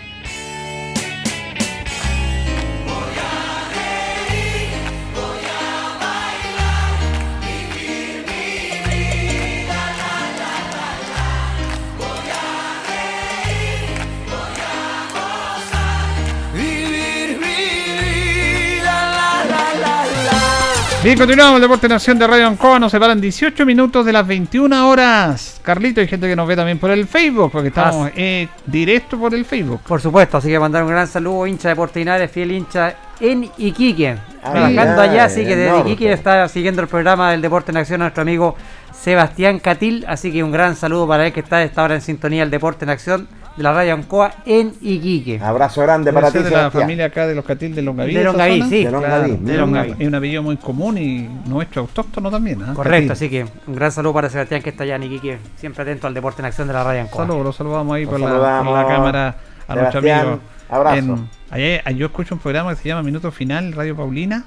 Bien, 21.03 21.17
continuamos 21.17 21.55
el 21.55 21.61
Deporte 21.63 21.89
Nación 21.89 22.19
de 22.19 22.27
Radio 22.27 22.47
Ancoa. 22.47 22.77
Nos 22.77 22.91
separan 22.91 23.19
18 23.19 23.65
minutos 23.65 24.05
de 24.05 24.13
las 24.13 24.27
21 24.27 24.87
horas. 24.87 25.59
Carlito, 25.63 25.99
hay 25.99 26.07
gente 26.07 26.27
que 26.27 26.35
nos 26.35 26.47
ve 26.47 26.55
también 26.55 26.77
por 26.77 26.91
el 26.91 27.07
Facebook, 27.07 27.51
porque 27.51 27.69
estamos 27.69 28.05
Así. 28.05 28.13
eh, 28.17 28.47
directo 28.67 29.17
por 29.17 29.33
el 29.33 29.43
Facebook. 29.43 29.81
Por 29.81 29.99
supuesto, 29.99 30.37
así 30.37 30.49
que 30.49 30.59
mandar 30.59 30.83
un 30.83 30.89
gran 30.89 31.07
saludo, 31.07 31.47
hincha 31.47 31.69
de 31.69 31.75
Portinares, 31.75 32.29
fiel 32.29 32.51
hincha 32.51 32.93
en 33.19 33.49
Iquique. 33.57 34.09
Ay, 34.43 34.51
trabajando 34.51 35.01
ay, 35.01 35.09
allá, 35.09 35.25
así 35.25 35.43
que 35.43 35.55
desde. 35.55 35.79
Iquique 35.79 36.13
está 36.13 36.47
siguiendo 36.47 36.83
el 36.83 36.87
programa 36.87 37.31
del 37.31 37.41
Deporte 37.41 37.71
en 37.71 37.77
Acción 37.77 38.01
a 38.01 38.05
nuestro 38.05 38.21
amigo 38.21 38.55
Sebastián 38.93 39.57
Catil. 39.57 40.05
Así 40.07 40.31
que 40.31 40.43
un 40.43 40.51
gran 40.51 40.75
saludo 40.75 41.07
para 41.07 41.25
él 41.25 41.33
que 41.33 41.39
está 41.39 41.57
a 41.57 41.63
esta 41.63 41.81
hora 41.81 41.95
en 41.95 42.01
sintonía 42.01 42.41
del 42.41 42.51
Deporte 42.51 42.85
en 42.85 42.91
Acción 42.91 43.27
de 43.57 43.63
la 43.63 43.73
radio 43.73 43.93
Ancoa 43.93 44.31
en 44.45 44.73
Iquique. 44.81 45.39
Abrazo 45.43 45.81
grande 45.81 46.11
para 46.13 46.31
ti, 46.31 46.39
de 46.39 46.49
la 46.51 46.71
familia 46.71 47.05
acá 47.05 47.27
de 47.27 47.35
los 47.35 47.43
Catil 47.45 47.75
de 47.75 47.81
Longaví. 47.81 48.13
De 48.13 48.23
Longaví, 48.23 48.61
sí. 48.63 48.85
De 48.85 48.91
Longaví, 48.91 49.37
Claro. 49.37 49.59
Longaví. 49.61 49.95
Es 49.99 50.07
un 50.07 50.15
apellido 50.15 50.41
muy 50.43 50.57
común 50.57 50.97
y 50.97 51.27
nuestro 51.47 51.81
autóctono 51.81 52.31
también. 52.31 52.61
¿ah? 52.63 52.73
Correcto, 52.73 53.09
Catil. 53.09 53.11
así 53.11 53.29
que 53.29 53.45
un 53.67 53.75
gran 53.75 53.91
saludo 53.91 54.13
para 54.13 54.29
Sebastián 54.29 54.61
que 54.61 54.69
está 54.69 54.83
allá 54.83 54.95
en 54.95 55.03
Iquique, 55.03 55.37
siempre 55.57 55.83
atento 55.83 56.07
al 56.07 56.13
Deporte 56.13 56.41
en 56.41 56.45
Acción 56.45 56.67
de 56.67 56.73
la 56.73 56.83
radio 56.83 57.01
Ancoa. 57.01 57.25
Saludos, 57.25 57.45
lo 57.45 57.51
saludamos 57.51 57.95
ahí 57.95 58.05
por 58.05 58.19
la, 58.19 58.25
por 58.27 58.35
saludamos. 58.35 58.73
la 58.79 58.87
cámara 58.87 59.35
a 59.67 59.75
nuestro 59.75 60.01
Sebastián, 60.01 60.19
amigo. 60.27 60.39
abrazo. 60.69 60.97
En- 60.97 61.40
allá- 61.51 61.91
yo 61.91 62.05
escucho 62.07 62.33
un 62.35 62.41
programa 62.41 62.71
que 62.75 62.81
se 62.81 62.87
llama 62.89 63.03
Minuto 63.03 63.31
Final, 63.31 63.73
Radio 63.73 63.95
Paulina. 63.95 64.43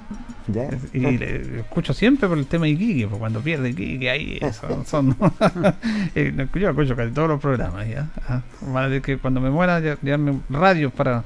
Y 0.93 0.99
le- 0.99 1.59
escucho 1.61 1.93
siempre 1.93 2.27
por 2.29 2.37
el 2.37 2.45
tema 2.45 2.65
de 2.65 2.71
Iquique, 2.71 3.05
porque 3.07 3.19
cuando 3.19 3.39
pierde 3.41 3.69
Iquique 3.69 4.09
ahí 4.09 4.39
son, 4.51 4.85
son- 5.15 5.15
Eh, 6.15 6.31
no, 6.35 6.47
yo 6.59 6.69
escucho 6.69 6.95
casi 6.95 7.11
todos 7.11 7.27
los 7.29 7.39
programas 7.41 7.87
ya. 7.87 8.07
Ah, 8.27 8.41
van 8.61 8.83
a 8.85 8.89
decir 8.89 9.01
que 9.01 9.17
cuando 9.17 9.39
me 9.41 9.49
muera 9.49 9.79
ya, 9.79 9.97
ya 10.01 10.17
me 10.17 10.39
radio 10.49 10.89
para 10.91 11.23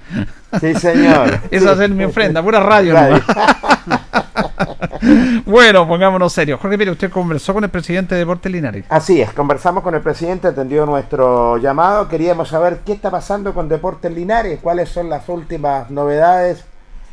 Sí, 0.62 0.74
señor. 0.76 1.40
eso 1.52 1.66
va 1.66 1.72
a 1.72 1.78
ser 1.78 1.90
mi 1.90 2.04
ofrenda, 2.06 2.42
pura 2.44 2.60
radio. 2.60 2.94
Radio. 2.94 3.22
bueno, 5.50 5.88
pongámonos 5.88 6.32
serios. 6.32 6.60
Jorge 6.60 6.78
Pérez, 6.78 6.94
usted 6.94 7.12
conversó 7.12 7.54
con 7.54 7.64
el 7.64 7.70
presidente 7.70 8.14
de 8.16 8.20
Deportes 8.20 8.52
Linares. 8.52 8.86
Así 8.90 9.20
es, 9.20 9.34
conversamos 9.34 9.84
con 9.84 9.96
el 9.96 10.02
presidente, 10.02 10.48
atendió 10.48 10.86
nuestro 10.86 11.58
llamado. 11.58 12.08
Queríamos 12.08 12.50
saber 12.50 12.82
qué 12.86 12.94
está 12.94 13.10
pasando 13.10 13.54
con 13.54 13.68
Deportes 13.68 14.12
Linares, 14.12 14.60
cuáles 14.62 14.90
son 14.90 15.10
las 15.10 15.28
últimas 15.28 15.90
novedades. 15.90 16.66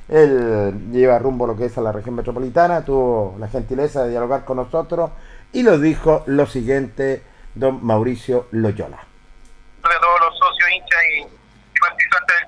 Él 0.08 0.90
lleva 0.92 1.18
rumbo 1.18 1.46
a 1.46 1.48
lo 1.48 1.56
que 1.56 1.64
es 1.64 1.78
a 1.78 1.80
la 1.80 1.92
región 1.92 2.14
metropolitana, 2.14 2.84
tuvo 2.84 3.36
la 3.40 3.48
gentileza 3.48 4.04
de 4.04 4.10
dialogar 4.10 4.44
con 4.44 4.58
nosotros 4.58 5.10
y 5.52 5.62
lo 5.62 5.78
dijo 5.78 6.22
lo 6.26 6.46
siguiente 6.46 7.22
don 7.54 7.84
Mauricio 7.84 8.46
Loyola. 8.52 8.98
de 8.98 9.98
todos 10.00 10.20
los 10.20 10.38
socios, 10.38 10.68
hinchas 10.76 11.00
y, 11.16 11.20
y 11.22 11.80
participantes 11.80 12.36
del 12.36 12.45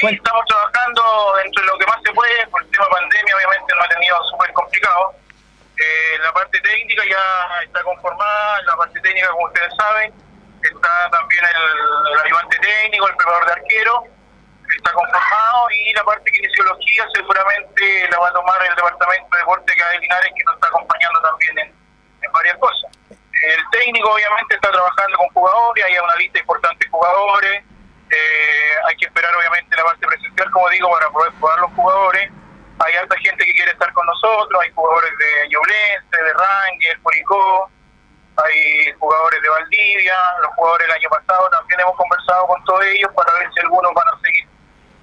Sí, 0.00 0.06
estamos 0.06 0.46
trabajando 0.46 1.34
dentro 1.44 1.60
de 1.60 1.68
lo 1.68 1.76
que 1.76 1.84
más 1.84 2.00
se 2.02 2.10
puede, 2.14 2.46
por 2.46 2.62
el 2.62 2.70
tema 2.70 2.88
pandemia 2.88 3.36
obviamente 3.36 3.74
nos 3.74 3.84
ha 3.84 3.88
tenido 3.88 4.24
súper 4.30 4.50
complicado. 4.54 5.12
Eh, 5.76 6.18
la 6.22 6.32
parte 6.32 6.58
técnica 6.60 7.04
ya 7.04 7.62
está 7.62 7.82
conformada, 7.82 8.62
la 8.62 8.76
parte 8.76 8.98
técnica 9.00 9.28
como 9.28 9.44
ustedes 9.44 9.68
saben, 9.76 10.14
está 10.62 11.10
también 11.10 11.44
el, 11.44 12.12
el 12.12 12.18
ayudante 12.24 12.58
técnico, 12.60 13.08
el 13.08 13.16
preparador 13.16 13.44
de 13.44 13.52
arquero, 13.52 14.04
está 14.74 14.92
conformado 14.92 15.70
y 15.70 15.92
la 15.92 16.04
parte 16.04 16.24
de 16.24 16.32
kinesiología 16.32 17.04
seguramente 17.12 18.08
la 18.08 18.18
va 18.20 18.28
a 18.28 18.32
tomar 18.32 18.64
el 18.64 18.74
departamento 18.74 19.28
de 19.36 19.38
deporte 19.38 19.74
que 19.76 19.84
hay 19.84 19.96
en 19.96 20.00
Linares 20.00 20.32
que 20.34 20.44
nos 20.44 20.54
está 20.54 20.68
acompañando 20.68 21.20
también 21.20 21.58
en, 21.58 21.68
en 22.22 22.32
varias 22.32 22.56
cosas. 22.56 22.90
El 23.10 23.60
técnico 23.70 24.10
obviamente 24.10 24.54
está 24.54 24.70
trabajando 24.72 25.18
con 25.18 25.28
jugadores, 25.28 25.84
hay 25.84 25.98
una 25.98 26.16
lista 26.16 26.38
importante 26.38 26.86
de 26.86 26.90
jugadores, 26.90 27.64
eh, 28.10 28.72
hay 28.88 28.96
que 28.96 29.06
esperar 29.06 29.34
obviamente 29.36 29.76
la 29.76 29.84
parte 29.84 30.06
presencial, 30.06 30.50
como 30.50 30.68
digo, 30.70 30.90
para 30.90 31.08
poder 31.10 31.32
probar 31.34 31.60
los 31.60 31.72
jugadores. 31.72 32.30
Hay 32.78 32.96
alta 32.96 33.16
gente 33.18 33.44
que 33.44 33.52
quiere 33.52 33.72
estar 33.72 33.92
con 33.92 34.06
nosotros, 34.06 34.60
hay 34.62 34.70
jugadores 34.72 35.10
de 35.18 35.48
Ñublense, 35.48 36.16
de 36.24 36.32
Ranger, 36.32 37.00
Curicó, 37.02 37.70
hay 38.36 38.92
jugadores 38.98 39.42
de 39.42 39.48
Valdivia, 39.48 40.16
los 40.42 40.54
jugadores 40.54 40.86
del 40.86 40.96
año 40.96 41.08
pasado, 41.10 41.50
también 41.50 41.80
hemos 41.80 41.96
conversado 41.96 42.46
con 42.46 42.64
todos 42.64 42.84
ellos 42.86 43.10
para 43.14 43.32
ver 43.34 43.52
si 43.52 43.60
algunos 43.60 43.92
van 43.92 44.08
a 44.08 44.20
seguir 44.22 44.46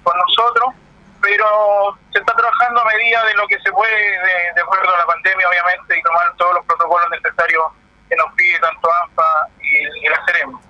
con 0.02 0.18
nosotros, 0.18 0.74
pero 1.22 1.98
se 2.12 2.18
está 2.18 2.34
trabajando 2.34 2.80
a 2.80 2.84
medida 2.86 3.24
de 3.26 3.34
lo 3.34 3.46
que 3.46 3.60
se 3.60 3.70
puede, 3.70 3.94
de, 3.94 4.52
de 4.54 4.60
acuerdo 4.60 4.92
a 4.92 4.98
la 4.98 5.06
pandemia 5.06 5.48
obviamente, 5.48 5.98
y 5.98 6.02
tomar 6.02 6.34
todos 6.36 6.54
los 6.54 6.66
protocolos 6.66 7.10
necesarios 7.10 7.64
que 8.08 8.16
nos 8.16 8.32
pide 8.34 8.58
tanto 8.60 8.88
ANFA 9.02 9.48
y, 9.60 10.06
y 10.06 10.08
la. 10.08 10.18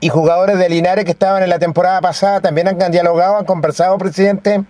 ¿Y 0.01 0.09
jugadores 0.09 0.59
de 0.59 0.69
Linares 0.69 1.05
que 1.05 1.13
estaban 1.13 1.43
en 1.43 1.51
la 1.51 1.59
temporada 1.59 2.01
pasada 2.01 2.41
también 2.41 2.69
han 2.69 2.93
dialogado, 2.93 3.39
han 3.39 3.45
conversado, 3.45 3.97
presidente? 3.99 4.65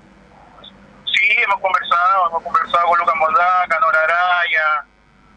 hemos 2.29 2.43
conversado 2.43 2.87
con 2.87 2.99
Lucas 2.99 3.15
Moldaca, 3.17 3.79
Nora 3.81 4.03
Araya, 4.05 4.85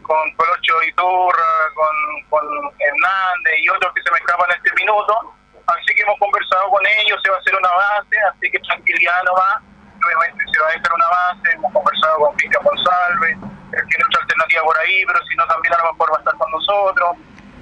con 0.02 0.34
Colocho 0.36 0.82
Iturra, 0.84 1.52
con, 1.74 2.22
con 2.30 2.44
Hernández 2.78 3.54
y 3.62 3.68
otros 3.68 3.92
que 3.94 4.02
se 4.02 4.10
me 4.10 4.18
escapan 4.18 4.50
en 4.50 4.56
este 4.56 4.72
minuto. 4.74 5.34
Así 5.66 5.94
que 5.94 6.02
hemos 6.02 6.18
conversado 6.18 6.70
con 6.70 6.82
ellos, 6.86 7.20
se 7.22 7.30
va 7.30 7.36
a 7.36 7.40
hacer 7.40 7.54
una 7.56 7.70
base, 7.70 8.16
así 8.30 8.50
que 8.50 8.58
tranquilidad 8.60 9.22
nomás. 9.24 9.62
Obviamente 10.04 10.44
se 10.52 10.60
va 10.60 10.68
a 10.68 10.72
dejar 10.72 10.92
una 10.92 11.08
base, 11.08 11.46
hemos 11.54 11.72
conversado 11.72 12.16
con 12.18 12.36
Cristian 12.36 12.62
González, 12.64 13.36
él 13.72 13.84
tiene 13.88 14.04
otra 14.04 14.20
alternativa 14.22 14.62
por 14.62 14.78
ahí, 14.78 15.04
pero 15.06 15.18
si 15.24 15.36
no 15.36 15.46
también 15.46 15.74
a 15.74 15.78
lo 15.78 15.92
mejor 15.92 16.12
va 16.12 16.16
a 16.16 16.20
estar 16.20 16.36
con 16.36 16.50
nosotros. 16.50 17.10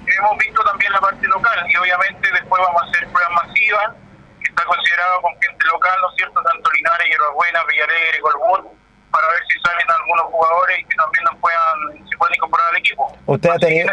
Hemos 0.01 0.37
visto 0.37 0.63
también 0.63 0.91
la 0.91 0.99
parte 0.99 1.27
local 1.27 1.59
y 1.69 1.75
obviamente 1.77 2.25
después 2.31 2.61
vamos 2.61 2.81
a 2.81 2.85
hacer 2.85 3.07
pruebas 3.13 3.31
masivas, 3.45 3.89
que 4.41 4.49
está 4.49 4.63
considerado 4.65 5.21
con 5.21 5.33
gente 5.39 5.65
local, 5.67 5.95
¿no 6.01 6.09
es 6.09 6.15
cierto? 6.15 6.41
Tanto 6.41 6.71
Linares, 6.71 7.07
Hierbabuena, 7.07 7.63
Villalegre, 7.63 8.19
Colbún, 8.19 8.61
para 9.11 9.27
ver 9.27 9.41
si 9.47 9.59
salen 9.61 9.87
algunos 9.87 10.25
jugadores 10.33 10.79
y 10.79 10.83
que 10.85 10.95
también 10.95 11.23
nos 11.25 11.35
puedan, 11.37 12.09
se 12.09 12.17
puedan 12.17 12.35
incorporar 12.35 12.69
al 12.69 12.77
equipo. 12.77 13.17
¿Usted 13.25 13.49
ha, 13.49 13.59
tenido. 13.59 13.87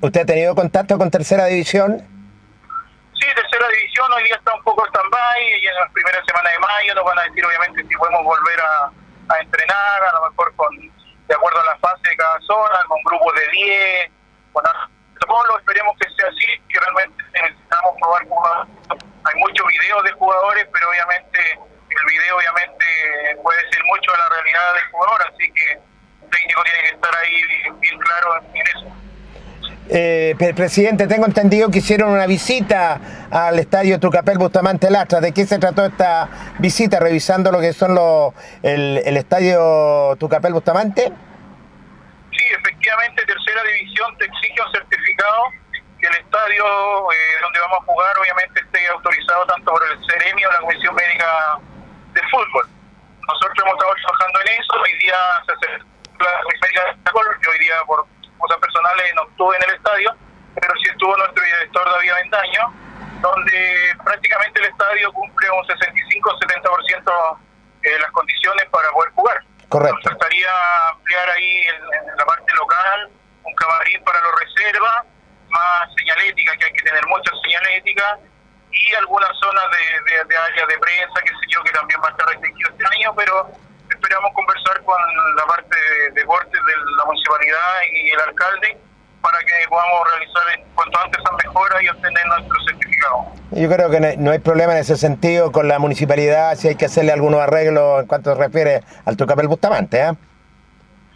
¿Usted 0.00 0.20
ha 0.20 0.26
tenido 0.26 0.54
contacto 0.54 0.98
con 0.98 1.10
Tercera 1.10 1.46
División? 1.46 2.13
Sí, 3.24 3.30
tercera 3.34 3.66
división 3.68 4.12
hoy 4.12 4.22
día 4.24 4.36
está 4.36 4.52
un 4.52 4.62
poco 4.62 4.84
stand-by 4.84 5.40
y 5.40 5.66
en 5.66 5.74
la 5.76 5.88
primera 5.94 6.22
semana 6.26 6.50
de 6.50 6.58
mayo 6.58 6.94
nos 6.94 7.04
van 7.04 7.18
a 7.18 7.22
decir 7.22 7.46
obviamente 7.46 7.82
si 7.82 7.94
podemos 7.96 8.22
volver 8.22 8.60
a, 8.60 8.92
entrenar, 9.40 10.04
a 10.04 10.12
lo 10.12 10.28
mejor 10.28 10.54
con 10.56 10.76
de 10.76 11.34
acuerdo 11.34 11.58
a 11.58 11.64
la 11.64 11.78
fase 11.78 12.02
de 12.06 12.16
cada 12.18 12.38
zona, 12.40 12.84
con 12.86 13.00
grupos 13.04 13.32
de 13.36 13.48
10, 13.48 14.10
con 14.52 14.62
protocolo, 15.14 15.58
esperemos 15.58 15.96
que 15.96 16.10
sea 16.10 16.28
así, 16.28 16.60
que 16.68 16.78
realmente 16.78 17.24
necesitamos 17.32 17.96
probar 17.98 18.28
jugadores. 18.28 18.72
Hay 18.92 19.40
muchos 19.40 19.66
videos 19.68 20.02
de 20.02 20.12
jugadores, 20.12 20.68
pero 20.70 20.90
obviamente 20.90 21.40
el 21.88 22.04
video 22.04 22.36
obviamente 22.36 22.84
puede 23.42 23.64
decir 23.64 23.84
mucho 23.84 24.12
de 24.12 24.18
la 24.18 24.28
realidad 24.28 24.74
del 24.74 24.84
jugador, 24.90 25.22
así 25.32 25.50
que 25.50 25.72
el 25.72 26.30
técnico 26.30 26.62
tiene 26.64 26.80
que 26.82 26.94
estar 26.94 27.16
ahí 27.16 27.42
bien 27.80 27.98
claro 28.00 28.36
en 28.52 28.66
eso. 28.66 29.13
Eh, 29.88 30.34
pre- 30.38 30.54
presidente, 30.54 31.06
tengo 31.06 31.26
entendido 31.26 31.70
que 31.70 31.78
hicieron 31.78 32.10
una 32.10 32.26
visita 32.26 32.98
al 33.30 33.58
estadio 33.58 34.00
Trucapel 34.00 34.38
Bustamante 34.38 34.90
Lastra. 34.90 35.20
¿De 35.20 35.32
qué 35.32 35.44
se 35.44 35.58
trató 35.58 35.84
esta 35.84 36.28
visita? 36.58 37.00
Revisando 37.00 37.52
lo 37.52 37.60
que 37.60 37.72
son 37.74 37.94
los 37.94 38.32
el, 38.62 39.16
estadio 39.16 40.16
Trucapel 40.18 40.54
Bustamante. 40.54 41.12
Sí, 42.32 42.44
efectivamente, 42.58 43.24
tercera 43.26 43.62
división 43.64 44.16
te 44.16 44.24
exige 44.24 44.60
un 44.66 44.72
certificado 44.72 45.42
que 46.00 46.06
el 46.06 46.14
estadio 46.16 46.64
eh, 47.12 47.16
donde 47.42 47.60
vamos 47.60 47.78
a 47.80 47.84
jugar 47.84 48.18
obviamente 48.18 48.60
esté 48.60 48.86
autorizado 48.88 49.44
tanto 49.46 49.70
por 49.70 49.82
el 49.84 49.98
CEREMI 50.10 50.44
o 50.46 50.52
la 50.52 50.58
Comisión 50.60 50.94
Médica 50.94 51.58
de 52.14 52.20
Fútbol. 52.30 52.66
Nosotros 53.28 53.56
hemos 53.62 53.74
estado 53.74 53.94
trabajando 54.00 54.40
en 54.40 54.48
eso, 54.48 54.72
hoy 54.80 54.92
día 54.98 55.16
se 55.46 55.52
hace 55.52 55.68
la 55.76 56.40
Comisión 56.42 56.60
Médica 56.62 56.84
de 56.84 57.10
Fútbol, 57.10 57.26
hoy 57.52 57.58
día 57.58 57.74
por 57.86 58.06
cosas 58.44 58.60
personales 58.60 59.04
no 59.16 59.24
estuve 59.24 59.56
en 59.56 59.62
el 59.64 59.74
estadio, 59.76 60.14
pero 60.54 60.72
sí 60.76 60.90
estuvo 60.90 61.16
nuestro 61.16 61.42
director 61.44 61.84
David 61.84 62.10
Avendaño, 62.10 62.62
donde 63.20 63.96
prácticamente 64.04 64.60
el 64.60 64.66
estadio 64.68 65.12
cumple 65.12 65.50
un 65.50 65.64
65-70% 65.64 67.38
eh, 67.82 67.98
las 68.00 68.10
condiciones 68.12 68.68
para 68.68 68.90
poder 68.90 69.12
jugar. 69.12 69.40
Correcto. 69.68 69.96
Nos 69.96 70.04
faltaría 70.04 70.50
ampliar 70.92 71.30
ahí 71.30 71.60
en, 71.72 72.08
en 72.10 72.16
la 72.16 72.24
parte 72.26 72.52
local 72.54 73.10
un 73.44 73.54
camarín 73.54 74.04
para 74.04 74.20
los 74.20 74.40
reservas, 74.40 75.04
más 75.48 75.94
señalética, 75.96 76.56
que 76.56 76.64
hay 76.66 76.72
que 76.72 76.82
tener 76.82 77.06
mucha 77.06 77.30
señalética, 77.42 78.18
y 78.72 78.94
algunas 78.94 79.30
zonas 79.38 79.64
de, 79.70 80.16
de, 80.16 80.24
de 80.24 80.36
área 80.36 80.66
de 80.66 80.78
prensa, 80.78 81.20
que 81.22 81.30
sé 81.30 81.46
yo, 81.48 81.62
que 81.62 81.72
también 81.72 82.00
va 82.02 82.08
a 82.08 82.10
estar 82.10 82.26
restringido 82.26 82.70
este 82.70 82.84
año, 82.96 83.14
pero 83.14 83.48
esperamos 84.04 84.32
conversar 84.34 84.84
con 84.84 84.96
la 85.36 85.46
parte 85.46 85.76
de 85.76 86.10
deportes 86.20 86.52
de 86.52 86.72
la 86.98 87.04
municipalidad 87.06 87.72
y 87.90 88.10
el 88.10 88.20
alcalde 88.20 88.78
para 89.22 89.38
que 89.38 89.54
podamos 89.70 90.10
realizar 90.10 90.42
en 90.58 90.74
cuanto 90.74 90.98
antes 91.00 91.20
esa 91.22 91.32
mejora 91.32 91.82
y 91.82 91.88
obtener 91.88 92.26
nuestro 92.26 92.56
certificado. 92.68 93.24
Yo 93.52 93.68
creo 93.70 93.88
que 93.90 94.16
no 94.18 94.30
hay, 94.30 94.38
problema 94.40 94.72
en 94.74 94.80
ese 94.80 94.96
sentido 94.98 95.50
con 95.52 95.68
la 95.68 95.78
municipalidad, 95.78 96.54
si 96.56 96.68
hay 96.68 96.76
que 96.76 96.84
hacerle 96.84 97.12
algunos 97.12 97.40
arreglos 97.40 98.02
en 98.02 98.06
cuanto 98.06 98.34
se 98.36 98.40
refiere 98.42 98.82
al 99.06 99.16
Trucapel 99.16 99.48
Bustamante. 99.48 99.98
¿eh? 100.00 100.12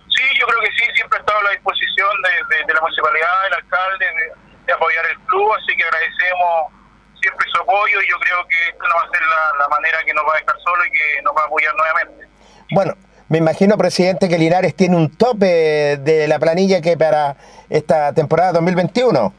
Sí, 0.09 0.25
yo 0.41 0.47
creo 0.47 0.61
que 0.61 0.71
sí, 0.73 0.85
siempre 0.95 1.19
ha 1.19 1.21
estado 1.21 1.41
a 1.41 1.43
la 1.45 1.51
disposición 1.51 2.09
de, 2.23 2.57
de- 2.57 2.65
de 2.65 2.73
la 2.75 2.81
municipalidad, 2.81 3.43
del 3.45 3.55
alcalde, 3.55 4.07
de, 4.07 4.33
de 4.65 4.73
apoyar 4.73 5.05
el 5.05 5.19
club, 5.27 5.53
así 5.53 5.77
que 5.77 5.85
agradecemos 5.85 6.73
siempre 7.21 7.47
su 7.53 7.61
apoyo 7.61 8.01
y 8.01 8.09
yo 8.09 8.19
creo 8.21 8.47
que 8.49 8.69
esta 8.71 8.89
no 8.89 8.95
va 8.97 9.03
a 9.03 9.11
ser 9.11 9.21
la, 9.21 9.59
la 9.59 9.69
manera 9.69 9.99
que 10.07 10.15
nos 10.15 10.25
va 10.25 10.33
a 10.35 10.39
dejar 10.39 10.57
solo 10.65 10.85
y 10.87 10.91
que 10.93 11.23
nos 11.23 11.37
va 11.37 11.43
a 11.43 11.47
apoyar 11.47 11.75
nuevamente. 11.75 12.28
Bueno, 12.71 12.95
me 13.29 13.39
imagino, 13.39 13.77
presidente, 13.77 14.29
que 14.29 14.39
Linares 14.39 14.75
tiene 14.75 14.97
un 14.97 15.15
tope 15.15 15.97
de 15.99 16.29
la 16.29 16.39
planilla 16.39 16.81
que 16.81 16.97
para 16.97 17.37
esta 17.69 18.13
temporada 18.15 18.53
2021. 18.53 19.35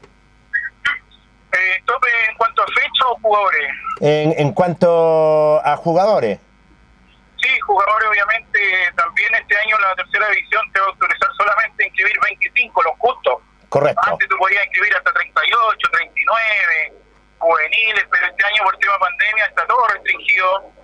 Eh, 1.52 1.82
¿Tope 1.84 2.08
en 2.30 2.36
cuanto 2.36 2.62
a 2.62 2.66
fecha 2.66 3.06
o 3.08 3.18
jugadores? 3.20 3.70
En, 4.00 4.34
en 4.38 4.52
cuanto 4.52 5.60
a 5.64 5.76
jugadores. 5.76 6.38
Sí, 7.42 7.58
jugadores 7.60 8.08
obviamente 8.08 8.58
también 8.96 9.34
este 9.34 9.56
año 9.58 9.76
la 9.78 9.94
tercera 9.96 10.28
división 10.28 10.62
te 10.72 10.80
va 10.80 10.86
a 10.86 10.88
autorizar 10.90 11.28
solamente 11.36 11.82
a 11.82 11.86
inscribir 11.86 12.16
25, 12.22 12.82
los 12.82 12.92
justos. 12.98 13.34
Correcto. 13.68 14.00
Antes 14.06 14.28
tú 14.28 14.36
podías 14.36 14.64
inscribir 14.66 14.94
hasta 14.94 15.12
38, 15.12 15.88
39, 15.92 16.92
juveniles, 17.38 18.04
pero 18.10 18.26
este 18.26 18.44
año 18.44 18.62
por 18.64 18.76
tema 18.78 18.98
pandemia 18.98 19.46
está 19.46 19.66
todo 19.66 19.86
restringido 19.88 20.79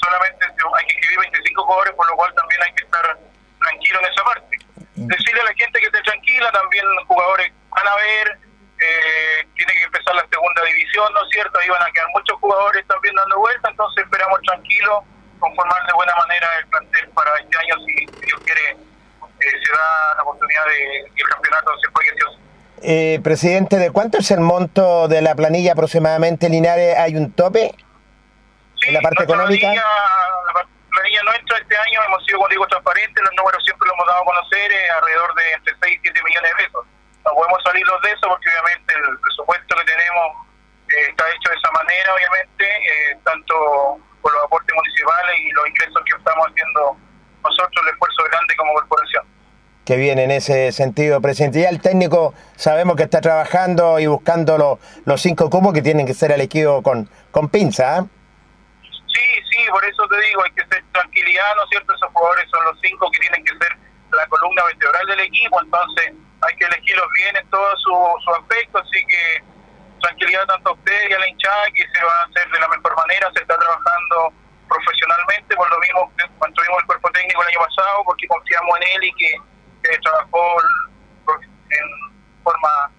solamente 0.00 0.46
hay 0.46 0.86
que 0.86 0.92
inscribir 0.94 1.18
25 1.30 1.64
jugadores, 1.64 1.94
por 1.94 2.08
lo 2.08 2.16
cual 2.16 2.34
también 2.34 2.62
hay 2.62 2.72
que 2.74 2.84
estar 2.84 3.18
tranquilo 3.60 4.00
en 4.00 4.12
esa 4.12 4.24
parte. 4.24 4.56
Decirle 4.94 5.40
a 5.40 5.44
la 5.44 5.54
gente 5.54 5.80
que 5.80 5.86
esté 5.86 6.00
tranquila, 6.02 6.50
también 6.52 6.84
los 6.94 7.06
jugadores 7.06 7.52
van 7.70 7.88
a 7.88 7.96
ver, 7.96 8.38
eh, 8.80 9.46
tiene 9.56 9.72
que 9.74 9.84
empezar 9.84 10.14
la 10.14 10.26
segunda 10.30 10.62
división, 10.64 11.12
¿no 11.12 11.22
es 11.24 11.28
cierto? 11.30 11.58
Ahí 11.58 11.68
van 11.68 11.82
a 11.82 11.92
quedar 11.92 12.08
muchos 12.14 12.38
jugadores 12.40 12.86
también 12.86 13.14
dando 13.14 13.38
vuelta, 13.38 13.68
entonces 13.70 14.04
esperamos 14.04 14.40
tranquilos 14.42 15.04
conformar 15.38 15.86
de 15.86 15.92
buena 15.92 16.14
manera 16.16 16.48
el 16.58 16.66
plantel 16.68 17.08
para 17.10 17.30
este 17.38 17.58
año, 17.58 17.74
si 17.84 18.06
Dios 18.26 18.40
quiere, 18.44 18.70
eh, 18.70 19.56
se 19.64 19.72
da 19.72 20.14
la 20.16 20.22
oportunidad 20.22 20.64
de 20.66 21.10
que 21.14 21.22
el 21.22 21.28
campeonato 21.28 21.70
se 21.82 21.92
juegue 21.92 22.10
sí. 22.10 22.46
Eh, 22.82 23.20
presidente, 23.22 23.76
¿de 23.76 23.90
cuánto 23.90 24.18
es 24.18 24.30
el 24.30 24.40
monto 24.40 25.08
de 25.08 25.22
la 25.22 25.34
planilla 25.34 25.72
aproximadamente 25.72 26.48
Linares? 26.48 26.96
¿Hay 26.98 27.16
un 27.16 27.32
tope? 27.32 27.74
¿En 28.82 28.94
la 28.94 29.00
parte 29.00 29.24
económica? 29.24 29.66
planilla, 29.66 29.84
la 30.46 30.66
planilla 30.90 31.22
nuestra 31.24 31.58
este 31.58 31.76
año 31.76 32.00
hemos 32.06 32.24
sido, 32.24 32.38
como 32.38 32.48
digo, 32.48 32.66
transparentes, 32.66 33.24
los 33.24 33.34
números 33.36 33.64
siempre 33.64 33.88
los 33.88 33.94
hemos 33.94 34.06
dado 34.06 34.22
a 34.22 34.24
conocer, 34.24 34.72
eh, 34.72 34.90
alrededor 34.90 35.34
de 35.34 35.52
entre 35.52 35.74
6 35.82 35.96
y 35.96 36.00
7 36.02 36.22
millones 36.22 36.50
de 36.50 36.56
pesos. 36.64 36.86
No 37.24 37.34
podemos 37.34 37.62
salirnos 37.64 38.02
de 38.02 38.12
eso 38.12 38.28
porque 38.28 38.48
obviamente 38.50 38.94
el 38.94 39.18
presupuesto 39.18 39.76
que 39.76 39.84
tenemos 39.84 40.26
eh, 40.94 41.10
está 41.10 41.24
hecho 41.30 41.50
de 41.50 41.56
esa 41.56 41.70
manera, 41.72 42.14
obviamente, 42.14 42.64
eh, 42.64 43.18
tanto 43.24 43.98
por 44.22 44.32
los 44.32 44.44
aportes 44.44 44.74
municipales 44.74 45.34
y 45.38 45.50
los 45.50 45.68
ingresos 45.68 46.02
que 46.04 46.16
estamos 46.16 46.46
haciendo 46.46 46.96
nosotros, 47.42 47.82
el 47.82 47.92
esfuerzo 47.92 48.22
grande 48.30 48.56
como 48.56 48.74
corporación. 48.74 49.24
Que 49.84 49.96
viene 49.96 50.24
en 50.24 50.30
ese 50.32 50.72
sentido, 50.72 51.20
presidente. 51.20 51.60
Ya 51.60 51.68
el 51.68 51.80
técnico 51.80 52.34
sabemos 52.56 52.96
que 52.96 53.04
está 53.04 53.20
trabajando 53.20 54.00
y 54.00 54.06
buscando 54.06 54.58
los, 54.58 54.78
los 55.04 55.22
cinco 55.22 55.48
cubos 55.48 55.72
que 55.72 55.82
tienen 55.82 56.06
que 56.06 56.14
ser 56.14 56.32
elegidos 56.32 56.82
con, 56.82 57.08
con 57.30 57.48
pinza. 57.48 57.98
¿ah? 57.98 58.06
Sí, 59.16 59.24
sí, 59.50 59.64
por 59.70 59.82
eso 59.82 60.06
te 60.08 60.20
digo, 60.28 60.44
hay 60.44 60.52
que 60.52 60.66
ser 60.68 60.84
tranquilidad, 60.92 61.56
¿no 61.56 61.64
es 61.64 61.70
cierto? 61.70 61.94
Esos 61.94 62.12
jugadores 62.12 62.44
son 62.50 62.64
los 62.64 62.76
cinco 62.82 63.10
que 63.10 63.20
tienen 63.20 63.44
que 63.46 63.56
ser 63.56 63.72
la 64.12 64.26
columna 64.28 64.64
vertebral 64.64 65.06
del 65.06 65.20
equipo, 65.20 65.56
entonces 65.62 66.12
hay 66.42 66.56
que 66.56 66.64
elegirlos 66.66 67.08
bien 67.16 67.36
en 67.36 67.48
todo 67.48 67.66
su, 67.78 67.96
su 68.24 68.30
aspecto, 68.34 68.78
así 68.78 69.00
que 69.06 69.42
tranquilidad 70.02 70.44
tanto 70.44 70.68
a 70.68 70.72
usted 70.74 71.08
y 71.08 71.12
a 71.14 71.18
la 71.18 71.28
hinchada, 71.28 71.64
que 71.74 71.88
se 71.88 72.04
va 72.04 72.12
a 72.12 72.24
hacer 72.24 72.50
de 72.52 72.60
la 72.60 72.68
mejor 72.68 72.94
manera, 72.94 73.30
se 73.34 73.40
está 73.40 73.56
trabajando 73.56 74.32
profesionalmente, 74.68 75.56
por 75.56 75.70
lo 75.70 75.78
mismo 75.80 76.12
que 76.18 76.28
cuando 76.36 76.54
tuvimos 76.54 76.78
el 76.80 76.86
cuerpo 76.86 77.10
técnico 77.12 77.40
el 77.40 77.48
año 77.48 77.60
pasado, 77.60 78.04
porque 78.04 78.26
confiamos 78.28 78.76
en 78.76 78.82
él 78.82 79.04
y 79.04 79.12
que, 79.14 79.34
trabajó 80.02 80.56
en 81.70 82.42
forma 82.42 82.90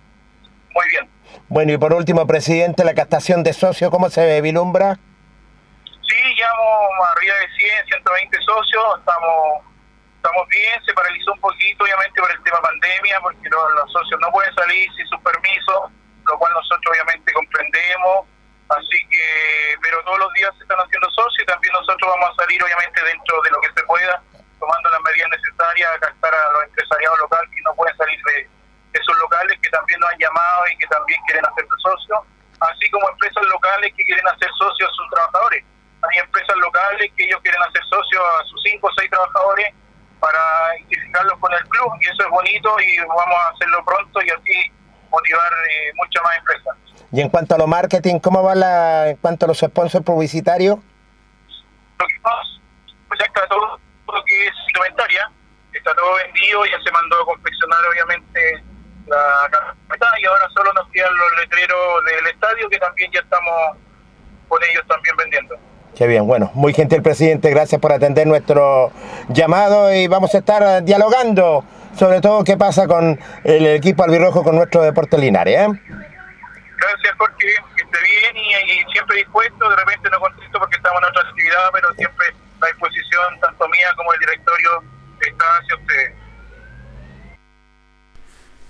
muy 0.74 0.88
bien. 0.90 1.10
Bueno, 1.48 1.74
y 1.74 1.78
por 1.78 1.94
último, 1.94 2.26
presidente, 2.26 2.84
la 2.84 2.96
captación 2.96 3.44
de 3.44 3.54
socios, 3.54 3.92
¿cómo 3.92 4.10
se 4.10 4.42
vislumbra? 4.42 4.98
Sí, 6.08 6.36
llevamos 6.36 7.08
arriba 7.16 7.36
de 7.36 7.48
100, 7.58 7.86
120 7.86 8.38
socios, 8.42 9.00
estamos 9.00 9.68
estamos 10.18 10.48
bien, 10.50 10.84
se 10.84 10.94
paralizó 10.94 11.32
un 11.32 11.40
poquito 11.40 11.84
obviamente 11.84 12.20
por 12.20 12.32
el 12.32 12.44
tema 12.44 12.60
pandemia, 12.62 13.20
porque 13.22 13.50
los, 13.50 13.74
los 13.74 13.92
socios 13.92 14.20
no 14.20 14.32
pueden 14.32 14.54
salir 14.56 14.92
sin 14.96 15.08
sus 15.08 15.22
permisos, 15.22 15.92
lo 16.26 16.38
cual 16.38 16.54
nosotros 16.54 16.92
obviamente 16.92 17.32
comprendemos, 17.34 18.28
así 18.70 19.00
que, 19.08 19.76
pero 19.82 20.04
todos 20.04 20.20
los 20.20 20.34
días 20.34 20.52
se 20.58 20.64
están 20.64 20.80
haciendo 20.80 21.10
socios 21.12 21.44
y 21.44 21.46
también 21.46 21.74
nosotros 21.74 22.12
vamos 22.12 22.32
a 22.32 22.44
salir 22.44 22.62
obviamente 22.64 23.04
dentro 23.04 23.42
de 23.42 23.52
lo 23.52 23.62
que 23.62 23.72
se 23.72 23.84
pueda, 23.88 24.22
tomando 24.60 24.90
las 24.90 25.02
medidas 25.02 25.30
necesarias 25.32 25.92
a 25.96 26.00
captar 26.00 26.34
a 26.36 26.52
los 26.52 26.64
empresariados 26.64 27.20
locales 27.20 27.50
que 27.56 27.62
no 27.62 27.76
pueden 27.76 27.96
salir 27.96 28.20
de, 28.24 28.50
de 28.92 29.00
esos 29.00 29.18
locales 29.18 29.60
que 29.62 29.70
también 29.70 30.00
nos 30.00 30.12
han 30.12 30.20
llamado 30.20 30.68
y 30.68 30.78
que 30.78 30.88
también 30.88 31.22
quieren 31.28 31.46
hacerse 31.46 31.78
socios, 31.84 32.20
así 32.60 32.90
como 32.92 33.10
empresas 33.10 33.44
locales 33.48 33.94
que 33.96 34.04
quieren 34.04 34.28
hacer 34.28 34.50
socios 34.60 34.90
a 34.90 34.96
sus 34.96 35.10
trabajadores. 35.12 35.64
Hay 36.04 36.20
empresas 36.20 36.56
locales 36.58 37.12
que 37.16 37.26
ellos 37.26 37.40
quieren 37.42 37.62
hacer 37.64 37.82
socios 37.90 38.22
a 38.22 38.44
sus 38.46 38.62
cinco 38.64 38.88
o 38.88 38.92
seis 38.98 39.10
trabajadores 39.10 39.74
para 40.20 40.40
identificarlos 40.80 41.38
con 41.40 41.54
el 41.54 41.64
club 41.68 41.92
y 42.02 42.08
eso 42.08 42.24
es 42.24 42.30
bonito 42.30 42.76
y 42.80 42.98
vamos 43.00 43.36
a 43.36 43.50
hacerlo 43.50 43.84
pronto 43.86 44.22
y 44.22 44.30
así 44.30 44.72
motivar 45.10 45.52
eh, 45.54 45.92
muchas 45.96 46.24
más 46.24 46.38
empresas. 46.38 46.78
Y 47.12 47.22
en 47.22 47.30
cuanto 47.30 47.56
a 47.56 47.58
lo 47.58 47.68
marketing, 47.68 48.20
¿cómo 48.20 48.44
va 48.44 48.56
la, 48.56 49.10
en 49.10 49.18
cuanto 49.18 49.46
a 49.46 49.48
los 49.48 49.60
sponsors 49.60 50.04
publicitarios? 50.04 50.78
Lo 52.00 52.08
que 52.08 52.20
más, 52.20 52.60
pues 53.08 53.20
ya 53.20 53.26
está 53.26 53.48
todo 53.48 53.80
lo 54.08 54.24
que 54.24 54.48
es 54.48 54.54
indumentaria, 54.68 55.32
está 55.74 55.94
todo 55.96 56.16
vendido, 56.16 56.66
ya 56.66 56.80
se 56.84 56.92
mandó 56.92 57.22
a 57.22 57.26
confeccionar 57.26 57.80
obviamente 57.92 58.64
la 59.08 59.50
camiseta 59.50 60.08
y 60.20 60.26
ahora 60.26 60.50
solo 60.54 60.74
nos 60.74 60.90
quedan 60.90 61.16
los 61.16 61.38
letreros 61.40 62.06
del 62.06 62.28
estadio 62.28 62.70
que 62.70 62.78
también 62.78 63.12
ya 63.12 63.22
estamos 63.22 63.78
con 64.50 64.62
ellos 64.64 64.86
también 64.88 65.16
vendiendo. 65.16 65.58
Qué 65.98 66.06
bien, 66.06 66.28
bueno, 66.28 66.52
muy 66.54 66.76
gentil 66.76 67.02
presidente, 67.02 67.50
gracias 67.50 67.82
por 67.82 67.92
atender 67.92 68.28
nuestro 68.28 68.92
llamado 69.30 69.92
y 69.92 70.06
vamos 70.06 70.36
a 70.36 70.38
estar 70.38 70.84
dialogando 70.84 71.66
sobre 71.98 72.22
todo 72.22 72.44
qué 72.44 72.56
pasa 72.56 72.86
con 72.86 73.20
el 73.44 73.66
equipo 73.66 74.04
albirrojo 74.04 74.44
con 74.44 74.56
nuestro 74.56 74.84
deporte 74.84 75.18
Linares. 75.18 75.58
¿eh? 75.58 75.68
Gracias 76.78 77.16
Jorge, 77.18 77.48
que 77.76 77.82
esté 77.82 77.98
bien 78.04 78.38
y, 78.38 78.92
siempre 78.92 79.18
dispuesto, 79.18 79.68
de 79.68 79.76
repente 79.76 80.08
no 80.12 80.20
contesto 80.20 80.60
porque 80.60 80.76
estamos 80.76 81.02
en 81.02 81.10
otra 81.10 81.30
actividad, 81.30 81.70
pero 81.74 81.92
siempre 81.96 82.28
la 82.62 82.68
disposición 82.68 83.40
tanto 83.42 83.68
mía 83.68 83.88
como 83.96 84.14
el 84.14 84.20
directorio 84.20 84.84
está 85.20 85.46
hacia 85.58 85.76
ustedes. 85.78 86.27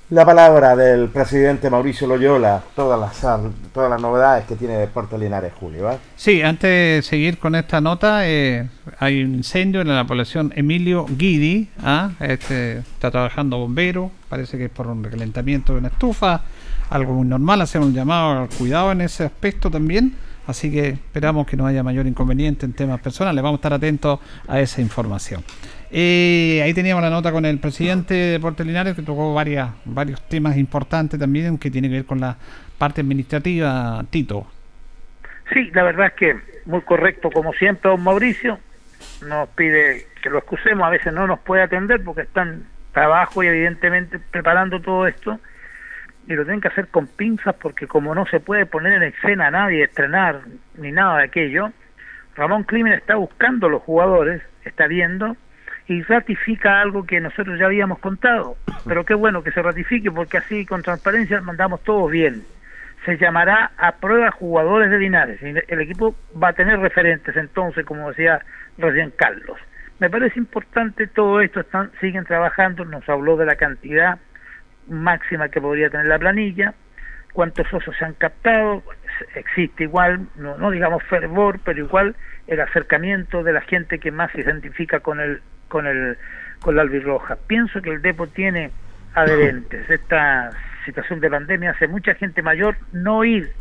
La 0.09 0.25
palabra 0.25 0.73
del 0.77 1.09
presidente 1.09 1.69
Mauricio 1.69 2.07
Loyola, 2.07 2.63
todas 2.77 2.97
las, 2.97 3.41
todas 3.73 3.89
las 3.89 4.01
novedades 4.01 4.45
que 4.45 4.55
tiene 4.55 4.77
Deportes 4.77 5.19
Linares, 5.19 5.51
Julio. 5.59 5.91
¿eh? 5.91 5.97
Sí, 6.15 6.41
antes 6.41 6.69
de 6.69 7.01
seguir 7.03 7.37
con 7.39 7.55
esta 7.55 7.81
nota, 7.81 8.25
eh, 8.25 8.69
hay 8.99 9.21
un 9.21 9.35
incendio 9.35 9.81
en 9.81 9.89
la 9.89 10.07
población 10.07 10.53
Emilio 10.55 11.05
Guidi. 11.09 11.67
¿ah? 11.83 12.11
Este, 12.21 12.77
está 12.77 13.11
trabajando 13.11 13.57
bombero, 13.57 14.09
parece 14.29 14.57
que 14.57 14.65
es 14.65 14.71
por 14.71 14.87
un 14.87 15.03
recalentamiento 15.03 15.73
de 15.73 15.79
una 15.79 15.89
estufa, 15.89 16.41
algo 16.89 17.13
muy 17.13 17.27
normal. 17.27 17.59
Hacemos 17.59 17.89
un 17.89 17.93
llamado 17.93 18.43
al 18.43 18.47
cuidado 18.47 18.93
en 18.93 19.01
ese 19.01 19.25
aspecto 19.25 19.69
también. 19.69 20.15
Así 20.47 20.71
que 20.71 20.87
esperamos 20.87 21.45
que 21.45 21.57
no 21.57 21.67
haya 21.67 21.83
mayor 21.83 22.07
inconveniente 22.07 22.65
en 22.65 22.71
temas 22.71 23.01
personales. 23.01 23.43
Vamos 23.43 23.57
a 23.57 23.59
estar 23.59 23.73
atentos 23.73 24.21
a 24.47 24.61
esa 24.61 24.79
información. 24.79 25.43
Eh, 25.89 26.61
ahí 26.63 26.73
teníamos 26.73 27.01
la 27.01 27.09
nota 27.09 27.31
con 27.31 27.45
el 27.45 27.59
presidente 27.59 28.13
de 28.13 28.31
Deportes 28.31 28.65
Linares 28.65 28.95
que 28.95 29.01
tocó 29.01 29.33
varias, 29.33 29.69
varios 29.85 30.21
temas 30.27 30.57
importantes 30.57 31.19
también 31.19 31.57
que 31.57 31.71
tiene 31.71 31.87
que 31.87 31.95
ver 31.95 32.05
con 32.05 32.19
la 32.19 32.37
parte 32.77 33.01
administrativa. 33.01 34.03
Tito. 34.09 34.47
Sí, 35.53 35.71
la 35.73 35.83
verdad 35.83 36.07
es 36.07 36.13
que 36.13 36.37
muy 36.65 36.81
correcto 36.81 37.29
como 37.31 37.53
siempre 37.53 37.89
don 37.89 38.03
Mauricio. 38.03 38.59
Nos 39.27 39.49
pide 39.49 40.07
que 40.21 40.29
lo 40.29 40.39
excusemos, 40.39 40.85
a 40.85 40.89
veces 40.89 41.13
no 41.13 41.25
nos 41.27 41.39
puede 41.39 41.63
atender 41.63 42.03
porque 42.03 42.23
están 42.23 42.65
trabajo 42.91 43.43
y 43.43 43.47
evidentemente 43.47 44.19
preparando 44.19 44.81
todo 44.81 45.07
esto 45.07 45.39
y 46.27 46.33
lo 46.33 46.43
tienen 46.43 46.61
que 46.61 46.67
hacer 46.67 46.87
con 46.87 47.07
pinzas 47.07 47.55
porque 47.55 47.87
como 47.87 48.13
no 48.13 48.25
se 48.25 48.39
puede 48.39 48.65
poner 48.65 48.93
en 48.93 49.03
escena 49.03 49.47
a 49.47 49.51
nadie, 49.51 49.83
estrenar 49.83 50.41
ni 50.77 50.91
nada 50.91 51.19
de 51.19 51.23
aquello, 51.25 51.71
Ramón 52.35 52.63
Climen 52.63 52.93
está 52.93 53.15
buscando 53.15 53.69
los 53.69 53.81
jugadores, 53.83 54.41
está 54.65 54.87
viendo 54.87 55.37
y 55.87 56.01
ratifica 56.03 56.81
algo 56.81 57.05
que 57.05 57.19
nosotros 57.19 57.57
ya 57.59 57.65
habíamos 57.65 57.99
contado. 57.99 58.57
Pero 58.85 59.05
qué 59.05 59.13
bueno 59.13 59.43
que 59.43 59.51
se 59.51 59.61
ratifique 59.61 60.11
porque 60.11 60.37
así 60.37 60.65
con 60.65 60.81
transparencia 60.83 61.41
mandamos 61.41 61.83
todos 61.83 62.11
bien. 62.11 62.43
Se 63.05 63.17
llamará 63.17 63.71
a 63.77 63.93
prueba 63.93 64.31
jugadores 64.31 64.91
de 64.91 64.99
Linares. 64.99 65.41
El 65.41 65.81
equipo 65.81 66.15
va 66.41 66.49
a 66.49 66.53
tener 66.53 66.79
referentes 66.79 67.37
entonces, 67.37 67.85
como 67.85 68.09
decía 68.09 68.41
recién 68.77 69.11
Carlos. 69.15 69.57
Me 69.99 70.09
parece 70.09 70.37
importante 70.39 71.07
todo 71.07 71.39
esto, 71.39 71.61
están, 71.61 71.91
siguen 72.01 72.25
trabajando, 72.25 72.83
nos 72.85 73.07
habló 73.07 73.37
de 73.37 73.45
la 73.45 73.55
cantidad 73.55 74.19
máxima 74.87 75.49
que 75.49 75.61
podría 75.61 75.89
tener 75.89 76.05
la 76.05 76.19
planilla, 76.19 76.73
cuántos 77.33 77.67
socios 77.67 77.95
se 77.97 78.05
han 78.05 78.13
captado, 78.13 78.83
existe 79.35 79.83
igual, 79.83 80.27
no, 80.35 80.57
no 80.57 80.69
digamos 80.69 81.03
fervor, 81.03 81.59
pero 81.63 81.79
igual 81.79 82.15
el 82.47 82.59
acercamiento 82.61 83.43
de 83.43 83.53
la 83.53 83.61
gente 83.61 83.99
que 83.99 84.11
más 84.11 84.31
se 84.31 84.41
identifica 84.41 84.99
con 84.99 85.19
el 85.19 85.41
con 85.67 85.87
el 85.87 86.17
con 86.61 86.75
la 86.75 86.81
albirroja. 86.81 87.37
Pienso 87.47 87.81
que 87.81 87.91
el 87.91 88.01
Depo 88.01 88.27
tiene 88.27 88.71
adherentes. 89.13 89.89
Esta 89.89 90.51
situación 90.85 91.19
de 91.19 91.29
pandemia 91.29 91.71
hace 91.71 91.87
mucha 91.87 92.13
gente 92.15 92.41
mayor 92.41 92.75
no 92.91 93.23
ir 93.23 93.51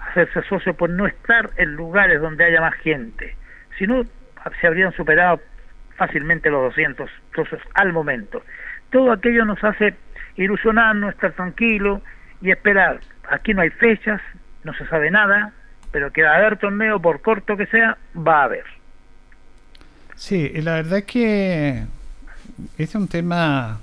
a 0.00 0.10
hacerse 0.10 0.42
socio 0.42 0.74
por 0.74 0.90
no 0.90 1.06
estar 1.06 1.50
en 1.56 1.74
lugares 1.74 2.20
donde 2.20 2.44
haya 2.44 2.60
más 2.60 2.74
gente. 2.74 3.36
Si 3.78 3.86
no, 3.86 4.04
se 4.60 4.66
habrían 4.66 4.92
superado 4.92 5.40
fácilmente 5.96 6.50
los 6.50 6.62
200 6.62 7.10
socios 7.34 7.62
al 7.74 7.92
momento. 7.92 8.42
Todo 8.90 9.12
aquello 9.12 9.44
nos 9.44 9.62
hace 9.64 9.94
ilusionarnos, 10.36 11.14
estar 11.14 11.32
tranquilo 11.32 12.02
y 12.40 12.50
esperar. 12.50 13.00
Aquí 13.30 13.54
no 13.54 13.62
hay 13.62 13.70
fechas, 13.70 14.20
no 14.64 14.74
se 14.74 14.86
sabe 14.86 15.10
nada, 15.10 15.52
pero 15.92 16.12
que 16.12 16.22
va 16.22 16.32
a 16.32 16.36
haber 16.36 16.58
torneo, 16.58 17.00
por 17.00 17.22
corto 17.22 17.56
que 17.56 17.66
sea, 17.66 17.96
va 18.16 18.42
a 18.42 18.44
haber. 18.44 18.64
Sí, 20.16 20.50
y 20.54 20.62
la 20.62 20.74
verdad 20.74 20.98
es 20.98 21.04
que 21.04 21.84
este 22.78 22.84
es 22.84 22.94
un 22.94 23.08
tema 23.08 23.80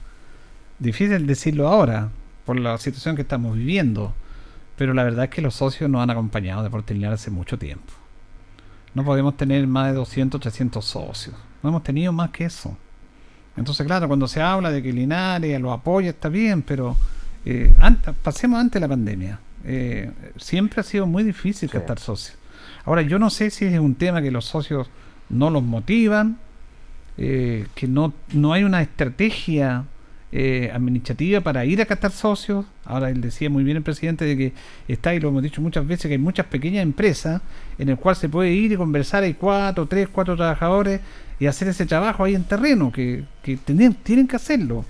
difícil 0.80 1.26
decirlo 1.28 1.68
ahora, 1.68 2.10
por 2.46 2.60
la 2.60 2.78
situación 2.78 3.16
que 3.16 3.22
estamos 3.22 3.56
viviendo, 3.56 4.14
pero 4.76 4.94
la 4.94 5.04
verdad 5.04 5.26
es 5.26 5.30
que 5.30 5.42
los 5.42 5.56
socios 5.56 5.90
nos 5.90 6.02
han 6.02 6.10
acompañado 6.10 6.62
de 6.62 6.66
Deportes 6.66 6.96
Linares 6.96 7.22
hace 7.22 7.32
mucho 7.32 7.58
tiempo. 7.58 7.94
No 8.94 9.04
podemos 9.04 9.38
tener 9.38 9.66
más 9.66 9.88
de 9.88 9.94
200, 9.94 10.42
300 10.42 10.84
socios. 10.84 11.36
No 11.62 11.70
hemos 11.70 11.84
tenido 11.84 12.12
más 12.12 12.32
que 12.32 12.46
eso. 12.46 12.78
Entonces, 13.56 13.86
claro, 13.86 14.08
cuando 14.08 14.28
se 14.28 14.42
habla 14.42 14.72
de 14.72 14.82
que 14.82 14.92
Linares 14.92 15.60
lo 15.62 15.72
apoya, 15.72 16.10
está 16.10 16.30
bien, 16.30 16.64
pero 16.64 16.98
eh, 17.46 17.74
antes, 17.80 18.14
pasemos 18.22 18.60
antes 18.60 18.74
de 18.74 18.80
la 18.82 18.88
pandemia. 18.88 19.40
Eh, 19.64 20.12
siempre 20.38 20.82
ha 20.82 20.84
sido 20.84 21.06
muy 21.06 21.24
difícil 21.24 21.70
captar 21.70 22.00
socios. 22.00 22.38
Ahora, 22.86 23.02
yo 23.02 23.20
no 23.20 23.30
sé 23.30 23.50
si 23.50 23.66
es 23.66 23.80
un 23.80 23.96
tema 23.96 24.22
que 24.22 24.32
los 24.32 24.46
socios 24.46 24.90
no 25.30 25.50
los 25.50 25.64
motivan, 25.64 26.38
eh, 27.18 27.68
que 27.76 27.88
no, 27.88 28.14
no 28.34 28.54
hay 28.54 28.64
una 28.64 28.82
estrategia 28.82 29.86
eh, 30.32 30.72
administrativa 30.74 31.42
para 31.42 31.64
ir 31.66 31.80
a 31.82 31.86
captar 31.86 32.12
socios. 32.12 32.66
Ahora 32.86 33.10
él 33.10 33.22
decía 33.22 33.50
muy 33.50 33.64
bien 33.64 33.78
el 33.78 33.84
presidente 33.84 34.26
de 34.26 34.36
que 34.36 34.54
está, 34.88 35.14
y 35.14 35.20
lo 35.20 35.30
hemos 35.30 35.44
dicho 35.44 35.62
muchas 35.62 35.86
veces, 35.86 36.08
que 36.08 36.14
hay 36.14 36.18
muchas 36.18 36.48
pequeñas 36.48 36.84
empresas 36.84 37.42
en 37.78 37.90
el 37.90 37.98
cual 37.98 38.16
se 38.16 38.30
puede 38.30 38.52
ir 38.52 38.72
y 38.72 38.76
conversar, 38.76 39.24
hay 39.24 39.36
cuatro, 39.36 39.86
tres, 39.86 40.08
cuatro 40.12 40.36
trabajadores 40.36 41.02
y 41.40 41.46
hacer 41.46 41.68
ese 41.68 41.86
trabajo 41.86 42.24
ahí 42.24 42.36
en 42.36 42.44
terreno, 42.44 42.92
que, 42.92 43.24
que 43.44 43.58
tienen, 43.58 43.94
tienen 43.94 44.28
que 44.28 44.36
hacerlo. 44.36 44.86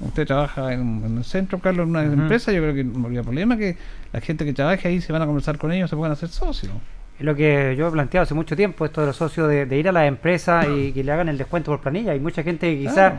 Usted 0.00 0.26
trabaja 0.26 0.72
en, 0.72 1.02
en 1.04 1.18
el 1.18 1.24
centro, 1.24 1.58
Carlos, 1.60 1.84
en 1.84 1.90
una 1.90 2.02
empresa, 2.04 2.52
yo 2.52 2.60
creo 2.60 2.74
que 2.74 2.84
no 2.84 3.06
habría 3.06 3.22
problema 3.22 3.56
que 3.56 3.76
la 4.12 4.20
gente 4.20 4.44
que 4.44 4.52
trabaje 4.52 4.88
ahí 4.88 5.00
se 5.00 5.12
van 5.12 5.22
a 5.22 5.26
conversar 5.26 5.56
con 5.56 5.72
ellos, 5.72 5.88
se 5.88 5.96
puedan 5.96 6.12
hacer 6.12 6.28
socios. 6.28 6.72
Es 7.18 7.24
lo 7.24 7.34
que 7.34 7.74
yo 7.78 7.86
he 7.88 7.90
planteado 7.90 8.22
hace 8.24 8.34
mucho 8.34 8.56
tiempo, 8.56 8.84
esto 8.84 9.00
de 9.00 9.08
los 9.08 9.16
socios, 9.16 9.48
de, 9.48 9.66
de 9.66 9.78
ir 9.78 9.88
a 9.88 9.92
las 9.92 10.06
empresas 10.08 10.66
y 10.68 10.92
que 10.92 11.04
le 11.04 11.12
hagan 11.12 11.28
el 11.28 11.38
descuento 11.38 11.70
por 11.70 11.80
planilla. 11.80 12.12
Hay 12.12 12.20
mucha 12.20 12.42
gente 12.42 12.68
que 12.74 12.80
quizás, 12.80 13.12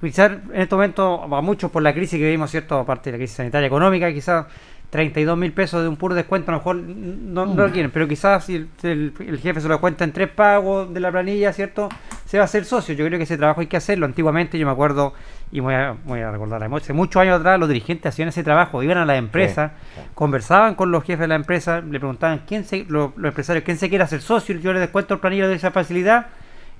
quizás 0.00 0.30
en 0.52 0.60
este 0.62 0.74
momento, 0.74 1.22
a 1.34 1.42
muchos 1.42 1.70
por 1.70 1.82
la 1.82 1.92
crisis 1.92 2.18
que 2.18 2.24
vivimos, 2.24 2.50
¿cierto? 2.50 2.78
Aparte 2.78 3.10
de 3.10 3.16
la 3.16 3.18
crisis 3.18 3.36
sanitaria 3.36 3.66
económica, 3.66 4.12
quizás 4.12 4.46
32 4.90 5.36
mil 5.36 5.52
pesos 5.52 5.82
de 5.82 5.88
un 5.88 5.96
puro 5.96 6.14
descuento 6.14 6.52
a 6.52 6.54
lo 6.54 6.58
mejor 6.58 6.76
no, 6.76 7.44
no 7.46 7.66
lo 7.66 7.72
quieren, 7.72 7.90
pero 7.90 8.06
quizás 8.06 8.44
si 8.44 8.54
el, 8.54 8.68
el- 8.84 9.12
el 9.26 9.38
jefe 9.40 9.60
se 9.60 9.66
lo 9.68 9.80
cuenta 9.80 10.04
en 10.04 10.12
tres 10.12 10.28
pagos 10.28 10.94
de 10.94 11.00
la 11.00 11.10
planilla, 11.10 11.52
¿cierto? 11.52 11.88
Se 12.26 12.38
va 12.38 12.42
a 12.42 12.44
hacer 12.46 12.64
socio. 12.64 12.94
Yo 12.94 13.06
creo 13.06 13.18
que 13.18 13.22
ese 13.24 13.36
trabajo 13.38 13.60
hay 13.60 13.68
que 13.68 13.76
hacerlo. 13.76 14.04
Antiguamente 14.04 14.58
yo 14.58 14.66
me 14.66 14.72
acuerdo, 14.72 15.14
y 15.52 15.60
voy 15.60 15.74
a, 15.74 15.94
voy 16.04 16.20
a 16.20 16.30
recordar, 16.32 16.62
hace 16.62 16.92
muchos 16.92 17.22
años 17.22 17.38
atrás 17.38 17.58
los 17.58 17.68
dirigentes 17.68 18.12
hacían 18.12 18.28
ese 18.28 18.42
trabajo, 18.42 18.82
iban 18.82 18.98
a 18.98 19.04
las 19.06 19.16
empresas, 19.18 19.70
conversaban 20.14 20.74
con 20.74 20.90
los 20.90 21.04
jefes 21.04 21.20
de 21.20 21.28
la 21.28 21.36
empresa, 21.36 21.80
le 21.80 21.98
preguntaban 22.00 22.42
quién 22.46 22.64
se, 22.64 22.84
lo- 22.88 23.12
los 23.16 23.28
empresarios 23.30 23.64
quién 23.64 23.78
se 23.78 23.88
quiere 23.88 24.02
hacer 24.04 24.20
socio, 24.20 24.58
yo 24.58 24.72
le 24.72 24.80
descuento 24.80 25.14
el 25.14 25.20
planillo 25.20 25.48
de 25.48 25.54
esa 25.54 25.70
facilidad, 25.70 26.26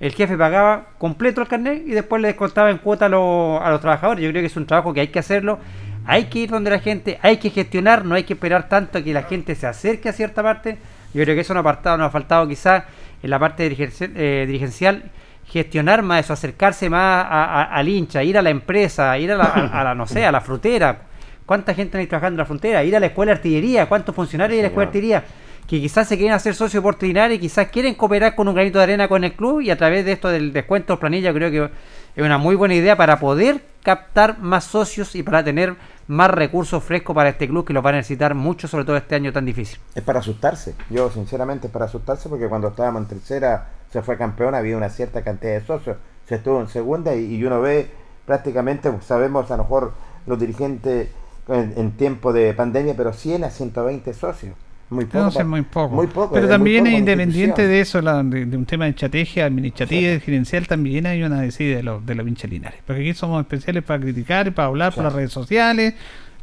el 0.00 0.12
jefe 0.12 0.36
pagaba 0.36 0.86
completo 0.98 1.40
el 1.40 1.48
carnet 1.48 1.82
y 1.86 1.92
después 1.92 2.20
le 2.20 2.28
descontaba 2.28 2.70
en 2.70 2.78
cuota 2.78 3.06
a, 3.06 3.08
los- 3.08 3.62
a 3.62 3.70
los 3.70 3.80
trabajadores. 3.80 4.22
Yo 4.24 4.30
creo 4.30 4.42
que 4.42 4.46
es 4.46 4.56
un 4.56 4.66
trabajo 4.66 4.92
que 4.92 5.00
hay 5.00 5.08
que 5.08 5.20
hacerlo, 5.20 5.58
hay 6.06 6.24
que 6.24 6.40
ir 6.40 6.50
donde 6.50 6.70
la 6.70 6.80
gente, 6.80 7.18
hay 7.22 7.36
que 7.36 7.50
gestionar, 7.50 8.04
no 8.04 8.14
hay 8.16 8.24
que 8.24 8.32
esperar 8.34 8.68
tanto 8.68 8.98
a 8.98 9.02
que 9.02 9.14
la 9.14 9.22
gente 9.22 9.54
se 9.54 9.66
acerque 9.68 10.08
a 10.08 10.12
cierta 10.12 10.42
parte. 10.42 10.76
Yo 11.14 11.22
creo 11.22 11.34
que 11.36 11.40
eso 11.42 11.54
nos 11.54 11.60
ha, 11.60 11.62
apartado, 11.70 11.96
nos 11.98 12.08
ha 12.08 12.10
faltado 12.10 12.46
quizás 12.48 12.82
en 13.22 13.30
la 13.30 13.38
parte 13.38 13.62
dirigencial, 13.62 14.10
eh, 14.16 14.44
dirigencial 14.46 15.04
gestionar 15.48 16.02
más 16.02 16.24
eso, 16.24 16.32
acercarse 16.32 16.90
más 16.90 17.24
a- 17.28 17.44
a- 17.44 17.64
al 17.76 17.88
hincha, 17.88 18.22
ir 18.22 18.36
a 18.38 18.42
la 18.42 18.50
empresa, 18.50 19.16
ir 19.18 19.32
a 19.32 19.36
la, 19.36 19.44
a- 19.44 19.80
a 19.80 19.84
la, 19.84 19.94
no 19.94 20.06
sé, 20.06 20.24
a 20.26 20.32
la 20.32 20.40
frutera. 20.40 20.98
¿Cuánta 21.44 21.74
gente 21.74 21.96
hay 21.98 22.06
trabajando 22.06 22.34
en 22.34 22.38
la 22.38 22.44
frontera? 22.46 22.82
Ir 22.82 22.96
a 22.96 23.00
la 23.00 23.06
escuela 23.06 23.30
de 23.32 23.36
artillería, 23.36 23.86
¿cuántos 23.88 24.14
funcionarios 24.14 24.54
hay 24.54 24.58
en 24.58 24.62
la 24.64 24.68
escuela 24.68 24.90
de 24.90 24.98
artillería? 24.98 25.24
Que 25.66 25.80
quizás 25.80 26.06
se 26.08 26.16
quieren 26.16 26.34
hacer 26.34 26.54
socios 26.54 26.82
por 26.82 26.96
y 27.02 27.38
quizás 27.38 27.68
quieren 27.68 27.94
cooperar 27.94 28.34
con 28.36 28.46
un 28.48 28.54
granito 28.54 28.78
de 28.78 28.84
arena 28.84 29.08
con 29.08 29.24
el 29.24 29.32
club 29.32 29.60
y 29.60 29.70
a 29.70 29.76
través 29.76 30.04
de 30.04 30.12
esto 30.12 30.28
del 30.28 30.52
descuento 30.52 30.98
planilla 30.98 31.32
creo 31.32 31.50
que 31.50 31.70
es 32.14 32.24
una 32.24 32.38
muy 32.38 32.54
buena 32.54 32.74
idea 32.74 32.96
para 32.96 33.18
poder 33.18 33.60
captar 33.82 34.38
más 34.38 34.64
socios 34.64 35.14
y 35.16 35.22
para 35.24 35.42
tener 35.42 35.74
más 36.06 36.30
recursos 36.30 36.82
frescos 36.84 37.14
para 37.14 37.30
este 37.30 37.48
club 37.48 37.64
que 37.66 37.72
los 37.72 37.84
va 37.84 37.90
a 37.90 37.94
necesitar 37.94 38.34
mucho, 38.34 38.68
sobre 38.68 38.84
todo 38.84 38.96
este 38.96 39.16
año 39.16 39.32
tan 39.32 39.44
difícil. 39.44 39.78
Es 39.94 40.02
para 40.02 40.20
asustarse. 40.20 40.74
Yo, 40.88 41.10
sinceramente, 41.10 41.66
es 41.66 41.72
para 41.72 41.86
asustarse 41.86 42.28
porque 42.28 42.46
cuando 42.48 42.68
estábamos 42.68 43.02
en 43.02 43.08
tercera, 43.08 43.66
se 43.96 44.02
fue 44.02 44.18
campeón, 44.18 44.54
había 44.54 44.76
una 44.76 44.90
cierta 44.90 45.22
cantidad 45.22 45.54
de 45.54 45.64
socios. 45.64 45.96
Se 46.28 46.34
estuvo 46.34 46.60
en 46.60 46.68
segunda 46.68 47.14
y, 47.14 47.34
y 47.36 47.44
uno 47.44 47.60
ve 47.62 47.88
prácticamente, 48.26 48.90
pues, 48.90 49.04
sabemos 49.04 49.50
a 49.50 49.56
lo 49.56 49.62
mejor 49.62 49.94
los 50.26 50.38
dirigentes 50.38 51.08
en, 51.48 51.72
en 51.76 51.92
tiempo 51.92 52.32
de 52.32 52.52
pandemia, 52.52 52.94
pero 52.96 53.12
100 53.12 53.44
a 53.44 53.50
120 53.50 54.12
socios. 54.12 54.54
Muy 54.90 55.04
poco. 55.06 55.40
No 55.40 55.48
muy 55.48 55.62
poco. 55.62 55.94
Muy 55.94 56.06
poco, 56.06 56.34
Pero 56.34 56.46
también 56.48 56.86
es 56.86 56.92
independiente 56.94 57.66
de 57.66 57.80
eso, 57.80 58.00
la- 58.02 58.22
de, 58.22 58.44
de 58.46 58.56
un 58.56 58.66
tema 58.66 58.84
de 58.84 58.90
estrategia 58.90 59.46
administrativa 59.46 60.12
y 60.12 60.20
gerencial, 60.20 60.66
también 60.68 61.06
hay 61.06 61.22
una 61.22 61.40
decide 61.40 61.76
de 61.76 61.82
los 61.82 62.04
de 62.04 62.14
los 62.14 62.44
linares. 62.44 62.80
Porque 62.86 63.00
aquí 63.02 63.14
somos 63.14 63.40
especiales 63.40 63.82
para 63.82 64.00
criticar 64.00 64.46
y 64.46 64.50
para 64.50 64.68
hablar 64.68 64.94
por 64.94 65.04
las 65.04 65.12
redes 65.12 65.32
sociales, 65.32 65.94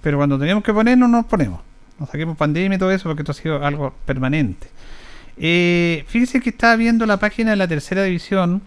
pero 0.02 0.18
cuando 0.18 0.38
tenemos 0.40 0.64
que 0.64 0.74
ponernos, 0.74 1.10
nos 1.10 1.26
ponemos. 1.26 1.62
Nos 2.00 2.10
saquemos 2.10 2.36
pandemia 2.36 2.76
y 2.76 2.80
todo 2.80 2.92
eso, 2.92 3.08
porque 3.08 3.22
esto 3.22 3.32
ha 3.32 3.36
sido 3.36 3.64
algo 3.64 3.94
permanente. 4.06 4.68
Eh, 5.38 6.04
fíjese 6.08 6.40
que 6.40 6.50
estaba 6.50 6.76
viendo 6.76 7.06
la 7.06 7.18
página 7.18 7.52
de 7.52 7.58
la 7.58 7.68
tercera 7.68 8.04
división 8.04 8.62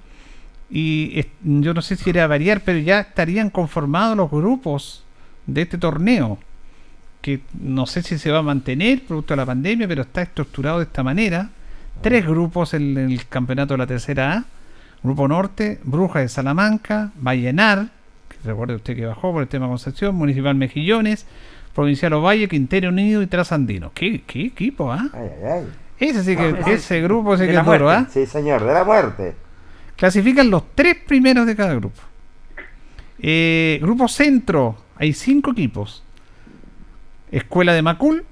y 0.69 1.25
yo 1.43 1.75
no 1.75 1.83
sé 1.83 1.97
si 1.97 2.11
era 2.11 2.27
variar, 2.27 2.63
pero 2.65 2.79
ya 2.79 3.01
estarían 3.01 3.51
conformados 3.51 4.17
los 4.17 4.31
grupos 4.31 5.05
de 5.47 5.63
este 5.63 5.79
torneo 5.79 6.39
que 7.27 7.41
no 7.61 7.87
sé 7.87 8.03
si 8.03 8.19
se 8.19 8.31
va 8.31 8.39
a 8.39 8.43
mantener 8.43 9.03
producto 9.05 9.35
de 9.35 9.39
la 9.39 9.47
pandemia, 9.47 9.89
pero 9.89 10.03
está 10.03 10.23
estructurado 10.23 10.79
de 10.79 10.85
esta 10.85 11.03
manera. 11.03 11.51
Tres 12.01 12.25
grupos 12.25 12.73
en, 12.73 12.97
el 12.97 13.27
campeonato 13.27 13.75
de 13.75 13.79
la 13.79 13.87
tercera 13.89 14.33
A. 14.33 14.45
Grupo 15.03 15.27
Norte, 15.27 15.81
Brujas 15.83 16.23
de 16.23 16.29
Salamanca, 16.29 17.11
Vallenar, 17.17 17.89
que 18.29 18.37
recuerde 18.45 18.77
usted 18.77 18.95
que 18.95 19.07
bajó 19.07 19.33
por 19.33 19.43
el 19.43 19.49
tema 19.49 19.67
Concepción, 19.67 20.15
Municipal 20.15 20.55
Mejillones, 20.55 21.27
Provincial 21.75 22.13
Ovalle, 22.13 22.49
Quintero 22.49 22.91
Unido 22.91 23.21
y 23.23 23.27
Trasandino. 23.27 23.91
¿Qué, 23.93 24.23
qué 24.25 24.47
equipo, 24.47 24.93
ah? 24.93 25.11
Ese 25.99 26.23
sí 26.25 26.37
que, 26.37 26.57
Ah, 26.65 26.71
ese 26.71 27.01
grupo 27.03 27.37
sí 27.37 27.47
que 27.47 27.57
es 27.57 27.65
duro. 27.65 27.91
¿ah? 27.91 28.07
Sí, 28.11 28.27
señor, 28.27 28.65
de 28.65 28.73
la 28.75 28.85
muerte. 28.85 29.35
Clasifican 29.97 30.51
los 30.51 30.63
tres 30.75 30.97
primeros 31.07 31.47
de 31.47 31.57
cada 31.57 31.75
grupo. 31.75 32.01
Eh, 33.19 33.79
grupo 33.81 34.09
Centro, 34.09 34.77
hay 34.97 35.13
cinco 35.15 35.53
equipos. 35.53 36.03
Escuela 37.31 37.73
de 37.73 37.83
Macul, 37.83 38.25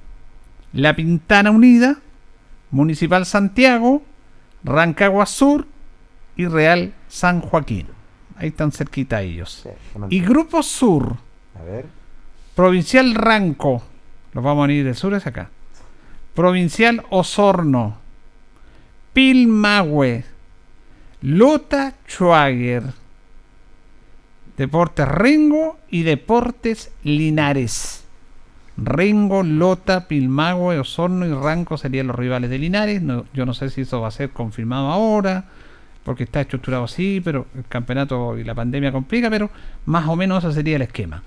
La 0.73 0.95
Pintana 0.95 1.51
Unida, 1.51 1.97
Municipal 2.70 3.24
Santiago, 3.24 4.03
Rancagua 4.62 5.27
Sur 5.27 5.66
y 6.36 6.47
Real 6.47 6.93
San 7.09 7.41
Joaquín. 7.41 7.86
Ahí 8.36 8.49
están 8.49 8.73
cerquita 8.73 9.23
ellos. 9.23 9.66
Y 10.11 10.20
Grupo 10.20 10.62
Sur, 10.62 11.16
A 11.59 11.62
ver. 11.62 11.86
Provincial 12.55 13.15
Ranco, 13.15 13.82
los 14.32 14.45
vamos 14.45 14.69
a 14.69 14.73
ir 14.73 14.85
del 14.85 14.95
sur 14.95 15.15
es 15.15 15.27
acá. 15.27 15.51
Provincial 16.35 17.05
Osorno, 17.11 17.97
Pilmahue, 19.12 20.24
Lota 21.23 21.94
Schwager, 22.09 22.82
Deportes 24.56 25.06
Rengo 25.09 25.78
y 25.89 26.02
Deportes 26.02 26.93
Linares. 27.02 28.05
Rengo, 28.77 29.44
Lota, 29.44 30.09
Pilmahue, 30.09 30.81
Osorno 30.81 31.27
y 31.27 31.32
Ranco 31.32 31.78
serían 31.78 32.09
los 32.09 32.16
rivales 32.16 32.51
de 32.51 32.59
Linares. 32.59 33.01
Yo 33.32 33.47
no 33.47 33.55
sé 33.55 33.70
si 33.70 33.82
eso 33.82 34.01
va 34.01 34.09
a 34.09 34.11
ser 34.11 34.31
confirmado 34.31 34.89
ahora, 34.89 35.44
porque 36.02 36.24
está 36.24 36.40
estructurado 36.40 36.85
así, 36.85 37.20
pero 37.24 37.47
el 37.55 37.65
campeonato 37.69 38.36
y 38.36 38.43
la 38.43 38.55
pandemia 38.55 38.90
complica, 38.90 39.31
pero 39.31 39.51
más 39.86 40.09
o 40.09 40.16
menos 40.16 40.43
ese 40.43 40.55
sería 40.55 40.77
el 40.77 40.82
esquema. 40.82 41.23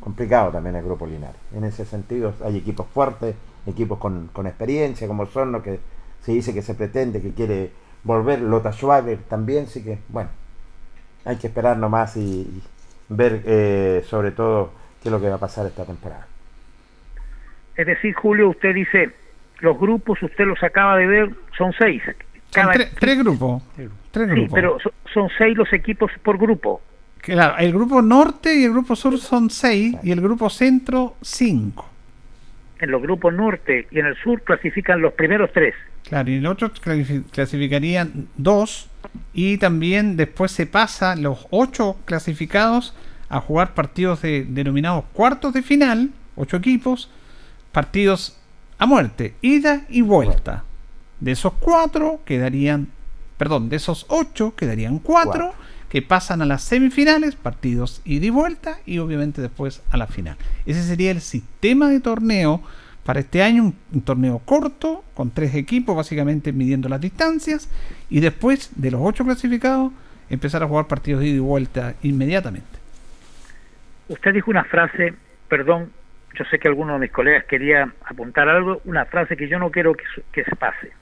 Complicado 0.00 0.50
también 0.52 0.76
el 0.76 0.84
grupo 0.84 1.06
Linares. 1.06 1.40
En 1.54 1.64
ese 1.64 1.84
sentido 1.84 2.34
hay 2.44 2.56
equipos 2.58 2.86
fuertes, 2.86 3.34
equipos 3.66 3.98
con, 3.98 4.28
con 4.32 4.46
experiencia, 4.46 5.06
como 5.08 5.26
son 5.26 5.52
lo 5.52 5.62
que 5.62 5.80
se 6.22 6.32
dice 6.32 6.54
que 6.54 6.62
se 6.62 6.74
pretende, 6.74 7.20
que 7.20 7.32
quiere 7.32 7.70
volver, 8.04 8.40
Lota 8.40 8.72
Schwager 8.72 9.18
también, 9.28 9.66
sí 9.66 9.82
que, 9.82 9.98
bueno, 10.08 10.30
hay 11.24 11.36
que 11.36 11.48
esperar 11.48 11.76
nomás 11.76 12.16
y, 12.16 12.20
y 12.20 12.62
ver 13.08 13.42
eh, 13.44 14.04
sobre 14.06 14.30
todo 14.30 14.70
qué 15.02 15.08
es 15.08 15.12
lo 15.12 15.20
que 15.20 15.28
va 15.28 15.36
a 15.36 15.40
pasar 15.40 15.66
esta 15.66 15.84
temporada. 15.84 16.26
Es 17.76 17.86
decir, 17.86 18.14
Julio, 18.14 18.48
usted 18.50 18.74
dice, 18.74 19.10
los 19.60 19.78
grupos, 19.78 20.22
usted 20.22 20.44
los 20.46 20.62
acaba 20.62 20.96
de 20.96 21.06
ver, 21.06 21.30
son 21.58 21.72
seis. 21.78 22.02
Son 22.04 22.14
Cada- 22.52 22.74
tre- 22.74 22.90
tres 22.98 23.18
grupos. 23.18 23.62
Tres 24.10 24.28
Sí, 24.28 24.34
grupos. 24.34 24.54
pero 24.54 24.78
so- 24.80 24.92
son 25.12 25.28
seis 25.36 25.56
los 25.56 25.70
equipos 25.72 26.10
por 26.22 26.38
grupo. 26.38 26.80
Claro, 27.26 27.58
el 27.58 27.72
grupo 27.72 28.00
norte 28.02 28.54
y 28.54 28.64
el 28.64 28.70
grupo 28.72 28.94
sur 28.94 29.18
son 29.18 29.50
seis 29.50 29.96
y 30.02 30.12
el 30.12 30.20
grupo 30.20 30.48
centro 30.48 31.16
cinco. 31.22 31.88
En 32.78 32.90
los 32.90 33.02
grupos 33.02 33.34
norte 33.34 33.88
y 33.90 33.98
en 33.98 34.06
el 34.06 34.16
sur 34.16 34.42
clasifican 34.42 35.00
los 35.00 35.12
primeros 35.14 35.50
tres. 35.52 35.74
Claro, 36.04 36.30
y 36.30 36.38
los 36.38 36.52
otros 36.52 36.80
clasi- 36.80 37.24
clasificarían 37.30 38.28
dos 38.36 38.88
y 39.34 39.58
también 39.58 40.16
después 40.16 40.52
se 40.52 40.66
pasa 40.66 41.16
los 41.16 41.48
ocho 41.50 41.96
clasificados 42.04 42.94
a 43.28 43.40
jugar 43.40 43.74
partidos 43.74 44.22
de, 44.22 44.44
denominados 44.48 45.04
cuartos 45.12 45.52
de 45.52 45.62
final, 45.62 46.10
ocho 46.36 46.58
equipos, 46.58 47.10
partidos 47.72 48.38
a 48.78 48.86
muerte, 48.86 49.34
ida 49.42 49.82
y 49.88 50.02
vuelta. 50.02 50.62
De 51.18 51.32
esos 51.32 51.54
cuatro 51.54 52.20
quedarían, 52.24 52.86
perdón, 53.36 53.68
de 53.68 53.76
esos 53.76 54.06
ocho 54.08 54.54
quedarían 54.54 55.00
cuatro 55.00 55.54
que 55.96 56.02
pasan 56.02 56.42
a 56.42 56.44
las 56.44 56.60
semifinales, 56.60 57.36
partidos 57.36 58.02
ida 58.04 58.26
y 58.26 58.28
vuelta 58.28 58.76
y 58.84 58.98
obviamente 58.98 59.40
después 59.40 59.82
a 59.90 59.96
la 59.96 60.06
final. 60.06 60.36
Ese 60.66 60.82
sería 60.82 61.10
el 61.10 61.22
sistema 61.22 61.88
de 61.88 62.00
torneo 62.00 62.62
para 63.02 63.20
este 63.20 63.42
año, 63.42 63.72
un, 63.94 64.02
torneo 64.02 64.40
corto 64.40 65.04
con 65.14 65.30
tres 65.30 65.54
equipos 65.54 65.96
básicamente 65.96 66.52
midiendo 66.52 66.90
las 66.90 67.00
distancias 67.00 67.70
y 68.10 68.20
después 68.20 68.78
de 68.78 68.90
los 68.90 69.00
ocho 69.02 69.24
clasificados 69.24 69.90
empezar 70.28 70.62
a 70.62 70.66
jugar 70.66 70.86
partidos 70.86 71.24
ida 71.24 71.36
y 71.36 71.38
vuelta 71.38 71.94
inmediatamente. 72.02 72.78
Usted 74.08 74.34
dijo 74.34 74.50
una 74.50 74.64
frase, 74.64 75.14
perdón, 75.48 75.90
yo 76.34 76.44
sé 76.50 76.58
que 76.58 76.68
alguno 76.68 76.92
de 76.92 76.98
mis 76.98 77.10
colegas 77.10 77.46
quería 77.46 77.90
apuntar 78.04 78.50
algo, 78.50 78.82
una 78.84 79.06
frase 79.06 79.34
que 79.34 79.48
yo 79.48 79.58
no 79.58 79.70
quiero 79.70 79.94
que 79.94 80.44
se 80.44 80.56
pase. 80.56 80.92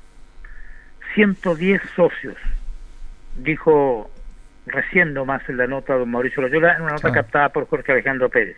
110 1.16 1.82
socios, 1.96 2.36
dijo 3.42 4.08
recién 4.66 5.12
nomás 5.14 5.46
en 5.48 5.56
la 5.58 5.66
nota 5.66 5.94
don 5.94 6.10
Mauricio 6.10 6.42
Loyola, 6.42 6.74
en 6.76 6.82
una 6.82 6.92
nota 6.92 7.08
Ah. 7.08 7.12
captada 7.12 7.48
por 7.50 7.66
Jorge 7.68 7.92
Alejandro 7.92 8.28
Pérez. 8.28 8.56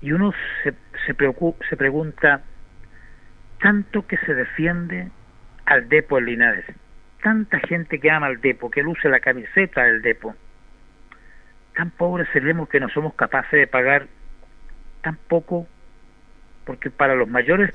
Y 0.00 0.12
uno 0.12 0.32
se, 0.62 0.74
se, 1.06 1.16
preocu- 1.16 1.56
se 1.68 1.76
pregunta, 1.76 2.42
tanto 3.60 4.06
que 4.06 4.16
se 4.18 4.34
defiende 4.34 5.08
al 5.66 5.88
Depo 5.88 6.18
en 6.18 6.26
Linares, 6.26 6.64
tanta 7.22 7.58
gente 7.60 7.98
que 7.98 8.10
ama 8.10 8.26
al 8.26 8.40
Depo, 8.40 8.70
que 8.70 8.82
luce 8.82 9.08
la 9.08 9.20
camiseta 9.20 9.82
del 9.84 10.02
Depo, 10.02 10.34
tan 11.74 11.90
pobres 11.90 12.28
seremos 12.32 12.68
que 12.68 12.80
no 12.80 12.88
somos 12.88 13.14
capaces 13.14 13.52
de 13.52 13.66
pagar 13.66 14.06
tan 15.02 15.16
poco, 15.28 15.66
porque 16.64 16.90
para 16.90 17.14
los 17.14 17.28
mayores 17.28 17.72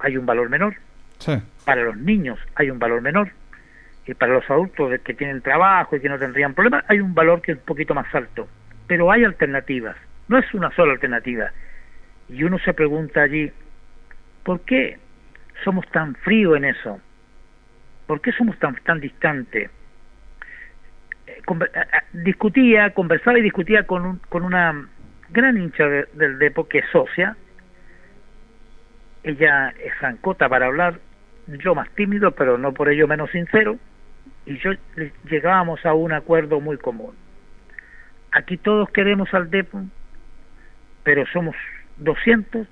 hay 0.00 0.16
un 0.16 0.26
valor 0.26 0.48
menor, 0.50 0.74
Sí. 1.18 1.32
para 1.64 1.82
los 1.82 1.96
niños 1.96 2.38
hay 2.54 2.70
un 2.70 2.78
valor 2.78 3.00
menor, 3.02 3.30
y 4.06 4.14
para 4.14 4.32
los 4.34 4.50
adultos 4.50 4.98
que 5.04 5.14
tienen 5.14 5.42
trabajo 5.42 5.94
y 5.96 6.00
que 6.00 6.08
no 6.08 6.18
tendrían 6.18 6.54
problemas 6.54 6.84
hay 6.88 7.00
un 7.00 7.14
valor 7.14 7.40
que 7.40 7.52
es 7.52 7.58
un 7.58 7.64
poquito 7.64 7.94
más 7.94 8.12
alto. 8.14 8.48
Pero 8.86 9.10
hay 9.12 9.24
alternativas, 9.24 9.96
no 10.28 10.38
es 10.38 10.52
una 10.54 10.70
sola 10.72 10.92
alternativa. 10.92 11.50
Y 12.28 12.42
uno 12.44 12.58
se 12.58 12.74
pregunta 12.74 13.22
allí, 13.22 13.52
¿por 14.42 14.60
qué 14.62 14.98
somos 15.64 15.86
tan 15.90 16.14
fríos 16.16 16.56
en 16.56 16.64
eso? 16.64 17.00
¿Por 18.06 18.20
qué 18.20 18.32
somos 18.32 18.58
tan, 18.58 18.74
tan 18.84 19.00
distantes? 19.00 19.70
Eh, 21.26 21.42
discutía, 22.12 22.90
conversaba 22.92 23.38
y 23.38 23.42
discutía 23.42 23.86
con, 23.86 24.04
un- 24.04 24.18
con 24.28 24.42
una 24.44 24.88
gran 25.30 25.56
hincha 25.56 25.86
de- 25.86 26.08
del 26.14 26.38
Depo 26.38 26.66
que 26.68 26.78
es 26.78 26.86
socia. 26.90 27.36
Ella 29.22 29.72
es 29.82 29.92
zancota 30.00 30.48
para 30.48 30.66
hablar, 30.66 30.98
yo 31.46 31.74
más 31.74 31.88
tímido, 31.94 32.32
pero 32.32 32.58
no 32.58 32.72
por 32.72 32.88
ello 32.88 33.06
menos 33.06 33.30
sincero. 33.30 33.78
Y 34.46 34.58
yo 34.58 34.70
le- 34.96 35.12
llegábamos 35.30 35.84
a 35.86 35.94
un 35.94 36.12
acuerdo 36.12 36.60
muy 36.60 36.76
común. 36.78 37.12
Aquí 38.32 38.56
todos 38.56 38.88
queremos 38.90 39.32
al 39.34 39.50
Depo, 39.50 39.82
pero 41.04 41.24
somos 41.32 41.54
200, 41.98 42.66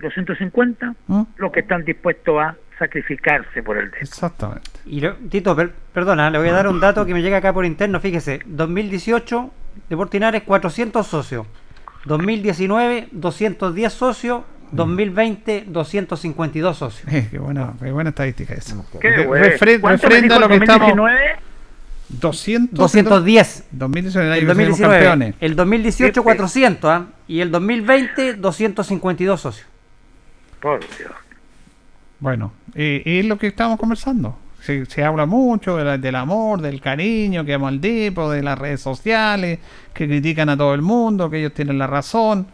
250 0.00 0.94
¿Mm? 1.06 1.22
los 1.36 1.52
que 1.52 1.60
están 1.60 1.84
dispuestos 1.84 2.38
a 2.40 2.56
sacrificarse 2.78 3.62
por 3.62 3.76
el 3.78 3.86
Depo. 3.90 4.02
Exactamente. 4.02 4.70
Y 4.86 5.00
lo- 5.00 5.14
Tito, 5.16 5.54
per- 5.56 5.72
perdona, 5.92 6.30
le 6.30 6.38
voy 6.38 6.48
a 6.48 6.52
dar 6.52 6.68
un 6.68 6.80
dato 6.80 7.04
que 7.06 7.14
me 7.14 7.22
llega 7.22 7.38
acá 7.38 7.52
por 7.52 7.64
interno. 7.64 8.00
Fíjese, 8.00 8.40
2018, 8.46 9.52
Deportinares 9.88 10.42
400 10.42 11.06
socios. 11.06 11.46
2019, 12.04 13.08
210 13.12 13.92
socios. 13.92 14.42
2020, 14.72 15.64
252 15.68 16.76
socios. 16.76 17.12
Eh, 17.12 17.28
qué, 17.30 17.38
buena, 17.38 17.72
qué 17.82 17.90
buena 17.92 18.10
estadística 18.10 18.54
esa. 18.54 18.76
Qué 19.00 19.26
refre- 19.28 19.80
¿Cuánto 19.80 20.08
me 20.08 20.14
refrenda 20.14 20.38
lo 20.38 20.48
que 20.48 20.54
en 20.54 20.62
estamos. 20.62 20.88
2019? 20.88 21.36
200, 22.10 22.78
210. 22.78 23.64
2019, 23.72 24.28
El 24.34 24.40
que 24.40 24.46
salimos 24.46 24.56
2019. 24.78 24.94
campeones. 25.04 25.34
El 25.40 25.56
2018 25.56 26.22
400 26.22 26.90
¿ah? 26.90 27.06
y 27.26 27.40
el 27.40 27.50
2020 27.50 28.34
252 28.34 29.40
socios. 29.40 29.66
Por 30.60 30.80
Dios. 30.80 31.12
Bueno, 32.20 32.52
eh, 32.74 33.02
es 33.04 33.24
lo 33.26 33.38
que 33.38 33.46
estamos 33.48 33.78
conversando. 33.78 34.38
Se, 34.62 34.86
se 34.86 35.04
habla 35.04 35.24
mucho 35.26 35.76
de 35.76 35.84
la- 35.84 35.98
del 35.98 36.14
amor, 36.16 36.60
del 36.62 36.80
cariño 36.80 37.44
que 37.44 37.54
amo 37.54 37.68
al 37.68 37.80
Depo, 37.80 38.30
de 38.30 38.42
las 38.42 38.58
redes 38.58 38.80
sociales, 38.80 39.58
que 39.92 40.06
critican 40.06 40.48
a 40.48 40.56
todo 40.56 40.74
el 40.74 40.82
mundo, 40.82 41.28
que 41.30 41.38
ellos 41.38 41.52
tienen 41.54 41.78
la 41.78 41.86
razón. 41.86 42.46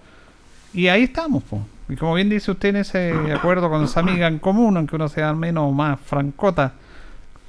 Y 0.74 0.88
ahí 0.88 1.04
estamos, 1.04 1.42
po. 1.44 1.64
Y 1.88 1.96
como 1.96 2.14
bien 2.14 2.30
dice 2.30 2.50
usted 2.50 2.70
en 2.70 2.76
ese 2.76 3.12
acuerdo 3.32 3.68
con 3.68 3.84
esa 3.84 4.00
amiga 4.00 4.26
en 4.26 4.38
común, 4.38 4.76
aunque 4.76 4.96
uno 4.96 5.08
sea 5.08 5.34
menos 5.34 5.68
o 5.68 5.72
más 5.72 6.00
francota, 6.00 6.72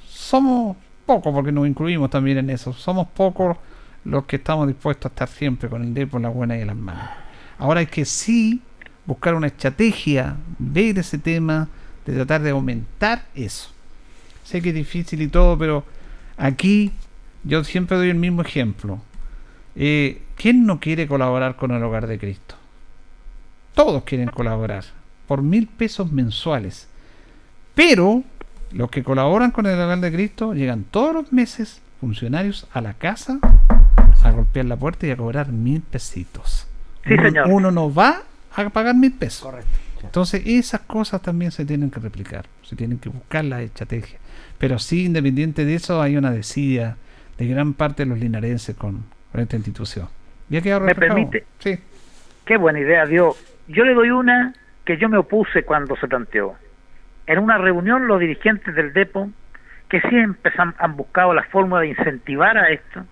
somos 0.06 0.76
pocos, 1.06 1.32
porque 1.32 1.52
nos 1.52 1.66
incluimos 1.66 2.10
también 2.10 2.38
en 2.38 2.50
eso, 2.50 2.72
somos 2.72 3.06
pocos 3.08 3.56
los 4.04 4.24
que 4.24 4.36
estamos 4.36 4.66
dispuestos 4.66 5.10
a 5.10 5.12
estar 5.12 5.28
siempre 5.28 5.68
con 5.68 5.82
el 5.82 5.94
Depo 5.94 6.18
en 6.18 6.24
las 6.24 6.34
buenas 6.34 6.60
y 6.60 6.64
las 6.64 6.76
malas. 6.76 7.10
Ahora 7.58 7.80
hay 7.80 7.86
que 7.86 8.04
sí 8.04 8.60
buscar 9.06 9.34
una 9.34 9.46
estrategia, 9.46 10.36
ver 10.58 10.98
ese 10.98 11.18
tema, 11.18 11.68
de 12.04 12.14
tratar 12.14 12.42
de 12.42 12.50
aumentar 12.50 13.26
eso. 13.34 13.70
Sé 14.44 14.60
que 14.60 14.68
es 14.68 14.74
difícil 14.74 15.22
y 15.22 15.28
todo, 15.28 15.58
pero 15.58 15.84
aquí 16.36 16.92
yo 17.42 17.64
siempre 17.64 17.96
doy 17.96 18.10
el 18.10 18.16
mismo 18.16 18.42
ejemplo. 18.42 19.00
Eh, 19.74 20.22
¿Quién 20.36 20.66
no 20.66 20.78
quiere 20.78 21.06
colaborar 21.08 21.56
con 21.56 21.72
el 21.72 21.82
Hogar 21.82 22.06
de 22.06 22.18
Cristo? 22.18 22.56
Todos 23.76 24.04
quieren 24.04 24.28
colaborar 24.28 24.84
por 25.28 25.42
mil 25.42 25.66
pesos 25.66 26.10
mensuales. 26.10 26.88
Pero 27.74 28.22
los 28.72 28.90
que 28.90 29.04
colaboran 29.04 29.50
con 29.50 29.66
el 29.66 29.78
Hogar 29.78 30.00
de 30.00 30.10
Cristo 30.10 30.54
llegan 30.54 30.84
todos 30.84 31.12
los 31.12 31.30
meses 31.30 31.82
funcionarios 32.00 32.66
a 32.72 32.80
la 32.80 32.94
casa 32.94 33.38
a 34.22 34.30
golpear 34.30 34.64
la 34.64 34.76
puerta 34.76 35.06
y 35.06 35.10
a 35.10 35.16
cobrar 35.18 35.52
mil 35.52 35.82
pesitos. 35.82 36.66
Sí, 37.04 37.12
uno, 37.12 37.22
señor. 37.22 37.46
uno 37.50 37.70
no 37.70 37.92
va 37.92 38.22
a 38.54 38.70
pagar 38.70 38.94
mil 38.94 39.12
pesos. 39.12 39.54
Entonces 40.02 40.40
esas 40.46 40.80
cosas 40.80 41.20
también 41.20 41.50
se 41.50 41.66
tienen 41.66 41.90
que 41.90 42.00
replicar, 42.00 42.46
se 42.62 42.76
tienen 42.76 42.96
que 42.96 43.10
buscar 43.10 43.44
la 43.44 43.60
estrategia. 43.60 44.18
Pero 44.56 44.78
sí, 44.78 45.04
independiente 45.04 45.66
de 45.66 45.74
eso, 45.74 46.00
hay 46.00 46.16
una 46.16 46.30
desidia 46.30 46.96
de 47.36 47.46
gran 47.46 47.74
parte 47.74 48.04
de 48.04 48.08
los 48.08 48.18
linarenses 48.18 48.74
con, 48.74 49.04
con 49.32 49.42
esta 49.42 49.56
institución. 49.56 50.08
¿Ya 50.48 50.80
¿Me 50.80 50.94
permite? 50.94 51.44
Sí. 51.58 51.78
Qué 52.46 52.56
buena 52.56 52.80
idea 52.80 53.04
dio. 53.04 53.36
Yo 53.68 53.84
le 53.84 53.94
doy 53.94 54.10
una 54.10 54.52
que 54.84 54.96
yo 54.96 55.08
me 55.08 55.18
opuse 55.18 55.64
cuando 55.64 55.96
se 55.96 56.08
planteó. 56.08 56.54
En 57.26 57.38
una 57.38 57.58
reunión 57.58 58.06
los 58.06 58.20
dirigentes 58.20 58.74
del 58.74 58.92
DEPO, 58.92 59.30
que 59.88 60.00
siempre 60.02 60.52
han, 60.56 60.74
han 60.78 60.96
buscado 60.96 61.34
la 61.34 61.42
forma 61.44 61.80
de 61.80 61.88
incentivar 61.88 62.56
a 62.56 62.68
esto, 62.68 63.04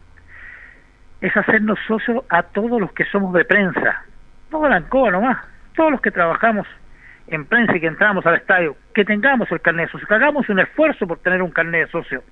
es 1.20 1.36
hacernos 1.36 1.78
socios 1.86 2.24
a 2.28 2.43
todos 2.43 2.81
los 2.81 2.93
que 2.93 3.05
somos 3.06 3.32
de 3.32 3.44
prensa. 3.44 4.05
No 4.52 4.62
de 4.62 4.68
la 4.68 4.76
ANCOA 4.76 5.10
nomás, 5.10 5.39
todos 5.74 5.90
los 5.90 6.01
que 6.01 6.10
trabajamos 6.10 6.66
en 7.26 7.47
prensa 7.47 7.76
y 7.76 7.81
que 7.81 7.86
entramos 7.86 8.24
al 8.26 8.36
estadio, 8.36 8.76
que 8.94 9.05
tengamos 9.05 9.51
el 9.51 9.60
carnet 9.60 9.86
de 9.86 9.93
socio, 9.93 10.06
que 10.06 10.14
hagamos 10.14 10.48
un 10.48 10.60
esfuerzo 10.60 11.06
por 11.06 11.18
tener 11.18 11.43
un 11.43 11.51
carnet 11.51 11.86
de 11.86 11.90
socio, 11.90 12.22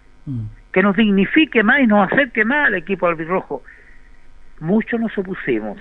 que 0.73 0.82
nos 0.82 0.94
dignifique 0.97 1.62
más 1.62 1.81
y 1.81 1.86
nos 1.86 2.12
acerque 2.12 2.44
más 2.44 2.69
al 2.69 2.74
equipo 2.74 3.07
albirrojo. 3.07 3.62
Muchos 4.61 5.01
nos 5.01 5.16
opusimos. 5.16 5.78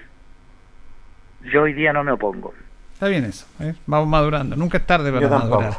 Yo 1.51 1.63
hoy 1.63 1.73
día 1.73 1.93
no 1.93 2.03
me 2.03 2.11
opongo. 2.11 2.53
Está 2.93 3.07
bien 3.07 3.25
eso. 3.25 3.47
¿eh? 3.59 3.73
Vamos 3.87 4.07
madurando. 4.07 4.55
Nunca 4.55 4.77
es 4.77 4.85
tarde 4.85 5.11
para 5.11 5.27
madurar. 5.27 5.73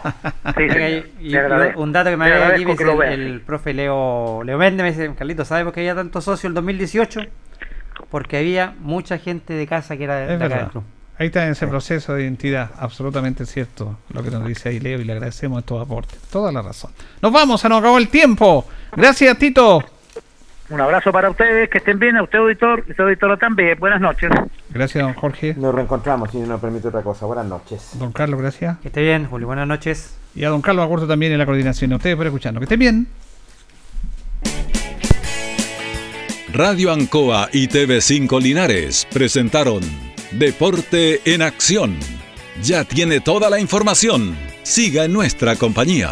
Sí, 0.56 0.68
señor. 0.68 1.04
y- 1.20 1.78
un 1.78 1.92
dato 1.92 2.10
que 2.10 2.16
me 2.16 2.24
había 2.24 2.48
aquí 2.48 2.64
me 2.66 2.72
el, 2.72 3.20
el 3.20 3.40
profe 3.42 3.72
Leo, 3.72 4.42
Leo 4.42 4.58
Méndez, 4.58 4.82
me 4.82 4.90
dice, 4.90 5.14
Carlito, 5.16 5.44
¿sabe 5.44 5.62
por 5.64 5.72
qué 5.72 5.80
había 5.80 5.94
tantos 5.94 6.24
socios 6.24 6.46
el 6.50 6.54
2018? 6.54 7.20
Porque 8.10 8.38
había 8.38 8.74
mucha 8.80 9.18
gente 9.18 9.54
de 9.54 9.66
casa 9.68 9.96
que 9.96 10.04
era 10.04 10.16
de, 10.16 10.32
Es 10.34 10.38
de 10.40 10.44
acá 10.46 10.56
del 10.58 10.68
club. 10.70 10.84
Ahí 11.18 11.26
está 11.26 11.46
ese 11.46 11.68
proceso 11.68 12.14
de 12.14 12.22
identidad, 12.24 12.70
absolutamente 12.78 13.46
cierto 13.46 13.98
lo 14.12 14.24
que 14.24 14.30
nos 14.32 14.44
dice 14.44 14.70
ahí 14.70 14.80
Leo 14.80 14.98
y 15.00 15.04
le 15.04 15.12
agradecemos 15.12 15.60
estos 15.60 15.80
aportes. 15.80 16.18
Toda 16.22 16.50
la 16.50 16.62
razón. 16.62 16.90
Nos 17.20 17.30
vamos, 17.32 17.60
se 17.60 17.68
nos 17.68 17.78
acabó 17.78 17.98
el 17.98 18.08
tiempo. 18.08 18.66
Gracias, 18.96 19.38
Tito. 19.38 19.84
Un 20.70 20.80
abrazo 20.80 21.12
para 21.12 21.28
ustedes, 21.28 21.68
que 21.68 21.78
estén 21.78 21.98
bien, 21.98 22.16
a 22.16 22.22
usted 22.22 22.38
auditor, 22.38 22.84
y 22.86 22.92
usted 22.92 23.04
auditora 23.04 23.36
también. 23.36 23.78
Buenas 23.78 24.00
noches. 24.00 24.30
Gracias, 24.70 25.04
don 25.04 25.14
Jorge. 25.14 25.54
Nos 25.54 25.74
reencontramos, 25.74 26.30
si 26.30 26.38
no 26.38 26.46
nos 26.46 26.60
permite 26.60 26.88
otra 26.88 27.02
cosa. 27.02 27.26
Buenas 27.26 27.46
noches. 27.46 27.90
Don 27.98 28.12
Carlos, 28.12 28.40
gracias. 28.40 28.78
Que 28.78 28.88
esté 28.88 29.02
bien, 29.02 29.26
Julio. 29.26 29.46
Buenas 29.48 29.68
noches. 29.68 30.16
Y 30.34 30.44
a 30.44 30.48
don 30.48 30.62
Carlos 30.62 30.84
Agurto 30.84 31.06
también 31.06 31.32
en 31.32 31.38
la 31.38 31.44
coordinación. 31.44 31.92
A 31.92 31.96
ustedes 31.96 32.16
por 32.16 32.26
escucharnos. 32.26 32.60
Que 32.60 32.64
estén 32.64 32.78
bien. 32.78 33.06
Radio 36.52 36.92
Ancoa 36.92 37.48
y 37.52 37.66
TV5 37.66 38.40
Linares 38.40 39.06
presentaron 39.10 39.80
Deporte 40.32 41.20
en 41.24 41.40
Acción. 41.42 41.98
Ya 42.62 42.84
tiene 42.84 43.20
toda 43.20 43.48
la 43.48 43.58
información. 43.58 44.36
Siga 44.62 45.04
en 45.04 45.12
nuestra 45.12 45.56
compañía. 45.56 46.10